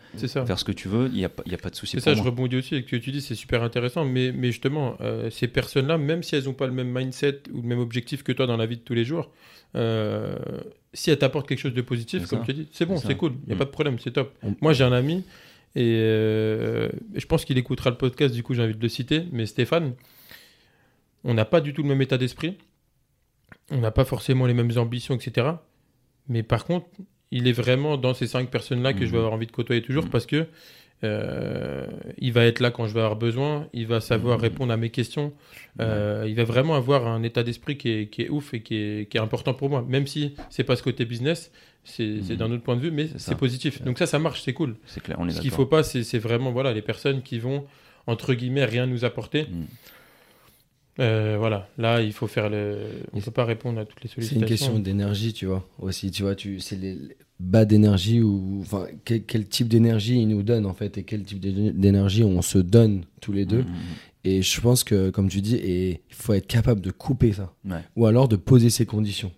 faire 0.46 0.60
ce 0.60 0.64
que 0.64 0.72
tu 0.72 0.88
veux, 0.88 1.08
il 1.08 1.16
n'y 1.18 1.26
a, 1.26 1.30
a 1.30 1.58
pas 1.58 1.70
de 1.72 1.76
souci 1.76 1.98
C'est 1.98 2.00
ça, 2.00 2.14
je 2.14 2.22
rebondis 2.22 2.56
aussi 2.58 2.76
avec 2.76 2.86
ce 2.86 2.92
que 2.92 2.96
tu 3.02 3.12
dis, 3.12 3.20
c'est 3.20 3.34
super 3.36 3.64
intéressant. 3.64 4.06
Mais, 4.06 4.32
mais 4.32 4.52
justement, 4.52 4.98
euh, 5.02 5.30
ces 5.32 5.48
personnes-là, 5.48 5.98
même 5.98 6.22
si 6.22 6.36
elles 6.36 6.44
n'ont 6.46 6.54
pas 6.54 6.68
le 6.68 6.74
même 6.74 6.90
mindset 6.96 7.42
ou 7.52 7.62
le 7.64 7.68
même 7.68 7.80
objectif 7.80 8.22
que 8.24 8.32
toi 8.32 8.46
dans 8.46 8.58
la 8.58 8.68
vie 8.68 8.78
de 8.78 8.82
tous 8.84 8.94
les 8.94 9.04
jours, 9.04 9.32
euh, 9.76 10.36
si 10.94 11.10
elles 11.10 11.18
t'apportent 11.18 11.48
quelque 11.50 11.58
chose 11.60 11.74
de 11.74 11.82
positif, 11.82 12.28
comme 12.28 12.40
ça. 12.42 12.46
tu 12.46 12.54
dis, 12.54 12.68
c'est 12.72 12.86
bon, 12.86 12.98
C'est 12.98 13.16
cool, 13.16 13.34
il 13.44 13.48
n'y 13.48 13.54
a 13.54 13.56
Mm. 13.56 13.58
pas 13.58 13.66
de 13.66 13.70
problème, 13.72 13.98
c'est 13.98 14.12
top. 14.12 14.32
Moi, 14.62 14.74
j'ai 14.74 14.84
un 14.84 14.92
ami, 14.92 15.24
et 15.76 15.82
je 17.16 17.26
pense 17.26 17.46
qu'il 17.46 17.58
écoutera 17.58 17.90
le 17.90 17.98
podcast, 17.98 18.34
du 18.36 18.44
coup, 18.44 18.54
j'ai 18.54 18.62
envie 18.62 18.76
de 18.76 18.82
le 18.82 18.90
citer, 18.90 19.24
mais 19.32 19.48
Stéphane, 19.48 19.94
on 21.24 21.34
n'a 21.34 21.46
pas 21.46 21.62
du 21.62 21.74
tout 21.74 21.82
le 21.82 21.90
même 21.90 22.02
état 22.04 22.18
d'esprit, 22.20 22.58
on 23.72 23.78
n'a 23.80 23.92
pas 23.92 24.06
forcément 24.06 24.46
les 24.46 24.54
mêmes 24.54 24.72
ambitions, 24.78 25.16
etc. 25.16 25.48
Mais 26.28 26.44
par 26.44 26.66
contre, 26.66 26.88
il 27.32 27.48
est 27.48 27.52
vraiment 27.54 27.98
dans 27.98 28.14
ces 28.14 28.28
cinq 28.28 28.50
personnes-là 28.50 28.94
que 28.94 29.00
je 29.06 29.12
vais 29.12 29.12
Mhm. 29.12 29.18
avoir 29.18 29.34
envie 29.34 29.48
de 29.48 29.52
côtoyer 29.52 29.82
toujours 29.82 30.04
Mhm. 30.06 30.10
parce 30.12 30.26
que 30.26 30.46
Euh, 31.04 31.88
il 32.20 32.32
va 32.32 32.46
être 32.46 32.60
là 32.60 32.70
quand 32.70 32.86
je 32.86 32.94
vais 32.94 33.00
avoir 33.00 33.16
besoin. 33.16 33.68
Il 33.74 33.88
va 33.88 34.00
savoir 34.02 34.38
Mhm. 34.38 34.44
répondre 34.44 34.72
à 34.72 34.78
mes 34.78 34.92
questions. 34.92 35.34
Euh, 35.80 36.26
Il 36.28 36.36
va 36.36 36.44
vraiment 36.44 36.76
avoir 36.76 37.08
un 37.08 37.24
état 37.24 37.42
d'esprit 37.42 37.76
qui 37.76 37.90
est, 37.90 38.06
qui 38.08 38.22
est 38.22 38.30
ouf 38.30 38.54
et 38.54 38.62
qui 38.62 38.76
est, 38.76 39.10
qui 39.10 39.18
est 39.18 39.20
important 39.20 39.56
pour 39.56 39.68
moi. 39.72 39.84
Même 39.88 40.06
si 40.06 40.36
c'est 40.52 40.64
pas 40.64 40.76
ce 40.76 40.84
côté 40.84 41.06
business, 41.06 41.52
c'est 41.84 42.20
d'un 42.38 42.52
autre 42.52 42.62
point 42.62 42.76
de 42.76 42.82
vue, 42.82 42.92
mais 42.92 43.08
C'est 43.08 43.18
ça. 43.18 43.36
positif. 43.36 43.82
Donc 43.82 43.98
ça, 43.98 44.06
ça 44.06 44.20
marche, 44.20 44.44
c'est 44.44 44.54
cool. 44.54 44.76
C'est 44.86 45.02
clair, 45.02 45.18
on 45.20 45.28
est 45.28 45.32
Ce 45.32 45.42
qu'il 45.42 45.50
faut 45.50 45.66
pas, 45.66 45.82
c'est 45.82 46.04
c'est 46.04 46.20
vraiment 46.20 46.52
voilà 46.52 46.72
les 46.72 46.84
personnes 46.84 47.24
qui 47.24 47.40
vont 47.40 47.66
entre 48.06 48.36
guillemets 48.36 48.66
rien 48.66 48.86
nous 48.86 49.04
apporter. 49.04 49.48
Euh, 51.02 51.36
voilà, 51.40 51.68
là 51.78 52.02
il 52.02 52.14
faut 52.14 52.28
faire 52.28 52.50
le. 52.50 52.78
On 53.14 53.18
Et 53.18 53.22
peut 53.22 53.32
pas 53.32 53.46
répondre 53.46 53.80
à 53.80 53.86
toutes 53.86 54.02
les 54.04 54.08
C'est 54.10 54.16
sollicitations. 54.16 54.42
une 54.46 54.48
question 54.50 54.80
d'énergie, 54.80 55.34
tu 55.34 55.48
vois. 55.48 55.68
Aussi, 55.80 56.12
tu 56.12 56.22
vois, 56.24 56.36
tu, 56.36 56.60
c'est 56.60 56.76
les 56.78 56.98
bas 57.40 57.66
d'énergie 57.66 58.22
ou 58.22 58.60
enfin 58.62 58.86
quel, 59.04 59.24
quel 59.24 59.48
type 59.48 59.68
d'énergie 59.68 60.22
ils 60.22 60.28
nous 60.28 60.44
donnent 60.44 60.68
en 60.68 60.74
fait 60.74 60.98
et 61.00 61.04
quel 61.04 61.24
type 61.24 61.40
d'é- 61.40 61.72
d'énergie 61.72 62.24
on 62.24 62.42
se 62.44 62.60
donne 62.60 63.04
tous 63.20 63.32
les 63.34 63.46
deux. 63.46 63.64
Mm, 63.64 63.68
mm, 63.68 64.26
Et 64.26 64.42
je 64.44 64.62
pense 64.62 64.84
que, 64.84 65.10
comme 65.10 65.28
tu 65.28 65.42
dis, 65.42 65.56
et 65.56 66.02
il 66.10 66.16
faut 66.16 66.34
être 66.34 66.46
capable 66.46 66.82
de 66.82 66.92
couper 66.92 67.34
ça. 67.34 67.52
Ouais. 67.66 67.80
ou 67.96 68.06
alors 68.06 68.28
de 68.28 68.36
poser 68.36 68.70
ses 68.70 68.86
conditions. 68.86 69.32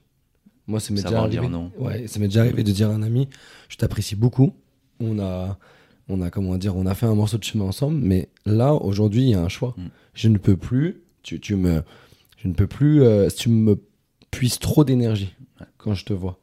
Moi, 0.68 0.80
ça 0.82 0.93
m'est 0.93 1.01
déjà 1.03 1.20
arrivé. 1.20 1.39
dire 1.39 1.49
non. 1.49 1.72
Ouais, 1.78 2.07
ça 2.07 2.20
m'est 2.20 2.28
déjà 2.28 2.41
arrivé 2.41 2.64
de 2.64 2.72
dire 2.72 2.89
à 2.89 2.93
un 2.93 3.03
ami, 3.03 3.28
je 3.70 3.78
t'apprécie 3.78 4.16
beaucoup. 4.16 4.53
On 4.99 5.20
a, 5.20 5.57
on 6.09 6.22
a 6.22 6.30
comment 6.30 6.57
dire, 6.57 6.76
on 6.76 6.86
a 6.86 6.95
fait 6.95 7.05
un 7.05 7.16
morceau 7.16 7.38
de 7.38 7.43
chemin 7.43 7.66
ensemble, 7.66 7.97
mais 8.01 8.28
là 8.45 8.74
aujourd'hui 8.74 9.22
il 9.24 9.30
y 9.30 9.34
a 9.34 9.41
un 9.41 9.49
choix. 9.49 9.74
Mm. 9.78 9.82
Je 10.14 10.28
ne 10.28 10.38
peux 10.38 10.57
plus. 10.57 11.03
Tu, 11.24 11.39
tu 11.39 11.55
me, 11.55 11.82
je 12.38 12.47
ne 12.47 12.53
peux 12.53 12.67
plus. 12.67 13.01
euh, 13.03 13.30
tu 13.30 13.49
me 13.49 13.80
puisses 14.32 14.59
trop 14.59 14.84
d'énergie 14.84 15.34
Ouais. 15.59 15.67
quand 15.78 15.93
je 15.93 16.05
te 16.05 16.13
vois. 16.13 16.39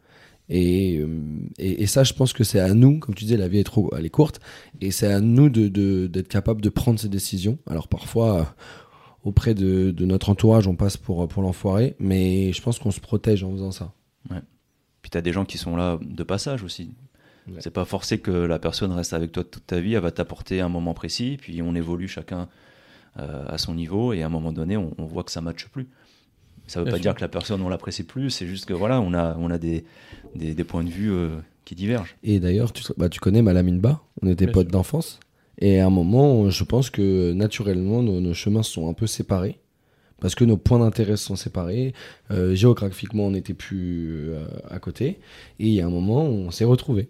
Et, 0.49 0.99
euh, 0.99 1.20
et, 1.59 1.83
et 1.83 1.87
ça, 1.87 2.03
je 2.05 2.12
pense 2.12 2.33
que 2.33 2.43
c'est 2.45 2.59
à 2.61 2.74
nous, 2.74 2.99
comme 2.99 3.14
tu 3.14 3.24
disais, 3.24 3.37
la 3.37 3.47
vie 3.49 3.59
est 3.59 3.64
trop, 3.64 3.91
elle 3.97 4.05
est 4.05 4.11
courte, 4.11 4.41
et 4.81 4.91
c'est 4.91 5.07
à 5.12 5.20
nous 5.20 5.49
de, 5.49 5.68
de- 5.68 6.07
d'être 6.09 6.26
capable 6.28 6.61
de 6.61 6.68
prendre 6.68 6.99
ces 6.99 7.09
décisions. 7.09 7.59
Alors 7.68 7.87
parfois, 7.87 8.41
euh, 8.41 8.45
auprès 9.22 9.55
de, 9.55 9.91
de 9.93 10.05
notre 10.07 10.28
entourage, 10.31 10.66
on 10.66 10.74
passe 10.74 10.97
pour, 10.97 11.26
pour 11.28 11.43
l'enfoiré, 11.43 11.95
mais 12.01 12.53
je 12.53 12.62
pense 12.62 12.78
qu'on 12.81 12.91
se 12.91 13.01
protège 13.01 13.45
en 13.45 13.53
faisant 13.53 13.70
ça. 13.70 13.93
Puis 15.03 15.11
t'as 15.11 15.20
des 15.22 15.33
gens 15.33 15.45
qui 15.45 15.57
sont 15.57 15.76
là 15.76 15.99
de 16.03 16.22
passage 16.24 16.62
aussi. 16.62 16.91
Ouais. 17.49 17.55
C'est 17.61 17.72
pas 17.72 17.85
forcé 17.87 18.18
que 18.18 18.31
la 18.31 18.59
personne 18.59 18.93
reste 18.93 19.12
avec 19.14 19.33
toi 19.33 19.45
toute 19.45 19.66
ta 19.66 19.81
vie, 19.81 19.95
elle 19.95 20.03
va 20.03 20.11
t'apporter 20.11 20.61
un 20.61 20.68
moment 20.68 20.95
précis, 20.95 21.39
puis 21.41 21.62
on 21.62 21.74
évolue 21.74 22.07
chacun 22.09 22.49
à 23.17 23.59
son 23.59 23.75
niveau, 23.75 24.13
et 24.13 24.23
à 24.23 24.27
un 24.27 24.31
moment 24.31 24.53
donné, 24.53 24.77
on, 24.77 24.95
on 24.99 25.05
voit 25.05 25.25
que 25.25 25.33
ça 25.33 25.41
matche 25.41 25.67
plus. 25.69 25.89
Ça 26.67 26.79
veut 26.81 26.85
Bien 26.85 26.93
pas 26.93 26.97
sûr. 26.99 27.03
dire 27.03 27.15
que 27.17 27.21
la 27.21 27.29
personne 27.29 27.61
on 27.63 27.69
l'apprécie 27.69 28.05
plus, 28.05 28.31
c'est 28.31 28.47
juste 28.47 28.65
que 28.67 28.73
voilà, 28.73 29.01
on 29.01 29.13
a, 29.13 29.37
on 29.39 29.51
a 29.51 29.59
des, 29.59 29.85
des, 30.37 30.55
des 30.55 30.65
points 30.65 30.85
de 30.85 30.89
vue 30.91 31.11
euh, 31.11 31.37
qui 31.65 31.75
divergent. 31.75 32.15
Et 32.23 32.39
d'ailleurs, 32.39 32.73
tu, 32.73 32.85
bah, 32.97 33.09
tu 33.09 33.19
connais 33.19 33.43
Malamine 33.43 33.81
Ba, 33.81 34.03
on 34.23 34.29
était 34.29 34.47
Bien 34.47 34.53
potes 34.55 34.69
d'enfance. 34.69 35.19
Et 35.59 35.81
à 35.81 35.87
un 35.87 35.91
moment, 35.91 36.49
je 36.49 36.65
pense 36.65 36.89
que 36.89 37.33
naturellement, 37.33 38.03
nos, 38.03 38.21
nos 38.21 38.35
chemins 38.35 38.63
sont 38.63 38.89
un 38.89 38.93
peu 38.95 39.07
séparés. 39.09 39.59
Parce 40.21 40.35
que 40.35 40.45
nos 40.45 40.57
points 40.59 40.79
d'intérêt 40.79 41.17
sont 41.17 41.35
séparés. 41.35 41.93
Euh, 42.31 42.55
géographiquement, 42.55 43.25
on 43.27 43.31
n'était 43.33 43.55
plus 43.55 44.31
euh, 44.31 44.45
à 44.69 44.79
côté. 44.79 45.19
Et 45.59 45.67
il 45.67 45.73
y 45.73 45.81
a 45.81 45.87
un 45.87 45.91
moment, 45.91 46.23
on 46.25 46.51
s'est 46.51 46.65
retrouvés. 46.65 47.09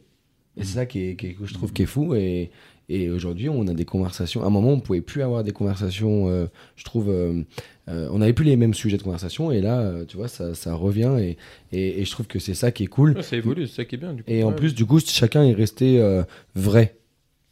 Et 0.57 0.65
c'est 0.65 0.75
ça 0.75 0.87
qui 0.87 1.01
est, 1.01 1.17
qui 1.17 1.27
est- 1.29 1.35
que 1.35 1.45
je 1.45 1.53
trouve 1.55 1.73
qui 1.73 1.83
est 1.83 1.87
fou. 1.87 2.15
Et, 2.15 2.51
et 2.93 3.09
aujourd'hui, 3.11 3.49
on 3.49 3.66
a 3.68 3.74
des 3.74 3.84
conversations. 3.84 4.43
À 4.43 4.47
un 4.47 4.51
moment, 4.51 4.70
on 4.72 4.80
pouvait 4.80 5.01
plus 5.01 5.22
avoir 5.22 5.45
des 5.45 5.53
conversations, 5.53 6.28
euh, 6.28 6.47
je 6.76 6.84
trouve. 6.84 7.09
euh, 7.09 7.43
euh, 7.88 8.09
on 8.12 8.18
n'avait 8.18 8.32
plus 8.32 8.45
les 8.45 8.57
mêmes 8.57 8.74
sujets 8.74 8.97
de 8.99 9.03
conversation. 9.03 9.51
Et 9.53 9.61
là, 9.61 9.80
euh, 9.80 10.05
tu 10.05 10.16
vois, 10.16 10.28
ça, 10.28 10.55
ça 10.55 10.74
revient. 10.74 11.16
Et, 11.18 11.36
et, 11.72 12.01
et 12.01 12.05
je 12.05 12.11
trouve 12.11 12.26
que 12.26 12.38
c'est 12.38 12.55
ça 12.55 12.70
qui 12.72 12.84
est 12.84 12.88
cool. 12.88 13.12
Ouais, 13.16 13.22
ça 13.22 13.36
évolue, 13.36 13.66
c'est 13.66 13.76
ça 13.76 13.84
qui 13.84 13.95
est 13.95 13.99
bien. 13.99 14.12
Du 14.12 14.22
coup. 14.22 14.30
Et 14.30 14.45
en 14.45 14.53
plus, 14.53 14.74
du 14.74 14.84
coup, 14.86 15.01
chacun 15.01 15.43
est 15.45 15.55
resté 15.55 16.01
euh, 16.01 16.22
vrai 16.55 16.97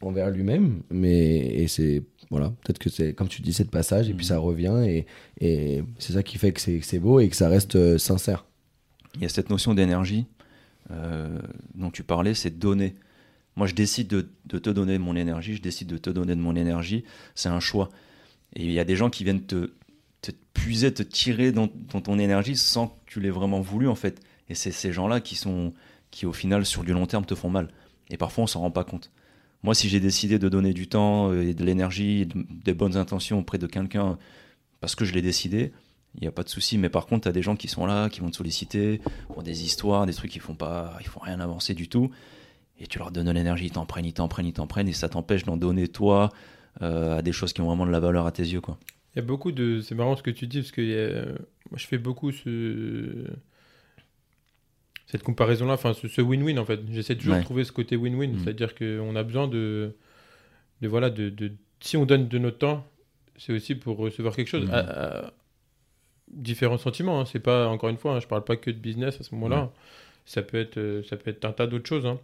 envers 0.01 0.29
lui-même. 0.29 0.81
Mais 0.91 1.37
et 1.39 1.67
c'est 1.67 2.03
voilà, 2.29 2.49
peut-être 2.63 2.79
que 2.79 2.89
c'est 2.89 3.13
comme 3.13 3.27
tu 3.27 3.41
dis, 3.41 3.53
c'est 3.53 3.63
de 3.65 3.69
passage 3.69 4.07
et 4.09 4.13
puis 4.13 4.25
Mhm. 4.25 4.29
ça 4.29 4.37
revient 4.37 4.77
et, 4.85 5.05
et 5.41 5.83
c'est 5.97 6.13
ça 6.13 6.21
qui 6.23 6.37
fait 6.37 6.51
que 6.51 6.61
c'est 6.61 6.99
beau 6.99 7.19
et 7.19 7.27
que 7.27 7.35
ça 7.35 7.49
reste 7.49 7.75
euh, 7.75 7.97
sincère. 7.97 8.45
Il 9.15 9.21
y 9.23 9.25
a 9.25 9.29
cette 9.29 9.49
notion 9.49 9.73
d'énergie 9.73 10.25
euh, 10.91 11.39
dont 11.75 11.89
tu 11.89 12.03
parlais, 12.03 12.33
c'est 12.33 12.57
donner. 12.57 12.95
Moi, 13.55 13.67
je 13.67 13.73
décide 13.73 14.07
de, 14.07 14.57
te 14.57 14.69
donner 14.69 14.93
de 14.93 15.03
mon 15.03 15.15
énergie, 15.15 15.55
je 15.55 15.61
décide 15.61 15.87
de 15.87 15.97
te 15.97 16.09
donner 16.09 16.35
de 16.35 16.41
mon 16.41 16.55
énergie, 16.55 17.03
c'est 17.35 17.49
un 17.49 17.59
choix. 17.59 17.89
Et 18.55 18.63
il 18.63 18.71
y 18.71 18.79
a 18.79 18.85
des 18.85 18.95
gens 18.95 19.09
qui 19.09 19.23
viennent 19.23 19.45
te, 19.45 19.71
puiser, 20.53 20.93
te 20.93 21.03
tirer 21.03 21.51
dans, 21.51 21.67
ton 21.67 22.19
énergie 22.19 22.55
sans 22.55 22.87
que 22.87 22.93
tu 23.05 23.19
l'aies 23.19 23.29
vraiment 23.29 23.61
voulu, 23.61 23.87
en 23.87 23.95
fait. 23.95 24.21
Et 24.49 24.55
c'est 24.55 24.71
ces 24.71 24.91
gens-là 24.91 25.21
qui, 25.21 25.35
sont, 25.35 25.73
qui, 26.11 26.25
au 26.25 26.33
final, 26.33 26.65
sur 26.65 26.83
du 26.83 26.93
long 26.93 27.05
terme, 27.05 27.25
te 27.25 27.35
font 27.35 27.49
mal. 27.49 27.69
Et 28.09 28.17
parfois, 28.17 28.45
on 28.45 28.47
s'en 28.47 28.61
rend 28.61 28.71
pas 28.71 28.83
compte. 28.83 29.11
Moi, 29.63 29.75
si 29.75 29.89
j'ai 29.89 29.99
décidé 29.99 30.39
de 30.39 30.47
donner 30.49 30.73
du 30.73 30.87
temps 30.87 31.31
euh, 31.31 31.41
et 31.41 31.53
de 31.53 31.63
l'énergie, 31.65 32.27
des 32.63 32.73
bonnes 32.73 32.95
intentions 32.95 33.39
auprès 33.39 33.57
de 33.57 33.67
quelqu'un 33.67 34.17
parce 34.79 34.95
que 34.95 35.03
je 35.03 35.13
l'ai 35.13 35.21
décidé, 35.21 35.73
il 36.15 36.21
n'y 36.21 36.27
a 36.27 36.31
pas 36.31 36.43
de 36.43 36.49
souci. 36.49 36.77
Mais 36.77 36.89
par 36.89 37.05
contre, 37.05 37.23
tu 37.23 37.29
as 37.29 37.31
des 37.31 37.41
gens 37.41 37.55
qui 37.55 37.67
sont 37.67 37.85
là, 37.85 38.09
qui 38.09 38.21
vont 38.21 38.29
te 38.29 38.37
solliciter 38.37 39.01
pour 39.27 39.43
des 39.43 39.63
histoires, 39.63 40.05
des 40.05 40.13
trucs 40.13 40.31
qui 40.31 40.39
font 40.39 40.55
pas, 40.55 40.97
ils 41.01 41.07
font 41.07 41.19
rien 41.19 41.39
avancer 41.39 41.73
du 41.73 41.89
tout. 41.89 42.09
Et 42.79 42.87
tu 42.87 42.97
leur 42.99 43.11
donnes 43.11 43.25
de 43.27 43.31
l'énergie, 43.31 43.65
ils 43.67 43.71
t'en 43.71 43.85
prennent, 43.85 44.05
ils 44.05 44.13
t'en 44.13 44.27
prennent, 44.27 44.45
ils 44.47 44.53
t'en 44.53 44.67
prennent, 44.67 44.87
et 44.87 44.93
ça 44.93 45.09
t'empêche 45.09 45.43
d'en 45.43 45.57
donner 45.57 45.87
toi 45.87 46.29
euh, 46.81 47.17
à 47.17 47.21
des 47.21 47.31
choses 47.33 47.51
qui 47.53 47.61
ont 47.61 47.65
vraiment 47.67 47.85
de 47.85 47.91
la 47.91 47.99
valeur 47.99 48.25
à 48.25 48.31
tes 48.31 48.43
yeux, 48.43 48.61
quoi. 48.61 48.77
Il 49.15 49.19
y 49.19 49.21
a 49.21 49.25
beaucoup 49.25 49.51
de. 49.51 49.81
C'est 49.81 49.95
marrant 49.95 50.15
ce 50.15 50.23
que 50.23 50.29
tu 50.31 50.47
dis, 50.47 50.59
parce 50.59 50.71
que 50.71 50.81
a- 50.81 51.25
moi, 51.71 51.77
je 51.77 51.87
fais 51.87 51.97
beaucoup 51.97 52.31
ce. 52.31 53.25
Cette 55.07 55.23
comparaison-là, 55.23 55.73
enfin 55.73 55.93
ce 55.93 56.21
win-win 56.21 56.59
en 56.59 56.65
fait. 56.65 56.79
J'essaie 56.91 57.15
toujours 57.15 57.33
Ouais. 57.33 57.39
de 57.39 57.43
trouver 57.45 57.63
ce 57.63 57.71
côté 57.71 57.97
win-win, 57.97 58.33
Mm. 58.35 58.39
c'est-à-dire 58.43 58.75
qu'on 58.75 59.15
a 59.15 59.23
besoin 59.23 59.47
de, 59.47 59.95
de 60.81 60.87
voilà, 60.87 61.09
de, 61.09 61.29
de- 61.29 61.51
si 61.79 61.97
on 61.97 62.05
donne 62.05 62.27
de 62.27 62.37
notre 62.37 62.59
temps, 62.59 62.85
c'est 63.37 63.51
aussi 63.53 63.73
pour 63.73 63.97
recevoir 63.97 64.35
quelque 64.35 64.47
chose. 64.49 64.67
Mm. 64.67 64.71
À- 64.71 64.77
à- 65.25 65.33
différents 66.31 66.77
sentiments, 66.77 67.19
hein. 67.21 67.25
c'est 67.25 67.39
pas 67.39 67.67
encore 67.69 67.89
une 67.89 67.97
fois, 67.97 68.13
hein, 68.15 68.19
je 68.19 68.27
parle 68.27 68.43
pas 68.43 68.55
que 68.55 68.69
de 68.69 68.77
business 68.77 69.19
à 69.19 69.23
ce 69.23 69.33
moment-là. 69.33 69.71
Ça 70.25 70.43
peut 70.43 70.59
être, 70.59 70.77
euh, 70.77 71.01
ça 71.09 71.17
peut 71.17 71.31
être 71.31 71.43
un 71.43 71.51
tas 71.53 71.65
d'autres 71.65 71.87
choses. 71.89 72.05
hein. 72.05 72.19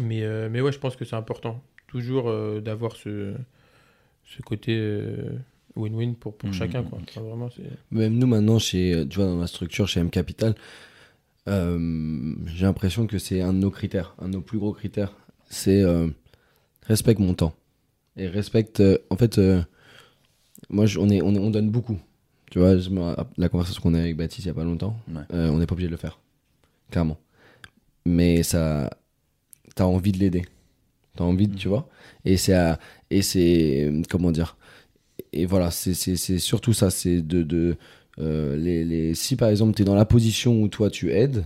Mais, 0.00 0.22
euh, 0.22 0.48
mais 0.50 0.60
ouais, 0.60 0.72
je 0.72 0.78
pense 0.78 0.96
que 0.96 1.04
c'est 1.04 1.16
important 1.16 1.62
toujours 1.86 2.28
euh, 2.28 2.60
d'avoir 2.60 2.96
ce, 2.96 3.34
ce 4.24 4.42
côté 4.42 4.76
euh, 4.76 5.38
win-win 5.76 6.14
pour, 6.14 6.36
pour 6.36 6.48
Mhm. 6.48 6.54
chacun. 6.54 6.82
Quoi. 6.82 6.98
Enfin, 7.02 7.20
vraiment, 7.20 7.48
c'est... 7.50 7.62
Même 7.92 8.18
nous 8.18 8.26
maintenant, 8.26 8.58
chez, 8.58 9.06
tu 9.08 9.16
vois, 9.16 9.26
dans 9.26 9.38
la 9.38 9.46
structure 9.46 9.86
chez 9.86 10.00
M 10.00 10.10
Capital, 10.10 10.54
euh, 11.48 12.34
j'ai 12.46 12.64
l'impression 12.66 13.06
que 13.06 13.18
c'est 13.18 13.40
un 13.40 13.52
de 13.52 13.58
nos 13.58 13.70
critères, 13.70 14.14
un 14.18 14.28
de 14.28 14.32
nos 14.34 14.40
plus 14.40 14.58
gros 14.58 14.72
critères. 14.72 15.14
C'est 15.48 15.82
euh, 15.82 16.08
respecte 16.82 17.20
mon 17.20 17.34
temps 17.34 17.54
et 18.16 18.26
respecte. 18.28 18.80
euh, 18.80 18.98
en 19.10 19.16
fait, 19.16 19.38
euh, 19.38 19.62
moi, 20.70 20.86
je- 20.86 20.98
on 20.98 21.08
est, 21.10 21.22
on 21.22 21.34
est- 21.34 21.38
on 21.38 21.50
donne 21.50 21.70
beaucoup. 21.70 21.98
Tu 22.50 22.58
vois, 22.58 22.76
je 22.78 22.88
la 23.36 23.48
conversation 23.48 23.82
qu'on 23.82 23.94
a 23.94 23.98
eu 23.98 24.02
avec 24.02 24.16
Baptiste 24.16 24.44
il 24.44 24.48
y 24.48 24.50
a 24.50 24.54
pas 24.54 24.64
longtemps, 24.64 24.96
Ouais. 25.08 25.22
euh, 25.32 25.48
on 25.50 25.58
n'est 25.58 25.66
pas 25.66 25.72
obligé 25.74 25.88
de 25.88 25.92
le 25.92 25.96
faire, 25.98 26.18
clairement. 26.90 27.18
Mais 28.06 28.42
ça, 28.42 28.90
t'as 29.74 29.84
envie 29.84 30.12
de 30.12 30.18
l'aider, 30.18 30.44
t'as 31.16 31.24
envie, 31.24 31.48
de, 31.48 31.56
tu 31.56 31.68
vois. 31.68 31.88
Et 32.24 32.36
c'est, 32.36 32.54
et 33.10 33.22
c'est, 33.22 33.92
comment 34.08 34.32
dire. 34.32 34.56
Et 35.32 35.46
voilà, 35.46 35.70
c'est, 35.70 35.94
c'est, 35.94 36.16
c'est 36.16 36.38
surtout 36.38 36.72
ça, 36.72 36.90
c'est 36.90 37.20
de, 37.20 37.42
de 37.42 37.76
euh, 38.20 38.56
les, 38.56 38.84
les, 38.84 39.14
si 39.14 39.36
par 39.36 39.48
exemple 39.48 39.74
tu 39.74 39.82
es 39.82 39.84
dans 39.84 39.94
la 39.94 40.04
position 40.04 40.62
où 40.62 40.68
toi 40.68 40.90
tu 40.90 41.12
aides, 41.12 41.44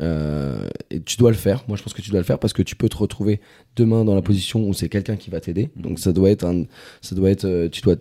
euh, 0.00 0.68
et 0.90 1.00
tu 1.00 1.16
dois 1.18 1.30
le 1.30 1.36
faire. 1.36 1.64
Moi, 1.68 1.76
je 1.76 1.82
pense 1.82 1.92
que 1.92 2.00
tu 2.00 2.10
dois 2.10 2.20
le 2.20 2.24
faire 2.24 2.38
parce 2.38 2.52
que 2.52 2.62
tu 2.62 2.74
peux 2.76 2.88
te 2.88 2.96
retrouver 2.96 3.40
demain 3.76 4.04
dans 4.04 4.14
la 4.14 4.22
position 4.22 4.66
où 4.66 4.72
c'est 4.72 4.88
quelqu'un 4.88 5.16
qui 5.16 5.30
va 5.30 5.40
t'aider. 5.40 5.70
Donc, 5.76 5.98
ça 5.98 6.12
doit 6.12 6.30
être 6.30 6.44
un, 6.44 6.64
ça 7.02 7.14
doit 7.14 7.30
être, 7.30 7.44
euh, 7.44 7.68
tu 7.68 7.82
dois, 7.82 7.96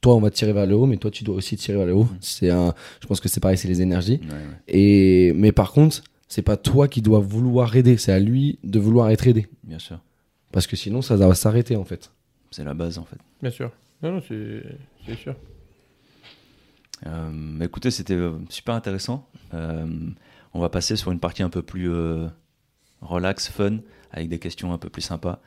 toi, 0.00 0.14
on 0.14 0.20
va 0.20 0.30
te 0.30 0.36
tirer 0.36 0.52
vers 0.52 0.66
le 0.66 0.76
haut, 0.76 0.86
mais 0.86 0.98
toi, 0.98 1.10
tu 1.10 1.24
dois 1.24 1.34
aussi 1.34 1.56
tirer 1.56 1.78
vers 1.78 1.86
le 1.86 1.94
haut. 1.94 2.08
C'est 2.20 2.50
un, 2.50 2.74
je 3.00 3.06
pense 3.08 3.20
que 3.20 3.28
c'est 3.28 3.40
pareil, 3.40 3.58
c'est 3.58 3.68
les 3.68 3.82
énergies. 3.82 4.20
Ouais, 4.22 4.34
ouais. 4.34 4.38
Et, 4.68 5.32
mais 5.34 5.50
par 5.50 5.72
contre, 5.72 6.04
c'est 6.32 6.40
pas 6.40 6.56
toi 6.56 6.88
qui 6.88 7.02
dois 7.02 7.18
vouloir 7.20 7.76
aider, 7.76 7.98
c'est 7.98 8.10
à 8.10 8.18
lui 8.18 8.58
de 8.64 8.80
vouloir 8.80 9.10
être 9.10 9.26
aidé. 9.26 9.48
Bien 9.64 9.78
sûr. 9.78 10.00
Parce 10.50 10.66
que 10.66 10.76
sinon, 10.76 11.02
ça 11.02 11.14
va 11.14 11.34
s'arrêter 11.34 11.76
en 11.76 11.84
fait. 11.84 12.10
C'est 12.50 12.64
la 12.64 12.72
base, 12.72 12.96
en 12.96 13.04
fait. 13.04 13.18
Bien 13.42 13.50
sûr. 13.50 13.70
Non, 14.02 14.12
non, 14.12 14.22
c'est, 14.26 15.14
sûr. 15.14 15.34
Euh, 17.06 17.30
mais 17.30 17.66
écoutez, 17.66 17.90
c'était 17.90 18.14
euh, 18.14 18.32
super 18.48 18.74
intéressant. 18.74 19.28
Euh, 19.52 19.86
on 20.54 20.60
va 20.60 20.70
passer 20.70 20.96
sur 20.96 21.12
une 21.12 21.20
partie 21.20 21.42
un 21.42 21.50
peu 21.50 21.60
plus 21.60 21.90
euh, 21.90 22.28
relax, 23.02 23.50
fun, 23.50 23.80
avec 24.10 24.30
des 24.30 24.38
questions 24.38 24.72
un 24.72 24.78
peu 24.78 24.88
plus 24.88 25.02
sympas. 25.02 25.42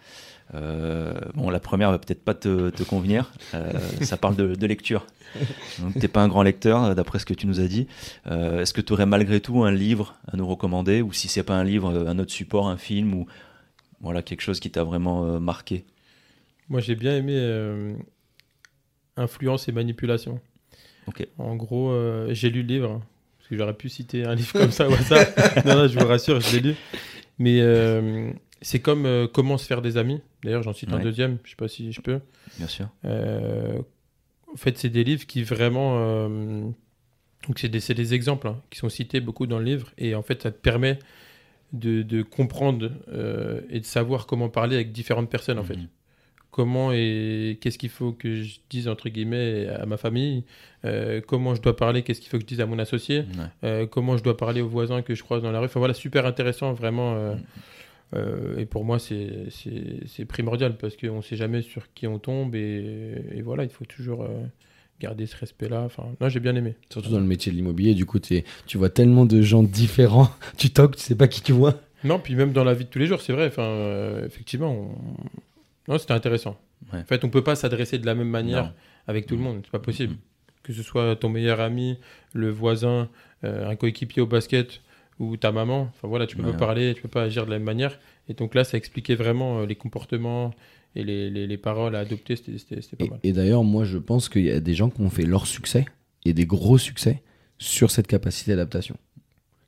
Euh, 0.53 1.13
bon, 1.33 1.49
la 1.49 1.59
première 1.59 1.91
va 1.91 1.97
peut-être 1.97 2.23
pas 2.23 2.33
te, 2.35 2.69
te 2.69 2.83
convenir. 2.83 3.31
Euh, 3.53 3.71
ça 4.01 4.17
parle 4.17 4.35
de, 4.35 4.55
de 4.55 4.67
lecture. 4.67 5.05
Donc, 5.79 5.99
t'es 5.99 6.07
pas 6.07 6.21
un 6.21 6.27
grand 6.27 6.43
lecteur, 6.43 6.83
euh, 6.83 6.93
d'après 6.93 7.19
ce 7.19 7.25
que 7.25 7.33
tu 7.33 7.47
nous 7.47 7.59
as 7.59 7.67
dit. 7.67 7.87
Euh, 8.27 8.61
Est-ce 8.61 8.73
que 8.73 8.81
tu 8.81 8.93
aurais 8.93 9.05
malgré 9.05 9.41
tout 9.41 9.63
un 9.63 9.71
livre 9.71 10.15
à 10.31 10.37
nous 10.37 10.47
recommander, 10.47 11.01
ou 11.01 11.11
si 11.11 11.27
c'est 11.27 11.43
pas 11.43 11.55
un 11.55 11.63
livre, 11.63 11.89
un 12.07 12.19
autre 12.19 12.31
support, 12.31 12.67
un 12.67 12.77
film, 12.77 13.13
ou 13.13 13.25
voilà 14.01 14.21
quelque 14.21 14.41
chose 14.41 14.59
qui 14.59 14.69
t'a 14.69 14.83
vraiment 14.83 15.39
marqué? 15.39 15.85
Moi, 16.69 16.79
j'ai 16.79 16.95
bien 16.95 17.15
aimé 17.17 17.95
Influence 19.17 19.67
et 19.69 19.71
manipulation. 19.71 20.39
Ok. 21.07 21.25
En 21.37 21.55
gros, 21.55 21.93
j'ai 22.29 22.49
lu 22.49 22.61
le 22.61 22.67
livre, 22.67 22.91
hein, 22.91 23.01
parce 23.37 23.49
que 23.49 23.57
j'aurais 23.57 23.73
pu 23.73 23.89
citer 23.89 24.25
un 24.25 24.35
livre 24.35 24.53
comme 24.53 24.71
ça 24.71 24.89
au 24.89 24.93
hasard. 24.93 25.25
non, 25.65 25.75
non, 25.75 25.87
je 25.87 25.97
vous 25.97 26.07
rassure, 26.07 26.39
je 26.39 26.55
l'ai 26.55 26.61
lu. 26.61 26.75
Mais 27.37 27.59
euh, 27.61 28.31
c'est 28.65 28.79
comme 28.79 29.05
euh, 29.05 29.27
comment 29.31 29.59
se 29.59 29.67
faire 29.67 29.83
des 29.83 29.95
amis. 29.95 30.21
D'ailleurs, 30.43 30.63
j'en 30.63 30.73
cite 30.73 30.91
un 30.91 30.97
deuxième, 30.99 31.37
je 31.43 31.51
sais 31.51 31.55
pas 31.55 31.67
si 31.67 31.91
je 31.91 32.01
peux. 32.01 32.19
Bien 32.57 32.65
sûr. 32.67 32.87
Euh, 33.05 33.79
en 34.51 34.57
fait, 34.57 34.75
c'est 34.79 34.89
des 34.89 35.03
livres 35.03 35.27
qui 35.27 35.43
vraiment. 35.43 35.97
euh, 35.99 36.61
donc, 37.47 37.59
c'est 37.59 37.69
des, 37.69 37.93
des 37.93 38.13
exemples 38.15 38.47
hein, 38.47 38.59
qui 38.71 38.79
sont 38.79 38.89
cités 38.89 39.19
beaucoup 39.19 39.45
dans 39.45 39.59
le 39.59 39.65
livre. 39.65 39.91
Et 39.99 40.15
en 40.15 40.23
fait, 40.23 40.41
ça 40.41 40.49
te 40.49 40.57
permet 40.57 40.97
de, 41.73 42.01
de 42.01 42.23
comprendre 42.23 42.89
et 43.69 43.79
de 43.81 43.85
savoir 43.85 44.25
comment 44.25 44.49
parler 44.49 44.77
avec 44.77 44.91
différentes 44.91 45.29
personnes, 45.29 45.59
en 45.59 45.63
fait. 45.63 45.77
Mhm. 45.77 45.87
Comment 46.49 46.91
et 46.91 47.59
qu'est-ce 47.61 47.77
qu'il 47.77 47.89
faut 47.89 48.13
que 48.13 48.41
je 48.41 48.57
dise, 48.71 48.87
entre 48.87 49.09
guillemets, 49.09 49.67
à 49.67 49.85
ma 49.85 49.97
famille. 49.97 50.43
comment 51.27 51.53
je 51.53 51.61
dois 51.61 51.75
parler, 51.75 52.01
qu'est-ce 52.01 52.19
qu'il 52.19 52.29
faut 52.31 52.37
que 52.37 52.43
je 52.43 52.47
dise 52.47 52.61
à 52.61 52.65
mon 52.65 52.79
associé. 52.79 53.25
Ouais. 53.61 53.87
comment 53.91 54.17
je 54.17 54.23
dois 54.23 54.37
parler 54.37 54.61
aux 54.61 54.69
voisins 54.69 55.03
que 55.03 55.13
je 55.13 55.21
croise 55.21 55.43
dans 55.43 55.51
la 55.51 55.59
rue. 55.59 55.65
Enfin, 55.65 55.79
voilà, 55.79 55.93
super 55.93 56.25
intéressant, 56.25 56.73
vraiment. 56.73 57.13
euh, 57.13 57.35
euh, 58.15 58.57
et 58.57 58.65
pour 58.65 58.85
moi, 58.85 58.99
c'est- 58.99 60.25
primordial 60.27 60.77
parce 60.77 60.95
qu'on 60.95 61.17
ne 61.17 61.21
sait 61.21 61.35
jamais 61.35 61.61
sur 61.61 61.91
qui 61.93 62.07
on 62.07 62.19
tombe. 62.19 62.55
Et, 62.55 63.15
et 63.33 63.41
voilà, 63.41 63.63
il 63.63 63.69
faut 63.69 63.85
toujours 63.85 64.23
euh, 64.23 64.27
garder 64.99 65.25
ce 65.25 65.35
respect-là. 65.37 65.81
Enfin, 65.83 66.05
non, 66.21 66.29
j'ai 66.29 66.39
bien 66.39 66.55
aimé. 66.55 66.75
Surtout 66.89 67.09
dans 67.11 67.19
le 67.19 67.25
métier 67.25 67.51
de 67.51 67.57
l'immobilier, 67.57 67.93
du 67.93 68.05
coup, 68.05 68.19
tu 68.19 68.43
vois 68.77 68.89
tellement 68.89 69.25
de 69.25 69.41
gens 69.41 69.63
différents. 69.63 70.29
tu 70.57 70.69
toques, 70.69 70.95
tu 70.97 71.03
sais 71.03 71.15
pas 71.15 71.27
qui 71.27 71.41
tu 71.41 71.51
vois. 71.51 71.75
Non, 72.03 72.19
puis 72.19 72.35
même 72.35 72.51
dans 72.53 72.63
la 72.63 72.73
vie 72.73 72.85
de 72.85 72.89
tous 72.89 72.99
les 72.99 73.07
jours, 73.07 73.21
c'est 73.21 73.33
vrai. 73.33 73.47
Enfin, 73.47 73.63
euh, 73.63 74.25
effectivement, 74.25 74.71
on- 74.71 75.91
non, 75.91 75.97
c'était 75.97 76.13
intéressant. 76.13 76.57
Ouais. 76.93 76.99
En 76.99 77.03
fait, 77.05 77.23
on 77.23 77.29
peut 77.29 77.43
pas 77.43 77.55
s'adresser 77.55 77.97
de 77.99 78.05
la 78.05 78.15
même 78.15 78.29
manière 78.29 78.63
Non. 78.65 78.71
avec 79.07 79.25
tout 79.27 79.35
le 79.35 79.41
monde. 79.41 79.61
C'est 79.63 79.71
pas 79.71 79.79
possible. 79.79 80.15
Que 80.63 80.73
ce 80.73 80.81
soit 80.81 81.15
ton 81.15 81.29
meilleur 81.29 81.59
ami, 81.59 81.97
le 82.33 82.49
voisin, 82.49 83.09
un 83.43 83.75
coéquipier 83.75 84.23
au 84.23 84.25
basket 84.25 84.81
ou 85.19 85.37
ta 85.37 85.51
maman. 85.51 85.89
Enfin 85.93 86.07
voilà, 86.07 86.27
tu 86.27 86.35
peux 86.35 86.43
Ouais. 86.43 86.51
pas 86.51 86.57
parler, 86.57 86.93
tu 86.93 87.01
peux 87.01 87.07
pas 87.07 87.23
agir 87.23 87.45
de 87.45 87.51
la 87.51 87.57
même 87.57 87.65
manière. 87.65 87.99
Et 88.29 88.33
donc 88.33 88.55
là, 88.55 88.63
ça 88.63 88.77
expliquait 88.77 89.15
vraiment 89.15 89.59
euh, 89.59 89.65
les 89.65 89.75
comportements 89.75 90.51
et 90.95 91.03
les, 91.03 91.29
les- 91.29 91.47
les 91.47 91.57
paroles 91.57 91.95
à 91.95 91.99
adopter. 91.99 92.35
C'était- 92.35 92.55
pas 92.97 93.05
Et, 93.05 93.09
mal. 93.09 93.19
et 93.23 93.31
d'ailleurs, 93.33 93.63
moi, 93.63 93.83
je 93.85 93.97
pense 93.97 94.29
qu'il 94.29 94.43
y 94.43 94.51
a 94.51 94.59
des 94.59 94.73
gens 94.73 94.89
qui 94.89 95.01
ont 95.01 95.09
fait 95.09 95.25
leur 95.25 95.47
succès 95.47 95.85
et 96.25 96.33
des 96.33 96.45
gros 96.45 96.77
succès 96.77 97.21
sur 97.57 97.91
cette 97.91 98.07
capacité 98.07 98.51
d'adaptation. 98.51 98.97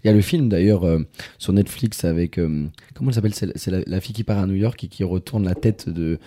Il 0.03 0.07
y 0.07 0.09
a 0.09 0.13
le 0.13 0.21
film 0.21 0.47
d'ailleurs 0.47 0.83
euh, 0.85 0.99
sur 1.37 1.53
Netflix 1.53 2.05
avec 2.05 2.37
euh, 2.37 2.65
comment 2.93 3.09
elle 3.09 3.15
s'appelle? 3.15 3.33
C'est 3.33 3.47
la- 3.47 3.53
C'est 3.55 3.71
la, 3.71 3.79
la 3.85 3.99
fille 4.01 4.13
qui 4.15 4.23
part 4.23 4.37
à 4.39 4.45
New 4.47 4.53
York 4.55 4.83
et 4.83 4.87
qui 4.87 5.03
retourne 5.03 5.43
la 5.45 5.55
tête 5.55 5.89
de, 5.89 6.19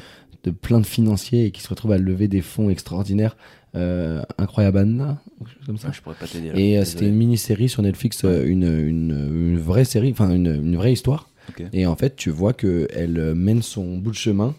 de 0.44 0.50
plein 0.50 0.80
de 0.80 0.86
financiers 0.86 1.46
et 1.46 1.50
qui 1.50 1.60
se 1.62 1.68
retrouve 1.68 1.92
à 1.92 1.98
lever 1.98 2.28
des 2.28 2.40
fonds 2.42 2.70
extraordinaires. 2.70 3.36
Euh, 3.76 4.22
Incroyable 4.38 4.78
Anna, 4.78 5.22
ou 5.38 5.44
quelque 5.44 5.58
chose 5.58 5.66
comme 5.66 5.78
ça. 5.78 5.88
Ah, 5.90 5.92
je 5.94 6.00
pourrais 6.00 6.16
pas 6.16 6.26
t'aider. 6.26 6.50
Et 6.54 6.78
euh, 6.78 6.84
c'était 6.84 7.06
une 7.06 7.14
mini-série 7.14 7.68
sur 7.68 7.82
Netflix, 7.82 8.22
euh, 8.24 8.44
une, 8.44 8.64
une, 8.64 9.10
une 9.52 9.58
vraie 9.60 9.84
série, 9.84 10.10
enfin 10.10 10.30
une, 10.30 10.48
une 10.48 10.76
vraie 10.76 10.92
histoire. 10.92 11.30
Et 11.72 11.86
en 11.86 11.96
fait, 11.96 12.16
tu 12.16 12.30
vois 12.30 12.52
qu'elle 12.52 13.18
euh, 13.18 13.34
mène 13.34 13.62
son 13.62 13.98
bout 13.98 14.10
de 14.10 14.16
chemin 14.16 14.54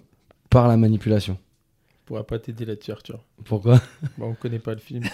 par 0.49 0.67
la 0.67 0.77
manipulation. 0.77 1.37
Je 2.01 2.07
pourrais 2.07 2.23
pas 2.23 2.39
t'aider 2.39 2.65
là-dessus, 2.65 2.91
Arthur. 2.91 3.23
Pourquoi? 3.45 3.81
Bon, 4.17 4.27
on 4.27 4.33
connaît 4.33 4.59
pas 4.59 4.73
le 4.73 4.79
film. 4.79 5.03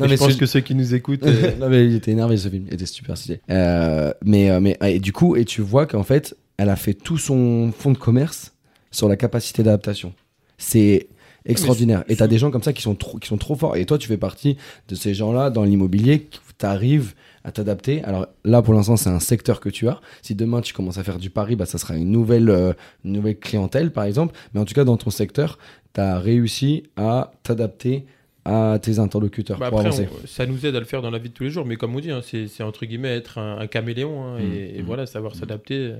Non, 0.00 0.06
mais 0.06 0.08
je 0.08 0.16
pense 0.16 0.36
que 0.36 0.46
ceux 0.46 0.60
qui 0.60 0.74
nous 0.74 0.94
écoutent. 0.94 1.22
euh, 1.26 1.56
non 1.56 1.68
mais 1.68 1.86
il 1.86 1.94
était 1.94 2.10
énervé 2.10 2.36
ce 2.36 2.48
film, 2.48 2.64
il 2.68 2.74
était 2.74 2.86
super 2.86 3.16
stylé. 3.16 3.40
Euh, 3.50 4.12
mais 4.24 4.60
mais 4.60 4.76
et 4.82 5.00
du 5.00 5.12
coup 5.12 5.36
et 5.36 5.44
tu 5.44 5.62
vois 5.62 5.86
qu'en 5.86 6.02
fait 6.02 6.36
elle 6.56 6.68
a 6.68 6.76
fait 6.76 6.94
tout 6.94 7.18
son 7.18 7.72
fonds 7.76 7.92
de 7.92 7.98
commerce 7.98 8.52
sur 8.90 9.08
la 9.08 9.16
capacité 9.16 9.62
d'adaptation. 9.62 10.12
C'est 10.56 11.08
extraordinaire. 11.46 12.04
Et 12.08 12.16
t'as 12.16 12.26
des 12.26 12.38
gens 12.38 12.50
comme 12.50 12.62
ça 12.62 12.72
qui 12.72 12.82
sont 12.82 12.94
trop 12.94 13.18
qui 13.18 13.28
sont 13.28 13.38
trop 13.38 13.54
forts. 13.54 13.76
Et 13.76 13.86
toi 13.86 13.98
tu 13.98 14.08
fais 14.08 14.16
partie 14.18 14.56
de 14.88 14.94
ces 14.94 15.14
gens-là 15.14 15.50
dans 15.50 15.64
l'immobilier 15.64 16.22
qui 16.22 16.40
t'arrives 16.58 17.14
à 17.44 17.52
t'adapter. 17.52 18.02
Alors 18.04 18.26
là 18.44 18.60
pour 18.62 18.74
l'instant 18.74 18.96
c'est 18.96 19.08
un 19.10 19.20
secteur 19.20 19.60
que 19.60 19.68
tu 19.68 19.88
as. 19.88 20.00
Si 20.22 20.34
demain 20.34 20.60
tu 20.60 20.74
commences 20.74 20.98
à 20.98 21.04
faire 21.04 21.18
du 21.18 21.30
pari, 21.30 21.56
bah 21.56 21.64
ça 21.66 21.78
sera 21.78 21.96
une 21.96 22.10
nouvelle 22.10 22.50
euh, 22.50 22.72
une 23.04 23.12
nouvelle 23.12 23.38
clientèle 23.38 23.92
par 23.92 24.04
exemple. 24.04 24.34
Mais 24.52 24.60
en 24.60 24.64
tout 24.64 24.74
cas 24.74 24.84
dans 24.84 24.96
ton 24.96 25.10
secteur, 25.10 25.58
t'as 25.92 26.18
réussi 26.18 26.84
à 26.96 27.30
t'adapter 27.44 28.04
à 28.44 28.78
tes 28.80 28.98
interlocuteurs 28.98 29.58
Bah 29.58 29.68
pour 29.68 29.80
avancer. 29.80 30.08
on- 30.10 30.26
ça 30.26 30.46
nous 30.46 30.64
aide 30.64 30.74
à 30.74 30.80
le 30.80 30.86
faire 30.86 31.02
dans 31.02 31.10
la 31.10 31.18
vie 31.18 31.28
de 31.28 31.34
tous 31.34 31.44
les 31.44 31.50
jours, 31.50 31.66
mais 31.66 31.76
comme 31.76 31.94
on 31.94 32.00
dit, 32.00 32.10
hein, 32.10 32.20
c'est 32.22 32.62
entre 32.62 32.86
guillemets 32.86 33.14
être 33.14 33.36
un, 33.38 33.58
un 33.58 33.66
caméléon 33.66 34.24
hein, 34.24 34.38
et, 34.38 34.76
et 34.76 34.80
Mhm. 34.80 34.86
voilà, 34.86 35.04
savoir 35.06 35.34
Mhm. 35.34 35.40
s'adapter. 35.40 35.92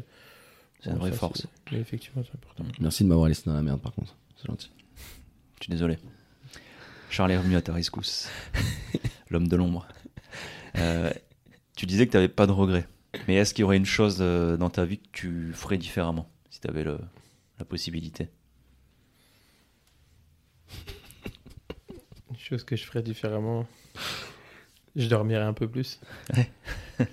C'est 0.80 0.90
une 0.90 0.96
vraie 0.98 1.10
ça, 1.10 1.16
force. 1.18 1.46
effectivement, 1.72 2.22
c'est 2.24 2.34
important. 2.34 2.64
Merci 2.80 3.02
de 3.04 3.08
m'avoir 3.08 3.28
laissé 3.28 3.42
dans 3.46 3.54
la 3.54 3.62
merde 3.62 3.80
par 3.80 3.92
contre. 3.92 4.16
C'est 4.36 4.46
gentil. 4.46 4.70
Je 5.58 5.64
suis 5.64 5.70
désolé. 5.70 5.98
Charles 7.10 7.32
est 7.32 7.36
revenu 7.38 7.56
à 7.56 7.62
ta 7.62 7.72
rescousse. 7.72 8.28
L'homme 9.30 9.48
de 9.48 9.56
l'ombre. 9.56 9.88
Euh, 10.76 11.10
tu 11.76 11.86
disais 11.86 12.06
que 12.06 12.12
tu 12.12 12.16
n'avais 12.16 12.28
pas 12.28 12.46
de 12.46 12.52
regrets. 12.52 12.86
Mais 13.26 13.34
est-ce 13.36 13.54
qu'il 13.54 13.62
y 13.62 13.64
aurait 13.64 13.76
une 13.78 13.86
chose 13.86 14.18
euh, 14.20 14.56
dans 14.56 14.70
ta 14.70 14.84
vie 14.84 14.98
que 14.98 15.08
tu 15.12 15.52
ferais 15.54 15.78
différemment 15.78 16.30
si 16.50 16.60
tu 16.60 16.68
avais 16.68 16.84
le- 16.84 17.00
la 17.58 17.64
possibilité? 17.64 18.28
Une 22.30 22.38
chose 22.38 22.62
que 22.64 22.76
je 22.76 22.84
ferais 22.84 23.02
différemment, 23.02 23.66
je 24.94 25.08
dormirais 25.08 25.42
un 25.44 25.54
peu 25.54 25.68
plus. 25.68 25.98
Ouais. 26.36 26.50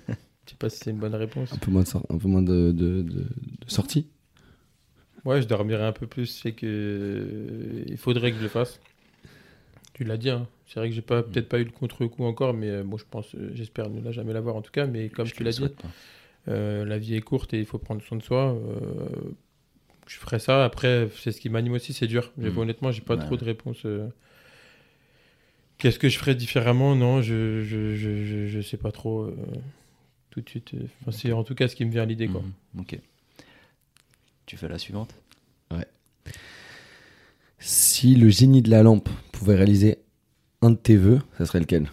sais 0.56 0.58
pas 0.58 0.70
si 0.70 0.78
c'est 0.78 0.90
une 0.90 0.98
bonne 0.98 1.14
réponse. 1.14 1.52
Un 1.52 1.56
peu 1.58 1.70
moins 1.70 1.82
de, 1.82 1.88
sor- 1.88 2.06
un 2.08 2.18
peu 2.18 2.28
moins 2.28 2.42
de, 2.42 2.72
de, 2.72 3.02
de, 3.02 3.02
de 3.02 3.26
sorties. 3.68 4.06
Ouais, 5.24 5.42
je 5.42 5.48
dormirais 5.48 5.84
un 5.84 5.92
peu 5.92 6.06
plus, 6.06 6.26
c'est 6.26 6.52
que 6.52 7.82
il 7.86 7.96
faudrait 7.96 8.30
que 8.30 8.38
je 8.38 8.42
le 8.44 8.48
fasse. 8.48 8.80
Tu 9.94 10.04
l'as 10.04 10.16
dit, 10.16 10.30
hein. 10.30 10.46
c'est 10.66 10.78
vrai 10.78 10.88
que 10.88 10.94
j'ai 10.94 11.02
pas 11.02 11.22
peut-être 11.22 11.48
pas 11.48 11.58
eu 11.58 11.64
le 11.64 11.70
contre-coup 11.70 12.24
encore, 12.24 12.52
mais 12.54 12.68
euh, 12.70 12.84
bon, 12.84 12.96
je 12.96 13.04
pense, 13.10 13.34
euh, 13.34 13.50
j'espère 13.54 13.88
ne 13.88 14.00
la 14.02 14.12
jamais 14.12 14.32
l'avoir 14.32 14.54
en 14.56 14.62
tout 14.62 14.70
cas. 14.70 14.86
Mais 14.86 15.08
comme 15.08 15.26
Je 15.26 15.34
tu 15.34 15.42
l'as 15.42 15.52
dit. 15.52 15.64
Euh, 16.48 16.84
la 16.84 16.98
vie 16.98 17.16
est 17.16 17.22
courte 17.22 17.54
et 17.54 17.58
il 17.58 17.66
faut 17.66 17.78
prendre 17.78 18.02
soin 18.02 18.16
de 18.18 18.22
soi. 18.22 18.54
Euh, 18.54 19.08
je 20.06 20.16
ferai 20.16 20.38
ça. 20.38 20.64
Après, 20.64 21.08
c'est 21.16 21.32
ce 21.32 21.40
qui 21.40 21.48
m'anime 21.48 21.72
aussi, 21.72 21.92
c'est 21.92 22.06
dur. 22.06 22.30
J'ai- 22.40 22.50
Mm. 22.50 22.58
Honnêtement, 22.58 22.92
j'ai 22.92 23.00
pas 23.00 23.16
Ouais, 23.16 23.24
trop 23.24 23.36
de 23.36 23.44
réponses. 23.44 23.84
euh. 23.84 24.08
Qu'est-ce 25.78 25.98
que 25.98 26.08
je 26.08 26.18
ferais 26.18 26.34
différemment? 26.34 26.94
Non, 26.94 27.20
je, 27.20 27.62
je, 27.62 27.94
je, 27.96 28.24
je, 28.24 28.46
je 28.46 28.60
sais 28.60 28.76
pas 28.78 28.92
trop 28.92 29.24
tout 30.36 30.42
de 30.42 30.48
suite. 30.50 30.74
euh. 30.74 30.86
Enfin, 31.02 31.12
C'est 31.12 31.32
en 31.32 31.44
tout 31.44 31.54
cas 31.54 31.66
ce 31.68 31.74
qui 31.76 31.84
me 31.84 31.90
vient 31.90 32.02
à 32.02 32.06
l'idée. 32.06 32.28
quoi. 32.28 32.42
Mhm, 32.74 32.80
Ok. 32.82 32.98
Tu 34.46 34.56
fais 34.56 34.68
la 34.68 34.78
suivante 34.78 35.14
Si 37.58 38.14
le 38.14 38.28
génie 38.28 38.60
de 38.62 38.70
la 38.70 38.82
lampe 38.82 39.08
pouvait 39.32 39.56
réaliser 39.56 39.98
un 40.62 40.70
de 40.70 40.76
tes 40.76 40.96
vœux, 40.96 41.20
ça 41.38 41.46
serait 41.46 41.58
lequel? 41.60 41.90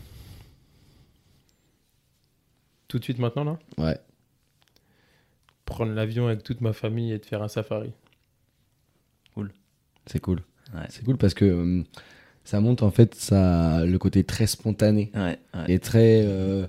Tout 2.90 3.00
de 3.00 3.04
suite 3.04 3.18
maintenant, 3.18 3.44
là? 3.46 3.60
Ouais. 3.78 3.98
Prendre 5.66 5.94
l'avion 5.94 6.28
avec 6.28 6.44
toute 6.44 6.62
ma 6.62 6.74
famille 6.74 7.12
et 7.14 7.18
de 7.18 7.26
faire 7.26 7.42
un 7.42 7.48
safari. 7.48 7.92
C'est 10.06 10.20
cool. 10.20 10.42
Ouais. 10.76 10.82
C'est 10.90 11.06
cool 11.06 11.16
parce 11.18 11.34
que 11.34 11.46
euh, 11.46 11.82
ça 12.44 12.60
montre 12.60 12.84
en 12.84 12.92
fait 12.92 13.16
ça, 13.16 13.86
le 13.86 13.98
côté 13.98 14.26
très 14.26 14.48
spontané 14.48 15.12
Ouais, 15.16 15.40
ouais. 15.54 15.74
et 15.74 15.80
très 15.80 16.24
euh, 16.26 16.68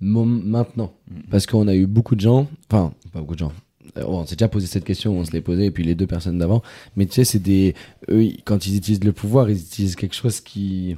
maintenant. 0.00 0.92
Mhm. 1.10 1.22
Parce 1.30 1.46
qu'on 1.46 1.68
a 1.68 1.74
eu 1.74 1.86
beaucoup 1.86 2.14
de 2.14 2.20
gens, 2.20 2.48
enfin, 2.70 2.92
pas 3.12 3.20
beaucoup 3.20 3.34
de 3.34 3.40
gens. 3.40 3.52
Euh, 3.98 4.04
On 4.06 4.24
s'est 4.24 4.36
déjà 4.36 4.48
posé 4.48 4.66
cette 4.66 4.84
question, 4.84 5.12
on 5.18 5.24
se 5.24 5.32
l'est 5.32 5.40
posé, 5.40 5.66
et 5.66 5.70
puis 5.70 5.82
les 5.84 5.94
deux 5.94 6.06
personnes 6.06 6.38
d'avant. 6.38 6.62
Mais 6.96 7.06
tu 7.06 7.14
sais, 7.14 7.24
c'est 7.24 7.38
des. 7.38 7.74
Eux, 8.08 8.28
quand 8.44 8.66
ils 8.66 8.76
utilisent 8.76 9.04
le 9.04 9.12
pouvoir, 9.12 9.50
ils 9.50 9.58
utilisent 9.58 9.96
quelque 9.96 10.14
chose 10.14 10.40
qui. 10.40 10.96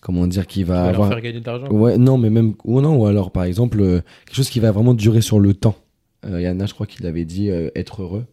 Comment 0.00 0.26
dire, 0.26 0.46
qui 0.46 0.64
va 0.64 0.74
vas 0.74 0.80
leur 0.82 0.94
avoir. 0.96 1.08
faire 1.10 1.20
gagner 1.22 1.40
de 1.40 1.46
l'argent. 1.46 1.68
Ouais, 1.70 1.96
non, 1.96 2.18
mais 2.18 2.28
même. 2.28 2.54
Ou 2.64 2.80
non, 2.82 2.96
ou 2.96 3.06
alors, 3.06 3.30
par 3.30 3.44
exemple, 3.44 3.80
euh, 3.80 4.00
quelque 4.26 4.36
chose 4.36 4.50
qui 4.50 4.60
va 4.60 4.70
vraiment 4.70 4.92
durer 4.94 5.22
sur 5.22 5.40
le 5.40 5.54
temps. 5.54 5.76
Euh, 6.26 6.40
Yana, 6.40 6.66
je 6.66 6.74
crois 6.74 6.86
qu'il 6.86 7.06
avait 7.06 7.24
dit 7.24 7.50
euh, 7.50 7.70
être 7.74 8.02
heureux. 8.02 8.26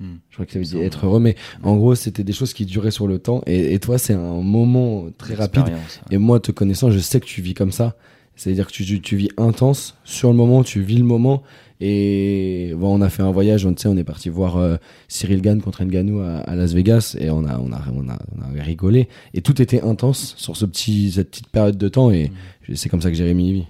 Mhm. 0.00 0.18
Je 0.30 0.34
crois 0.34 0.46
qu'il 0.46 0.56
avait 0.58 0.64
dit 0.64 0.72
Ça, 0.72 0.78
être 0.78 1.02
ouais. 1.02 1.08
heureux, 1.08 1.20
mais 1.20 1.36
en 1.62 1.76
gros, 1.76 1.94
c'était 1.94 2.24
des 2.24 2.32
choses 2.32 2.52
qui 2.52 2.64
duraient 2.66 2.90
sur 2.90 3.06
le 3.06 3.18
temps. 3.20 3.42
Et, 3.46 3.74
et 3.74 3.78
toi, 3.78 3.98
c'est 3.98 4.14
un 4.14 4.40
moment 4.42 5.06
très 5.16 5.34
rapide. 5.34 5.64
Ouais. 5.64 5.74
Et 6.10 6.18
moi, 6.18 6.40
te 6.40 6.50
connaissant, 6.52 6.90
je 6.90 6.98
sais 6.98 7.20
que 7.20 7.26
tu 7.26 7.40
vis 7.42 7.54
comme 7.54 7.72
ça. 7.72 7.96
C'est-à-dire 8.36 8.66
que 8.66 8.72
tu, 8.72 9.16
vis 9.16 9.28
intense 9.36 9.98
sur 10.04 10.30
le 10.30 10.36
moment, 10.36 10.62
tu 10.62 10.80
vis 10.80 10.96
le 10.98 11.04
moment. 11.04 11.42
Et 11.82 12.72
bon, 12.76 12.98
on 12.98 13.00
a 13.00 13.08
fait 13.08 13.22
un 13.22 13.30
voyage, 13.30 13.64
on, 13.66 13.74
on 13.86 13.96
est 13.96 14.04
parti 14.04 14.28
voir 14.28 14.56
euh, 14.58 14.76
Cyril 15.08 15.40
Gann 15.40 15.60
contre 15.62 15.82
Ngannou 15.82 16.20
à, 16.20 16.38
à 16.38 16.54
Las 16.54 16.72
Vegas 16.74 17.16
et 17.18 17.30
on 17.30 17.44
a, 17.46 17.58
on, 17.58 17.72
a, 17.72 17.82
on, 17.94 18.08
a, 18.08 18.18
on 18.36 18.58
a 18.58 18.62
rigolé. 18.62 19.08
Et 19.34 19.40
tout 19.40 19.60
était 19.62 19.82
intense 19.82 20.34
sur 20.36 20.56
ce 20.56 20.66
petit, 20.66 21.12
cette 21.12 21.30
petite 21.30 21.48
période 21.48 21.78
de 21.78 21.88
temps. 21.88 22.10
Et 22.10 22.30
Mhm. 22.68 22.76
c'est 22.76 22.88
comme 22.88 23.00
ça 23.00 23.10
que 23.10 23.16
Jérémy 23.16 23.52
vit. 23.52 23.66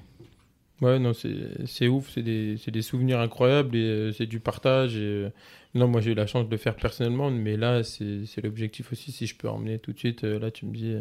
Ouais, 0.80 0.98
non, 0.98 1.12
c'est 1.12 1.88
ouf, 1.88 2.10
c'est 2.14 2.22
des, 2.22 2.56
des 2.66 2.82
souvenirs 2.82 3.20
incroyables 3.20 3.76
et 3.76 3.80
euh, 3.80 4.12
c'est 4.12 4.26
du 4.26 4.40
partage. 4.40 4.96
Et, 4.96 5.00
euh, 5.00 5.28
non, 5.74 5.86
moi 5.88 6.00
j'ai 6.00 6.12
eu 6.12 6.14
la 6.14 6.26
chance 6.26 6.46
de 6.46 6.50
le 6.50 6.56
faire 6.56 6.74
personnellement, 6.74 7.30
mais 7.30 7.56
là 7.58 7.82
c'est 7.84 8.24
c'est 8.24 8.40
l'objectif 8.42 8.90
aussi. 8.90 9.12
Si 9.12 9.26
je 9.26 9.36
peux 9.36 9.48
emmener 9.48 9.78
tout 9.78 9.92
de 9.92 9.98
suite, 9.98 10.24
euh, 10.24 10.38
là 10.38 10.50
tu 10.50 10.64
me 10.64 10.74
dis, 10.74 10.94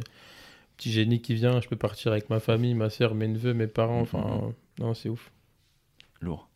petit 0.80 0.92
génie 0.92 1.22
qui 1.22 1.34
vient, 1.36 1.60
je 1.62 1.68
peux 1.68 1.76
partir 1.76 2.12
avec 2.14 2.30
ma 2.30 2.40
famille, 2.40 2.74
ma 2.74 2.90
soeur, 2.90 3.14
mes 3.14 3.28
neveux, 3.28 3.54
mes 3.54 3.68
parents. 3.68 4.00
Enfin, 4.02 4.20
Mhm. 4.20 4.54
non, 4.80 4.94
c'est 4.94 5.10
ouf. 5.10 5.32
Lourd. 6.22 6.48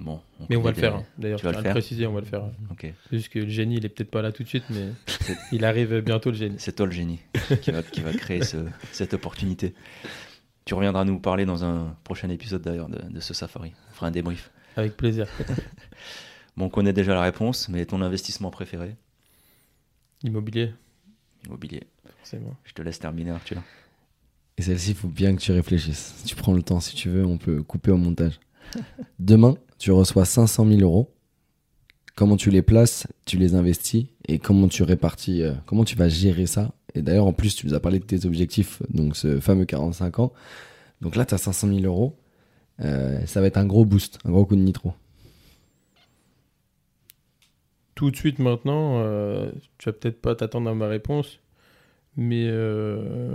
Bon. 0.00 0.20
Mais 0.48 0.56
on 0.56 0.62
va 0.62 0.70
le 0.70 0.76
faire, 0.76 0.96
hein. 0.96 1.04
d'ailleurs, 1.18 1.38
Tu 1.38 1.44
vas 1.44 1.52
je 1.52 1.56
le 1.58 1.62
faire 1.62 1.72
préciser, 1.72 2.06
on 2.06 2.12
va 2.14 2.20
le 2.20 2.26
faire. 2.26 2.42
Ok. 2.70 2.80
C'est 3.10 3.16
juste 3.16 3.28
que 3.28 3.38
le 3.38 3.48
génie 3.48 3.76
il 3.76 3.84
est 3.84 3.90
peut-être 3.90 4.10
pas 4.10 4.22
là 4.22 4.32
tout 4.32 4.42
de 4.42 4.48
suite, 4.48 4.64
mais 4.70 4.88
il 5.52 5.64
arrive 5.64 6.00
bientôt 6.00 6.30
le 6.30 6.36
génie. 6.36 6.56
C'est 6.58 6.74
toi 6.74 6.86
le 6.86 6.92
génie 6.92 7.20
qui 7.62 7.70
va, 7.70 7.82
qui 7.82 8.00
va 8.00 8.12
créer 8.12 8.42
ce- 8.42 8.66
cette 8.92 9.14
opportunité. 9.14 9.74
Tu 10.64 10.74
reviendras 10.74 11.04
nous 11.04 11.18
parler 11.20 11.44
dans 11.44 11.64
un 11.64 11.96
prochain 12.04 12.28
épisode 12.30 12.62
d'ailleurs 12.62 12.88
de, 12.88 13.00
de 13.10 13.20
ce 13.20 13.34
safari. 13.34 13.72
On 13.90 13.94
fera 13.94 14.06
un 14.08 14.10
débrief. 14.10 14.50
Avec 14.76 14.96
plaisir. 14.96 15.26
Bon, 16.56 16.66
on 16.66 16.68
connaît 16.68 16.92
déjà 16.92 17.14
la 17.14 17.22
réponse, 17.22 17.68
mais 17.68 17.86
ton 17.86 18.02
investissement 18.02 18.50
préféré? 18.50 18.96
Immobilier, 20.24 20.72
Immobilier. 21.46 21.84
Forcément. 22.30 22.56
Je 22.64 22.72
te 22.72 22.82
laisse 22.82 22.98
terminer, 22.98 23.30
Arthur. 23.30 23.62
Et 24.56 24.62
celle-ci, 24.62 24.90
il 24.90 24.96
faut 24.96 25.08
bien 25.08 25.34
que 25.34 25.40
tu 25.40 25.52
réfléchisses. 25.52 26.14
Si 26.18 26.24
tu 26.24 26.36
prends 26.36 26.52
le 26.52 26.62
temps, 26.62 26.80
si 26.80 26.94
tu 26.94 27.08
veux, 27.08 27.24
on 27.24 27.38
peut 27.38 27.62
couper 27.62 27.90
au 27.90 27.96
montage. 27.96 28.38
Demain, 29.18 29.56
tu 29.78 29.90
reçois 29.90 30.24
500 30.24 30.66
000 30.66 30.80
euros. 30.80 31.12
Comment 32.14 32.36
tu 32.36 32.50
les 32.50 32.62
places, 32.62 33.06
tu 33.24 33.38
les 33.38 33.54
investis 33.54 34.06
et 34.28 34.38
comment 34.38 34.68
tu 34.68 34.82
répartis, 34.82 35.42
euh, 35.42 35.54
comment 35.64 35.84
tu 35.84 35.96
vas 35.96 36.08
gérer 36.08 36.46
ça. 36.46 36.72
Et 36.94 37.02
d'ailleurs, 37.02 37.26
en 37.26 37.32
plus, 37.32 37.54
tu 37.54 37.66
nous 37.66 37.74
as 37.74 37.80
parlé 37.80 37.98
de 37.98 38.04
tes 38.04 38.26
objectifs, 38.26 38.82
donc 38.90 39.16
ce 39.16 39.40
fameux 39.40 39.64
45 39.64 40.18
ans. 40.18 40.32
Donc 41.00 41.16
là, 41.16 41.24
tu 41.24 41.34
as 41.34 41.38
500 41.38 41.68
000 41.68 41.80
euros. 41.80 42.18
Euh, 42.80 43.24
ça 43.26 43.40
va 43.40 43.46
être 43.46 43.56
un 43.56 43.64
gros 43.64 43.84
boost, 43.84 44.18
un 44.24 44.30
gros 44.30 44.44
coup 44.44 44.56
de 44.56 44.60
nitro. 44.60 44.92
Tout 47.94 48.10
de 48.10 48.16
suite 48.16 48.38
maintenant, 48.38 48.98
euh, 48.98 49.50
tu 49.78 49.88
vas 49.88 49.92
peut-être 49.92 50.20
pas 50.20 50.34
t'attendre 50.34 50.68
à 50.68 50.74
ma 50.74 50.88
réponse, 50.88 51.40
mais 52.20 52.46
euh, 52.46 53.34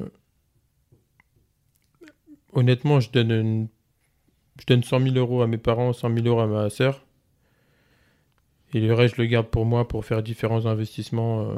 honnêtement, 2.53 2.99
je 2.99 3.11
donne, 3.11 3.31
une- 3.31 3.67
je 4.59 4.65
donne 4.65 4.83
100 4.83 4.99
000 4.99 5.15
euros 5.15 5.41
à 5.41 5.47
mes 5.47 5.57
parents, 5.57 5.91
100 5.91 6.13
000 6.13 6.25
euros 6.27 6.39
à 6.41 6.47
ma 6.47 6.69
sœur. 6.69 7.03
Et 8.73 8.79
le 8.79 8.93
reste, 8.93 9.15
je 9.15 9.21
le 9.21 9.27
garde 9.27 9.47
pour 9.47 9.65
moi 9.65 9.87
pour 9.87 10.05
faire 10.05 10.21
différents 10.23 10.65
investissements. 10.65 11.49
euh, 11.49 11.55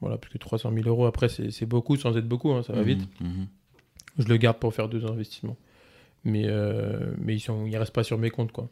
voilà, 0.00 0.18
parce 0.18 0.32
que 0.32 0.38
300 0.38 0.72
000 0.72 0.88
euros, 0.88 1.06
après, 1.06 1.28
c'est 1.28 1.50
c'est 1.50 1.66
beaucoup 1.66 1.96
sans 1.96 2.16
être 2.16 2.28
beaucoup, 2.28 2.52
hein, 2.52 2.62
ça 2.62 2.72
va 2.74 2.82
vite. 2.82 3.08
Mhm, 3.20 3.28
mhm. 3.28 3.46
Je 4.18 4.28
le 4.28 4.36
garde 4.36 4.58
pour 4.58 4.72
faire 4.74 4.88
deux 4.88 5.04
investissements. 5.06 5.56
Mais, 6.24 6.44
euh, 6.46 7.12
mais 7.18 7.34
ils 7.34 7.40
sont, 7.40 7.66
ils 7.66 7.76
restent 7.76 7.94
pas 7.94 8.04
sur 8.04 8.18
mes 8.18 8.30
comptes, 8.30 8.52
quoi. 8.52 8.68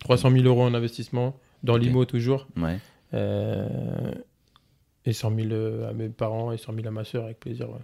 300 0.00 0.30
000 0.30 0.44
euros 0.44 0.62
en 0.62 0.74
investissement, 0.74 1.36
dans 1.64 1.74
Ok. 1.74 1.82
l'IMO 1.82 2.04
toujours. 2.04 2.46
Ouais. 2.56 2.78
Euh, 3.14 4.12
et 5.08 5.12
100 5.12 5.34
000 5.34 5.48
euh, 5.52 5.88
à 5.88 5.92
mes 5.92 6.08
parents 6.08 6.52
et 6.52 6.58
100 6.58 6.74
000 6.74 6.86
à 6.86 6.90
ma 6.90 7.04
soeur, 7.04 7.24
avec 7.24 7.40
plaisir. 7.40 7.68
Ouais, 7.70 7.80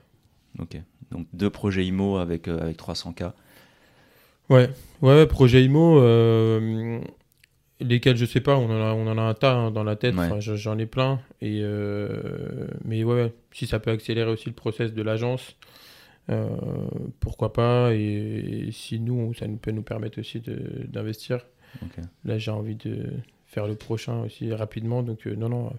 Ok. 0.60 0.76
Donc 1.10 1.26
deux 1.32 1.50
projets 1.50 1.84
IMO 1.86 2.16
avec, 2.18 2.48
euh, 2.48 2.60
avec 2.60 2.76
300K. 2.76 3.32
ouais, 4.50 4.68
ouais, 5.02 5.26
projet 5.26 5.64
IMO, 5.64 5.98
euh, 6.00 7.00
lesquels 7.80 8.16
je 8.16 8.24
sais 8.24 8.40
pas, 8.40 8.56
on 8.56 8.66
en 8.66 8.70
a, 8.82 8.92
on 8.94 9.06
en 9.06 9.18
a 9.18 9.22
un 9.22 9.34
tas 9.34 9.54
hein, 9.54 9.70
dans 9.70 9.84
la 9.84 9.96
tête, 9.96 10.14
Ouais. 10.14 10.26
Enfin, 10.26 10.40
j'en- 10.40 10.78
ai 10.78 10.86
plein. 10.86 11.20
Et, 11.40 11.60
euh, 11.62 12.68
mais 12.84 13.04
ouais, 13.04 13.32
si 13.52 13.66
ça 13.66 13.80
peut 13.80 13.90
accélérer 13.90 14.30
aussi 14.30 14.46
le 14.46 14.54
process 14.54 14.92
de 14.92 15.02
l'agence, 15.02 15.56
pourquoi 17.20 17.52
pas. 17.52 17.94
Et, 17.94 18.68
si 18.72 19.00
nous, 19.00 19.34
ça 19.34 19.46
nous 19.46 19.56
peut 19.56 19.70
nous 19.72 19.82
permettre 19.82 20.20
aussi 20.20 20.40
d'investir. 20.40 21.40
Là, 22.24 22.38
j'ai 22.38 22.50
envie 22.50 22.76
de 22.76 23.12
faire 23.46 23.66
le 23.66 23.74
prochain 23.74 24.20
aussi 24.22 24.52
rapidement. 24.52 25.02
Donc, 25.02 25.26
non, 25.26 25.48
non, 25.48 25.70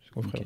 c'est 0.00 0.08
ce 0.08 0.12
qu'on 0.12 0.22
ferait. 0.22 0.44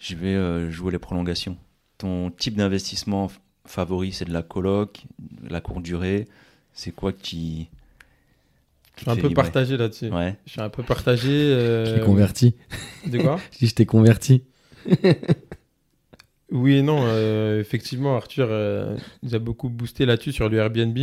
Je 0.00 0.14
vais 0.16 0.34
euh, 0.34 0.70
jouer 0.70 0.90
les 0.90 0.98
prolongations. 0.98 1.56
Ton 1.98 2.30
type 2.30 2.56
d'investissement 2.56 3.30
favori, 3.66 4.12
c'est 4.12 4.24
de 4.24 4.32
la 4.32 4.42
coloc, 4.42 5.04
la 5.48 5.60
courte 5.60 5.82
durée. 5.82 6.26
C'est 6.72 6.90
quoi 6.90 7.12
qui. 7.12 7.68
Je 8.96 9.02
suis 9.02 9.10
un 9.10 9.16
peu 9.16 9.30
partagé 9.30 9.76
là-dessus. 9.76 10.08
Ouais. 10.08 10.36
Je 10.46 10.52
suis 10.52 10.60
un 10.60 10.68
peu 10.70 10.82
partagé. 10.82 11.28
Je 11.28 11.54
euh, 11.56 11.98
t'ai 11.98 12.04
converti. 12.04 12.56
De 13.06 13.18
quoi? 13.18 13.38
Je 13.52 13.58
dis, 13.58 13.66
je 13.68 13.74
t'ai 13.74 13.86
converti. 13.86 14.42
Oui 16.52 16.74
et 16.74 16.82
non. 16.82 16.98
euh, 17.04 17.60
effectivement, 17.60 18.16
Arthur 18.16 18.48
euh, 18.50 18.96
nous 19.22 19.36
a 19.36 19.38
beaucoup 19.38 19.68
boosté 19.68 20.04
là-dessus 20.04 20.32
sur 20.32 20.48
le 20.48 20.58
Airbnb. 20.58 20.98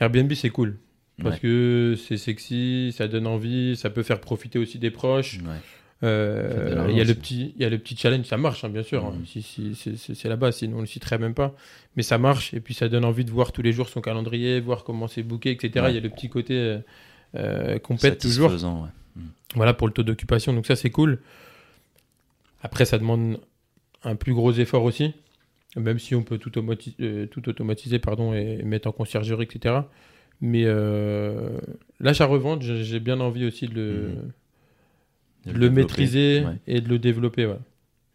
Airbnb, 0.00 0.32
c'est 0.34 0.50
cool. 0.50 0.76
Parce 1.22 1.36
Ouais. 1.36 1.40
que 1.40 1.94
c'est 2.06 2.18
sexy, 2.18 2.92
ça 2.94 3.08
donne 3.08 3.26
envie, 3.26 3.74
ça 3.76 3.88
peut 3.88 4.02
faire 4.02 4.20
profiter 4.20 4.58
aussi 4.58 4.78
des 4.78 4.90
proches. 4.90 5.38
Ouais. 5.38 5.60
Euh, 6.04 6.86
Il 6.90 6.96
y, 6.96 7.00
a 7.00 7.04
le 7.04 7.14
petit- 7.14 7.52
il 7.56 7.62
y 7.62 7.64
a 7.64 7.70
le 7.70 7.78
petit 7.78 7.96
challenge, 7.96 8.26
ça 8.26 8.36
marche 8.36 8.64
hein, 8.64 8.68
bien 8.68 8.82
sûr. 8.82 9.04
hein. 9.04 9.14
Mhm. 9.18 9.26
Si, 9.26 9.42
si, 9.74 9.96
c'est- 9.96 10.28
là-bas, 10.28 10.52
sinon 10.52 10.78
on 10.78 10.80
le 10.80 10.86
citerait 10.86 11.18
même 11.18 11.34
pas. 11.34 11.54
Mais 11.96 12.02
ça 12.02 12.18
marche 12.18 12.52
et 12.54 12.60
puis 12.60 12.74
ça 12.74 12.88
donne 12.88 13.04
envie 13.04 13.24
de 13.24 13.30
voir 13.30 13.52
tous 13.52 13.62
les 13.62 13.72
jours 13.72 13.88
son 13.88 14.00
calendrier, 14.00 14.60
voir 14.60 14.84
comment 14.84 15.08
c'est 15.08 15.22
booké, 15.22 15.50
etc. 15.52 15.86
Il 15.88 15.94
y 15.94 15.98
a 15.98 16.00
le 16.00 16.10
petit 16.10 16.28
côté 16.28 16.54
euh, 16.54 16.78
euh, 17.36 17.78
qu'on 17.78 17.96
pète 17.96 18.20
toujours. 18.20 18.50
Ouais. 19.16 19.22
Voilà 19.54 19.72
pour 19.74 19.86
le 19.86 19.92
taux 19.92 20.02
d'occupation. 20.02 20.52
Donc 20.52 20.66
ça, 20.66 20.76
c'est 20.76 20.90
cool. 20.90 21.20
Après, 22.62 22.84
ça 22.84 22.98
demande 22.98 23.38
un 24.02 24.16
plus 24.16 24.34
gros 24.34 24.52
effort 24.52 24.84
aussi. 24.84 25.12
Même 25.76 25.98
si 25.98 26.14
on 26.14 26.22
peut 26.22 26.38
tout, 26.38 26.50
automati- 26.50 26.94
euh, 27.00 27.26
tout 27.26 27.48
automatiser 27.48 27.98
pardon, 27.98 28.32
et 28.32 28.62
mettre 28.62 28.88
en 28.88 28.92
conciergerie, 28.92 29.44
etc. 29.44 29.74
Mais 30.40 30.62
euh, 30.66 31.58
l'achat-revente, 32.00 32.62
j'ai 32.62 32.84
j'ai 32.84 33.00
bien 33.00 33.18
envie 33.20 33.44
aussi 33.44 33.66
de 33.68 33.74
le, 33.74 33.92
Mhm. 34.08 34.32
De 35.46 35.58
le 35.58 35.70
maîtriser 35.70 36.44
Ouais. 36.44 36.56
et 36.66 36.80
de 36.80 36.88
le 36.88 36.98
développer. 36.98 37.46
ouais. 37.46 37.58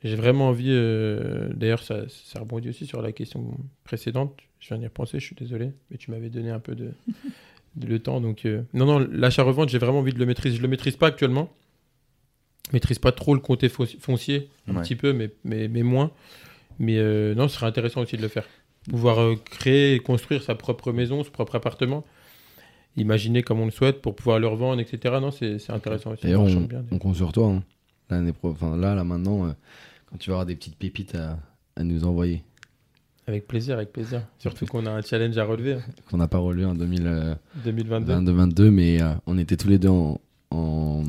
J'ai 0.03 0.15
vraiment 0.15 0.47
envie, 0.49 0.69
euh, 0.69 1.49
d'ailleurs, 1.53 1.83
ça, 1.83 2.03
ça 2.07 2.39
rebondit 2.39 2.69
aussi 2.69 2.85
sur 2.85 3.01
la 3.01 3.11
question 3.11 3.57
précédente. 3.83 4.37
Je 4.59 4.69
viens 4.69 4.77
d'y 4.77 4.85
repenser, 4.85 5.19
je 5.19 5.25
suis 5.25 5.35
désolé, 5.35 5.71
mais 5.91 5.97
tu 5.97 6.11
m'avais 6.11 6.29
donné 6.29 6.49
un 6.51 6.59
peu 6.59 6.73
de, 6.75 6.91
de 7.75 7.87
le 7.87 7.99
temps. 7.99 8.21
Donc, 8.21 8.45
euh, 8.45 8.61
non, 8.73 8.85
non, 8.85 8.99
l'achat-revente, 9.11 9.69
j'ai 9.69 9.77
vraiment 9.77 9.99
envie 9.99 10.13
de 10.13 10.19
le 10.19 10.25
maîtriser. 10.25 10.55
Je 10.57 10.61
le 10.61 10.67
maîtrise 10.69 10.95
pas 10.95 11.07
actuellement. 11.07 11.51
Je 12.67 12.73
maîtrise 12.73 12.99
pas 12.99 13.11
trop 13.11 13.33
le 13.33 13.39
côté 13.41 13.67
fo- 13.67 13.99
foncier, 13.99 14.49
un 14.67 14.75
Ouais. 14.75 14.81
petit 14.83 14.95
peu, 14.95 15.11
mais, 15.11 15.31
mais, 15.43 15.67
mais 15.67 15.83
moins. 15.83 16.11
Mais 16.77 16.97
euh, 16.97 17.35
non, 17.35 17.47
ce 17.47 17.55
serait 17.55 17.65
intéressant 17.65 18.01
aussi 18.01 18.15
de 18.15 18.21
le 18.21 18.27
faire. 18.27 18.45
Pouvoir 18.89 19.35
créer 19.43 19.95
et 19.95 19.99
construire 19.99 20.43
sa 20.43 20.55
propre 20.55 20.91
maison, 20.93 21.23
son 21.23 21.31
propre 21.31 21.55
appartement. 21.55 22.05
Imaginer 22.99 23.41
comme 23.43 23.59
on 23.61 23.65
le 23.65 23.71
souhaite 23.71 24.01
pour 24.01 24.15
pouvoir 24.15 24.39
le 24.39 24.47
revendre, 24.47 24.79
etc. 24.81 25.15
Non, 25.21 25.31
c'est 25.31 25.57
intéressant 25.69 26.11
aussi. 26.11 26.27
On, 26.35 26.45
bien. 26.61 26.83
on 26.91 26.97
compte 26.99 27.15
sur 27.15 27.31
toi. 27.31 27.47
hein. 27.47 27.63
L'année 28.09 28.33
pro... 28.33 28.49
enfin, 28.51 28.75
là, 28.77 28.95
là, 28.95 29.03
maintenant, 29.03 29.45
euh, 29.47 29.51
quand 30.09 30.17
tu 30.17 30.29
vas 30.29 30.35
avoir 30.35 30.45
des 30.45 30.55
petites 30.55 30.75
pépites 30.75 31.15
à, 31.15 31.37
à 31.75 31.83
nous 31.83 32.03
envoyer, 32.05 32.43
Avec 33.27 33.47
plaisir, 33.47 33.75
avec 33.75 33.91
plaisir. 33.93 34.21
Surtout 34.39 34.65
qu'on 34.65 34.85
a 34.85 34.91
un 34.91 35.01
challenge 35.01 35.37
à 35.37 35.43
relever. 35.45 35.77
qu'on 36.09 36.17
n'a 36.17 36.27
pas 36.27 36.39
relevé 36.39 36.65
en 36.65 36.73
2022, 36.75 37.35
2022. 37.63 38.71
mais 38.71 39.01
euh, 39.01 39.13
on 39.27 39.37
était 39.37 39.55
tous 39.57 39.67
les 39.67 39.77
deux 39.77 39.89
en, 39.89 40.19
en- 40.51 41.03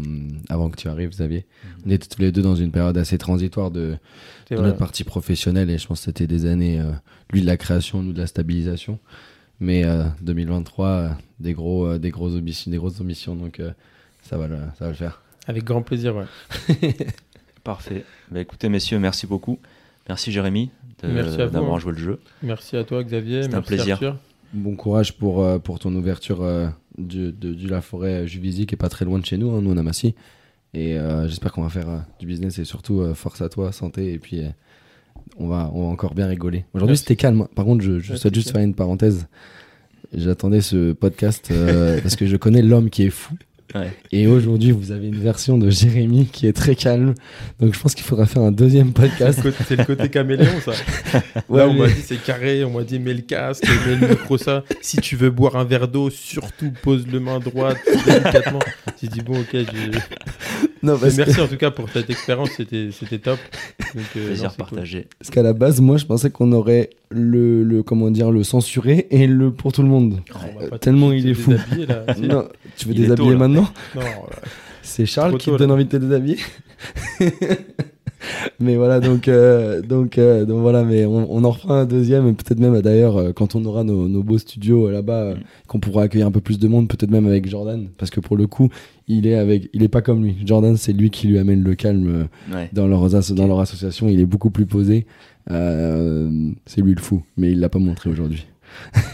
avant 0.51 0.69
que 0.69 0.77
tu 0.77 0.89
arrives, 0.89 1.11
Xavier. 1.11 1.47
Mhm. 1.65 1.83
On 1.87 1.91
était 1.91 2.07
tous 2.09 2.21
les 2.21 2.33
deux 2.33 2.43
dans 2.43 2.55
une 2.57 2.71
période 2.71 2.99
assez 2.99 3.17
transitoire 3.19 3.71
de, 3.71 3.97
notre 4.51 4.77
partie 4.77 5.05
professionnelle 5.05 5.71
et 5.71 5.79
je 5.79 5.87
pense 5.87 6.01
que 6.01 6.05
c'était 6.07 6.27
des 6.27 6.45
années, 6.47 6.81
euh, 6.81 6.93
lui 7.33 7.41
de 7.41 7.47
la 7.47 7.57
création, 7.57 8.03
nous 8.03 8.13
de 8.13 8.19
la 8.19 8.27
stabilisation. 8.27 8.99
Mais 9.61 9.85
euh, 9.85 10.05
2023, 10.23 10.87
euh, 10.89 11.09
des, 11.39 11.53
gros, 11.53 11.87
euh, 11.87 11.99
des, 11.99 12.11
grosses 12.11 12.35
ambitions, 12.35 12.71
des 12.71 12.79
grosses 12.79 13.01
ambitions, 13.01 13.37
donc 13.37 13.61
euh, 13.61 13.73
ça, 14.23 14.39
va 14.39 14.49
le, 14.49 14.57
ça 14.79 14.87
va 14.87 14.89
le 14.89 14.97
faire. 14.97 15.23
Avec 15.47 15.65
grand 15.65 15.83
plaisir, 15.83 16.17
ouais. 16.17 16.27
Parfait. 17.65 18.05
Bah, 18.31 18.41
écoutez, 18.41 18.69
messieurs, 18.69 18.99
merci 18.99 19.27
beaucoup. 19.27 19.59
Merci 20.09 20.33
Jérémy 20.33 20.71
d'avoir 21.03 21.75
hein. 21.75 21.79
joué 21.79 21.93
le 21.93 21.99
jeu. 21.99 22.21
Merci 22.43 22.77
à 22.77 22.85
toi, 22.85 23.03
Xavier. 23.05 23.43
C'était 23.45 23.55
un 23.55 23.63
plaisir. 23.63 23.95
Arthur. 23.95 24.17
Bon 24.53 24.75
courage 24.75 25.17
pour, 25.17 25.43
euh, 25.43 25.59
pour 25.59 25.79
ton 25.79 25.95
ouverture 25.95 26.43
euh, 26.43 26.69
du, 26.99 27.31
de, 27.33 27.55
du 27.55 27.69
La 27.69 27.81
Forêt 27.81 28.23
euh, 28.23 28.27
Juvisy, 28.27 28.67
qui 28.67 28.75
est 28.75 28.79
pas 28.79 28.89
très 28.89 29.05
loin 29.05 29.19
de 29.19 29.25
chez 29.25 29.37
nous. 29.37 29.51
hein, 29.55 29.61
nous, 29.63 29.71
on 29.71 29.77
a 29.77 29.83
Massy. 29.83 30.15
Et 30.75 30.99
euh, 30.99 31.29
j'espère 31.29 31.53
qu'on 31.53 31.63
va 31.63 31.69
faire 31.69 31.89
euh, 31.89 31.99
du 32.19 32.27
business 32.27 32.59
et 32.59 32.65
surtout 32.65 33.01
euh, 33.01 33.15
force 33.15 33.41
à 33.43 33.49
toi, 33.49 33.73
santé. 33.73 34.13
Et 34.13 34.19
puis, 34.19 34.41
euh, 34.41 34.49
on, 35.39 35.49
va, 35.49 35.71
on 35.75 35.87
va 35.87 35.89
encore 35.89 36.15
bien 36.15 36.27
rigoler. 36.27 36.65
Aujourd'hui, 36.75 36.97
c'était 36.97 37.17
calme. 37.17 37.47
Par 37.55 37.65
contre, 37.65 37.83
je, 37.83 38.01
souhaite 38.17 38.35
juste 38.35 38.53
faire 38.53 38.63
une 38.63 38.75
parenthèse. 38.75 39.27
J'attendais 40.13 40.61
ce 40.61 40.93
podcast 40.93 41.49
euh, 41.51 42.01
parce 42.03 42.17
que 42.17 42.27
je 42.27 42.37
connais 42.37 42.63
l'homme 42.63 42.91
qui 42.91 43.05
est 43.05 43.11
fou. 43.11 43.35
Ouais. 43.75 43.93
Et 44.11 44.27
aujourd'hui, 44.27 44.73
vous 44.73 44.91
avez 44.91 45.07
une 45.09 45.21
version 45.21 45.57
de 45.57 45.71
Jérémy 45.71 46.27
qui 46.27 46.47
est 46.49 46.53
très 46.53 46.75
calme. 46.75 47.15
Donc, 47.61 47.73
je 47.73 47.79
pense 47.79 47.95
qu'il 47.95 48.05
faudra 48.05 48.27
faire 48.27 48.43
un 48.43 48.51
deuxième 48.51 48.93
podcast. 48.93 49.41
c'est 49.69 49.77
le 49.77 49.85
côté 49.85 50.09
caméléon, 50.09 50.61
ça. 50.65 50.73
Ouais, 51.49 51.59
Là, 51.59 51.69
on 51.69 51.75
m'a 51.75 51.87
dit 51.87 52.01
c'est 52.05 52.23
carré, 52.23 52.65
on 52.65 52.71
m'a 52.71 52.83
dit 52.83 52.99
mets 52.99 53.15
le 53.15 53.23
casque, 53.23 53.65
mets 53.87 53.97
le 53.97 54.09
micro, 54.09 54.39
ça. 54.39 54.65
Si 54.81 54.99
tu 54.99 55.17
veux 55.17 55.31
boire 55.31 55.57
un 55.57 55.65
verre 55.65 55.89
d'eau, 55.89 56.11
surtout 56.11 56.73
pose 56.83 57.07
le 57.07 57.21
main 57.21 57.39
droite 57.39 57.79
délicatement. 58.07 58.61
J'ai 59.01 59.09
dit 59.09 59.21
bon, 59.21 59.41
ok, 59.41 59.57
Non, 60.83 60.97
que- 60.97 61.17
merci 61.17 61.41
en 61.41 61.47
tout 61.49 61.57
cas 61.59 61.71
pour 61.71 61.89
cette 61.91 62.09
expérience, 62.09 62.51
c'était 62.57 62.89
c'était 62.93 63.19
top. 63.19 63.39
Donc, 63.95 64.05
euh, 64.17 64.27
Plaisir 64.27 64.45
non, 64.45 64.51
c'est 64.51 64.57
cool. 64.57 64.57
partagé. 64.57 65.07
Parce 65.19 65.31
qu'à 65.31 65.43
la 65.43 65.53
base, 65.53 65.81
moi, 65.81 65.97
je 65.99 66.07
pensais 66.07 66.31
qu'on 66.31 66.53
aurait 66.53 66.91
le, 67.11 67.63
le 67.65 67.83
comment 67.83 68.11
dire 68.11 68.31
le 68.31 68.43
censuré 68.45 69.07
et 69.11 69.27
le 69.27 69.51
pour 69.53 69.73
tout 69.73 69.83
le 69.83 69.89
monde. 69.89 70.21
Oh, 70.35 70.39
Euh, 70.73 70.79
tellement 70.79 71.11
te- 71.11 71.15
il 71.17 71.29
est 71.29 71.35
fou. 71.35 71.51
là. 71.53 72.05
Non, 72.19 72.49
tu 72.77 72.87
veux 72.89 72.95
Il 72.95 73.03
déshabiller 73.03 73.33
tôt, 73.33 73.39
maintenant 73.39 73.69
Non, 73.95 74.01
euh, 74.01 74.47
C'est 74.83 75.07
Charles 75.07 75.37
qui 75.39 75.51
te 75.51 75.57
donne 75.57 75.71
envie 75.71 75.85
de 75.85 75.91
te 75.91 75.97
déshabiller. 75.99 76.39
mais 78.61 78.77
voilà, 78.77 79.01
donc 79.01 79.29
euh, 79.29 79.81
donc 79.83 80.19
euh, 80.19 80.45
donc 80.45 80.61
voilà, 80.61 80.85
mais 80.85 81.05
on, 81.07 81.33
on 81.33 81.45
en 81.45 81.51
refera 81.51 81.81
un 81.81 81.85
deuxième 81.87 82.29
et 82.29 82.33
peut-être 82.33 82.59
même 82.61 82.81
d'ailleurs 82.83 83.17
euh, 83.17 83.33
quand 83.33 83.55
on 83.55 83.65
aura 83.65 83.85
nos, 83.85 84.09
nos 84.09 84.23
beaux 84.23 84.39
studios 84.39 84.91
là-bas, 84.91 85.35
Mm. 85.35 85.39
qu'on 85.67 85.81
pourra 85.81 86.03
accueillir 86.05 86.27
un 86.27 86.31
peu 86.31 86.41
plus 86.41 86.59
de 86.59 86.69
monde, 86.69 86.89
peut-être 86.89 87.11
même 87.11 87.27
avec 87.27 87.49
Jordan, 87.49 87.89
parce 87.99 88.11
que 88.11 88.21
pour 88.21 88.37
le 88.37 88.47
coup, 88.47 88.69
il 89.09 89.27
est 89.27 89.35
avec, 89.37 89.69
il 89.73 89.83
est 89.83 89.89
pas 89.89 90.03
comme 90.03 90.23
lui. 90.25 90.37
Jordan, 90.45 90.77
c'est 90.77 90.93
lui 90.93 91.11
qui 91.11 91.27
lui 91.29 91.39
amène 91.39 91.63
le 91.63 91.75
calme 91.75 92.29
Ouais. 92.53 92.69
dans 92.73 92.87
leur 92.87 93.09
dans 93.09 93.47
leur 93.47 93.61
association. 93.61 94.09
Il 94.09 94.21
est 94.21 94.27
beaucoup 94.27 94.51
plus 94.51 94.67
posé. 94.67 95.07
Euh, 95.51 96.51
c'est 96.67 96.81
lui 96.81 96.95
le 96.95 97.01
fou, 97.01 97.23
mais 97.37 97.53
il 97.53 97.61
l'a 97.61 97.69
pas 97.69 97.79
montré 97.79 98.11
aujourd'hui. 98.11 98.47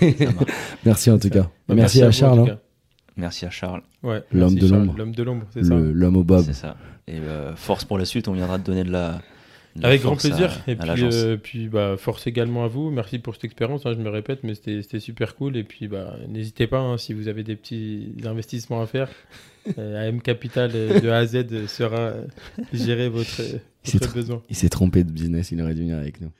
Merci 0.84 1.10
en 1.10 1.18
tout 1.18 1.30
cas. 1.30 1.48
Bah, 1.68 1.74
Merci, 1.74 2.02
à 2.02 2.10
Charles, 2.10 2.40
hein. 2.50 2.58
Merci 3.16 3.46
à 3.46 3.50
Charles. 3.50 3.82
Ouais, 4.02 4.22
L'homme 4.32 4.54
de 4.56 4.66
l'ombre. 4.68 4.94
L'homme 4.96 5.14
de 5.14 5.22
l'ombre, 5.22 5.46
c'est 5.50 5.64
ça. 5.64 5.74
L'homme 5.74 6.16
au 6.16 6.24
bob. 6.24 6.44
C'est 6.44 6.52
ça. 6.52 6.76
Et 7.06 7.18
euh, 7.18 7.56
force 7.56 7.84
pour 7.84 7.98
la 7.98 8.04
suite, 8.04 8.28
on 8.28 8.32
viendra 8.32 8.58
te 8.58 8.64
donner 8.64 8.84
de 8.84 8.90
la. 8.90 9.22
de 9.74 9.82
la 9.82 9.88
Avec 9.88 10.02
grand 10.02 10.12
à- 10.14 10.16
plaisir. 10.16 10.52
et 10.66 10.72
à 10.78 10.92
puis, 10.94 11.02
euh, 11.04 11.36
puis 11.36 11.68
bah, 11.68 11.96
force 11.96 12.26
également 12.26 12.64
à 12.64 12.68
vous. 12.68 12.90
Merci 12.90 13.18
pour 13.18 13.34
cette 13.34 13.44
expérience. 13.44 13.86
hein, 13.86 13.94
je 13.96 14.02
me 14.02 14.10
répète, 14.10 14.44
mais 14.44 14.54
c'était 14.54 14.82
c'était 14.82 15.00
super 15.00 15.34
cool. 15.34 15.56
Et 15.56 15.64
puis, 15.64 15.88
bah, 15.88 16.16
n'hésitez 16.28 16.66
pas 16.66 16.78
hein, 16.80 16.98
si 16.98 17.14
vous 17.14 17.28
avez 17.28 17.42
des 17.42 17.56
petits 17.56 18.12
investissements 18.24 18.82
à 18.82 18.86
faire. 18.86 19.08
euh, 19.78 20.08
AM 20.08 20.20
Capital 20.20 20.70
euh, 20.74 21.00
de 21.00 21.08
A 21.08 21.16
à 21.18 21.26
Z 21.26 21.66
sera 21.68 22.12
gérer 22.74 23.08
votre, 23.08 23.40
besoin. 24.14 24.42
Il 24.50 24.56
s'est 24.56 24.68
trompé 24.68 25.04
de 25.04 25.10
business, 25.10 25.50
il 25.52 25.62
aurait 25.62 25.74
dû 25.74 25.80
venir 25.80 25.96
avec 25.96 26.20
nous. 26.20 26.30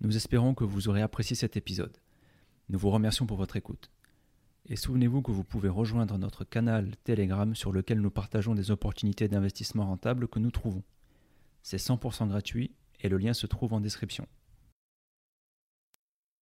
Nous 0.00 0.16
espérons 0.16 0.54
que 0.54 0.64
vous 0.64 0.88
aurez 0.88 1.02
apprécié 1.02 1.36
cet 1.36 1.58
épisode. 1.58 1.92
Nous 2.70 2.78
vous 2.78 2.90
remercions 2.90 3.26
pour 3.26 3.36
votre 3.36 3.56
écoute. 3.56 3.90
Et 4.66 4.76
souvenez-vous 4.76 5.22
que 5.22 5.32
vous 5.32 5.42
pouvez 5.42 5.68
rejoindre 5.68 6.16
notre 6.18 6.44
canal 6.44 6.94
Telegram 7.02 7.52
sur 7.56 7.72
lequel 7.72 8.00
nous 8.00 8.12
partageons 8.12 8.54
des 8.54 8.70
opportunités 8.70 9.26
d'investissement 9.26 9.86
rentables 9.86 10.28
que 10.28 10.38
nous 10.38 10.52
trouvons. 10.52 10.84
C'est 11.64 11.78
100% 11.78 12.28
gratuit 12.28 12.70
et 13.00 13.08
le 13.08 13.18
lien 13.18 13.32
se 13.32 13.48
trouve 13.48 13.72
en 13.72 13.80
description. 13.80 14.28